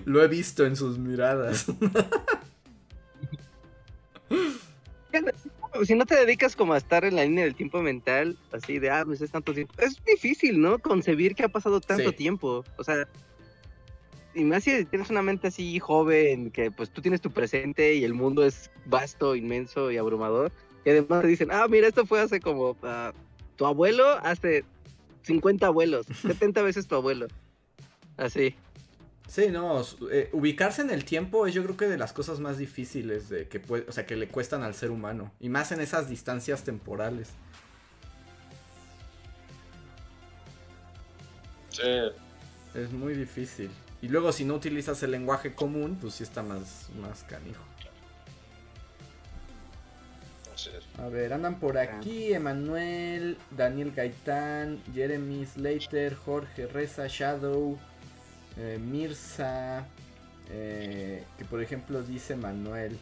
lo 0.04 0.22
he 0.22 0.28
visto 0.28 0.64
en 0.66 0.76
sus 0.76 0.98
miradas. 0.98 1.66
Si 5.84 5.94
no 5.94 6.06
te 6.06 6.16
dedicas 6.16 6.56
como 6.56 6.72
a 6.72 6.78
estar 6.78 7.04
en 7.04 7.16
la 7.16 7.24
línea 7.24 7.44
del 7.44 7.54
tiempo 7.54 7.82
mental, 7.82 8.36
así 8.52 8.78
de, 8.78 8.90
ah, 8.90 9.02
pues 9.04 9.20
es 9.20 9.30
tanto 9.30 9.52
tiempo. 9.52 9.74
Es 9.78 10.02
difícil, 10.04 10.60
¿no? 10.60 10.78
Concebir 10.78 11.34
que 11.34 11.44
ha 11.44 11.48
pasado 11.48 11.80
tanto 11.80 12.10
Sí. 12.10 12.16
tiempo. 12.16 12.64
O 12.78 12.84
sea, 12.84 13.06
y 14.34 14.44
más 14.44 14.64
si 14.64 14.84
tienes 14.86 15.10
una 15.10 15.20
mente 15.22 15.48
así 15.48 15.78
joven, 15.78 16.50
que 16.50 16.70
pues 16.70 16.90
tú 16.90 17.02
tienes 17.02 17.20
tu 17.20 17.30
presente 17.30 17.94
y 17.94 18.04
el 18.04 18.14
mundo 18.14 18.44
es 18.44 18.70
vasto, 18.86 19.34
inmenso 19.36 19.90
y 19.90 19.98
abrumador. 19.98 20.50
Y 20.84 20.90
además 20.90 21.22
te 21.22 21.28
dicen, 21.28 21.48
ah, 21.52 21.66
mira, 21.68 21.88
esto 21.88 22.06
fue 22.06 22.20
hace 22.20 22.40
como 22.40 22.76
ah, 22.82 23.12
tu 23.56 23.66
abuelo, 23.66 24.06
hace 24.22 24.64
50 25.22 25.66
abuelos, 25.66 26.06
70 26.22 26.62
veces 26.62 26.86
tu 26.86 26.94
abuelo. 26.94 27.26
Así. 28.16 28.54
Sí, 29.28 29.48
no, 29.48 29.82
eh, 30.10 30.30
ubicarse 30.32 30.82
en 30.82 30.90
el 30.90 31.04
tiempo 31.04 31.46
es 31.46 31.54
yo 31.54 31.62
creo 31.64 31.76
que 31.76 31.86
de 31.86 31.98
las 31.98 32.12
cosas 32.12 32.38
más 32.38 32.58
difíciles 32.58 33.28
de 33.28 33.48
que 33.48 33.58
puede, 33.58 33.84
o 33.88 33.92
sea, 33.92 34.06
que 34.06 34.16
le 34.16 34.28
cuestan 34.28 34.62
al 34.62 34.74
ser 34.74 34.90
humano 34.90 35.32
y 35.40 35.48
más 35.48 35.72
en 35.72 35.80
esas 35.80 36.08
distancias 36.08 36.62
temporales. 36.62 37.30
Sí. 41.70 41.82
Es 42.74 42.92
muy 42.92 43.14
difícil. 43.14 43.70
Y 44.00 44.08
luego 44.08 44.30
si 44.32 44.44
no 44.44 44.54
utilizas 44.54 45.02
el 45.02 45.10
lenguaje 45.10 45.54
común, 45.54 45.98
pues 46.00 46.14
sí 46.14 46.22
está 46.22 46.42
más 46.42 46.88
más 47.00 47.24
canijo. 47.24 47.64
A 50.98 51.08
ver, 51.08 51.32
andan 51.32 51.60
por 51.60 51.76
aquí 51.78 52.32
Emanuel, 52.32 53.36
Daniel 53.50 53.92
Gaitán, 53.92 54.82
Jeremy 54.94 55.44
Slater, 55.44 56.14
Jorge 56.14 56.66
Reza, 56.66 57.06
Shadow, 57.08 57.78
eh, 58.56 58.78
Mirza, 58.80 59.84
eh, 60.50 61.24
que 61.36 61.44
por 61.44 61.62
ejemplo 61.62 62.02
dice 62.02 62.36
Manuel. 62.36 62.98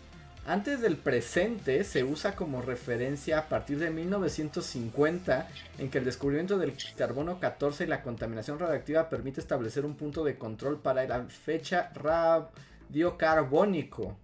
Antes 0.47 0.82
del 0.82 0.98
presente 0.98 1.85
se 1.85 2.05
usa 2.05 2.36
como 2.36 2.60
referencia 2.60 3.39
a 3.39 3.48
partir 3.48 3.78
de 3.78 3.89
1950, 3.90 5.48
en 5.78 5.90
que 5.90 5.97
el 5.98 6.05
descubrimiento 6.05 6.59
del 6.59 6.74
carbono 6.97 7.40
14 7.40 7.85
y 7.85 7.86
la 7.86 8.02
contaminación 8.02 8.59
radioactiva 8.59 9.09
permite 9.09 9.40
establecer 9.40 9.86
un 9.86 9.94
punto 9.94 10.22
de 10.22 10.36
control 10.36 10.81
para 10.81 11.05
la 11.05 11.24
fecha 11.24 11.90
radiocarbónico. 11.94 14.18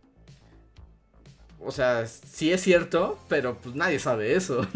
O 1.59 1.71
sea, 1.71 2.07
sí 2.07 2.53
es 2.53 2.61
cierto, 2.61 3.19
pero 3.29 3.59
pues 3.59 3.75
nadie 3.75 3.99
sabe 3.99 4.35
eso. 4.35 4.67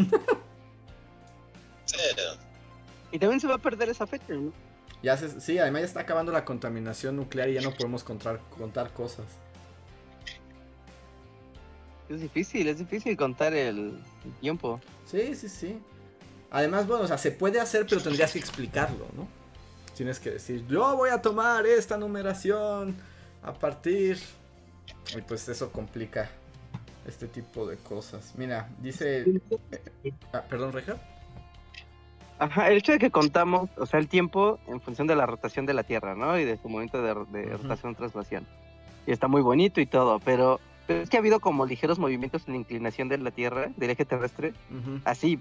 Sí. 1.86 1.98
Y 3.12 3.18
también 3.18 3.40
se 3.40 3.46
va 3.46 3.56
a 3.56 3.58
perder 3.58 3.90
esa 3.90 4.06
fecha, 4.06 4.32
¿no? 4.32 4.50
Ya 5.04 5.16
se- 5.16 5.40
sí, 5.40 5.58
además 5.58 5.82
ya 5.82 5.86
está 5.86 6.00
acabando 6.00 6.32
la 6.32 6.44
contaminación 6.44 7.16
nuclear 7.16 7.48
y 7.48 7.54
ya 7.54 7.60
no 7.60 7.72
podemos 7.72 8.02
contar, 8.02 8.40
contar 8.58 8.92
cosas. 8.92 9.26
Es 12.08 12.20
difícil, 12.20 12.68
es 12.68 12.78
difícil 12.78 13.16
contar 13.16 13.54
el 13.54 13.98
tiempo. 14.40 14.80
Sí, 15.06 15.34
sí, 15.34 15.48
sí. 15.48 15.78
Además, 16.50 16.86
bueno, 16.86 17.04
o 17.04 17.06
sea, 17.06 17.18
se 17.18 17.30
puede 17.30 17.60
hacer, 17.60 17.86
pero 17.88 18.02
tendrías 18.02 18.32
que 18.32 18.38
explicarlo, 18.38 19.06
¿no? 19.16 19.26
Tienes 19.96 20.20
que 20.20 20.30
decir, 20.32 20.66
yo 20.66 20.96
voy 20.96 21.10
a 21.10 21.22
tomar 21.22 21.66
esta 21.66 21.96
numeración 21.96 22.96
a 23.42 23.52
partir... 23.54 24.18
Y 25.16 25.20
pues 25.22 25.48
eso 25.48 25.70
complica 25.72 26.30
este 27.06 27.26
tipo 27.26 27.66
de 27.66 27.76
cosas. 27.76 28.32
Mira, 28.36 28.68
dice... 28.80 29.24
ah, 30.32 30.42
Perdón, 30.48 30.72
Reja. 30.72 30.96
Ajá, 32.44 32.68
el 32.68 32.76
hecho 32.76 32.92
de 32.92 32.98
que 32.98 33.10
contamos, 33.10 33.70
o 33.78 33.86
sea, 33.86 33.98
el 33.98 34.06
tiempo 34.06 34.58
en 34.66 34.78
función 34.78 35.06
de 35.06 35.16
la 35.16 35.24
rotación 35.24 35.64
de 35.64 35.72
la 35.72 35.82
Tierra, 35.82 36.14
¿no? 36.14 36.38
Y 36.38 36.44
de 36.44 36.58
su 36.58 36.68
momento 36.68 37.00
de, 37.00 37.14
de 37.30 37.54
Ujú. 37.54 37.62
rotación 37.62 37.94
traslación. 37.94 38.46
Y 39.06 39.12
está 39.12 39.28
muy 39.28 39.40
bonito 39.40 39.80
y 39.80 39.86
todo, 39.86 40.20
pero, 40.20 40.60
pero 40.86 41.00
es 41.00 41.08
que 41.08 41.16
ha 41.16 41.20
habido 41.20 41.40
como 41.40 41.64
ligeros 41.64 41.98
movimientos 41.98 42.46
en 42.46 42.52
la 42.52 42.58
inclinación 42.60 43.08
de 43.08 43.16
la 43.16 43.30
Tierra, 43.30 43.70
del 43.76 43.88
eje 43.88 44.04
terrestre, 44.04 44.52
Ujú. 44.70 45.00
así, 45.04 45.38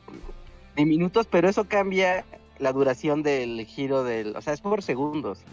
diminutos, 0.78 1.28
pero 1.28 1.50
eso 1.50 1.66
cambia 1.66 2.24
la 2.60 2.72
duración 2.72 3.22
del 3.22 3.66
giro 3.66 4.06
del, 4.06 4.38
o 4.38 4.42
sea, 4.42 4.54
es 4.54 4.62
por 4.62 4.82
segundos. 4.82 5.44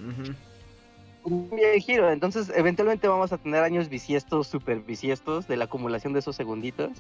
Ujú. 1.25 1.57
bien 1.57 1.81
giro. 1.81 2.13
Entonces, 2.13 2.53
eventualmente 2.55 3.09
vamos 3.09 3.33
a 3.33 3.39
tener 3.39 3.65
años 3.65 3.89
bisiestos, 3.89 4.47
super 4.47 4.79
bisiestos 4.79 5.49
de 5.49 5.57
la 5.57 5.65
acumulación 5.65 6.13
de 6.13 6.21
esos 6.21 6.37
segunditos. 6.37 6.93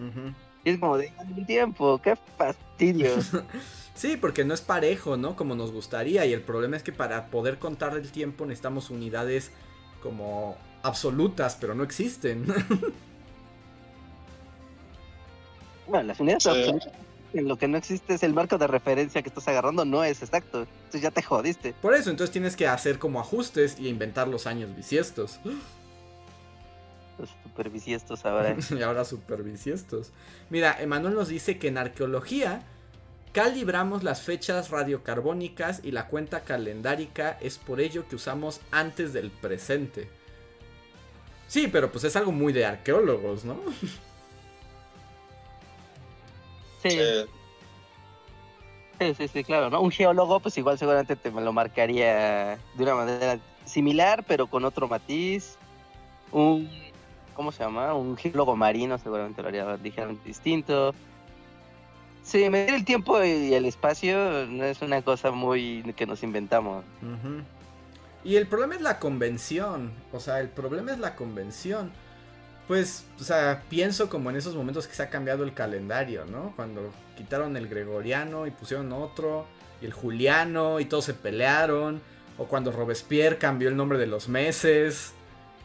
Y 0.64 0.70
es 0.70 0.81
como 0.81 0.98
de 0.98 1.12
tiempo, 1.47 2.01
qué 2.02 2.16
fastidio. 2.36 3.14
sí, 4.01 4.16
porque 4.16 4.44
no 4.44 4.55
es 4.55 4.60
parejo, 4.60 5.16
¿no? 5.16 5.36
Como 5.36 5.55
nos 5.55 5.72
gustaría. 5.72 6.24
Y 6.27 6.32
el 6.32 6.43
problema 6.43 6.77
es 6.77 6.82
que 6.82 6.93
para 6.93 7.27
poder 7.27 7.59
contar 7.59 7.97
el 7.97 8.10
tiempo 8.10 8.47
necesitamos 8.47 8.90
unidades 8.90 9.51
como 10.02 10.56
absolutas, 10.82 11.56
pero 11.60 11.74
no 11.74 11.82
existen. 11.85 12.47
bueno, 15.86 16.05
las 16.09 16.20
unidades 16.20 16.47
absolutas 16.47 16.93
lo 17.32 17.56
que 17.56 17.68
no 17.68 17.78
existe 17.78 18.14
es 18.14 18.22
el 18.22 18.32
marco 18.32 18.59
de 18.59 18.66
referencia 18.66 19.22
que 19.22 19.28
estás 19.28 19.47
agarrando, 19.48 19.85
no 19.85 20.02
es 20.02 20.22
exacto. 20.22 20.62
Entonces 20.62 21.02
ya 21.02 21.10
te 21.10 21.22
jodiste. 21.22 21.74
Por 21.81 21.94
eso, 21.94 22.10
entonces 22.10 22.32
tienes 22.32 22.56
que 22.56 22.66
hacer 22.66 22.98
como 22.98 23.20
ajustes 23.20 23.78
y 23.78 23.89
inventar 23.89 24.28
los 24.28 24.47
años 24.47 24.74
bisiestos. 24.74 25.40
Los 27.18 27.28
super 27.43 27.68
bisiestos 27.68 28.24
ahora. 28.24 28.56
y 28.70 28.82
ahora 28.82 29.05
super 29.05 29.43
bisiestos. 29.43 30.10
Mira, 30.48 30.81
Emanuel 30.81 31.14
nos 31.14 31.28
dice 31.28 31.59
que 31.59 31.68
en 31.68 31.77
arqueología 31.77 32.62
calibramos 33.32 34.02
las 34.02 34.23
fechas 34.23 34.70
radiocarbónicas 34.70 35.81
y 35.85 35.93
la 35.93 36.09
cuenta 36.09 36.40
calendárica 36.40 37.39
es 37.40 37.59
por 37.59 37.81
ello 37.81 38.09
que 38.09 38.16
usamos 38.16 38.61
antes 38.70 39.12
del 39.12 39.31
presente. 39.31 40.09
Sí, 41.48 41.69
pero 41.69 41.90
pues 41.90 42.05
es 42.05 42.15
algo 42.16 42.32
muy 42.32 42.52
de 42.52 42.65
arqueólogos, 42.65 43.44
¿no? 43.44 43.57
Sí. 46.82 46.98
Sí, 49.16 49.28
sí, 49.28 49.44
claro, 49.44 49.70
¿no? 49.70 49.81
Un 49.81 49.90
geólogo, 49.90 50.40
pues 50.40 50.57
igual 50.59 50.78
seguramente 50.78 51.16
te 51.16 51.31
lo 51.31 51.52
marcaría 51.52 52.59
de 52.74 52.82
una 52.82 52.94
manera 52.94 53.39
similar, 53.65 54.24
pero 54.27 54.47
con 54.47 54.65
otro 54.65 54.89
matiz. 54.89 55.57
Un, 56.32 56.70
¿cómo 57.35 57.51
se 57.51 57.65
llama? 57.65 57.94
Un 57.94 58.16
geólogo 58.16 58.57
marino 58.57 58.98
seguramente 58.98 59.40
lo 59.43 59.48
haría 59.48 59.77
ligeramente 59.77 60.28
distinto. 60.28 60.94
Sí, 62.23 62.49
medir 62.51 62.75
el 62.75 62.85
tiempo 62.85 63.23
y 63.25 63.55
el 63.55 63.65
espacio 63.65 64.47
no 64.47 64.65
es 64.65 64.83
una 64.83 65.03
cosa 65.03 65.31
muy 65.31 65.83
que 65.97 66.07
nos 66.07 66.23
inventamos. 66.23 66.85
Y 68.23 68.37
el 68.37 68.47
problema 68.47 68.75
es 68.75 68.83
la 68.83 68.99
convención, 68.99 69.93
o 70.13 70.21
sea, 70.21 70.41
el 70.41 70.49
problema 70.49 70.93
es 70.93 70.99
la 70.99 71.17
convención. 71.17 71.91
Pues, 72.69 73.05
o 73.19 73.25
sea, 73.25 73.65
pienso 73.69 74.09
como 74.09 74.31
en 74.31 74.37
esos 74.37 74.55
momentos 74.55 74.87
que 74.87 74.95
se 74.95 75.03
ha 75.03 75.11
cambiado 75.11 75.43
el 75.43 75.55
calendario, 75.55 76.25
¿no? 76.27 76.53
Cuando 76.55 76.93
quitaron 77.17 77.57
el 77.57 77.67
gregoriano 77.67 78.47
y 78.47 78.53
pusieron 78.53 78.93
otro, 78.93 79.47
y 79.83 79.87
el 79.87 79.93
juliano, 79.93 80.79
y 80.79 80.85
todos 80.85 81.07
se 81.07 81.15
pelearon. 81.15 82.01
O 82.39 82.45
cuando 82.45 82.71
Robespierre 82.71 83.39
cambió 83.39 83.69
el 83.69 83.77
nombre 83.77 83.99
de 83.99 84.07
los 84.07 84.29
meses. 84.29 85.15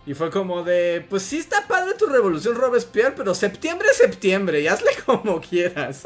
Y 0.07 0.13
fue 0.13 0.31
como 0.31 0.63
de, 0.63 1.05
pues 1.09 1.23
sí 1.23 1.37
está 1.37 1.67
padre 1.67 1.93
tu 1.93 2.05
revolución 2.05 2.55
Robespierre, 2.55 3.13
pero 3.15 3.33
septiembre 3.35 3.87
es 3.91 3.97
septiembre, 3.97 4.61
y 4.61 4.67
hazle 4.67 4.91
como 5.05 5.41
quieras. 5.41 6.03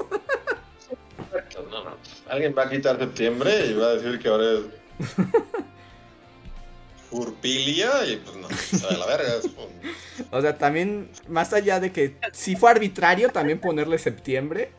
Alguien 2.29 2.53
va 2.57 2.63
a 2.63 2.69
quitar 2.69 2.97
septiembre 2.99 3.67
y 3.67 3.73
va 3.73 3.87
a 3.87 3.95
decir 3.95 4.19
que 4.19 4.27
ahora 4.27 4.51
es 4.51 4.61
Urpilia 7.11 8.05
y 8.05 8.17
pues 8.17 8.35
no, 8.37 8.47
o 8.47 8.91
la 8.97 9.05
verga. 9.07 9.33
o 10.31 10.41
sea, 10.41 10.57
también, 10.57 11.09
más 11.27 11.53
allá 11.53 11.79
de 11.79 11.91
que 11.91 12.17
si 12.33 12.55
fue 12.55 12.69
arbitrario 12.71 13.29
también 13.29 13.59
ponerle 13.59 13.97
septiembre, 13.97 14.71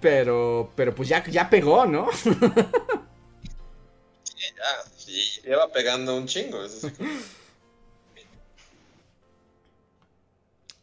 pero, 0.00 0.72
pero 0.74 0.94
pues 0.94 1.08
ya, 1.08 1.24
ya 1.24 1.50
pegó, 1.50 1.84
¿no? 1.86 2.08
sí, 2.12 2.30
ya, 4.56 4.90
sí, 4.96 5.40
lleva 5.44 5.70
pegando 5.70 6.16
un 6.16 6.26
chingo. 6.26 6.58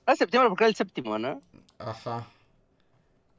Ah, 0.06 0.16
septiembre 0.16 0.50
porque 0.50 0.64
era 0.66 0.70
el 0.70 0.76
séptimo, 0.76 1.18
¿no? 1.18 1.42
Ajá. 1.80 2.28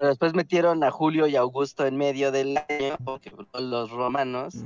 Pero 0.02 0.10
después 0.10 0.34
metieron 0.34 0.82
a 0.82 0.90
Julio 0.90 1.28
y 1.28 1.36
Augusto 1.36 1.86
en 1.86 1.96
medio 1.96 2.32
del 2.32 2.56
año, 2.56 2.96
porque 3.04 3.30
los 3.54 3.88
romanos. 3.92 4.56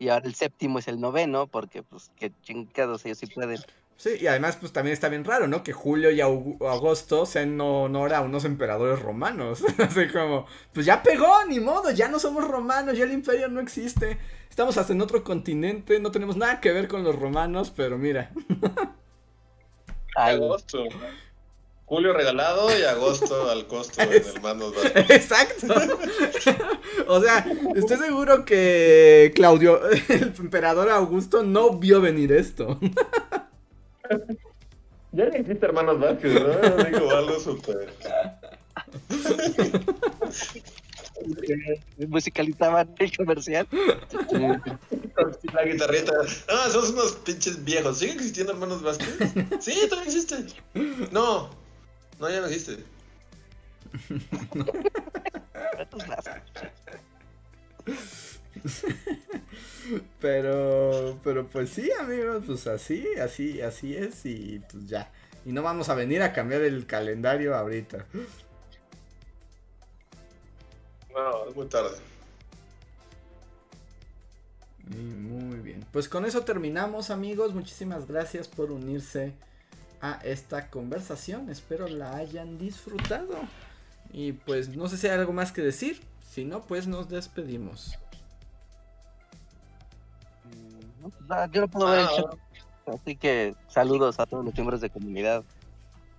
Y 0.00 0.08
ahora 0.08 0.26
el 0.26 0.34
séptimo 0.34 0.80
es 0.80 0.88
el 0.88 1.00
noveno, 1.00 1.46
porque 1.46 1.84
pues 1.84 2.10
que 2.16 2.32
chingados 2.42 3.06
ellos 3.06 3.18
sí 3.18 3.26
pueden. 3.26 3.60
Sí, 3.96 4.16
y 4.20 4.26
además 4.26 4.56
pues 4.56 4.72
también 4.72 4.94
está 4.94 5.08
bien 5.08 5.24
raro, 5.24 5.46
¿no? 5.46 5.62
Que 5.62 5.72
Julio 5.72 6.10
y 6.10 6.20
Agosto 6.20 7.24
sean 7.24 7.60
honor 7.60 8.12
a 8.12 8.20
unos 8.20 8.44
emperadores 8.44 8.98
romanos. 8.98 9.62
Así 9.78 10.08
como, 10.08 10.46
pues 10.72 10.84
ya 10.84 11.04
pegó, 11.04 11.44
ni 11.48 11.60
modo, 11.60 11.92
ya 11.92 12.08
no 12.08 12.18
somos 12.18 12.44
romanos, 12.44 12.98
ya 12.98 13.04
el 13.04 13.12
imperio 13.12 13.46
no 13.46 13.60
existe. 13.60 14.18
Estamos 14.50 14.76
hasta 14.76 14.92
en 14.92 15.00
otro 15.00 15.22
continente, 15.22 16.00
no 16.00 16.10
tenemos 16.10 16.36
nada 16.36 16.60
que 16.60 16.72
ver 16.72 16.88
con 16.88 17.04
los 17.04 17.14
romanos, 17.14 17.72
pero 17.76 17.96
mira. 17.96 18.32
Agosto. 20.16 20.82
Julio 21.88 22.12
regalado 22.12 22.68
y 22.78 22.82
agosto 22.82 23.50
al 23.50 23.66
costo 23.66 24.04
del 24.06 24.22
mando. 24.42 24.74
Exacto. 25.08 25.74
o 27.06 27.20
sea, 27.20 27.46
estoy 27.74 27.96
seguro 27.96 28.44
que 28.44 29.32
Claudio, 29.34 29.80
el 30.08 30.34
emperador 30.38 30.90
Augusto, 30.90 31.42
no 31.42 31.78
vio 31.78 32.02
venir 32.02 32.30
esto. 32.32 32.78
ya 35.12 35.24
ni 35.30 35.36
existe 35.36 35.64
hermanos 35.64 35.98
Vázquez, 35.98 36.34
¿no? 36.34 36.84
Digo 36.84 37.10
algo 37.10 37.40
súper. 37.40 37.88
musicalizaban 42.06 42.94
el 42.98 43.16
comercial. 43.16 43.66
La 45.54 45.64
guitarrita. 45.64 46.12
Ah, 46.50 46.68
somos 46.70 46.90
unos 46.90 47.12
pinches 47.12 47.64
viejos. 47.64 47.98
¿Sigue 47.98 48.12
existiendo 48.12 48.52
hermanos 48.52 48.82
Vázquez? 48.82 49.16
Sí, 49.58 49.74
todavía 49.88 50.12
existe. 50.12 50.36
No, 51.10 51.48
no, 52.20 52.30
ya 52.30 52.40
no 52.40 52.46
existe. 52.46 52.84
pero, 60.20 61.18
pero 61.22 61.46
pues 61.46 61.70
sí, 61.70 61.90
amigos, 62.00 62.44
pues 62.46 62.66
así, 62.66 63.06
así, 63.20 63.60
así 63.60 63.96
es 63.96 64.24
y 64.26 64.60
pues 64.70 64.88
ya. 64.88 65.10
Y 65.44 65.52
no 65.52 65.62
vamos 65.62 65.88
a 65.88 65.94
venir 65.94 66.22
a 66.22 66.32
cambiar 66.32 66.62
el 66.62 66.86
calendario 66.86 67.56
ahorita. 67.56 68.04
No, 71.14 71.48
es 71.48 71.56
muy 71.56 71.66
tarde. 71.66 71.96
Muy 74.88 75.58
bien. 75.58 75.84
Pues 75.92 76.08
con 76.08 76.24
eso 76.24 76.42
terminamos, 76.42 77.10
amigos. 77.10 77.54
Muchísimas 77.54 78.06
gracias 78.06 78.48
por 78.48 78.72
unirse 78.72 79.34
a 80.00 80.20
esta 80.24 80.68
conversación. 80.70 81.50
Espero 81.50 81.88
la 81.88 82.16
hayan 82.16 82.58
disfrutado. 82.58 83.34
Y 84.12 84.32
pues 84.32 84.68
no 84.70 84.88
sé 84.88 84.96
si 84.96 85.06
hay 85.06 85.18
algo 85.18 85.32
más 85.32 85.52
que 85.52 85.62
decir. 85.62 86.00
Si 86.28 86.44
no, 86.44 86.62
pues 86.62 86.86
nos 86.86 87.08
despedimos. 87.08 87.98
Mm, 90.44 91.52
yo 91.52 91.60
no 91.62 91.68
puedo 91.68 91.90
ver 91.90 92.00
ah, 92.00 92.92
Así 92.94 93.16
que 93.16 93.54
saludos 93.68 94.18
a 94.18 94.26
todos 94.26 94.44
los 94.44 94.54
miembros 94.54 94.80
de 94.80 94.90
comunidad 94.90 95.44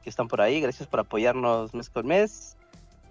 que 0.03 0.09
están 0.09 0.27
por 0.27 0.41
ahí. 0.41 0.61
Gracias 0.61 0.87
por 0.87 0.99
apoyarnos 0.99 1.73
mes 1.73 1.89
con 1.89 2.07
mes. 2.07 2.55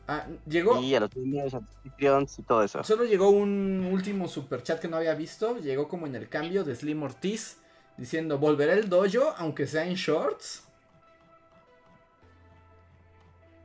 Ah, 0.07 0.27
llegó. 0.47 0.81
Y 0.81 0.95
a 0.95 1.01
los 1.01 1.15
miembros, 1.17 2.39
y 2.39 2.43
todo 2.43 2.63
eso. 2.63 2.83
Solo 2.83 3.05
llegó 3.05 3.31
un 3.31 3.91
último 3.93 4.27
super 4.27 4.63
chat 4.63 4.81
que 4.81 4.89
no 4.89 4.97
había 4.97 5.15
visto. 5.15 5.59
Llegó 5.59 5.89
como 5.89 6.07
en 6.07 6.15
el 6.15 6.29
cambio 6.29 6.65
de 6.65 6.75
Slim 6.75 7.03
Ortiz 7.03 7.59
diciendo, 7.99 8.39
¿volverá 8.39 8.73
el 8.73 8.89
dojo 8.89 9.35
aunque 9.37 9.67
sea 9.67 9.85
en 9.87 9.95
shorts? 9.95 10.63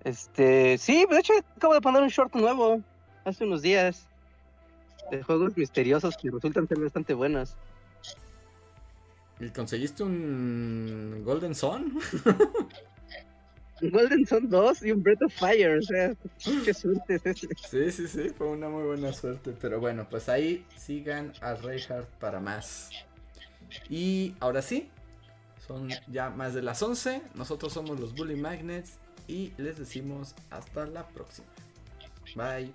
Este, 0.04 0.78
sí, 0.78 1.06
de 1.10 1.20
hecho 1.20 1.34
acabo 1.56 1.74
de 1.74 1.82
poner 1.82 2.02
un 2.02 2.10
short 2.10 2.36
nuevo 2.36 2.82
hace 3.24 3.46
unos 3.46 3.62
días 3.62 4.06
de 5.12 5.24
juegos 5.24 5.56
misteriosos 5.56 6.18
que 6.18 6.30
resultan 6.30 6.68
ser 6.68 6.80
bastante 6.80 7.14
buenos. 7.14 7.56
¿Y 9.40 9.50
conseguiste 9.50 10.04
un 10.04 11.22
Golden 11.24 11.56
Sun? 11.56 12.00
Golden 13.82 14.26
Sun 14.26 14.50
2 14.50 14.84
y 14.84 14.92
un 14.92 15.04
Breath 15.04 15.24
of 15.24 15.34
Fire, 15.34 15.78
o 15.78 15.82
sea, 15.82 16.14
qué 16.64 16.74
suerte 16.74 17.16
es 17.16 17.26
ese. 17.26 17.48
Sí, 17.70 17.92
sí, 17.92 18.08
sí, 18.08 18.30
fue 18.30 18.48
una 18.48 18.70
muy 18.70 18.84
buena 18.84 19.12
suerte. 19.12 19.54
Pero 19.60 19.80
bueno, 19.80 20.08
pues 20.10 20.30
ahí 20.30 20.66
sigan 20.76 21.34
a 21.42 21.56
Reinhardt 21.56 22.08
para 22.20 22.40
más. 22.40 22.92
Y 23.90 24.36
ahora 24.40 24.62
sí, 24.62 24.90
son 25.68 25.90
ya 26.08 26.30
más 26.30 26.54
de 26.54 26.62
las 26.62 26.82
11. 26.82 27.22
Nosotros 27.36 27.74
somos 27.74 28.00
los 28.00 28.14
Bully 28.14 28.36
Magnets 28.36 29.00
y 29.28 29.54
les 29.58 29.78
decimos 29.78 30.36
hasta 30.50 30.86
la 30.86 31.08
próxima. 31.08 31.48
Bye. 32.36 32.74